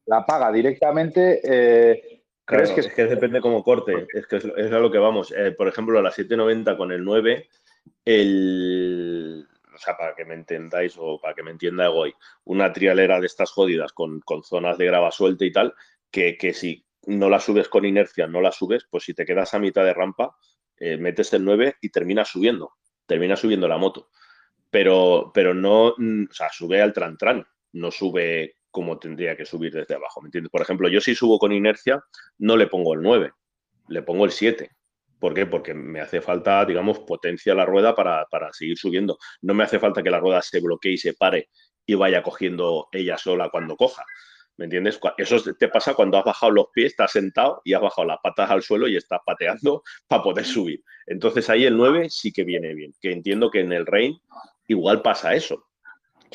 La 0.06 0.18
apaga 0.18 0.52
directamente 0.52 1.40
eh, 1.44 2.23
Claro, 2.45 2.76
que... 2.76 2.82
Es 2.82 2.94
que 2.94 3.06
depende 3.06 3.41
cómo 3.41 3.64
corte, 3.64 4.07
es 4.14 4.28
que 4.28 4.38
es, 4.38 4.45
a 4.45 4.80
lo 4.80 4.91
que 4.91 4.98
vamos. 4.98 5.32
Eh, 5.32 5.52
por 5.52 5.68
ejemplo, 5.68 5.98
a 5.98 6.02
la 6.02 6.11
790 6.11 6.78
con 6.78 6.91
el 6.91 7.03
9, 7.03 7.48
el, 8.06 9.48
o 9.74 9.78
sea, 9.78 9.98
para 9.98 10.15
que 10.15 10.26
me 10.26 10.34
entendáis 10.34 10.95
o 10.98 11.20
para 11.20 11.34
que 11.34 11.44
me 11.44 11.52
entienda 11.52 11.86
Egoy, 11.86 12.14
una 12.45 12.72
trialera 12.74 13.20
de 13.20 13.28
estas 13.28 13.52
jodidas 13.52 13.94
con, 13.94 14.22
zonas 14.44 14.78
de 14.78 14.86
grava 14.86 15.11
suelta 15.11 15.45
y 15.45 15.52
tal, 15.52 15.74
que, 16.11 16.38
si 16.53 16.86
no 17.06 17.30
la 17.30 17.40
subes 17.40 17.70
con 17.70 17.86
inercia, 17.86 18.28
no 18.28 18.41
la 18.41 18.52
subes, 18.52 18.86
pues 18.90 19.03
si 19.03 19.14
te 19.14 19.26
quedas 19.26 19.53
a 19.53 19.60
mitad 19.60 19.84
de 19.84 19.94
rampa, 19.94 20.36
eh, 20.78 20.98
metes 20.98 21.34
el 21.34 21.44
9 21.44 21.78
y 21.82 21.90
terminas 21.90 22.30
subiendo, 22.30 22.74
terminas 23.06 23.40
subiendo 23.40 23.68
la 23.68 23.78
moto. 23.78 24.10
Pero, 24.70 25.32
pero 25.34 25.53
no, 25.53 25.95
mm, 25.98 26.26
o 26.30 26.34
sea, 26.34 26.49
sube 26.52 26.82
al 26.82 26.94
tran 26.94 27.18
tran, 27.18 27.45
no 27.74 27.91
sube 27.91 28.56
como 28.74 28.98
tendría 28.98 29.38
que 29.38 29.45
subir 29.45 29.72
desde 29.72 29.94
abajo. 29.94 30.20
¿Me 30.20 30.28
entiendes? 30.28 30.52
Por 30.52 30.62
ejemplo, 30.62 30.90
yo 30.90 31.00
si 31.00 31.14
subo 31.14 31.38
con 31.38 31.52
inercia, 31.52 32.04
no 32.40 32.58
le 32.58 32.66
pongo 32.66 32.95
el 32.95 33.02
9, 33.04 33.32
le 33.88 34.02
pongo 34.02 34.26
el 34.26 34.32
7. 34.32 34.68
¿Por 35.20 35.36
qué? 35.36 35.45
Porque 35.45 35.76
me 35.76 36.02
hace 36.02 36.22
falta, 36.22 36.66
digamos, 36.66 37.00
potencia 37.00 37.54
a 37.54 37.56
la 37.56 37.66
rueda 37.66 37.95
para, 37.95 38.26
seguir 38.52 38.78
subiendo. 38.78 39.20
No 39.44 39.54
me 39.54 39.64
hace 39.64 39.80
falta 39.80 40.02
que 40.02 40.10
la 40.10 40.20
rueda 40.20 40.41
se 40.41 40.60
bloquee 40.60 40.94
y 40.94 40.98
se 40.98 41.14
pare 41.14 41.50
y 41.86 41.94
vaya 41.94 42.24
cogiendo 42.24 42.90
ella 42.91 43.16
sola 43.16 43.50
cuando 43.50 43.78
coja. 43.78 44.04
¿Me 44.58 44.66
entiendes? 44.66 45.00
Eso 45.18 45.38
te 45.54 45.68
pasa 45.68 45.94
cuando 45.94 46.18
has 46.18 46.26
bajado 46.26 46.52
los 46.52 46.66
pies, 46.74 46.94
estás 46.94 47.12
sentado 47.12 47.62
y 47.64 47.74
has 47.74 47.82
bajado 47.82 48.08
las 48.08 48.18
patas 48.24 48.50
al 48.50 48.64
suelo 48.64 48.88
y 48.88 48.95
estás 48.95 49.20
pateando 49.24 49.84
para 50.08 50.24
poder 50.24 50.45
subir. 50.45 50.84
Entonces 51.06 51.48
ahí 51.52 51.64
el 51.66 51.78
9 51.78 52.10
sí 52.10 52.34
que 52.34 52.44
viene 52.44 52.74
bien. 52.74 52.91
Que 53.00 53.12
entiendo 53.12 53.52
que 53.52 53.60
en 53.60 53.72
el 53.72 53.86
Rain 53.86 54.20
igual 54.68 55.04
pasa 55.04 55.36
eso 55.36 55.64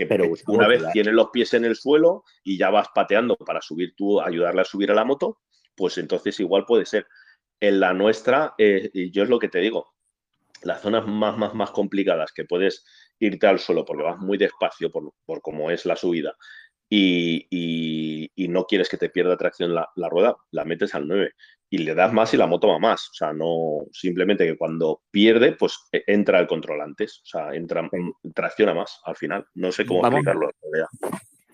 pero 0.07 0.25
una 0.47 0.69
vez 0.69 0.83
tienes 0.93 1.15
los 1.15 1.31
pies 1.31 1.55
en 1.55 1.65
el 1.65 1.77
suelo 1.77 2.25
y 2.45 2.59
ya 2.59 2.71
vas 2.71 2.89
pateando 2.95 3.37
para 3.37 3.61
subir 3.61 3.95
tú, 3.97 4.21
ayudarle 4.21 4.63
a 4.63 4.65
subir 4.65 4.91
a 4.91 4.95
la 4.95 5.05
moto, 5.05 5.41
pues 5.75 5.99
entonces 5.99 6.39
igual 6.41 6.65
puede 6.67 6.87
ser. 6.87 7.07
En 7.61 7.81
la 7.81 7.93
nuestra, 7.93 8.55
eh, 8.59 8.91
yo 9.13 9.23
es 9.23 9.29
lo 9.29 9.39
que 9.39 9.49
te 9.49 9.59
digo, 9.59 9.95
las 10.63 10.81
zonas 10.81 11.07
más, 11.07 11.37
más, 11.37 11.55
más 11.55 11.71
complicadas 11.71 12.33
que 12.33 12.45
puedes 12.45 12.85
irte 13.19 13.47
al 13.47 13.59
suelo 13.59 13.85
porque 13.85 14.05
vas 14.05 14.19
muy 14.19 14.39
despacio 14.39 14.91
por, 14.91 15.13
por 15.25 15.41
cómo 15.41 15.71
es 15.71 15.85
la 15.87 15.97
subida 15.97 16.37
y, 16.91 18.31
no 18.49 18.65
quieres 18.65 18.89
que 18.89 18.97
te 18.97 19.11
pierda 19.11 19.37
tracción 19.37 19.75
la, 19.75 19.91
la, 19.95 20.09
rueda, 20.09 20.37
la 20.53 20.65
metes 20.65 20.95
al 20.95 21.07
9 21.07 21.33
y 21.71 21.79
le 21.79 21.95
das 21.95 22.13
más 22.13 22.33
y 22.33 22.37
la 22.37 22.47
moto 22.47 22.69
va 22.69 22.79
más. 22.79 23.09
O 23.11 23.15
sea, 23.15 23.33
no 23.33 23.87
simplemente 23.93 24.47
que 24.47 24.57
cuando 24.57 25.03
pierde, 25.11 25.53
pues 25.53 25.79
e, 25.93 26.03
entra 26.07 26.41
el 26.41 26.47
control 26.47 26.81
antes. 26.81 27.21
O 27.25 27.27
sea, 27.27 27.55
entra, 27.55 27.83
mm, 27.83 28.33
tracciona 28.35 28.75
más 28.75 29.01
al 29.05 29.17
final. 29.17 29.47
No 29.55 29.73
sé 29.73 29.85
cómo 29.85 30.07
explicarlo. 30.07 30.51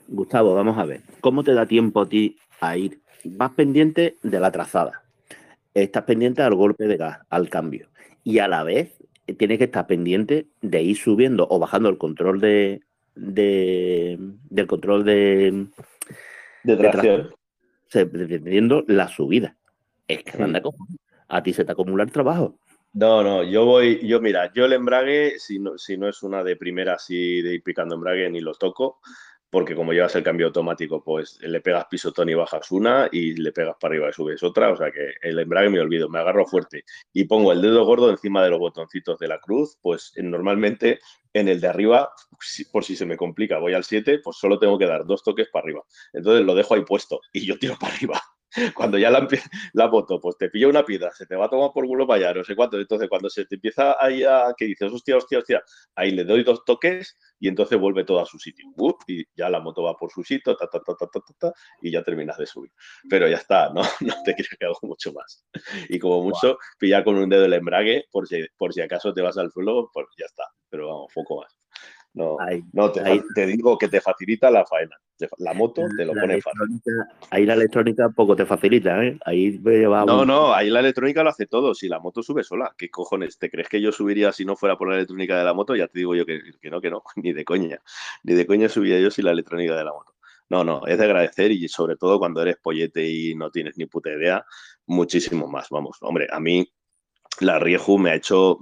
Gustavo, 0.08 0.54
vamos 0.54 0.78
a 0.78 0.84
ver. 0.84 1.02
¿Cómo 1.20 1.42
te 1.42 1.54
da 1.54 1.66
tiempo 1.66 2.02
a 2.02 2.08
ti 2.08 2.36
a 2.60 2.76
ir? 2.76 3.00
Vas 3.24 3.52
pendiente 3.52 4.18
de 4.22 4.40
la 4.40 4.52
trazada. 4.52 5.02
Estás 5.72 6.04
pendiente 6.04 6.42
al 6.42 6.54
golpe 6.54 6.84
de 6.84 6.96
gas, 6.96 7.18
al 7.30 7.48
cambio. 7.48 7.88
Y 8.22 8.38
a 8.38 8.46
la 8.46 8.62
vez 8.62 8.96
eh, 9.26 9.34
tienes 9.34 9.58
que 9.58 9.64
estar 9.64 9.86
pendiente 9.86 10.46
de 10.60 10.82
ir 10.82 10.96
subiendo 10.96 11.46
o 11.50 11.58
bajando 11.58 11.88
el 11.88 11.98
control 11.98 12.40
de, 12.40 12.82
del 13.16 14.66
control 14.68 15.04
de, 15.04 15.66
de 16.62 16.76
tracción. 16.76 17.30
dependiendo 17.92 18.84
la 18.86 19.08
subida. 19.08 19.56
Es 20.08 20.22
que 20.24 20.42
anda 20.42 20.62
A 21.28 21.42
ti 21.42 21.52
se 21.52 21.64
te 21.64 21.72
acumula 21.72 22.04
el 22.04 22.12
trabajo. 22.12 22.58
No, 22.92 23.24
no, 23.24 23.42
yo 23.42 23.64
voy, 23.64 24.06
yo 24.06 24.20
mira, 24.20 24.52
yo 24.52 24.66
el 24.66 24.72
embrague, 24.72 25.38
si 25.38 25.58
no, 25.58 25.76
si 25.76 25.96
no 25.96 26.08
es 26.08 26.22
una 26.22 26.44
de 26.44 26.54
primera 26.54 26.94
así 26.94 27.42
de 27.42 27.54
ir 27.54 27.62
picando 27.64 27.96
embrague, 27.96 28.30
ni 28.30 28.40
lo 28.40 28.54
toco, 28.54 29.00
porque 29.50 29.74
como 29.74 29.92
llevas 29.92 30.14
el 30.14 30.22
cambio 30.22 30.46
automático, 30.46 31.02
pues 31.02 31.38
le 31.40 31.60
pegas 31.60 31.86
pisotón 31.86 32.28
y 32.28 32.34
bajas 32.34 32.70
una 32.70 33.08
y 33.10 33.34
le 33.34 33.50
pegas 33.50 33.74
para 33.80 33.94
arriba 33.94 34.10
y 34.10 34.12
subes 34.12 34.42
otra, 34.44 34.70
o 34.70 34.76
sea 34.76 34.92
que 34.92 35.14
el 35.22 35.38
embrague 35.40 35.70
me 35.70 35.80
olvido, 35.80 36.08
me 36.08 36.20
agarro 36.20 36.46
fuerte 36.46 36.84
y 37.12 37.24
pongo 37.24 37.50
el 37.50 37.62
dedo 37.62 37.84
gordo 37.84 38.10
encima 38.10 38.44
de 38.44 38.50
los 38.50 38.60
botoncitos 38.60 39.18
de 39.18 39.26
la 39.26 39.40
cruz, 39.40 39.76
pues 39.82 40.12
normalmente 40.16 41.00
en 41.32 41.48
el 41.48 41.60
de 41.60 41.66
arriba, 41.66 42.10
por 42.70 42.84
si 42.84 42.94
se 42.94 43.06
me 43.06 43.16
complica, 43.16 43.58
voy 43.58 43.74
al 43.74 43.82
7, 43.82 44.20
pues 44.22 44.36
solo 44.36 44.58
tengo 44.58 44.78
que 44.78 44.86
dar 44.86 45.04
dos 45.04 45.24
toques 45.24 45.48
para 45.52 45.64
arriba. 45.64 45.82
Entonces 46.12 46.44
lo 46.44 46.54
dejo 46.54 46.74
ahí 46.74 46.84
puesto 46.84 47.20
y 47.32 47.44
yo 47.44 47.58
tiro 47.58 47.76
para 47.78 47.94
arriba. 47.94 48.20
cuando 48.74 48.98
ya 48.98 49.10
la, 49.10 49.26
la 49.72 49.88
moto, 49.88 50.20
pues 50.20 50.36
te 50.36 50.48
pilla 50.48 50.68
una 50.68 50.84
piedra, 50.84 51.10
se 51.12 51.26
te 51.26 51.36
va 51.36 51.46
a 51.46 51.48
tomar 51.48 51.70
por 51.72 51.86
culo 51.86 52.06
para 52.06 52.28
allá, 52.28 52.38
no 52.38 52.44
sé 52.44 52.54
cuánto. 52.54 52.78
Entonces, 52.78 53.08
cuando 53.08 53.28
se 53.28 53.44
te 53.46 53.56
empieza 53.56 53.96
ahí 53.98 54.22
a 54.22 54.54
que 54.56 54.66
dices, 54.66 54.92
hostia, 54.92 55.16
hostia, 55.16 55.38
hostia, 55.38 55.62
ahí 55.94 56.10
le 56.10 56.24
doy 56.24 56.44
dos 56.44 56.64
toques 56.64 57.16
y 57.40 57.48
entonces 57.48 57.78
vuelve 57.78 58.04
todo 58.04 58.20
a 58.20 58.26
su 58.26 58.38
sitio. 58.38 58.66
¡Uf! 58.76 58.94
y 59.06 59.24
ya 59.36 59.48
la 59.50 59.60
moto 59.60 59.82
va 59.82 59.96
por 59.96 60.10
su 60.10 60.22
sitio, 60.22 60.56
ta, 60.56 60.66
ta, 60.66 60.80
ta, 60.80 60.94
ta, 60.98 61.06
ta, 61.06 61.20
ta, 61.20 61.34
ta, 61.38 61.52
y 61.82 61.90
ya 61.90 62.02
terminas 62.02 62.38
de 62.38 62.46
subir. 62.46 62.72
Pero 63.08 63.28
ya 63.28 63.36
está, 63.36 63.70
no, 63.70 63.82
no 64.00 64.14
te 64.24 64.34
creas 64.34 64.56
que 64.58 64.64
hago 64.66 64.78
mucho 64.82 65.12
más. 65.12 65.44
Y 65.88 65.98
como 65.98 66.22
mucho, 66.22 66.58
pillar 66.78 67.04
con 67.04 67.16
un 67.16 67.28
dedo 67.28 67.44
el 67.44 67.52
embrague, 67.52 68.04
por 68.10 68.26
si, 68.26 68.44
por 68.56 68.72
si 68.72 68.80
acaso 68.80 69.12
te 69.12 69.22
vas 69.22 69.36
al 69.38 69.50
suelo, 69.50 69.90
pues 69.92 70.06
ya 70.18 70.26
está. 70.26 70.44
Pero 70.70 70.88
vamos, 70.88 71.12
poco 71.14 71.40
más. 71.40 71.63
No, 72.14 72.36
Ahí, 72.40 72.62
no 72.72 72.92
te, 72.92 73.00
ahí. 73.00 73.20
te 73.34 73.44
digo 73.46 73.76
que 73.76 73.88
te 73.88 74.00
facilita 74.00 74.50
la 74.50 74.64
faena. 74.64 74.96
La 75.38 75.52
moto 75.54 75.82
te 75.96 76.04
lo 76.04 76.12
pone 76.12 76.40
fácil. 76.40 76.80
ahí 77.30 77.44
la 77.46 77.54
electrónica 77.54 78.08
poco 78.08 78.34
te 78.36 78.44
facilita, 78.46 79.04
¿eh? 79.04 79.18
Ahí 79.24 79.58
me 79.62 79.72
lleva 79.78 80.04
No, 80.04 80.22
un- 80.22 80.28
no, 80.28 80.52
ahí 80.54 80.70
la 80.70 80.80
electrónica 80.80 81.22
lo 81.22 81.30
hace 81.30 81.46
todo. 81.46 81.74
Si 81.74 81.88
la 81.88 81.98
moto 82.00 82.22
sube 82.22 82.42
sola, 82.44 82.74
¿qué 82.78 82.88
cojones? 82.90 83.38
¿Te 83.38 83.50
crees 83.50 83.68
que 83.68 83.80
yo 83.80 83.90
subiría 83.92 84.32
si 84.32 84.44
no 84.44 84.54
fuera 84.56 84.76
por 84.76 84.88
la 84.88 84.96
electrónica 84.96 85.38
de 85.38 85.44
la 85.44 85.54
moto? 85.54 85.74
Ya 85.76 85.86
te 85.88 85.98
digo 86.00 86.14
yo 86.14 86.24
que, 86.26 86.40
que 86.60 86.70
no, 86.70 86.80
que 86.80 86.90
no, 86.90 87.02
ni 87.16 87.32
de 87.32 87.44
coña. 87.44 87.80
Ni 88.24 88.34
de 88.34 88.46
coña 88.46 88.68
subiría 88.68 89.00
yo 89.00 89.10
sin 89.10 89.24
la 89.24 89.32
electrónica 89.32 89.76
de 89.76 89.84
la 89.84 89.92
moto. 89.92 90.14
No, 90.50 90.62
no, 90.62 90.86
es 90.86 90.98
de 90.98 91.04
agradecer 91.04 91.50
y 91.52 91.68
sobre 91.68 91.96
todo 91.96 92.18
cuando 92.18 92.42
eres 92.42 92.56
pollete 92.62 93.08
y 93.08 93.34
no 93.34 93.50
tienes 93.50 93.76
ni 93.78 93.86
puta 93.86 94.10
idea, 94.10 94.44
muchísimo 94.86 95.48
más. 95.48 95.68
Vamos, 95.70 95.96
hombre, 96.02 96.26
a 96.30 96.38
mí 96.38 96.68
la 97.40 97.58
Rieju 97.58 97.98
me 97.98 98.10
ha 98.10 98.14
hecho, 98.14 98.58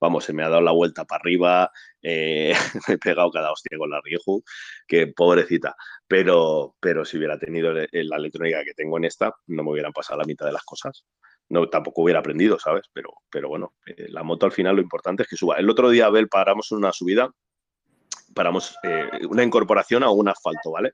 vamos, 0.00 0.24
se 0.24 0.32
me 0.32 0.42
ha 0.42 0.48
dado 0.48 0.62
la 0.62 0.72
vuelta 0.72 1.04
para 1.04 1.20
arriba, 1.20 1.70
eh, 2.02 2.54
me 2.88 2.94
he 2.94 2.98
pegado 2.98 3.30
cada 3.30 3.52
hostia 3.52 3.78
con 3.78 3.90
la 3.90 4.00
Rieju, 4.02 4.42
que 4.86 5.08
pobrecita. 5.08 5.76
Pero, 6.06 6.76
pero 6.80 7.04
si 7.04 7.18
hubiera 7.18 7.38
tenido 7.38 7.72
la 7.72 8.16
electrónica 8.16 8.64
que 8.64 8.74
tengo 8.74 8.96
en 8.98 9.04
esta, 9.04 9.34
no 9.46 9.64
me 9.64 9.70
hubieran 9.72 9.92
pasado 9.92 10.20
la 10.20 10.26
mitad 10.26 10.46
de 10.46 10.52
las 10.52 10.64
cosas. 10.64 11.04
No, 11.48 11.68
tampoco 11.68 12.02
hubiera 12.02 12.20
aprendido, 12.20 12.58
¿sabes? 12.58 12.86
Pero, 12.92 13.10
pero 13.30 13.48
bueno, 13.48 13.74
eh, 13.86 14.06
la 14.08 14.22
moto 14.22 14.46
al 14.46 14.52
final 14.52 14.76
lo 14.76 14.82
importante 14.82 15.22
es 15.22 15.28
que 15.28 15.36
suba. 15.36 15.56
El 15.56 15.70
otro 15.70 15.90
día, 15.90 16.06
Abel, 16.06 16.28
paramos 16.28 16.72
en 16.72 16.78
una 16.78 16.92
subida, 16.92 17.30
paramos 18.34 18.76
eh, 18.82 19.08
una 19.28 19.44
incorporación 19.44 20.02
a 20.02 20.10
un 20.10 20.28
asfalto, 20.28 20.72
¿vale? 20.72 20.92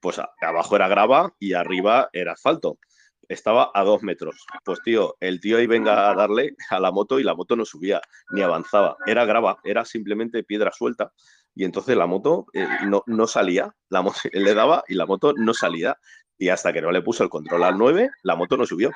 Pues 0.00 0.20
abajo 0.40 0.74
era 0.74 0.88
grava 0.88 1.32
y 1.38 1.52
arriba 1.52 2.08
era 2.12 2.32
asfalto 2.32 2.78
estaba 3.28 3.70
a 3.74 3.82
dos 3.84 4.02
metros. 4.02 4.44
Pues 4.64 4.80
tío, 4.82 5.16
el 5.20 5.40
tío 5.40 5.58
ahí 5.58 5.66
venga 5.66 6.10
a 6.10 6.14
darle 6.14 6.54
a 6.70 6.80
la 6.80 6.90
moto 6.90 7.18
y 7.18 7.24
la 7.24 7.34
moto 7.34 7.56
no 7.56 7.64
subía 7.64 8.00
ni 8.30 8.42
avanzaba. 8.42 8.96
Era 9.06 9.24
grava, 9.24 9.58
era 9.64 9.84
simplemente 9.84 10.44
piedra 10.44 10.70
suelta. 10.72 11.12
Y 11.54 11.64
entonces 11.64 11.96
la 11.96 12.06
moto 12.06 12.46
eh, 12.52 12.66
no, 12.86 13.02
no 13.06 13.26
salía. 13.26 13.74
La 13.88 14.02
moto, 14.02 14.18
él 14.32 14.44
le 14.44 14.54
daba 14.54 14.84
y 14.88 14.94
la 14.94 15.06
moto 15.06 15.32
no 15.36 15.54
salía. 15.54 15.96
Y 16.38 16.48
hasta 16.48 16.72
que 16.72 16.82
no 16.82 16.90
le 16.90 17.02
puso 17.02 17.22
el 17.22 17.30
control 17.30 17.62
al 17.64 17.78
9, 17.78 18.10
la 18.22 18.36
moto 18.36 18.56
no 18.56 18.66
subió. 18.66 18.90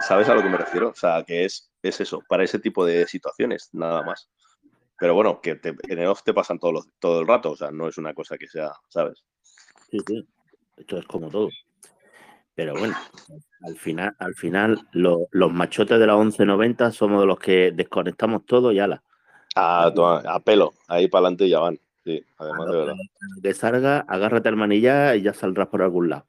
¿Sabes 0.00 0.28
a 0.28 0.34
lo 0.34 0.42
que 0.42 0.48
me 0.48 0.56
refiero? 0.56 0.90
O 0.90 0.94
sea, 0.94 1.22
que 1.24 1.44
es, 1.44 1.70
es 1.82 2.00
eso, 2.00 2.22
para 2.28 2.44
ese 2.44 2.58
tipo 2.58 2.84
de 2.84 3.06
situaciones, 3.06 3.68
nada 3.72 4.02
más. 4.02 4.28
Pero 4.98 5.14
bueno, 5.14 5.40
que 5.40 5.56
te, 5.56 5.76
en 5.88 5.98
el 5.98 6.06
off 6.06 6.22
te 6.22 6.32
pasan 6.32 6.58
todo 6.58 7.20
el 7.20 7.26
rato, 7.26 7.52
o 7.52 7.56
sea, 7.56 7.70
no 7.70 7.86
es 7.88 7.98
una 7.98 8.14
cosa 8.14 8.38
que 8.38 8.48
sea, 8.48 8.72
¿sabes? 8.88 9.22
Sí, 9.90 9.98
sí. 10.06 10.26
Esto 10.76 10.98
es 10.98 11.06
como 11.06 11.30
todo. 11.30 11.48
Pero 12.56 12.74
bueno, 12.74 12.96
al 13.62 13.76
final, 13.76 14.16
al 14.18 14.34
final 14.34 14.80
lo- 14.92 15.28
los 15.30 15.52
machotes 15.52 16.00
de 16.00 16.06
la 16.06 16.16
1190 16.16 16.90
somos 16.90 17.20
de 17.20 17.26
los 17.26 17.38
que 17.38 17.70
desconectamos 17.72 18.44
todo 18.46 18.72
y 18.72 18.80
ala. 18.80 19.02
A, 19.54 19.92
toma, 19.94 20.18
a 20.26 20.40
pelo, 20.40 20.72
ahí 20.88 21.06
para 21.08 21.26
adelante 21.26 21.48
ya 21.48 21.60
van. 21.60 21.78
Sí, 22.04 22.24
además 22.38 22.66
de 22.70 22.76
verdad. 22.76 22.94
Que 23.42 23.54
salga, 23.54 24.00
agárrate 24.08 24.48
al 24.48 24.56
manillar 24.56 25.16
y 25.16 25.22
ya 25.22 25.34
saldrás 25.34 25.68
por 25.68 25.82
algún 25.82 26.08
lado. 26.08 26.26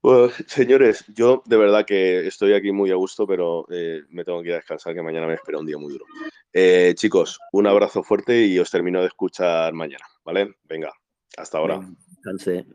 Pues, 0.00 0.34
señores, 0.48 1.04
yo 1.14 1.42
de 1.46 1.56
verdad 1.56 1.84
que 1.86 2.26
estoy 2.26 2.54
aquí 2.54 2.72
muy 2.72 2.90
a 2.90 2.96
gusto, 2.96 3.24
pero 3.24 3.66
eh, 3.70 4.02
me 4.08 4.24
tengo 4.24 4.42
que 4.42 4.48
ir 4.48 4.54
a 4.54 4.56
descansar, 4.56 4.94
que 4.94 5.02
mañana 5.02 5.28
me 5.28 5.34
espera 5.34 5.58
un 5.58 5.66
día 5.66 5.78
muy 5.78 5.92
duro. 5.92 6.04
Eh, 6.52 6.92
chicos, 6.96 7.38
un 7.52 7.68
abrazo 7.68 8.02
fuerte 8.02 8.44
y 8.46 8.58
os 8.58 8.68
termino 8.70 9.00
de 9.00 9.06
escuchar 9.06 9.72
mañana, 9.72 10.04
¿vale? 10.24 10.56
Venga, 10.64 10.92
hasta 11.36 11.58
ahora. 11.58 11.80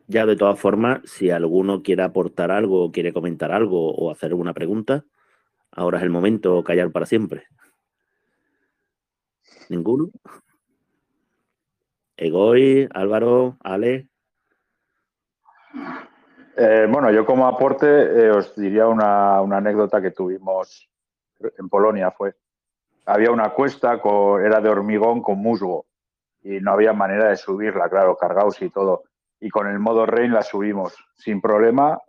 Ya 0.07 0.25
de 0.25 0.35
todas 0.35 0.59
formas, 0.59 1.01
si 1.05 1.29
alguno 1.29 1.81
quiere 1.81 2.03
aportar 2.03 2.51
algo, 2.51 2.91
quiere 2.91 3.13
comentar 3.13 3.51
algo 3.51 3.91
o 3.93 4.11
hacer 4.11 4.29
alguna 4.29 4.53
pregunta, 4.53 5.05
ahora 5.71 5.97
es 5.97 6.03
el 6.03 6.09
momento 6.09 6.63
callar 6.63 6.91
para 6.91 7.05
siempre. 7.05 7.45
¿Ninguno? 9.69 10.09
Egoy, 12.17 12.87
Álvaro, 12.91 13.57
Ale. 13.61 14.09
Eh, 16.57 16.87
bueno, 16.89 17.11
yo 17.11 17.25
como 17.25 17.47
aporte 17.47 17.85
eh, 17.85 18.31
os 18.31 18.55
diría 18.55 18.87
una, 18.87 19.41
una 19.41 19.57
anécdota 19.57 20.01
que 20.01 20.11
tuvimos 20.11 20.89
en 21.39 21.69
Polonia. 21.69 22.11
Fue, 22.11 22.33
había 23.05 23.31
una 23.31 23.51
cuesta, 23.51 24.01
con, 24.01 24.43
era 24.43 24.59
de 24.59 24.69
hormigón 24.69 25.21
con 25.21 25.37
musgo 25.37 25.85
y 26.43 26.59
no 26.59 26.71
había 26.71 26.93
manera 26.93 27.29
de 27.29 27.37
subirla, 27.37 27.89
claro, 27.89 28.17
cargados 28.17 28.61
y 28.61 28.69
todo. 28.69 29.03
Y 29.39 29.49
con 29.49 29.67
el 29.67 29.79
modo 29.79 30.05
rain 30.05 30.33
la 30.33 30.41
subimos 30.41 30.95
sin 31.15 31.41
problema. 31.41 31.99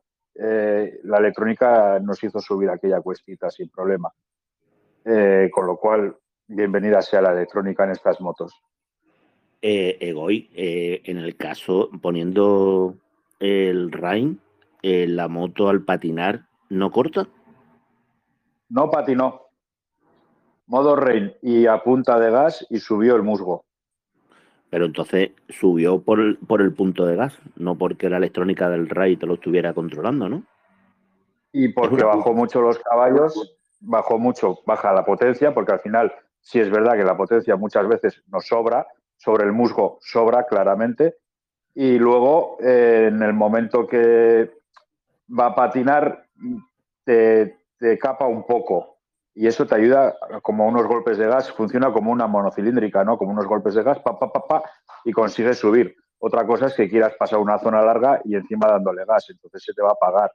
eh, 0.41 1.01
la 1.03 1.19
electrónica 1.19 1.99
nos 1.99 2.23
hizo 2.23 2.39
subir 2.39 2.71
aquella 2.71 3.01
cuestita 3.01 3.51
sin 3.51 3.69
problema. 3.69 4.09
Eh, 5.05 5.51
con 5.53 5.67
lo 5.67 5.77
cual, 5.77 6.17
bienvenida 6.47 7.03
sea 7.03 7.21
la 7.23 7.33
electrónica 7.33 7.85
en 7.85 7.91
estas 7.91 8.21
motos. 8.21 8.53
Eh, 9.63 9.97
Egoy, 10.01 10.51
eh, 10.55 11.01
en 11.05 11.19
el 11.19 11.37
caso, 11.37 11.91
poniendo 12.01 12.95
el 13.41 13.91
Rain, 13.91 14.41
la 14.83 15.29
moto 15.29 15.69
al 15.69 15.83
patinar 15.83 16.47
no 16.69 16.91
corta. 16.91 17.27
No 18.69 18.91
patinó. 18.91 19.43
Modo 20.67 20.95
rain 20.95 21.33
y 21.41 21.67
a 21.67 21.83
punta 21.83 22.21
de 22.21 22.31
gas 22.31 22.67
y 22.69 22.79
subió 22.79 23.17
el 23.17 23.23
musgo. 23.23 23.65
Pero 24.71 24.87
entonces 24.87 25.31
subió 25.49 26.01
por 26.01 26.21
el, 26.21 26.37
por 26.37 26.61
el 26.61 26.73
punto 26.75 27.07
de 27.07 27.17
gas, 27.17 27.39
no 27.57 27.77
porque 27.77 28.11
la 28.11 28.19
electrónica 28.19 28.69
del 28.69 28.89
RAI 28.89 29.17
te 29.17 29.27
lo 29.27 29.35
estuviera 29.35 29.73
controlando, 29.73 30.29
¿no? 30.29 30.43
Y 31.53 31.69
porque 31.69 32.05
bajó 32.05 32.35
mucho 32.35 32.61
los 32.61 32.79
caballos, 32.79 33.57
bajó 33.81 34.19
mucho, 34.19 34.59
baja 34.67 34.93
la 34.93 35.05
potencia, 35.05 35.55
porque 35.55 35.73
al 35.73 35.81
final 35.81 36.13
sí 36.41 36.61
es 36.61 36.71
verdad 36.71 36.97
que 36.97 37.05
la 37.05 37.17
potencia 37.17 37.57
muchas 37.57 37.89
veces 37.89 38.23
nos 38.29 38.47
sobra, 38.47 38.87
sobre 39.17 39.45
el 39.45 39.53
musgo 39.53 39.99
sobra 40.01 40.45
claramente, 40.45 41.17
y 41.75 41.99
luego 41.99 42.59
eh, 42.61 43.07
en 43.09 43.23
el 43.23 43.33
momento 43.33 43.87
que 43.87 44.51
va 45.39 45.47
a 45.47 45.55
patinar 45.55 46.27
te, 47.05 47.59
te 47.79 47.99
capa 47.99 48.27
un 48.27 48.45
poco 48.45 48.98
y 49.39 49.47
eso 49.47 49.65
te 49.69 49.77
ayuda 49.77 50.19
como 50.43 50.67
unos 50.67 50.89
golpes 50.89 51.17
de 51.17 51.29
gas, 51.29 51.53
funciona 51.53 51.93
como 51.93 52.11
una 52.11 52.27
monocilíndrica, 52.27 53.05
¿no? 53.05 53.17
Como 53.17 53.31
unos 53.31 53.47
golpes 53.47 53.73
de 53.75 53.85
gas, 53.85 54.01
pa, 54.01 54.19
pa, 54.19 54.33
pa, 54.33 54.45
pa, 54.45 54.63
y 55.05 55.13
consigues 55.13 55.59
subir. 55.61 55.95
Otra 56.19 56.45
cosa 56.45 56.67
es 56.67 56.75
que 56.75 56.89
quieras 56.89 57.15
pasar 57.17 57.39
una 57.39 57.57
zona 57.61 57.81
larga 57.83 58.21
y 58.25 58.35
encima 58.35 58.67
dándole 58.67 59.05
gas, 59.05 59.31
entonces 59.31 59.63
se 59.63 59.73
te 59.75 59.81
va 59.81 59.91
a 59.91 59.93
apagar. 59.93 60.33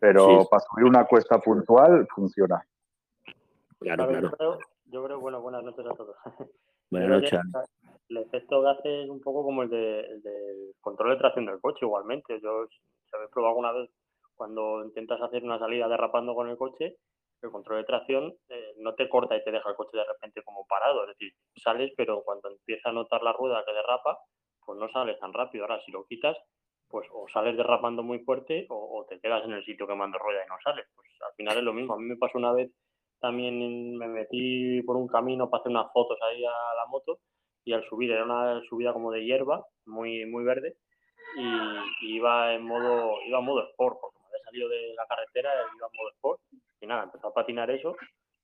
Pero 0.00 0.40
Sí. 0.40 0.48
para 0.50 0.60
subir 0.60 0.86
una 0.86 1.04
cuesta 1.04 1.38
puntual 1.38 2.08
funciona. 2.12 2.66
Claro, 3.78 4.08
claro. 4.08 4.22
Yo, 4.22 4.36
creo, 4.36 4.58
yo 4.86 5.04
creo, 5.04 5.20
bueno, 5.20 5.40
buenas 5.40 5.62
noches 5.62 5.86
a 5.86 5.94
todos. 5.94 6.16
Buenas 6.90 7.08
noches. 7.08 7.40
El 8.08 8.16
efecto 8.16 8.60
gas 8.60 8.78
es 8.82 9.08
un 9.08 9.20
poco 9.20 9.44
como 9.44 9.62
el, 9.62 9.70
de, 9.70 10.00
el 10.00 10.22
del 10.22 10.74
control 10.80 11.10
de 11.10 11.18
tracción 11.18 11.46
del 11.46 11.60
coche, 11.60 11.78
igualmente. 11.82 12.40
Yo, 12.40 12.66
si 12.66 13.14
habéis 13.14 13.30
probado 13.30 13.50
alguna 13.50 13.70
vez 13.70 13.88
cuando 14.34 14.84
intentas 14.84 15.20
hacer 15.22 15.44
una 15.44 15.60
salida 15.60 15.86
derrapando 15.86 16.34
con 16.34 16.48
el 16.48 16.56
coche, 16.56 16.96
el 17.42 17.50
control 17.50 17.78
de 17.78 17.84
tracción 17.84 18.34
eh, 18.48 18.74
no 18.78 18.94
te 18.94 19.08
corta 19.08 19.36
y 19.36 19.44
te 19.44 19.52
deja 19.52 19.68
el 19.68 19.76
coche 19.76 19.96
de 19.96 20.04
repente 20.04 20.42
como 20.42 20.66
parado. 20.66 21.02
Es 21.02 21.08
decir, 21.08 21.32
sales, 21.56 21.92
pero 21.96 22.22
cuando 22.24 22.50
empieza 22.50 22.90
a 22.90 22.92
notar 22.92 23.22
la 23.22 23.32
rueda 23.32 23.64
que 23.64 23.72
derrapa, 23.72 24.18
pues 24.64 24.78
no 24.78 24.88
sales 24.90 25.18
tan 25.20 25.32
rápido. 25.32 25.64
Ahora, 25.64 25.80
si 25.84 25.92
lo 25.92 26.04
quitas, 26.06 26.36
pues 26.88 27.08
o 27.12 27.26
sales 27.28 27.56
derrapando 27.56 28.02
muy 28.02 28.20
fuerte 28.20 28.66
o, 28.68 29.04
te 29.08 29.20
quedas 29.20 29.44
en 29.44 29.52
el 29.52 29.64
sitio 29.64 29.86
quemando 29.86 30.18
rueda 30.18 30.42
y 30.44 30.48
no 30.48 30.56
sales. 30.62 30.86
Pues 30.94 31.08
al 31.26 31.34
final 31.36 31.58
es 31.58 31.64
lo 31.64 31.72
mismo. 31.72 31.94
A 31.94 31.98
mí 31.98 32.04
me 32.04 32.16
pasó 32.16 32.38
una 32.38 32.52
vez 32.52 32.70
también 33.20 33.96
me 33.96 34.08
metí 34.08 34.82
por 34.82 34.96
un 34.96 35.08
camino 35.08 35.48
para 35.48 35.62
hacer 35.62 35.70
unas 35.70 35.92
fotos 35.92 36.18
ahí 36.22 36.44
a 36.44 36.74
la 36.76 36.86
moto 36.88 37.18
y 37.64 37.72
al 37.72 37.84
subir 37.88 38.10
era 38.12 38.24
una 38.24 38.60
subida 38.68 38.92
como 38.92 39.10
de 39.10 39.24
hierba 39.24 39.64
muy 39.86 40.26
muy 40.26 40.44
verde 40.44 40.76
y, 41.36 42.14
iba 42.14 42.54
en 42.54 42.64
modo 42.64 43.16
iba 43.26 43.38
en 43.38 43.44
modo 43.44 43.68
sport 43.70 43.98
porque 44.00 44.18
me 44.20 44.26
había 44.26 44.44
salido 44.44 44.68
de 44.68 44.94
la 44.94 45.06
carretera 45.06 45.50
iba 45.54 45.86
en 45.86 45.96
modo 45.96 46.10
sport 46.10 46.40
y 46.80 46.86
nada 46.86 47.04
empezó 47.04 47.28
a 47.28 47.34
patinar 47.34 47.70
eso. 47.70 47.96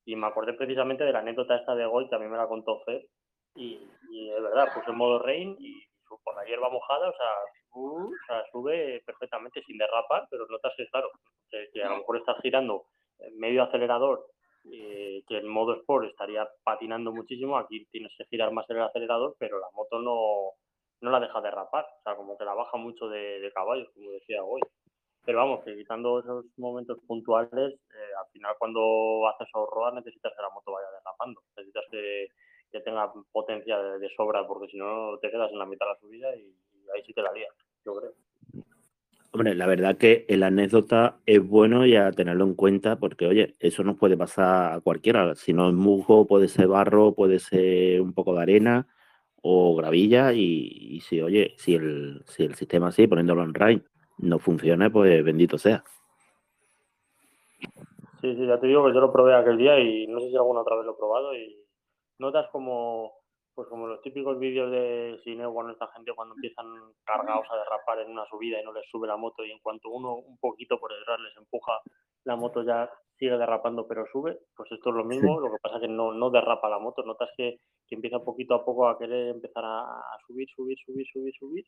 Y 0.04 0.16
me 0.16 0.26
acordé 0.26 0.54
precisamente 0.54 1.04
de 1.04 1.12
la 1.12 1.20
anécdota 1.20 1.56
esta 1.56 1.74
de 1.74 1.86
Goy 1.86 2.08
también 2.08 2.32
me 2.32 2.38
la 2.38 2.48
contó 2.48 2.80
Fer. 2.84 3.06
Y, 3.54 3.86
y 4.10 4.30
es 4.30 4.42
verdad 4.42 4.72
puse 4.74 4.90
en 4.90 4.96
modo 4.96 5.18
rain 5.18 5.56
y 5.58 5.84
por 6.24 6.36
la 6.36 6.44
hierba 6.44 6.68
mojada 6.68 7.08
o 7.08 7.12
sea, 7.12 7.30
uh, 7.74 8.04
o 8.04 8.26
sea, 8.26 8.44
sube 8.52 9.02
perfectamente 9.04 9.62
sin 9.62 9.78
derrapar 9.78 10.26
pero 10.30 10.46
notas 10.46 10.72
que 10.76 10.86
claro 10.88 11.10
que, 11.50 11.68
que 11.72 11.82
a 11.82 11.88
lo 11.88 11.98
mejor 11.98 12.18
estás 12.18 12.36
girando 12.42 12.84
en 13.18 13.38
medio 13.38 13.62
acelerador 13.62 14.26
eh, 14.70 15.24
que 15.26 15.38
en 15.38 15.48
modo 15.48 15.74
sport 15.74 16.08
estaría 16.08 16.48
patinando 16.62 17.12
muchísimo, 17.12 17.58
aquí 17.58 17.84
tienes 17.90 18.12
que 18.16 18.24
girar 18.26 18.52
más 18.52 18.68
el 18.70 18.80
acelerador, 18.80 19.34
pero 19.38 19.58
la 19.58 19.66
moto 19.72 20.00
no, 20.00 20.52
no 21.00 21.10
la 21.10 21.18
deja 21.18 21.40
derrapar, 21.40 21.84
o 21.84 22.02
sea, 22.04 22.14
como 22.14 22.38
que 22.38 22.44
la 22.44 22.54
baja 22.54 22.76
mucho 22.76 23.08
de, 23.08 23.40
de 23.40 23.52
caballos, 23.52 23.88
como 23.94 24.12
decía 24.12 24.44
hoy. 24.44 24.60
Pero 25.24 25.38
vamos, 25.38 25.64
que 25.64 25.80
esos 25.80 26.44
momentos 26.56 26.98
puntuales, 27.06 27.74
eh, 27.74 28.12
al 28.18 28.26
final 28.32 28.54
cuando 28.58 29.28
haces 29.28 29.48
ahorro 29.54 29.92
necesitas 29.94 30.32
que 30.36 30.42
la 30.42 30.50
moto 30.50 30.72
vaya 30.72 30.88
derrapando, 30.90 31.42
necesitas 31.56 31.84
que, 31.90 32.26
que 32.72 32.80
tenga 32.80 33.12
potencia 33.30 33.78
de, 33.78 34.08
sobra, 34.16 34.46
porque 34.46 34.68
si 34.68 34.78
no 34.78 35.18
te 35.20 35.30
quedas 35.30 35.52
en 35.52 35.58
la 35.58 35.66
mitad 35.66 35.86
de 35.86 35.92
la 35.92 36.00
subida 36.00 36.36
y, 36.36 36.52
ahí 36.92 37.02
sí 37.06 37.12
te 37.12 37.22
la 37.22 37.32
lías, 37.32 37.54
yo 37.84 37.94
creo. 37.94 38.12
Hombre, 39.30 39.54
la 39.54 39.66
verdad 39.66 39.96
que 39.96 40.26
la 40.28 40.48
anécdota 40.48 41.20
es 41.24 41.40
bueno 41.46 41.86
y 41.86 41.96
a 41.96 42.10
tenerlo 42.10 42.44
en 42.44 42.54
cuenta 42.54 42.96
porque, 42.96 43.26
oye, 43.26 43.54
eso 43.60 43.82
nos 43.82 43.96
puede 43.96 44.16
pasar 44.16 44.74
a 44.74 44.80
cualquiera. 44.80 45.34
Si 45.36 45.54
no 45.54 45.68
es 45.68 45.74
musgo, 45.74 46.26
puede 46.26 46.48
ser 46.48 46.66
barro, 46.66 47.14
puede 47.14 47.38
ser 47.38 48.02
un 48.02 48.12
poco 48.12 48.34
de 48.34 48.42
arena 48.42 48.88
o 49.40 49.74
gravilla 49.74 50.34
y, 50.34 51.00
si, 51.00 51.22
oye, 51.22 51.54
si 51.56 51.76
el, 51.76 52.22
si 52.26 52.42
el 52.42 52.56
sistema 52.56 52.88
así, 52.88 53.06
poniéndolo 53.06 53.42
en 53.42 53.54
RAIN, 53.54 53.84
no 54.18 54.38
funciona, 54.38 54.90
pues 54.90 55.24
bendito 55.24 55.58
sea. 55.58 55.82
Sí, 58.20 58.36
sí, 58.36 58.46
ya 58.46 58.60
te 58.60 58.68
digo 58.68 58.84
que 58.86 58.94
yo 58.94 59.00
lo 59.00 59.12
probé 59.12 59.34
aquel 59.34 59.58
día 59.58 59.78
y 59.80 60.06
no 60.06 60.20
sé 60.20 60.28
si 60.30 60.36
alguna 60.36 60.60
otra 60.60 60.76
vez 60.76 60.86
lo 60.86 60.92
he 60.92 60.96
probado 60.96 61.34
y 61.34 61.58
notas 62.18 62.48
como, 62.52 63.12
pues 63.54 63.68
como 63.68 63.88
los 63.88 64.00
típicos 64.00 64.38
vídeos 64.38 64.70
de 64.70 65.18
cine 65.24 65.44
bueno, 65.46 65.72
esta 65.72 65.88
gente 65.88 66.12
cuando 66.14 66.34
empiezan 66.36 66.66
cargados 67.04 67.46
a 67.50 67.56
derrapar 67.56 67.98
en 67.98 68.10
una 68.10 68.24
subida 68.26 68.60
y 68.60 68.64
no 68.64 68.72
les 68.72 68.88
sube 68.88 69.08
la 69.08 69.16
moto 69.16 69.44
y 69.44 69.50
en 69.50 69.58
cuanto 69.58 69.90
uno 69.90 70.14
un 70.14 70.38
poquito 70.38 70.78
por 70.78 70.96
detrás 70.96 71.18
les 71.20 71.36
empuja, 71.36 71.80
la 72.24 72.36
moto 72.36 72.62
ya 72.62 72.88
sigue 73.18 73.36
derrapando 73.36 73.86
pero 73.88 74.04
sube, 74.12 74.38
pues 74.56 74.70
esto 74.70 74.90
es 74.90 74.96
lo 74.96 75.04
mismo, 75.04 75.40
lo 75.40 75.50
que 75.50 75.58
pasa 75.60 75.76
es 75.76 75.82
que 75.82 75.88
no, 75.88 76.12
no 76.12 76.30
derrapa 76.30 76.68
la 76.68 76.78
moto, 76.78 77.02
notas 77.02 77.30
que, 77.36 77.58
que 77.88 77.94
empieza 77.94 78.20
poquito 78.20 78.54
a 78.54 78.64
poco 78.64 78.88
a 78.88 78.98
querer 78.98 79.28
empezar 79.28 79.64
a, 79.64 79.84
subir, 80.26 80.48
subir, 80.54 80.78
subir, 80.84 81.06
subir, 81.12 81.34
subir 81.38 81.64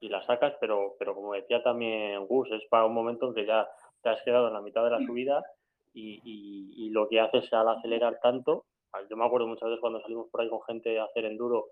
y 0.00 0.08
la 0.08 0.24
sacas, 0.26 0.54
pero, 0.60 0.94
pero 0.98 1.14
como 1.14 1.34
decía 1.34 1.62
también 1.62 2.26
Gus, 2.26 2.50
es 2.52 2.64
para 2.68 2.86
un 2.86 2.94
momento 2.94 3.28
en 3.28 3.34
que 3.34 3.46
ya 3.46 3.68
te 4.02 4.10
has 4.10 4.22
quedado 4.22 4.48
en 4.48 4.54
la 4.54 4.60
mitad 4.60 4.84
de 4.84 4.90
la 4.90 5.04
subida 5.04 5.42
y, 5.92 6.20
y, 6.24 6.90
lo 6.90 7.08
que 7.08 7.20
haces 7.20 7.52
al 7.52 7.68
acelerar 7.68 8.18
tanto, 8.22 8.66
yo 9.10 9.16
me 9.16 9.24
acuerdo 9.24 9.46
muchas 9.46 9.68
veces 9.68 9.80
cuando 9.80 10.00
salimos 10.00 10.28
por 10.30 10.40
ahí 10.40 10.48
con 10.48 10.62
gente 10.62 10.98
a 10.98 11.04
hacer 11.04 11.24
enduro, 11.24 11.66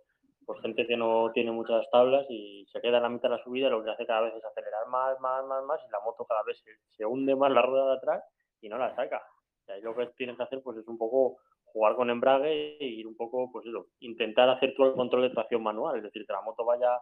pues 0.47 0.61
gente 0.61 0.87
que 0.87 0.97
no 0.97 1.31
tiene 1.33 1.51
muchas 1.51 1.89
tablas 1.91 2.25
y 2.29 2.67
se 2.73 2.81
queda 2.81 2.99
en 2.99 3.03
la 3.03 3.09
mitad 3.09 3.29
de 3.29 3.37
la 3.37 3.43
subida, 3.43 3.69
lo 3.69 3.83
que 3.83 3.91
hace 3.91 4.07
cada 4.07 4.23
vez 4.23 4.35
es 4.35 4.45
acelerar 4.45 4.87
más, 4.89 5.19
más, 5.21 5.45
más, 5.45 5.65
más 5.65 5.81
y 5.87 5.91
la 5.91 6.01
moto 6.01 6.25
cada 6.25 6.43
vez 6.45 6.63
se, 6.97 7.05
hunde 7.05 7.35
más 7.35 7.51
la 7.51 7.63
rueda 7.63 7.91
de 7.91 7.97
atrás 7.97 8.25
y 8.61 8.69
no 8.69 8.79
la 8.79 8.95
saca. 8.95 9.23
Y 9.67 9.73
ahí 9.73 9.83
lo 9.83 9.95
que 9.97 10.07
tienes 10.17 10.37
que 10.37 10.45
hacer 10.45 10.63
pues 10.63 10.77
es 10.79 10.87
un 10.87 10.99
poco 10.99 11.39
jugar 11.65 11.97
con 11.97 12.11
embrague 12.11 12.79
e 12.79 12.87
ir 12.87 13.07
un 13.07 13.17
poco, 13.17 13.51
pues 13.51 13.67
eso, 13.67 13.87
intentar 14.01 14.49
hacer 14.49 14.75
todo 14.77 14.89
el 14.89 14.95
control 14.95 15.23
de 15.23 15.31
tracción 15.31 15.63
manual, 15.63 15.97
es 15.97 16.05
decir, 16.05 16.25
que 16.25 16.33
la 16.33 16.43
moto 16.43 16.65
vaya 16.65 17.01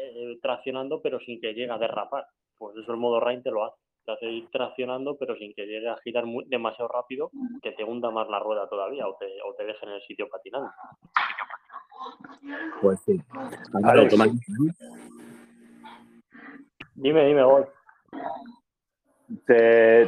eh, 0.00 0.38
traccionando 0.40 1.00
pero 1.02 1.18
sin 1.20 1.40
que 1.40 1.54
llegue 1.54 1.72
a 1.72 1.78
derrapar. 1.78 2.26
Pues 2.56 2.76
eso 2.76 2.92
el 2.92 2.98
modo 2.98 3.20
Rain 3.20 3.42
te 3.42 3.50
lo 3.50 3.64
hace. 3.64 3.76
Te 4.04 4.12
hace 4.12 4.26
ir 4.26 4.48
traccionando 4.50 5.16
pero 5.18 5.36
sin 5.36 5.52
que 5.54 5.66
llegue 5.66 5.88
a 5.88 5.96
girar 5.98 6.24
demasiado 6.46 6.88
rápido 6.88 7.30
que 7.62 7.72
te 7.72 7.84
hunda 7.84 8.10
más 8.10 8.28
la 8.28 8.38
rueda 8.38 8.68
todavía 8.68 9.06
o 9.06 9.16
te, 9.16 9.26
o 9.42 9.54
te 9.54 9.64
deje 9.64 9.84
en 9.86 9.92
el 9.92 10.02
sitio 10.02 10.28
patinando. 10.28 10.70
Pues 12.80 13.00
sí. 13.00 13.20
Dime, 16.94 17.26
dime, 17.26 17.44
voy. 17.44 17.64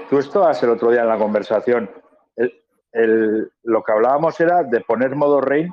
tú 0.08 0.18
estabas 0.18 0.62
el 0.62 0.70
otro 0.70 0.90
día 0.90 1.02
en 1.02 1.08
la 1.08 1.18
conversación. 1.18 1.90
lo 2.92 3.82
que 3.82 3.92
hablábamos 3.92 4.40
era 4.40 4.62
de 4.62 4.80
poner 4.80 5.14
modo 5.14 5.40
rain 5.40 5.70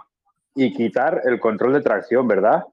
y 0.56 0.73
quitar 0.73 1.22
el 1.23 1.39
control 1.39 1.73
de 1.73 1.81
tracción, 1.81 2.27
¿verdad? 2.27 2.64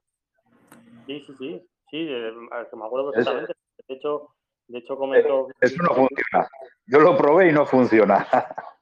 Sí, 1.06 1.24
sí, 1.26 1.36
sí. 1.39 1.68
Sí, 1.90 2.06
me 2.06 2.85
acuerdo 2.85 3.12
perfectamente. 3.12 3.52
De 3.86 3.94
hecho, 3.94 4.28
de 4.68 4.78
hecho 4.78 4.97
comentó... 4.97 5.48
Eh, 5.48 5.55
eso 5.60 5.82
no 5.82 5.94
funciona. 5.94 6.48
Yo 6.86 7.01
lo 7.01 7.16
probé 7.16 7.51
y 7.51 7.52
no 7.52 7.66
funciona. 7.66 8.26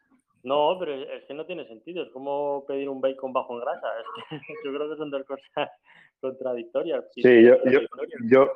No, 0.44 0.76
pero 0.80 0.92
es 0.94 1.24
que 1.28 1.34
no 1.34 1.46
tiene 1.46 1.64
sentido. 1.68 2.02
Es 2.02 2.10
como 2.10 2.64
pedir 2.66 2.88
un 2.88 3.00
bacon 3.00 3.32
bajo 3.32 3.54
en 3.54 3.60
grasa. 3.60 3.86
yo 4.64 4.74
creo 4.74 4.90
que 4.90 4.96
son 4.96 5.08
dos 5.08 5.22
cosas 5.24 5.46
contradictorias. 6.20 7.04
Sí, 7.14 7.44
yo, 7.44 7.58
yo, 8.24 8.52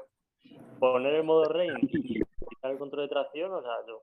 Poner 0.80 1.14
el 1.14 1.22
modo 1.22 1.44
rain 1.44 1.78
y 1.80 2.20
quitar 2.20 2.72
el 2.72 2.78
control 2.78 3.02
de 3.02 3.08
tracción, 3.08 3.52
o 3.52 3.62
sea, 3.62 3.72
yo, 3.86 4.02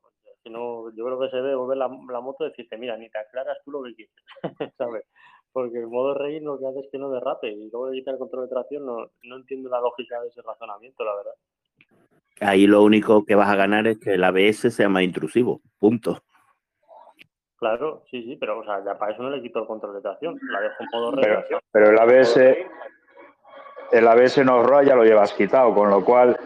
yo 0.96 1.06
creo 1.06 1.20
que 1.20 1.30
se 1.30 1.36
debe 1.38 1.56
volver 1.56 1.78
la, 1.78 1.88
la 2.10 2.22
moto 2.22 2.46
y 2.46 2.50
decirte, 2.50 2.78
mira, 2.78 2.98
ni 2.98 3.10
te 3.10 3.20
aclaras 3.20 3.58
tú 3.64 3.72
lo 3.72 3.84
que 3.84 3.96
quieres, 3.96 4.74
¿sabes? 4.78 5.06
Porque 5.54 5.78
el 5.78 5.88
modo 5.88 6.16
rey 6.16 6.40
lo 6.40 6.60
que 6.60 6.68
hace 6.68 6.80
es 6.80 6.88
que 6.92 6.98
no 6.98 7.10
derrape 7.10 7.52
y 7.52 7.70
luego 7.70 7.90
de 7.90 7.98
quitar 7.98 8.16
el 8.16 8.20
control 8.20 8.44
de 8.44 8.50
tracción 8.50 8.86
no, 8.86 9.12
no 9.24 9.36
entiendo 9.36 9.70
la 9.70 9.80
lógica 9.80 10.20
de 10.20 10.28
ese 10.28 10.42
razonamiento, 10.42 11.06
la 11.06 11.16
verdad. 11.16 11.34
Ahí 12.42 12.66
lo 12.66 12.82
único 12.82 13.24
que 13.24 13.36
vas 13.36 13.48
a 13.48 13.56
ganar 13.56 13.88
es 13.88 14.00
que 14.00 14.16
el 14.16 14.24
ABS 14.24 14.74
sea 14.74 14.90
más 14.90 15.04
intrusivo, 15.04 15.62
punto. 15.80 16.24
Claro, 17.58 18.04
sí, 18.10 18.24
sí, 18.24 18.36
pero 18.36 18.60
o 18.60 18.66
sea, 18.66 18.84
ya 18.84 18.98
para 18.98 19.14
eso 19.14 19.24
no 19.24 19.30
le 19.30 19.42
quito 19.42 19.60
el 19.60 19.68
control 19.68 19.94
de 19.94 20.02
tracción, 20.02 20.38
la 20.52 20.60
dejo 20.60 20.76
en 20.80 20.90
modo 20.92 21.12
rey. 21.12 21.38
Pero, 21.72 21.90
el 21.92 22.00
ABS, 22.00 22.38
el 23.92 24.08
ABS 24.08 24.44
no 24.44 24.64
ROA 24.64 24.84
ya 24.84 24.96
lo 24.96 25.06
llevas 25.06 25.32
quitado, 25.34 25.74
con 25.74 25.90
lo 25.90 26.04
cual 26.04 26.38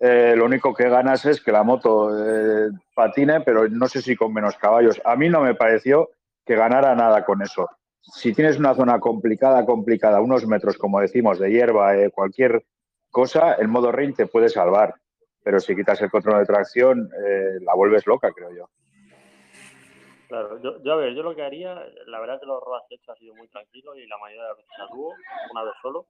eh, 0.00 0.34
lo 0.36 0.44
único 0.44 0.74
que 0.74 0.90
ganas 0.90 1.24
es 1.24 1.40
que 1.40 1.52
la 1.52 1.62
moto 1.62 2.10
eh, 2.12 2.70
patine, 2.94 3.40
pero 3.40 3.68
no 3.68 3.86
sé 3.88 4.02
si 4.02 4.14
con 4.16 4.34
menos 4.34 4.56
caballos. 4.56 5.00
A 5.04 5.16
mí 5.16 5.30
no 5.30 5.40
me 5.40 5.54
pareció 5.54 6.10
que 6.44 6.56
ganara 6.56 6.94
nada 6.94 7.24
con 7.24 7.40
eso 7.40 7.68
si 8.00 8.32
tienes 8.34 8.58
una 8.58 8.74
zona 8.74 8.98
complicada, 9.00 9.64
complicada, 9.64 10.20
unos 10.20 10.46
metros, 10.46 10.76
como 10.78 11.00
decimos, 11.00 11.38
de 11.38 11.50
hierba, 11.50 11.96
eh, 11.96 12.10
cualquier 12.10 12.64
cosa, 13.10 13.54
el 13.54 13.68
modo 13.68 13.92
rain 13.92 14.14
te 14.14 14.26
puede 14.26 14.48
salvar. 14.48 14.94
Pero 15.42 15.60
si 15.60 15.74
quitas 15.74 16.00
el 16.02 16.10
control 16.10 16.40
de 16.40 16.46
tracción, 16.46 17.10
eh, 17.26 17.58
la 17.60 17.74
vuelves 17.74 18.06
loca, 18.06 18.32
creo 18.32 18.50
yo. 18.54 18.68
Claro, 20.28 20.60
yo, 20.60 20.92
a 20.92 20.96
ver, 20.96 21.14
yo 21.14 21.22
lo 21.22 21.34
que 21.34 21.42
haría, 21.42 21.74
la 22.06 22.20
verdad 22.20 22.36
es 22.36 22.40
que 22.40 22.46
los 22.46 22.62
ROAS 22.62 22.84
que 22.88 22.96
he 22.96 22.98
hecho 22.98 23.12
ha 23.12 23.16
sido 23.16 23.34
muy 23.34 23.48
tranquilo 23.48 23.94
y 23.94 24.06
la 24.06 24.18
mayoría 24.18 24.42
de 24.42 24.48
las 24.48 24.56
veces 24.58 24.84
dúo, 24.92 25.14
una 25.52 25.62
vez 25.64 25.74
solo. 25.80 26.06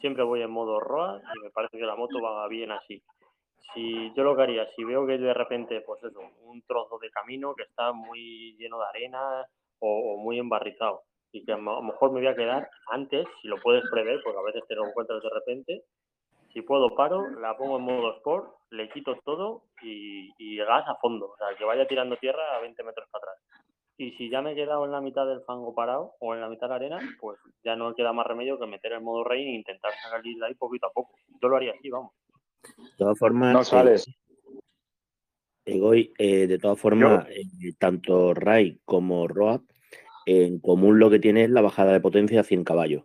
Siempre 0.00 0.24
voy 0.24 0.42
en 0.42 0.50
modo 0.50 0.78
ROA 0.80 1.22
y 1.34 1.44
me 1.44 1.50
parece 1.50 1.78
que 1.78 1.86
la 1.86 1.96
moto 1.96 2.20
va 2.20 2.46
bien 2.48 2.70
así. 2.70 3.02
Si 3.72 4.12
yo 4.14 4.24
lo 4.24 4.36
que 4.36 4.42
haría, 4.42 4.68
si 4.74 4.84
veo 4.84 5.06
que 5.06 5.16
de 5.16 5.32
repente, 5.32 5.80
pues 5.80 6.02
eso, 6.04 6.20
un 6.42 6.60
trozo 6.62 6.98
de 6.98 7.10
camino 7.10 7.54
que 7.54 7.62
está 7.62 7.92
muy 7.92 8.54
lleno 8.58 8.78
de 8.78 8.84
arena 8.84 9.46
o 9.78 10.18
muy 10.18 10.38
embarrizado, 10.38 11.02
y 11.32 11.44
que 11.44 11.52
a 11.52 11.56
lo 11.56 11.82
mejor 11.82 12.12
me 12.12 12.20
voy 12.20 12.28
a 12.28 12.36
quedar 12.36 12.70
antes, 12.90 13.26
si 13.40 13.48
lo 13.48 13.56
puedes 13.56 13.82
prever, 13.90 14.20
porque 14.22 14.38
a 14.38 14.42
veces 14.42 14.62
te 14.68 14.74
lo 14.74 14.86
encuentras 14.86 15.22
de 15.22 15.30
repente. 15.30 15.84
Si 16.52 16.60
puedo, 16.60 16.94
paro, 16.94 17.30
la 17.40 17.56
pongo 17.56 17.78
en 17.78 17.84
modo 17.84 18.14
sport, 18.16 18.54
le 18.70 18.90
quito 18.90 19.16
todo 19.24 19.64
y, 19.82 20.30
y 20.38 20.56
gas 20.58 20.86
a 20.86 20.96
fondo, 20.96 21.30
o 21.30 21.36
sea, 21.38 21.56
que 21.56 21.64
vaya 21.64 21.86
tirando 21.86 22.16
tierra 22.18 22.56
a 22.56 22.60
20 22.60 22.82
metros 22.84 23.08
para 23.10 23.32
atrás. 23.32 23.42
Y 23.96 24.10
si 24.12 24.30
ya 24.30 24.42
me 24.42 24.52
he 24.52 24.54
quedado 24.54 24.84
en 24.84 24.92
la 24.92 25.00
mitad 25.00 25.26
del 25.26 25.42
fango 25.42 25.74
parado 25.74 26.14
o 26.18 26.34
en 26.34 26.40
la 26.40 26.48
mitad 26.48 26.66
de 26.66 26.70
la 26.70 26.74
arena, 26.74 26.98
pues 27.20 27.38
ya 27.64 27.76
no 27.76 27.94
queda 27.94 28.12
más 28.12 28.26
remedio 28.26 28.58
que 28.58 28.66
meter 28.66 28.92
el 28.92 29.00
modo 29.00 29.24
rain 29.24 29.48
e 29.48 29.54
intentar 29.54 29.92
salir 30.10 30.36
de 30.38 30.46
ahí 30.46 30.54
poquito 30.54 30.86
a 30.86 30.92
poco. 30.92 31.14
Yo 31.40 31.48
lo 31.48 31.56
haría 31.56 31.72
así, 31.72 31.88
vamos. 31.88 32.12
De 32.76 32.96
todas 32.96 33.18
formas, 33.18 33.52
no 33.52 33.60
eh, 33.60 33.64
sales. 33.64 34.06
Eh, 35.64 36.46
de 36.46 36.58
todas 36.58 36.80
formas, 36.80 37.28
eh, 37.30 37.74
tanto 37.78 38.34
Ray 38.34 38.80
como 38.84 39.28
Roa 39.28 39.60
en 40.26 40.58
común 40.58 40.98
lo 40.98 41.10
que 41.10 41.18
tiene 41.18 41.44
es 41.44 41.50
la 41.50 41.60
bajada 41.60 41.92
de 41.92 42.00
potencia 42.00 42.40
a 42.40 42.44
100 42.44 42.64
caballos. 42.64 43.04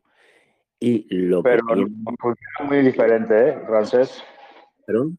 Y 0.80 1.08
lo 1.10 1.42
Pero 1.42 1.66
que 1.66 1.74
funciona 2.20 2.64
muy 2.68 2.82
diferente, 2.82 3.50
¿eh, 3.50 3.60
Francés? 3.66 4.24
¿Perdón? 4.86 5.18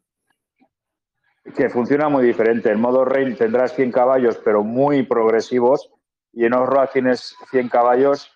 Que 1.56 1.68
funciona 1.68 2.08
muy 2.08 2.24
diferente. 2.24 2.70
En 2.70 2.80
modo 2.80 3.04
Rain 3.04 3.34
tendrás 3.36 3.74
100 3.74 3.90
caballos, 3.90 4.40
pero 4.44 4.62
muy 4.62 5.02
progresivos, 5.02 5.90
y 6.32 6.44
en 6.44 6.54
off 6.54 6.68
tienes 6.92 7.34
100 7.50 7.68
caballos, 7.68 8.30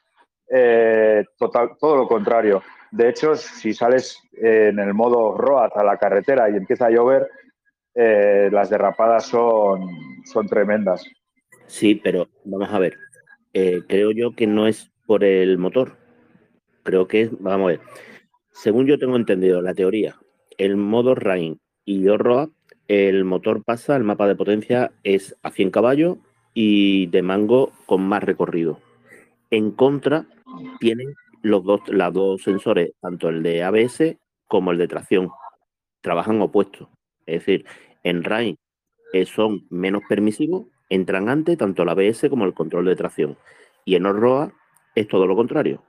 eh, 0.50 1.24
total, 1.38 1.70
todo 1.78 1.96
lo 1.96 2.08
contrario. 2.08 2.62
De 2.90 3.08
hecho, 3.08 3.36
si 3.36 3.72
sales 3.72 4.20
en 4.32 4.78
el 4.78 4.92
modo 4.92 5.36
Road 5.36 5.70
a 5.74 5.84
la 5.84 5.96
carretera 5.96 6.50
y 6.50 6.56
empieza 6.56 6.86
a 6.86 6.90
llover, 6.90 7.28
eh, 7.94 8.48
las 8.50 8.70
derrapadas 8.70 9.26
son, 9.26 9.86
son 10.24 10.46
tremendas. 10.46 11.04
Sí, 11.66 11.94
pero 11.94 12.28
vamos 12.44 12.70
a 12.70 12.78
ver. 12.78 12.96
Eh, 13.54 13.82
creo 13.86 14.12
yo 14.12 14.34
que 14.34 14.46
no 14.46 14.66
es 14.66 14.90
por 15.06 15.24
el 15.24 15.58
motor. 15.58 15.98
Creo 16.82 17.06
que 17.06 17.22
es, 17.22 17.30
vamos 17.38 17.64
a 17.64 17.68
ver, 17.68 17.80
según 18.52 18.86
yo 18.86 18.98
tengo 18.98 19.16
entendido 19.16 19.62
la 19.62 19.74
teoría, 19.74 20.16
el 20.58 20.76
modo 20.76 21.14
Rain 21.14 21.60
y 21.84 22.06
Road, 22.08 22.50
el 22.88 23.24
motor 23.24 23.62
pasa, 23.64 23.96
el 23.96 24.04
mapa 24.04 24.26
de 24.26 24.36
potencia 24.36 24.92
es 25.04 25.36
a 25.42 25.50
100 25.50 25.70
caballos 25.70 26.18
y 26.54 27.06
de 27.06 27.22
mango 27.22 27.72
con 27.86 28.02
más 28.02 28.22
recorrido. 28.22 28.80
En 29.50 29.70
contra, 29.70 30.26
tienen 30.80 31.14
los 31.42 31.64
dos, 31.64 31.80
los 31.88 32.12
dos 32.12 32.42
sensores, 32.42 32.92
tanto 33.00 33.28
el 33.28 33.42
de 33.42 33.62
ABS 33.62 34.18
como 34.46 34.72
el 34.72 34.78
de 34.78 34.88
tracción. 34.88 35.30
Trabajan 36.00 36.40
opuestos. 36.42 36.88
Es 37.26 37.40
decir, 37.40 37.64
en 38.02 38.24
Rain 38.24 38.56
eh, 39.12 39.24
son 39.24 39.66
menos 39.70 40.02
permisivos 40.08 40.66
entran 40.92 41.30
antes 41.30 41.56
tanto 41.56 41.82
el 41.82 41.88
ABS 41.88 42.28
como 42.28 42.44
el 42.44 42.52
control 42.52 42.84
de 42.84 42.96
tracción. 42.96 43.38
Y 43.86 43.94
en 43.96 44.04
ORROA 44.04 44.52
es 44.94 45.08
todo 45.08 45.26
lo 45.26 45.34
contrario. 45.34 45.82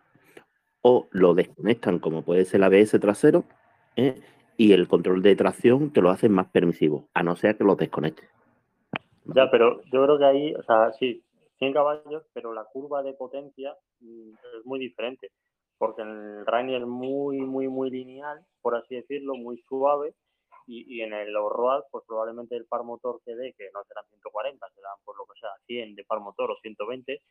O 0.81 1.07
lo 1.11 1.33
desconectan 1.33 1.99
como 1.99 2.23
puede 2.23 2.45
ser 2.45 2.61
el 2.61 2.63
ABS 2.63 2.99
trasero 3.01 3.43
¿eh? 3.97 4.21
y 4.55 4.71
el 4.71 4.87
control 4.87 5.21
de 5.21 5.35
tracción 5.35 5.91
te 5.91 6.01
lo 6.01 6.09
hace 6.09 6.29
más 6.29 6.47
permisivo, 6.47 7.09
a 7.13 7.21
no 7.21 7.35
ser 7.35 7.57
que 7.57 7.65
lo 7.65 7.75
desconectes. 7.75 8.29
Ya, 9.25 9.49
pero 9.51 9.81
yo 9.91 10.03
creo 10.03 10.17
que 10.17 10.25
ahí, 10.25 10.53
o 10.55 10.63
sea, 10.63 10.91
sí, 10.93 11.21
100 11.59 11.73
caballos, 11.73 12.23
pero 12.33 12.53
la 12.53 12.65
curva 12.65 13.03
de 13.03 13.13
potencia 13.13 13.73
mm, 13.99 14.29
es 14.57 14.65
muy 14.65 14.79
diferente, 14.79 15.31
porque 15.77 16.01
el 16.01 16.45
Rainy 16.45 16.75
es 16.75 16.85
muy, 16.85 17.39
muy, 17.39 17.67
muy 17.67 17.89
lineal, 17.89 18.39
por 18.61 18.75
así 18.75 18.95
decirlo, 18.95 19.35
muy 19.35 19.57
suave, 19.67 20.13
y, 20.67 20.97
y 20.97 21.01
en 21.01 21.13
el 21.13 21.33
Road, 21.33 21.83
pues 21.91 22.03
probablemente 22.07 22.55
el 22.55 22.65
par 22.65 22.83
motor 22.83 23.21
que 23.25 23.35
dé, 23.35 23.53
que 23.57 23.69
no 23.73 23.83
serán 23.85 24.05
140, 24.09 24.67
serán 24.75 24.97
por 25.03 25.17
lo 25.17 25.25
que 25.25 25.39
sea 25.39 25.49
100 25.67 25.95
de 25.95 26.03
par 26.05 26.19
motor 26.19 26.51
o 26.51 26.55
120, 26.61 27.21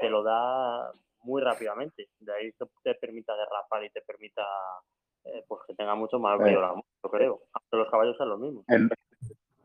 te 0.00 0.10
lo 0.10 0.22
da 0.22 0.92
muy 1.22 1.42
rápidamente. 1.42 2.08
De 2.18 2.32
ahí 2.34 2.52
que 2.52 2.64
te 2.82 2.94
permita 2.94 3.34
derrapar 3.36 3.84
y 3.84 3.90
te 3.90 4.00
permita 4.02 4.42
eh, 5.24 5.44
pues 5.46 5.60
que 5.66 5.74
tenga 5.74 5.94
mucho 5.94 6.18
más 6.18 6.38
brillo 6.38 6.60
la 6.62 6.72
moto, 6.74 6.88
yo 7.04 7.10
creo. 7.10 7.40
Aunque 7.52 7.76
los 7.76 7.90
caballos 7.90 8.16
sean 8.16 8.28
los 8.30 8.40
mismos. 8.40 8.64
En, 8.68 8.88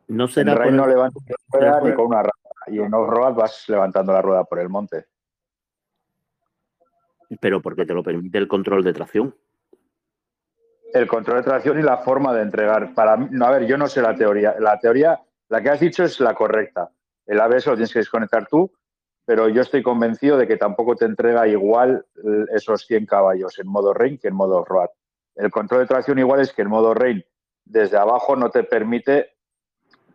No 0.08 0.28
será 0.28 0.56
por- 0.56 0.72
no 0.74 0.86
levantas 0.86 1.24
la 1.28 1.36
rueda 1.60 1.82
ni 1.82 1.96
con 1.96 2.06
una 2.08 2.22
rama. 2.24 2.32
Y 2.68 2.80
en 2.80 2.94
off-road 2.94 3.34
vas 3.36 3.70
levantando 3.70 4.12
la 4.14 4.22
rueda 4.22 4.44
por 4.44 4.60
el 4.60 4.70
monte. 4.70 5.06
pero 7.42 7.62
porque 7.62 7.86
te 7.86 7.94
lo 7.94 8.04
permite 8.04 8.38
el 8.38 8.48
control 8.48 8.84
de 8.84 8.94
tracción. 8.94 9.36
El 10.96 11.08
control 11.08 11.38
de 11.40 11.44
tracción 11.44 11.78
y 11.78 11.82
la 11.82 11.98
forma 11.98 12.34
de 12.34 12.42
entregar. 12.42 12.94
Para 12.94 13.18
mí, 13.18 13.28
no, 13.30 13.46
a 13.46 13.52
ver, 13.52 13.66
yo 13.66 13.78
no 13.78 13.88
sé 13.88 14.02
la 14.02 14.16
teoría. 14.16 14.56
La 14.60 14.80
teoría, 14.80 15.20
la 15.50 15.62
que 15.62 15.70
has 15.70 15.82
dicho 15.82 16.06
es 16.06 16.22
la 16.22 16.34
correcta. 16.34 16.90
El 17.26 17.42
ABS 17.42 17.68
lo 17.68 17.74
tienes 17.74 17.92
que 17.92 18.00
desconectar 18.00 18.48
tú, 18.48 18.72
pero 19.26 19.50
yo 19.50 19.62
estoy 19.62 19.84
convencido 19.84 20.38
de 20.38 20.48
que 20.48 20.56
tampoco 20.56 20.96
te 20.96 21.04
entrega 21.04 21.48
igual 21.50 22.06
esos 22.54 22.86
100 22.86 23.08
caballos 23.08 23.60
en 23.60 23.68
modo 23.68 23.94
rain 23.94 24.18
que 24.18 24.30
en 24.30 24.36
modo 24.36 24.64
road. 24.64 24.88
El 25.36 25.52
control 25.52 25.82
de 25.82 25.88
tracción 25.88 26.18
igual 26.18 26.40
es 26.40 26.54
que 26.54 26.62
en 26.62 26.70
modo 26.70 26.94
rain 26.94 27.26
desde 27.66 27.98
abajo 27.98 28.38
no 28.38 28.50
te 28.50 28.64
permite, 28.64 29.36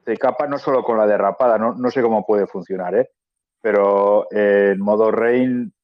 te 0.05 0.17
capa 0.17 0.47
no 0.47 0.57
solo 0.57 0.83
con 0.83 0.97
la 0.97 1.07
derrapada, 1.07 1.59
no, 1.59 1.75
no 1.75 1.91
sé 1.91 2.01
cómo 2.01 2.25
puede 2.25 2.47
funcionar, 2.47 2.95
¿eh? 2.95 3.11
pero 3.61 4.29
eh, 4.31 4.71
en 4.73 4.81
modo 4.81 5.11
rain 5.11 5.75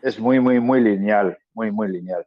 es 0.00 0.18
muy, 0.18 0.40
muy, 0.40 0.60
muy 0.60 0.80
lineal, 0.80 1.36
muy, 1.52 1.70
muy 1.70 1.88
lineal. 1.88 2.26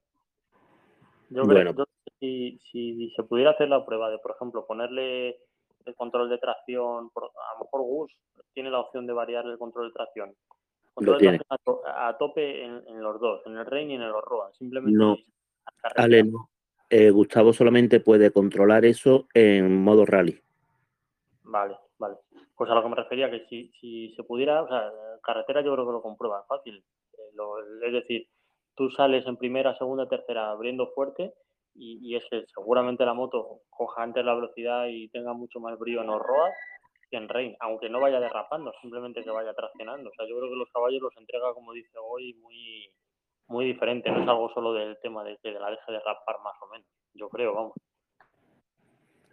Yo 1.29 1.43
creo 1.43 1.45
Bueno. 1.45 1.69
yo 1.71 1.75
creo 1.75 1.85
que 1.85 2.00
si, 2.21 2.59
si 2.71 3.09
se 3.15 3.23
pudiera 3.23 3.51
hacer 3.51 3.67
la 3.67 3.83
prueba 3.85 4.09
de, 4.11 4.19
por 4.19 4.31
ejemplo, 4.31 4.65
ponerle 4.65 5.39
el 5.85 5.95
control 5.95 6.29
de 6.29 6.37
tracción, 6.37 7.09
por- 7.09 7.25
a 7.25 7.53
lo 7.57 7.65
mejor 7.65 7.81
Gus 7.81 8.11
tiene 8.53 8.69
la 8.69 8.79
opción 8.79 9.07
de 9.07 9.13
variar 9.13 9.45
el 9.47 9.57
control 9.57 9.87
de 9.87 9.93
tracción. 9.93 10.35
Control 10.93 11.17
de 11.17 11.19
tiene. 11.21 11.37
tracción 11.39 11.57
a, 11.59 11.63
to- 11.63 11.81
a 11.87 12.17
tope 12.17 12.63
en, 12.63 12.83
en 12.87 13.01
los 13.01 13.19
dos, 13.19 13.41
en 13.47 13.57
el 13.57 13.65
Rain 13.65 13.89
y 13.89 13.95
en 13.95 14.03
el 14.03 14.13
Roa. 14.13 14.51
Simplemente 14.53 14.97
No. 14.97 15.17
Ale, 15.95 16.23
no. 16.23 16.49
Eh, 16.89 17.09
Gustavo 17.09 17.53
solamente 17.53 17.99
puede 18.01 18.31
controlar 18.31 18.85
eso 18.85 19.27
en 19.33 19.81
modo 19.81 20.05
rally. 20.05 20.39
Vale, 21.43 21.77
vale. 21.97 22.17
Pues 22.55 22.69
a 22.69 22.75
lo 22.75 22.83
que 22.83 22.89
me 22.89 22.95
refería, 22.95 23.31
que 23.31 23.45
si, 23.47 23.71
si 23.79 24.13
se 24.15 24.23
pudiera, 24.23 24.61
o 24.61 24.67
sea, 24.67 24.91
carretera 25.23 25.61
yo 25.61 25.73
creo 25.73 25.85
que 25.87 25.93
lo 25.93 26.01
comprueba 26.01 26.43
fácil. 26.47 26.83
Eh, 27.13 27.31
lo- 27.33 27.59
es 27.83 27.93
decir, 27.93 28.27
tú 28.75 28.89
sales 28.91 29.25
en 29.25 29.37
primera, 29.37 29.75
segunda, 29.77 30.07
tercera 30.07 30.51
abriendo 30.51 30.91
fuerte 30.93 31.33
y, 31.75 31.99
y 32.01 32.15
es 32.15 32.23
que 32.29 32.45
seguramente 32.53 33.05
la 33.05 33.13
moto 33.13 33.61
coja 33.69 34.03
antes 34.03 34.23
la 34.23 34.35
velocidad 34.35 34.87
y 34.87 35.09
tenga 35.09 35.33
mucho 35.33 35.59
más 35.59 35.77
brillo 35.77 36.01
en 36.01 36.07
los 36.07 36.21
ROAS 36.21 36.53
que 37.09 37.17
en 37.17 37.27
Rain, 37.27 37.55
aunque 37.59 37.89
no 37.89 37.99
vaya 37.99 38.21
derrapando, 38.21 38.71
simplemente 38.81 39.21
que 39.21 39.29
vaya 39.29 39.53
traccionando. 39.53 40.09
O 40.09 40.13
sea, 40.13 40.25
yo 40.27 40.37
creo 40.37 40.49
que 40.49 40.55
los 40.55 40.69
caballos 40.71 41.01
los 41.01 41.17
entrega, 41.17 41.53
como 41.53 41.73
dice 41.73 41.97
hoy, 42.01 42.33
muy 42.35 42.89
muy 43.47 43.65
diferente. 43.65 44.09
No 44.09 44.21
es 44.21 44.29
algo 44.29 44.49
solo 44.53 44.73
del 44.73 44.97
tema 45.01 45.23
de 45.25 45.37
que 45.43 45.51
la 45.51 45.69
deje 45.69 45.91
derrapar 45.91 46.37
más 46.41 46.55
o 46.61 46.67
menos. 46.71 46.87
Yo 47.13 47.27
creo, 47.27 47.53
vamos. 47.53 47.73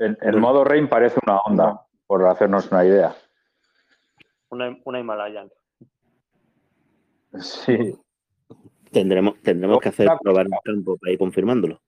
En 0.00 0.40
modo 0.40 0.64
rain 0.64 0.88
parece 0.88 1.18
una 1.24 1.38
onda, 1.38 1.86
por 2.06 2.26
hacernos 2.26 2.70
una 2.72 2.84
idea. 2.84 3.14
Una, 4.50 4.76
una 4.84 5.00
Himalayan. 5.00 5.50
Sí, 7.40 7.94
Tendremos, 8.90 9.40
tendremos 9.42 9.80
que 9.80 9.90
hacer 9.90 10.08
probar 10.20 10.46
en 10.46 10.52
campo 10.64 10.96
para 10.96 11.12
ir 11.12 11.18
confirmándolo. 11.18 11.80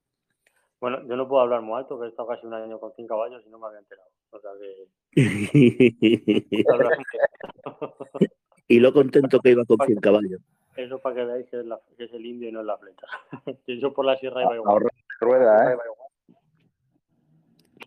Bueno, 0.81 1.07
yo 1.07 1.15
no 1.17 1.29
puedo 1.29 1.43
hablar 1.43 1.61
muy 1.63 1.79
alto, 1.79 1.99
que 2.01 2.07
he 2.07 2.09
estado 2.09 2.29
casi 2.29 2.47
un 2.47 2.55
año 2.55 2.81
con 2.81 2.93
100 2.95 3.07
caballos 3.07 3.43
y 3.47 3.51
no 3.51 3.59
me 3.59 3.67
había 3.67 3.81
enterado. 3.81 4.09
O 4.31 4.41
sea 4.41 4.51
que... 4.59 4.89
y 8.69 8.79
lo 8.81 8.93
contento 8.93 9.41
que 9.41 9.51
iba 9.51 9.65
con 9.67 9.77
100 9.85 9.99
caballos. 10.01 10.41
Eso 10.77 10.99
para 11.01 11.17
que 11.17 11.25
veáis 11.25 11.49
que 11.51 11.59
es, 11.61 11.67
la- 11.67 11.81
que 11.97 12.05
es 12.05 12.13
el 12.15 12.25
indio 12.25 12.49
y 12.49 12.53
no 12.53 12.61
es 12.61 12.67
la 12.67 12.79
flecha. 12.79 13.07
Que 13.67 13.79
yo 13.79 13.93
por 13.93 14.05
la 14.07 14.17
sierra 14.17 14.43
iba 14.43 14.55
igual. 14.57 14.85
rueda, 15.21 15.75
¿eh? 15.75 15.79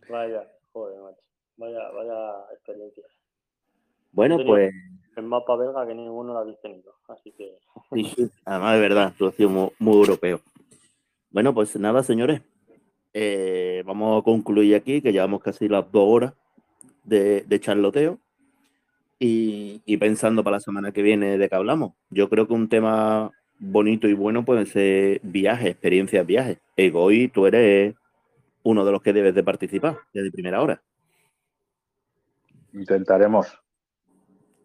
Vaya, 0.10 0.48
joder, 0.72 1.02
macho. 1.02 1.22
Vaya, 1.58 1.90
vaya 1.92 2.46
experiencia. 2.54 3.04
Bueno, 4.12 4.38
Tenía- 4.38 4.52
pues 4.54 4.74
El 5.16 5.24
mapa 5.24 5.56
belga 5.56 5.88
que 5.88 5.96
ninguno 5.96 6.34
lo 6.34 6.40
habéis 6.40 6.60
tenido. 6.62 6.94
Así 7.08 7.32
que 7.32 7.58
sí, 7.94 8.04
sí. 8.16 8.30
además 8.46 8.76
de 8.76 8.82
verdad, 8.82 9.14
tú 9.18 9.28
has 9.28 9.36
sido 9.36 9.50
muy, 9.50 9.70
muy 9.80 9.96
europeo. 9.98 10.40
Bueno, 11.32 11.54
pues 11.54 11.76
nada, 11.80 12.04
señores. 12.04 12.42
Eh, 13.14 13.84
vamos 13.86 14.20
a 14.20 14.24
concluir 14.24 14.76
aquí, 14.76 15.02
que 15.02 15.12
llevamos 15.12 15.42
casi 15.42 15.68
las 15.68 15.92
dos 15.92 16.06
horas 16.08 16.34
de, 17.04 17.42
de 17.42 17.60
charloteo. 17.60 18.20
Y, 19.20 19.82
y 19.86 19.98
pensando 19.98 20.44
para 20.44 20.58
la 20.58 20.62
semana 20.62 20.92
que 20.92 21.02
viene 21.02 21.38
de 21.38 21.48
qué 21.48 21.56
hablamos. 21.56 21.94
Yo 22.10 22.30
creo 22.30 22.48
que 22.48 22.54
un 22.54 22.68
tema 22.68 23.32
bonito 23.60 24.08
y 24.10 24.14
bueno 24.14 24.44
pueden 24.44 24.66
ser 24.66 25.22
viajes, 25.24 25.68
experiencias, 25.68 26.26
viajes. 26.26 26.58
Egoy, 26.76 27.30
tú 27.30 27.46
eres 27.46 27.96
uno 28.64 28.84
de 28.84 28.92
los 28.92 29.02
que 29.02 29.14
debes 29.14 29.34
de 29.34 29.44
participar 29.44 29.98
desde 30.14 30.32
primera 30.32 30.62
hora. 30.62 30.82
Intentaremos. 32.74 33.48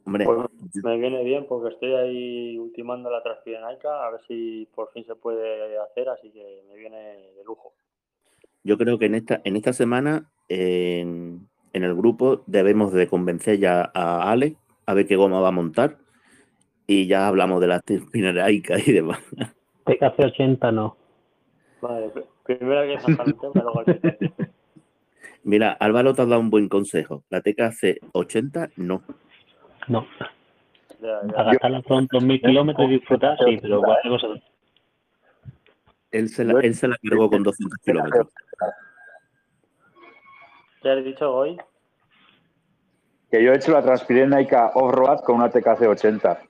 Hombre, 0.04 0.24
pues, 0.24 0.48
me 0.82 0.96
viene 0.96 1.22
bien 1.22 1.46
porque 1.46 1.74
estoy 1.74 1.92
ahí 1.92 2.58
ultimando 2.58 3.10
la 3.10 3.22
transpirenaica 3.22 4.06
a 4.06 4.10
ver 4.10 4.20
si 4.26 4.66
por 4.74 4.90
fin 4.92 5.04
se 5.04 5.14
puede 5.14 5.78
hacer, 5.78 6.08
así 6.08 6.30
que 6.30 6.62
me 6.68 6.76
viene 6.76 6.96
de 7.36 7.44
lujo. 7.44 7.74
Yo 8.68 8.76
creo 8.76 8.98
que 8.98 9.06
en 9.06 9.14
esta, 9.14 9.40
en 9.44 9.56
esta 9.56 9.72
semana 9.72 10.28
en, 10.46 11.48
en 11.72 11.84
el 11.84 11.94
grupo 11.94 12.42
debemos 12.46 12.92
de 12.92 13.08
convencer 13.08 13.58
ya 13.58 13.90
a 13.94 14.30
Ale 14.30 14.56
a 14.84 14.92
ver 14.92 15.06
qué 15.06 15.16
goma 15.16 15.40
va 15.40 15.48
a 15.48 15.52
montar 15.52 15.96
y 16.86 17.06
ya 17.06 17.28
hablamos 17.28 17.62
de 17.62 17.66
las 17.66 17.80
espineraicas 17.86 18.86
y 18.86 18.92
demás. 18.92 19.20
TKC 19.86 20.18
80 20.18 20.70
no. 20.72 20.98
Vale, 21.80 22.12
primero 22.44 22.80
hay 22.80 22.98
que 22.98 24.00
que... 24.00 24.32
Mira, 25.44 25.72
Álvaro 25.72 26.12
te 26.12 26.20
ha 26.20 26.26
dado 26.26 26.42
un 26.42 26.50
buen 26.50 26.68
consejo. 26.68 27.24
La 27.30 27.40
TKC 27.40 28.00
80 28.12 28.68
no. 28.76 29.00
No. 29.88 30.06
Ya, 31.00 31.20
ya. 31.24 31.40
A 31.40 31.44
gastarla 31.44 31.80
pronto 31.80 32.20
mil 32.20 32.38
kilómetros 32.38 32.86
y 32.90 32.92
disfrutar, 32.98 33.38
sí, 33.46 33.56
pero 33.62 33.80
cualquier 33.80 34.12
cosa. 34.12 34.28
Él 36.10 36.28
se 36.28 36.44
la, 36.44 36.60
él 36.60 36.74
se 36.74 36.88
la 36.88 36.96
cargó 37.02 37.28
con 37.28 37.42
200 37.42 37.78
kilómetros. 37.84 38.28
¿Qué 40.82 40.90
has 40.90 41.04
dicho 41.04 41.30
hoy? 41.34 41.58
Que 43.30 43.42
yo 43.44 43.52
he 43.52 43.56
hecho 43.56 43.72
la 43.72 43.82
Transpirenaica 43.82 44.72
off-road 44.74 45.20
con 45.20 45.36
una 45.36 45.50
TKC 45.50 45.82
80. 45.88 46.40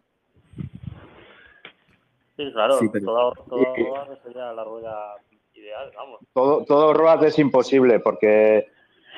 Sí, 2.36 2.52
claro, 2.52 2.78
Sí, 2.78 2.88
pero- 2.92 3.04
toda, 3.06 3.34
toda 3.48 3.74
rueda 3.74 4.18
sería 4.22 4.52
la 4.52 4.64
rueda 4.64 5.14
ideal, 5.54 5.90
vamos. 5.96 6.20
Todo, 6.32 6.64
todo 6.64 6.92
road 6.94 7.24
es 7.24 7.36
imposible 7.40 7.98
porque 7.98 8.68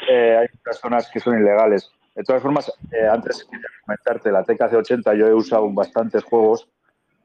eh, 0.08 0.36
hay 0.38 0.46
personas 0.64 1.10
que 1.12 1.20
son 1.20 1.38
ilegales. 1.38 1.92
De 2.14 2.24
todas 2.24 2.42
formas, 2.42 2.72
eh, 2.92 3.06
antes 3.06 3.44
quería 3.44 3.66
comentarte, 3.84 4.32
la 4.32 4.42
TKC 4.42 4.74
80 4.76 5.14
yo 5.14 5.26
he 5.26 5.34
usado 5.34 5.66
en 5.66 5.74
bastantes 5.74 6.24
juegos. 6.24 6.66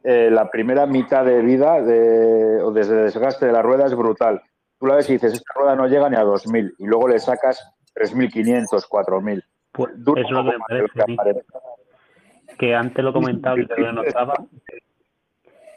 Eh, 0.07 0.29
la 0.29 0.51
primera 0.51 0.85
mitad 0.85 1.25
de 1.25 1.41
vida 1.41 1.81
de, 1.81 2.61
o 2.61 2.71
desde 2.71 2.95
desgaste 2.95 3.47
de 3.47 3.51
la 3.51 3.63
rueda 3.63 3.87
es 3.87 3.95
brutal. 3.95 4.39
Tú 4.79 4.85
la 4.85 4.97
ves 4.97 5.09
y 5.09 5.13
dices, 5.13 5.33
esta 5.33 5.53
rueda 5.55 5.75
no 5.75 5.87
llega 5.87 6.07
ni 6.11 6.15
a 6.15 6.21
2000 6.21 6.75
y 6.77 6.85
luego 6.85 7.07
le 7.07 7.17
sacas 7.17 7.73
3500, 7.95 8.85
4000. 8.85 9.43
Pues 9.71 9.91
Dura 9.95 10.21
es 10.21 10.29
lo 10.29 10.43
que 10.43 10.51
lo 10.51 10.59
parece 10.59 10.87
que. 11.07 12.55
Que 12.59 12.75
antes 12.75 13.03
lo 13.03 13.13
comentaba 13.13 13.59
y 13.59 13.65
todavía 13.65 13.93
no 13.93 14.03
estaba. 14.03 14.35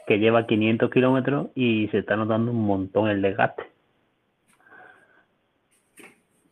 Que 0.05 0.19
lleva 0.19 0.45
500 0.45 0.91
kilómetros 0.91 1.47
y 1.55 1.87
se 1.87 1.97
está 1.97 2.15
notando 2.15 2.51
un 2.51 2.65
montón 2.67 3.09
el 3.09 3.23
desgaste. 3.23 3.63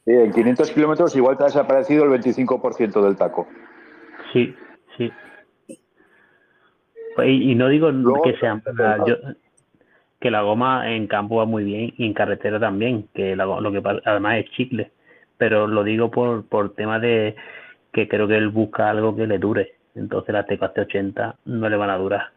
Sí, 0.03 0.13
en 0.13 0.33
500 0.33 0.71
kilómetros 0.71 1.15
igual 1.15 1.37
te 1.37 1.43
ha 1.43 1.47
desaparecido 1.47 2.05
el 2.05 2.21
25% 2.21 3.01
del 3.03 3.15
taco. 3.15 3.47
Sí, 4.33 4.55
sí. 4.97 5.11
Pues, 7.18 7.30
y, 7.30 7.52
y 7.52 7.56
no 7.56 7.68
digo 7.68 7.89
Luego- 7.91 8.22
que 8.22 8.38
sean 8.38 8.61
yo- 9.07 9.18
que 10.19 10.30
la 10.31 10.41
goma 10.44 10.91
en 10.94 11.07
campo 11.07 11.38
va 11.38 11.45
muy 11.45 11.64
bien 11.64 11.94
y 11.98 12.06
en 12.06 12.14
carretera 12.14 12.60
también, 12.60 13.07
que 13.14 13.35
la 13.35 13.45
lo 13.45 13.72
que 13.72 13.81
además 14.06 14.38
es 14.38 14.52
chicle, 14.52 14.91
pero 15.38 15.65
lo 15.68 15.84
digo 15.84 16.11
por 16.11 16.45
por 16.48 16.73
tema 16.76 16.99
de 16.99 17.35
que 17.91 18.07
creo 18.07 18.27
que 18.27 18.38
él 18.38 18.49
busca 18.49 18.89
algo 18.91 19.15
que 19.15 19.26
le 19.27 19.39
dure, 19.39 19.73
entonces 19.95 20.31
las 20.34 20.45
TKT 20.45 20.77
80 20.80 21.35
no 21.45 21.69
le 21.69 21.76
van 21.76 21.89
a 21.89 21.98
durar. 21.98 22.27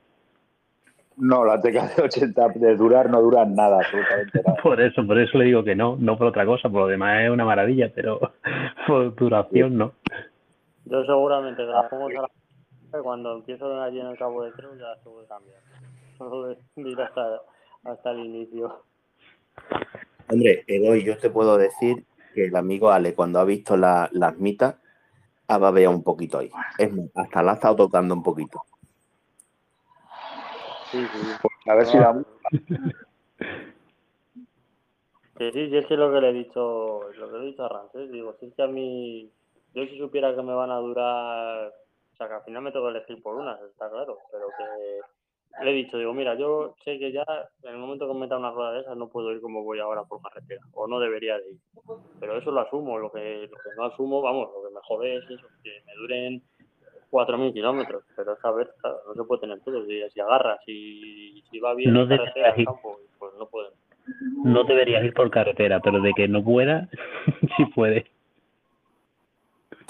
No, 1.18 1.44
la 1.44 1.60
TKD80 1.60 2.54
de 2.54 2.76
durar 2.76 3.10
no 3.10 3.20
duran 3.20 3.54
nada, 3.54 3.80
absolutamente 3.80 4.40
nada. 4.46 4.56
Por 4.62 4.80
eso, 4.80 5.06
por 5.06 5.18
eso 5.18 5.36
le 5.36 5.44
digo 5.44 5.62
que 5.62 5.74
no, 5.76 5.96
no 6.00 6.16
por 6.16 6.28
otra 6.28 6.46
cosa, 6.46 6.70
por 6.70 6.82
lo 6.82 6.86
demás 6.86 7.20
es 7.22 7.30
una 7.30 7.44
maravilla, 7.44 7.90
pero 7.94 8.18
por 8.86 9.14
duración 9.14 9.76
no. 9.76 9.92
Yo 10.86 11.04
seguramente 11.04 11.62
que 11.62 11.68
la 11.68 11.86
pongo 11.90 12.06
a 12.08 12.12
la 12.22 12.28
cuando 12.98 13.32
empiezo 13.36 13.80
allí 13.80 14.00
en 14.00 14.06
el 14.08 14.18
cabo 14.18 14.42
de 14.42 14.52
cruz 14.52 14.78
ya 14.78 14.96
tengo 15.02 15.20
que 15.20 15.26
cambiar. 15.28 15.60
Solo 16.18 16.48
de 16.76 16.90
ir 16.90 17.00
hasta, 17.00 17.40
hasta 17.84 18.10
el 18.10 18.20
inicio. 18.20 18.84
Hombre, 20.28 20.64
Egoy, 20.66 21.04
yo 21.04 21.18
te 21.18 21.30
puedo 21.30 21.56
decir 21.58 22.04
que 22.34 22.46
el 22.46 22.56
amigo 22.56 22.90
Ale, 22.90 23.14
cuando 23.14 23.38
ha 23.40 23.44
visto 23.44 23.76
la- 23.76 24.08
las 24.12 24.36
mitas, 24.38 24.76
ha 25.48 25.58
babeado 25.58 25.94
un 25.94 26.04
poquito 26.04 26.38
ahí. 26.38 26.50
Es 26.78 26.92
más, 26.94 27.06
hasta 27.14 27.42
la 27.42 27.52
ha 27.52 27.54
estado 27.54 27.76
tocando 27.76 28.14
un 28.14 28.22
poquito. 28.22 28.62
Sí, 30.92 30.98
sí. 31.12 31.70
A 31.70 31.74
ver 31.74 31.86
si 31.86 31.98
la... 31.98 32.24
Sí, 35.38 35.50
sí, 35.52 35.70
sí, 35.70 35.76
es 35.76 35.86
que 35.86 35.96
lo 35.96 36.12
que 36.12 36.20
le 36.20 36.30
he 36.30 36.32
dicho, 36.34 37.00
lo 37.14 37.30
que 37.32 37.38
le 37.38 37.44
he 37.44 37.46
dicho 37.46 37.64
a 37.64 37.68
Ramsés, 37.68 38.10
digo, 38.12 38.36
si 38.38 38.46
es 38.46 38.54
que 38.54 38.62
a 38.62 38.66
mí, 38.66 39.32
yo 39.74 39.84
si 39.86 39.96
supiera 39.98 40.34
que 40.34 40.42
me 40.42 40.52
van 40.52 40.70
a 40.70 40.76
durar, 40.76 41.72
sea, 42.20 42.28
que 42.28 42.34
al 42.34 42.44
final 42.44 42.62
me 42.62 42.72
tengo 42.72 42.86
que 42.86 42.98
elegir 42.98 43.22
por 43.22 43.36
una, 43.36 43.58
está 43.70 43.88
claro, 43.88 44.18
pero 44.30 44.48
que 44.56 45.64
le 45.64 45.70
he 45.70 45.74
dicho, 45.74 45.98
digo, 45.98 46.14
mira, 46.14 46.34
yo 46.36 46.74
sé 46.84 46.98
que 46.98 47.12
ya 47.12 47.24
en 47.64 47.70
el 47.70 47.78
momento 47.78 48.06
que 48.06 48.14
me 48.14 48.20
meta 48.20 48.38
una 48.38 48.50
rueda 48.50 48.72
de 48.72 48.80
esas 48.80 48.96
no 48.96 49.08
puedo 49.08 49.32
ir 49.32 49.40
como 49.40 49.64
voy 49.64 49.80
ahora 49.80 50.04
por 50.04 50.20
carretera, 50.22 50.60
o 50.74 50.86
no 50.86 51.00
debería 51.00 51.38
de 51.38 51.50
ir, 51.50 51.58
pero 52.20 52.36
eso 52.36 52.50
lo 52.50 52.60
asumo, 52.60 52.98
lo 52.98 53.10
que, 53.10 53.48
lo 53.50 53.56
que 53.56 53.76
no 53.76 53.84
asumo, 53.84 54.22
vamos, 54.22 54.50
lo 54.54 54.68
que 54.68 54.74
me 54.74 54.80
jode 54.82 55.16
es 55.16 55.24
eso, 55.30 55.46
que 55.62 55.70
me 55.86 55.94
duren 55.94 56.42
4.000 57.10 57.52
kilómetros, 57.52 58.04
pero 58.14 58.34
es 58.34 58.44
a 58.44 58.50
ver, 58.52 58.70
claro, 58.80 58.98
no 59.08 59.14
se 59.14 59.24
puede 59.24 59.40
tener 59.40 59.60
todo, 59.62 59.84
si, 59.86 60.00
si 60.10 60.20
agarras, 60.20 60.60
si, 60.64 61.42
si 61.50 61.58
va 61.58 61.74
bien 61.74 61.92
No 61.92 62.06
carretera 62.06 62.54
ir. 62.56 62.66
campo, 62.66 62.98
pues 63.18 63.32
no 63.38 63.46
pueden. 63.46 63.72
No 64.44 64.64
deberías 64.64 65.04
ir 65.04 65.12
por 65.14 65.30
carretera, 65.30 65.80
pero 65.80 66.00
de 66.00 66.12
que 66.14 66.28
no 66.28 66.42
pueda, 66.42 66.88
sí 67.56 67.64
puede. 67.74 68.06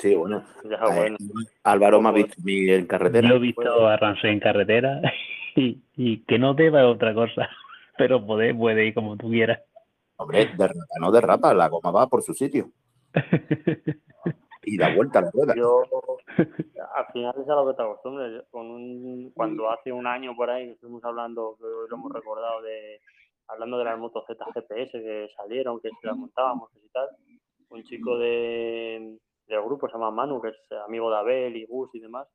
Sí, 0.00 0.14
bueno. 0.14 0.42
Ya, 0.64 0.76
eh, 0.76 0.96
bueno. 0.96 1.16
Álvaro 1.62 2.00
me 2.00 2.08
ha 2.08 2.12
visto 2.12 2.34
a 2.40 2.42
mí 2.42 2.70
en 2.70 2.86
carretera. 2.86 3.28
Yo 3.28 3.34
he 3.34 3.38
visto 3.38 3.86
a 3.86 3.98
Ramsey 3.98 4.30
en 4.32 4.40
carretera 4.40 5.00
y, 5.56 5.78
y 5.94 6.24
que 6.24 6.38
no 6.38 6.54
deba 6.54 6.86
otra 6.88 7.12
cosa, 7.12 7.48
pero 7.98 8.24
puede, 8.24 8.54
puede 8.54 8.86
ir 8.86 8.94
como 8.94 9.16
tú 9.18 9.28
quieras. 9.28 9.60
Hombre, 10.16 10.50
derrapa, 10.56 10.94
no 11.00 11.12
derrapa, 11.12 11.54
la 11.54 11.68
goma 11.68 11.90
va 11.90 12.06
por 12.06 12.22
su 12.22 12.34
sitio 12.34 12.70
y 14.62 14.76
da 14.76 14.94
vuelta 14.94 15.18
a 15.18 15.22
la 15.22 15.30
rueda. 15.30 15.54
Yo, 15.54 15.82
al 16.36 17.06
final 17.12 17.34
es 17.42 17.48
a 17.48 17.54
lo 17.54 17.66
que 17.68 17.74
te 17.74 17.82
acostumbres. 17.82 18.32
Yo, 18.32 18.42
Con 18.50 18.70
un, 18.70 19.32
cuando 19.34 19.70
hace 19.70 19.92
un 19.92 20.06
año 20.06 20.34
por 20.34 20.50
ahí 20.50 20.66
que 20.66 20.72
estuvimos 20.72 21.04
hablando, 21.04 21.56
que 21.58 21.64
hoy 21.64 21.88
lo 21.88 21.96
hemos 21.96 22.12
recordado, 22.12 22.62
de 22.62 23.00
hablando 23.48 23.78
de 23.78 23.84
las 23.84 23.98
motos 23.98 24.24
Z 24.26 24.42
GPS 24.54 24.92
que 24.92 25.28
salieron, 25.36 25.80
que 25.80 25.90
se 26.00 26.06
las 26.06 26.16
montábamos 26.16 26.70
y 26.74 26.88
tal, 26.88 27.08
un 27.70 27.82
chico 27.82 28.18
de, 28.18 29.18
del 29.50 29.62
grupo 29.62 29.86
se 29.88 29.94
llama 29.94 30.10
Manu, 30.10 30.40
que 30.40 30.48
es 30.48 30.72
amigo 30.86 31.10
de 31.10 31.16
Abel 31.18 31.56
y 31.56 31.66
Gus 31.66 31.90
y 31.94 32.00
demás, 32.00 32.26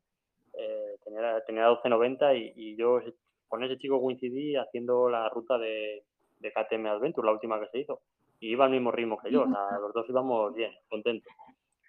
eh, 0.54 0.96
tenía, 1.04 1.40
tenía 1.44 1.64
1290 1.64 2.34
y, 2.34 2.52
y 2.56 2.76
yo 2.76 3.00
con 3.48 3.62
ese 3.64 3.78
chico 3.78 4.00
coincidí 4.00 4.56
haciendo 4.56 5.08
la 5.08 5.28
ruta 5.28 5.58
de, 5.58 6.04
de 6.38 6.52
KTM 6.52 6.86
Adventure, 6.86 7.26
la 7.26 7.32
última 7.32 7.60
que 7.60 7.68
se 7.68 7.78
hizo. 7.80 8.00
Y 8.40 8.50
iba 8.52 8.64
al 8.66 8.70
mismo 8.70 8.92
ritmo 8.92 9.18
que 9.18 9.30
yo, 9.30 9.42
o 9.42 9.48
sea, 9.48 9.78
los 9.78 9.92
dos 9.94 10.08
íbamos 10.08 10.54
bien, 10.54 10.72
contentos 10.88 11.32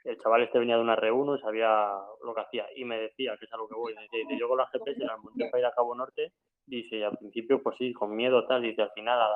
el 0.06 0.18
chaval 0.22 0.42
este 0.44 0.58
venía 0.60 0.78
de 0.78 0.84
una 0.84 0.96
R1 0.96 1.38
y 1.38 1.42
sabía 1.42 1.92
lo 2.24 2.34
que 2.34 2.40
hacía. 2.42 2.66
Y 2.78 2.86
me 2.86 2.98
decía, 2.98 3.36
que 3.38 3.44
es 3.46 3.52
a 3.52 3.58
lo 3.58 3.68
que 3.68 3.76
voy, 3.76 3.94
me 3.94 4.04
decía, 4.04 4.20
dice, 4.20 4.38
yo 4.40 4.48
con 4.48 4.58
la 4.58 4.68
GPS 4.68 5.04
las 5.04 5.20
monté 5.20 5.50
para 5.50 5.60
ir 5.60 5.66
a 5.66 5.74
Cabo 5.74 5.94
Norte, 5.96 6.32
dice, 6.66 6.96
y 6.98 7.04
al 7.04 7.18
principio, 7.18 7.62
pues 7.62 7.76
sí, 7.78 7.92
con 7.92 8.16
miedo 8.16 8.48
tal, 8.48 8.62
dice, 8.62 8.84
al 8.84 8.92
final 8.92 9.20
a, 9.22 9.28
la- 9.28 9.36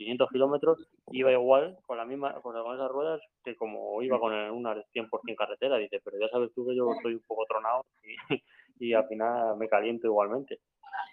500 0.00 0.30
kilómetros 0.30 0.88
iba 1.12 1.30
igual 1.30 1.76
con 1.86 1.98
la 1.98 2.06
misma, 2.06 2.32
con, 2.40 2.56
esas 2.56 2.90
ruedas 2.90 3.20
que 3.44 3.54
como 3.54 4.00
iba 4.00 4.18
con 4.18 4.32
una 4.32 4.74
100% 4.94 5.36
carretera, 5.36 5.76
dice, 5.76 6.00
pero 6.02 6.18
ya 6.18 6.26
sabes 6.30 6.50
tú 6.54 6.66
que 6.66 6.74
yo 6.74 6.90
estoy 6.94 7.14
un 7.14 7.22
poco 7.26 7.44
tronado 7.46 7.84
y, 8.80 8.94
al 8.94 9.06
final 9.08 9.58
me 9.58 9.68
caliento 9.68 10.06
igualmente. 10.06 10.58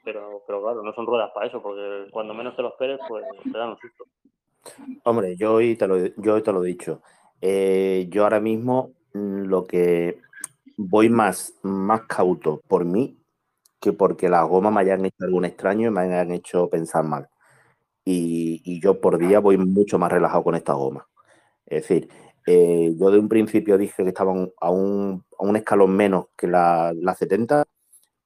Pero, 0.06 0.42
pero 0.48 0.62
claro, 0.62 0.84
no 0.84 0.94
son 0.94 1.06
ruedas 1.06 1.32
para 1.34 1.48
eso, 1.48 1.62
porque 1.62 2.10
cuando 2.12 2.34
menos 2.34 2.56
te 2.56 2.62
lo 2.62 2.70
esperes, 2.70 3.00
pues 3.10 3.26
te 3.44 3.58
dan 3.58 3.72
un 3.72 3.78
susto. 3.78 4.06
Hombre, 5.04 5.36
yo 5.36 5.56
hoy 5.56 5.76
te 5.76 5.86
lo, 5.86 5.98
yo 5.98 6.42
te 6.42 6.54
lo 6.54 6.64
he 6.64 6.68
dicho. 6.68 7.02
Eh, 7.42 8.08
yo 8.10 8.24
ahora 8.24 8.40
mismo 8.40 8.94
mm, 9.14 9.44
lo 9.44 9.66
que 9.66 10.22
voy 10.78 11.10
más, 11.10 11.60
más 11.62 12.04
cauto 12.04 12.62
por 12.68 12.86
mí 12.86 13.18
que 13.82 13.92
porque 13.92 14.30
las 14.30 14.48
gomas 14.48 14.74
me 14.74 14.82
hayan 14.82 15.06
hecho 15.06 15.26
algún 15.26 15.46
extraño 15.46 15.90
y 15.90 15.92
me 15.92 16.02
hayan 16.02 16.32
hecho 16.32 16.70
pensar 16.70 17.04
mal. 17.04 17.28
Y, 18.10 18.62
y 18.64 18.80
yo 18.80 19.02
por 19.02 19.18
día 19.18 19.40
voy 19.42 19.58
mucho 19.58 20.00
más 20.00 20.10
relajado 20.12 20.44
con 20.46 20.56
estas 20.56 20.78
gomas. 20.78 21.06
Es 21.66 21.84
decir, 21.84 22.10
eh, 22.48 22.94
yo 22.98 23.12
de 23.12 23.20
un 23.20 23.30
principio 23.30 23.78
dije 23.78 24.04
que 24.04 24.10
estaban 24.10 24.52
a 24.62 24.72
un, 24.72 25.26
a 25.40 25.44
un 25.46 25.58
escalón 25.58 25.96
menos 25.98 26.28
que 26.38 26.48
la, 26.48 26.94
la 26.96 27.16
70 27.16 27.66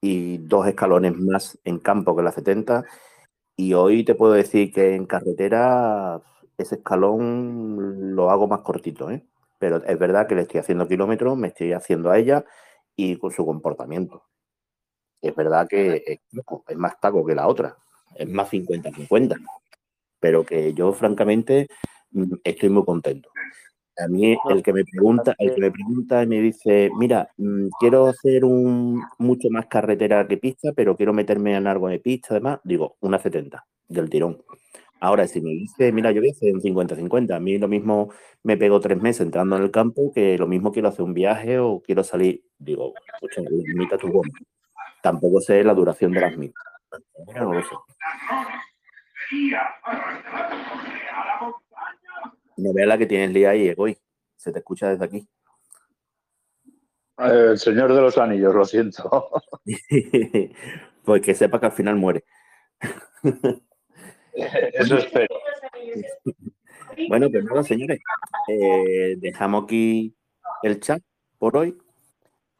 y 0.01 0.37
dos 0.39 0.67
escalones 0.67 1.17
más 1.17 1.59
en 1.65 1.79
campo 1.79 2.15
que 2.15 2.23
la 2.23 2.31
70. 2.31 2.85
Y 3.57 3.73
hoy 3.73 4.05
te 4.05 4.15
puedo 4.15 4.33
decir 4.33 4.73
que 4.73 4.95
en 4.95 5.05
carretera 5.07 6.21
ese 6.57 6.75
escalón 6.75 8.15
lo 8.15 8.31
hago 8.31 8.47
más 8.47 8.61
cortito, 8.61 9.11
¿eh? 9.11 9.25
Pero 9.59 9.83
es 9.85 9.99
verdad 9.99 10.27
que 10.27 10.35
le 10.35 10.43
estoy 10.43 10.59
haciendo 10.61 10.87
kilómetros, 10.87 11.37
me 11.37 11.49
estoy 11.49 11.73
haciendo 11.73 12.11
a 12.11 12.19
ella 12.19 12.45
y 12.95 13.17
con 13.17 13.31
su 13.31 13.45
comportamiento. 13.45 14.23
Es 15.21 15.35
verdad 15.35 15.67
que 15.67 16.03
es, 16.05 16.19
es 16.67 16.77
más 16.77 16.99
taco 16.99 17.25
que 17.25 17.35
la 17.35 17.47
otra, 17.47 17.77
es 18.15 18.29
más 18.29 18.49
50-50, 18.49 19.37
pero 20.21 20.45
que 20.45 20.73
yo 20.73 20.93
francamente 20.93 21.67
mm, 22.11 22.35
estoy 22.45 22.69
muy 22.69 22.85
contento. 22.85 23.29
A 23.97 24.07
mí 24.07 24.37
el 24.49 24.63
que 24.63 24.71
me 24.71 24.85
pregunta, 24.85 25.35
el 25.37 25.53
que 25.53 25.61
me 25.61 25.71
pregunta 25.71 26.23
y 26.23 26.27
me 26.27 26.39
dice, 26.39 26.89
mira, 26.97 27.29
mm, 27.37 27.67
quiero 27.79 28.07
hacer 28.07 28.45
un 28.45 29.03
mucho 29.17 29.49
más 29.49 29.65
carretera 29.67 30.25
que 30.27 30.37
pista, 30.37 30.71
pero 30.73 30.95
quiero 30.95 31.11
meterme 31.13 31.55
en 31.57 31.67
algo 31.67 31.89
de 31.89 31.99
pista, 31.99 32.29
además, 32.31 32.59
digo, 32.63 32.95
una 33.01 33.19
70 33.19 33.65
del 33.89 34.09
tirón. 34.09 34.43
Ahora, 35.01 35.27
si 35.27 35.41
me 35.41 35.49
dice, 35.49 35.91
mira, 35.91 36.11
yo 36.11 36.21
voy 36.21 36.29
a 36.29 36.31
hacer 36.31 36.53
un 36.53 36.61
50-50, 36.61 37.35
a 37.35 37.39
mí 37.39 37.57
lo 37.57 37.67
mismo 37.67 38.11
me 38.43 38.55
pego 38.55 38.79
tres 38.79 39.01
meses 39.01 39.21
entrando 39.21 39.57
en 39.57 39.63
el 39.63 39.71
campo 39.71 40.11
que 40.13 40.37
lo 40.37 40.47
mismo 40.47 40.71
quiero 40.71 40.89
hacer 40.89 41.03
un 41.03 41.13
viaje 41.13 41.57
o 41.59 41.81
quiero 41.81 42.03
salir, 42.03 42.43
digo, 42.59 42.93
escucha, 43.13 43.41
limita 43.49 43.97
tu 43.97 44.11
goma. 44.11 44.29
Tampoco 45.01 45.41
sé 45.41 45.63
la 45.63 45.73
duración 45.73 46.11
de 46.11 46.21
las. 46.21 46.37
Mira, 46.37 46.53
no 47.41 47.53
lo 47.53 47.61
sé. 47.61 47.75
No 52.57 52.73
veas 52.73 52.87
la 52.87 52.97
que 52.97 53.05
tienes 53.05 53.31
lía 53.31 53.51
ahí, 53.51 53.69
Egoy. 53.69 53.97
Se 54.35 54.51
te 54.51 54.59
escucha 54.59 54.89
desde 54.89 55.05
aquí. 55.05 55.27
Eh, 57.17 57.47
El 57.51 57.57
Señor 57.59 57.93
de 57.93 58.01
los 58.01 58.17
Anillos, 58.17 58.53
lo 58.53 58.65
siento. 58.65 59.29
pues 61.05 61.21
que 61.21 61.33
sepa 61.33 61.59
que 61.59 61.65
al 61.67 61.71
final 61.71 61.95
muere. 61.95 62.23
Eso 64.33 64.97
espero. 64.97 65.35
Bueno, 67.07 67.29
pues 67.31 67.43
nada, 67.45 67.63
señores. 67.63 67.99
eh, 68.49 69.15
dejamos 69.17 69.63
aquí 69.63 70.13
el 70.61 70.79
chat 70.81 71.01
por 71.39 71.55
hoy. 71.57 71.75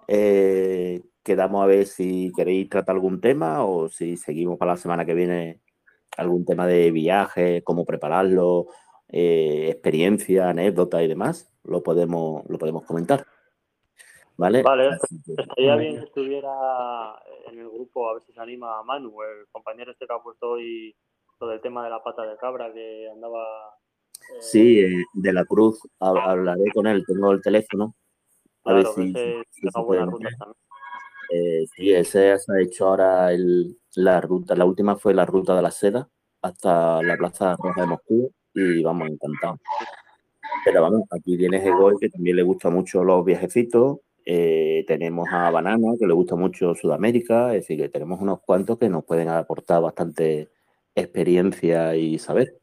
Eh, 0.08 1.02
quedamos 1.22 1.64
a 1.64 1.68
ver 1.68 1.86
si 1.86 2.32
queréis 2.36 2.70
tratar 2.70 2.96
algún 2.96 3.20
tema 3.22 3.64
o 3.66 3.90
si 3.90 4.18
seguimos 4.18 4.58
para 4.58 4.72
la 4.72 4.78
semana 4.78 5.06
que 5.06 5.14
viene 5.14 5.62
algún 6.18 6.46
tema 6.46 6.68
de 6.68 6.92
viaje, 6.92 7.64
cómo 7.64 7.86
prepararlo, 7.86 8.68
eh, 9.10 9.68
experiencia, 9.70 10.50
anécdota 10.50 11.02
y 11.04 11.08
demás. 11.08 11.54
Lo 11.64 11.82
podemos, 11.84 12.44
lo 12.50 12.58
podemos 12.58 12.84
comentar. 12.84 13.26
¿Vale? 14.38 14.64
Vale, 14.64 14.90
Estaría 15.38 15.76
bien 15.76 16.00
que 16.00 16.06
estuviera 16.06 16.52
en 17.52 17.60
el 17.60 17.70
grupo, 17.70 18.10
a 18.10 18.14
ver 18.14 18.24
si 18.24 18.34
se 18.34 18.40
anima 18.40 18.82
Manu, 18.84 19.22
el 19.22 19.48
compañero 19.52 19.92
este 19.92 20.08
que 20.08 20.14
ha 20.14 20.20
puesto 20.24 20.52
hoy 20.52 20.96
lo 21.40 21.48
del 21.48 21.62
tema 21.62 21.84
de 21.84 21.90
la 21.90 22.02
pata 22.04 22.24
de 22.26 22.38
cabra 22.38 22.72
que 22.74 23.10
andaba. 23.12 23.44
eh, 23.44 24.38
Sí, 24.42 24.80
eh, 24.80 25.04
de 25.14 25.34
la 25.34 25.46
Cruz, 25.46 25.80
hab- 26.00 26.22
hablaré 26.24 26.64
con 26.74 26.88
él, 26.88 27.04
tengo 27.06 27.32
el 27.32 27.42
teléfono. 27.42 27.96
A 28.64 28.74
ver 28.74 28.86
si, 28.88 29.12
se 29.14 29.72
puede 29.86 30.02
también. 30.06 30.34
Eh, 31.34 31.66
sí, 31.76 31.94
ese 31.94 32.38
se 32.38 32.52
ha 32.54 32.62
hecho 32.62 32.88
ahora 32.88 33.32
el- 33.32 33.78
la 33.96 34.20
ruta, 34.22 34.56
la 34.56 34.66
última 34.66 34.98
fue 34.98 35.14
la 35.14 35.26
ruta 35.26 35.56
de 35.56 35.62
la 35.62 35.72
seda 35.72 36.10
hasta 36.42 37.02
la 37.04 37.16
Plaza 37.18 37.56
Roja 37.58 37.82
de 37.82 37.88
Moscú 37.88 38.32
y 38.54 38.84
vamos, 38.84 39.10
encantado. 39.10 39.60
Pero 40.66 40.82
vamos, 40.82 41.04
aquí 41.12 41.38
tienes 41.38 41.66
Egoy, 41.66 41.96
que 42.00 42.10
también 42.10 42.36
le 42.36 42.44
gusta 42.44 42.70
mucho 42.70 43.04
los 43.04 43.24
viajecitos. 43.26 44.00
eh, 44.24 44.84
tenemos 44.88 45.28
a 45.32 45.50
Banana, 45.50 45.94
que 46.00 46.06
le 46.06 46.14
gusta 46.14 46.36
mucho 46.36 46.76
Sudamérica. 46.76 47.56
Es 47.56 47.64
decir, 47.64 47.80
que 47.80 47.90
tenemos 47.90 48.22
unos 48.22 48.40
cuantos 48.42 48.78
que 48.78 48.88
nos 48.88 49.04
pueden 49.04 49.30
aportar 49.30 49.82
bastante 49.82 50.50
experiencia 50.94 51.96
y 51.96 52.20
saber. 52.20 52.56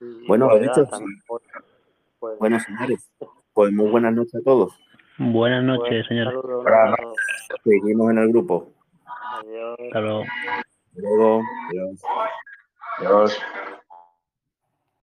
Y- 0.00 0.26
Bueno, 0.26 0.48
pues, 0.48 0.88
pues, 2.20 2.38
Bueno, 2.38 2.58
señores, 2.58 3.10
pues 3.52 3.70
muy 3.70 3.90
buenas 3.90 4.14
noches 4.14 4.36
a 4.36 4.42
todos. 4.42 4.72
Buenas 5.18 5.64
noches, 5.64 6.06
señores. 6.06 6.32
abrazo. 6.34 7.14
Seguimos 7.64 8.10
en 8.12 8.18
el 8.18 8.28
grupo. 8.28 8.68
Adiós. 9.40 9.76
Hasta 9.86 10.00
luego. 10.00 10.22
Hasta 10.22 11.00
luego. 11.00 11.42
Adiós. 11.70 12.02
Adiós. 12.98 13.38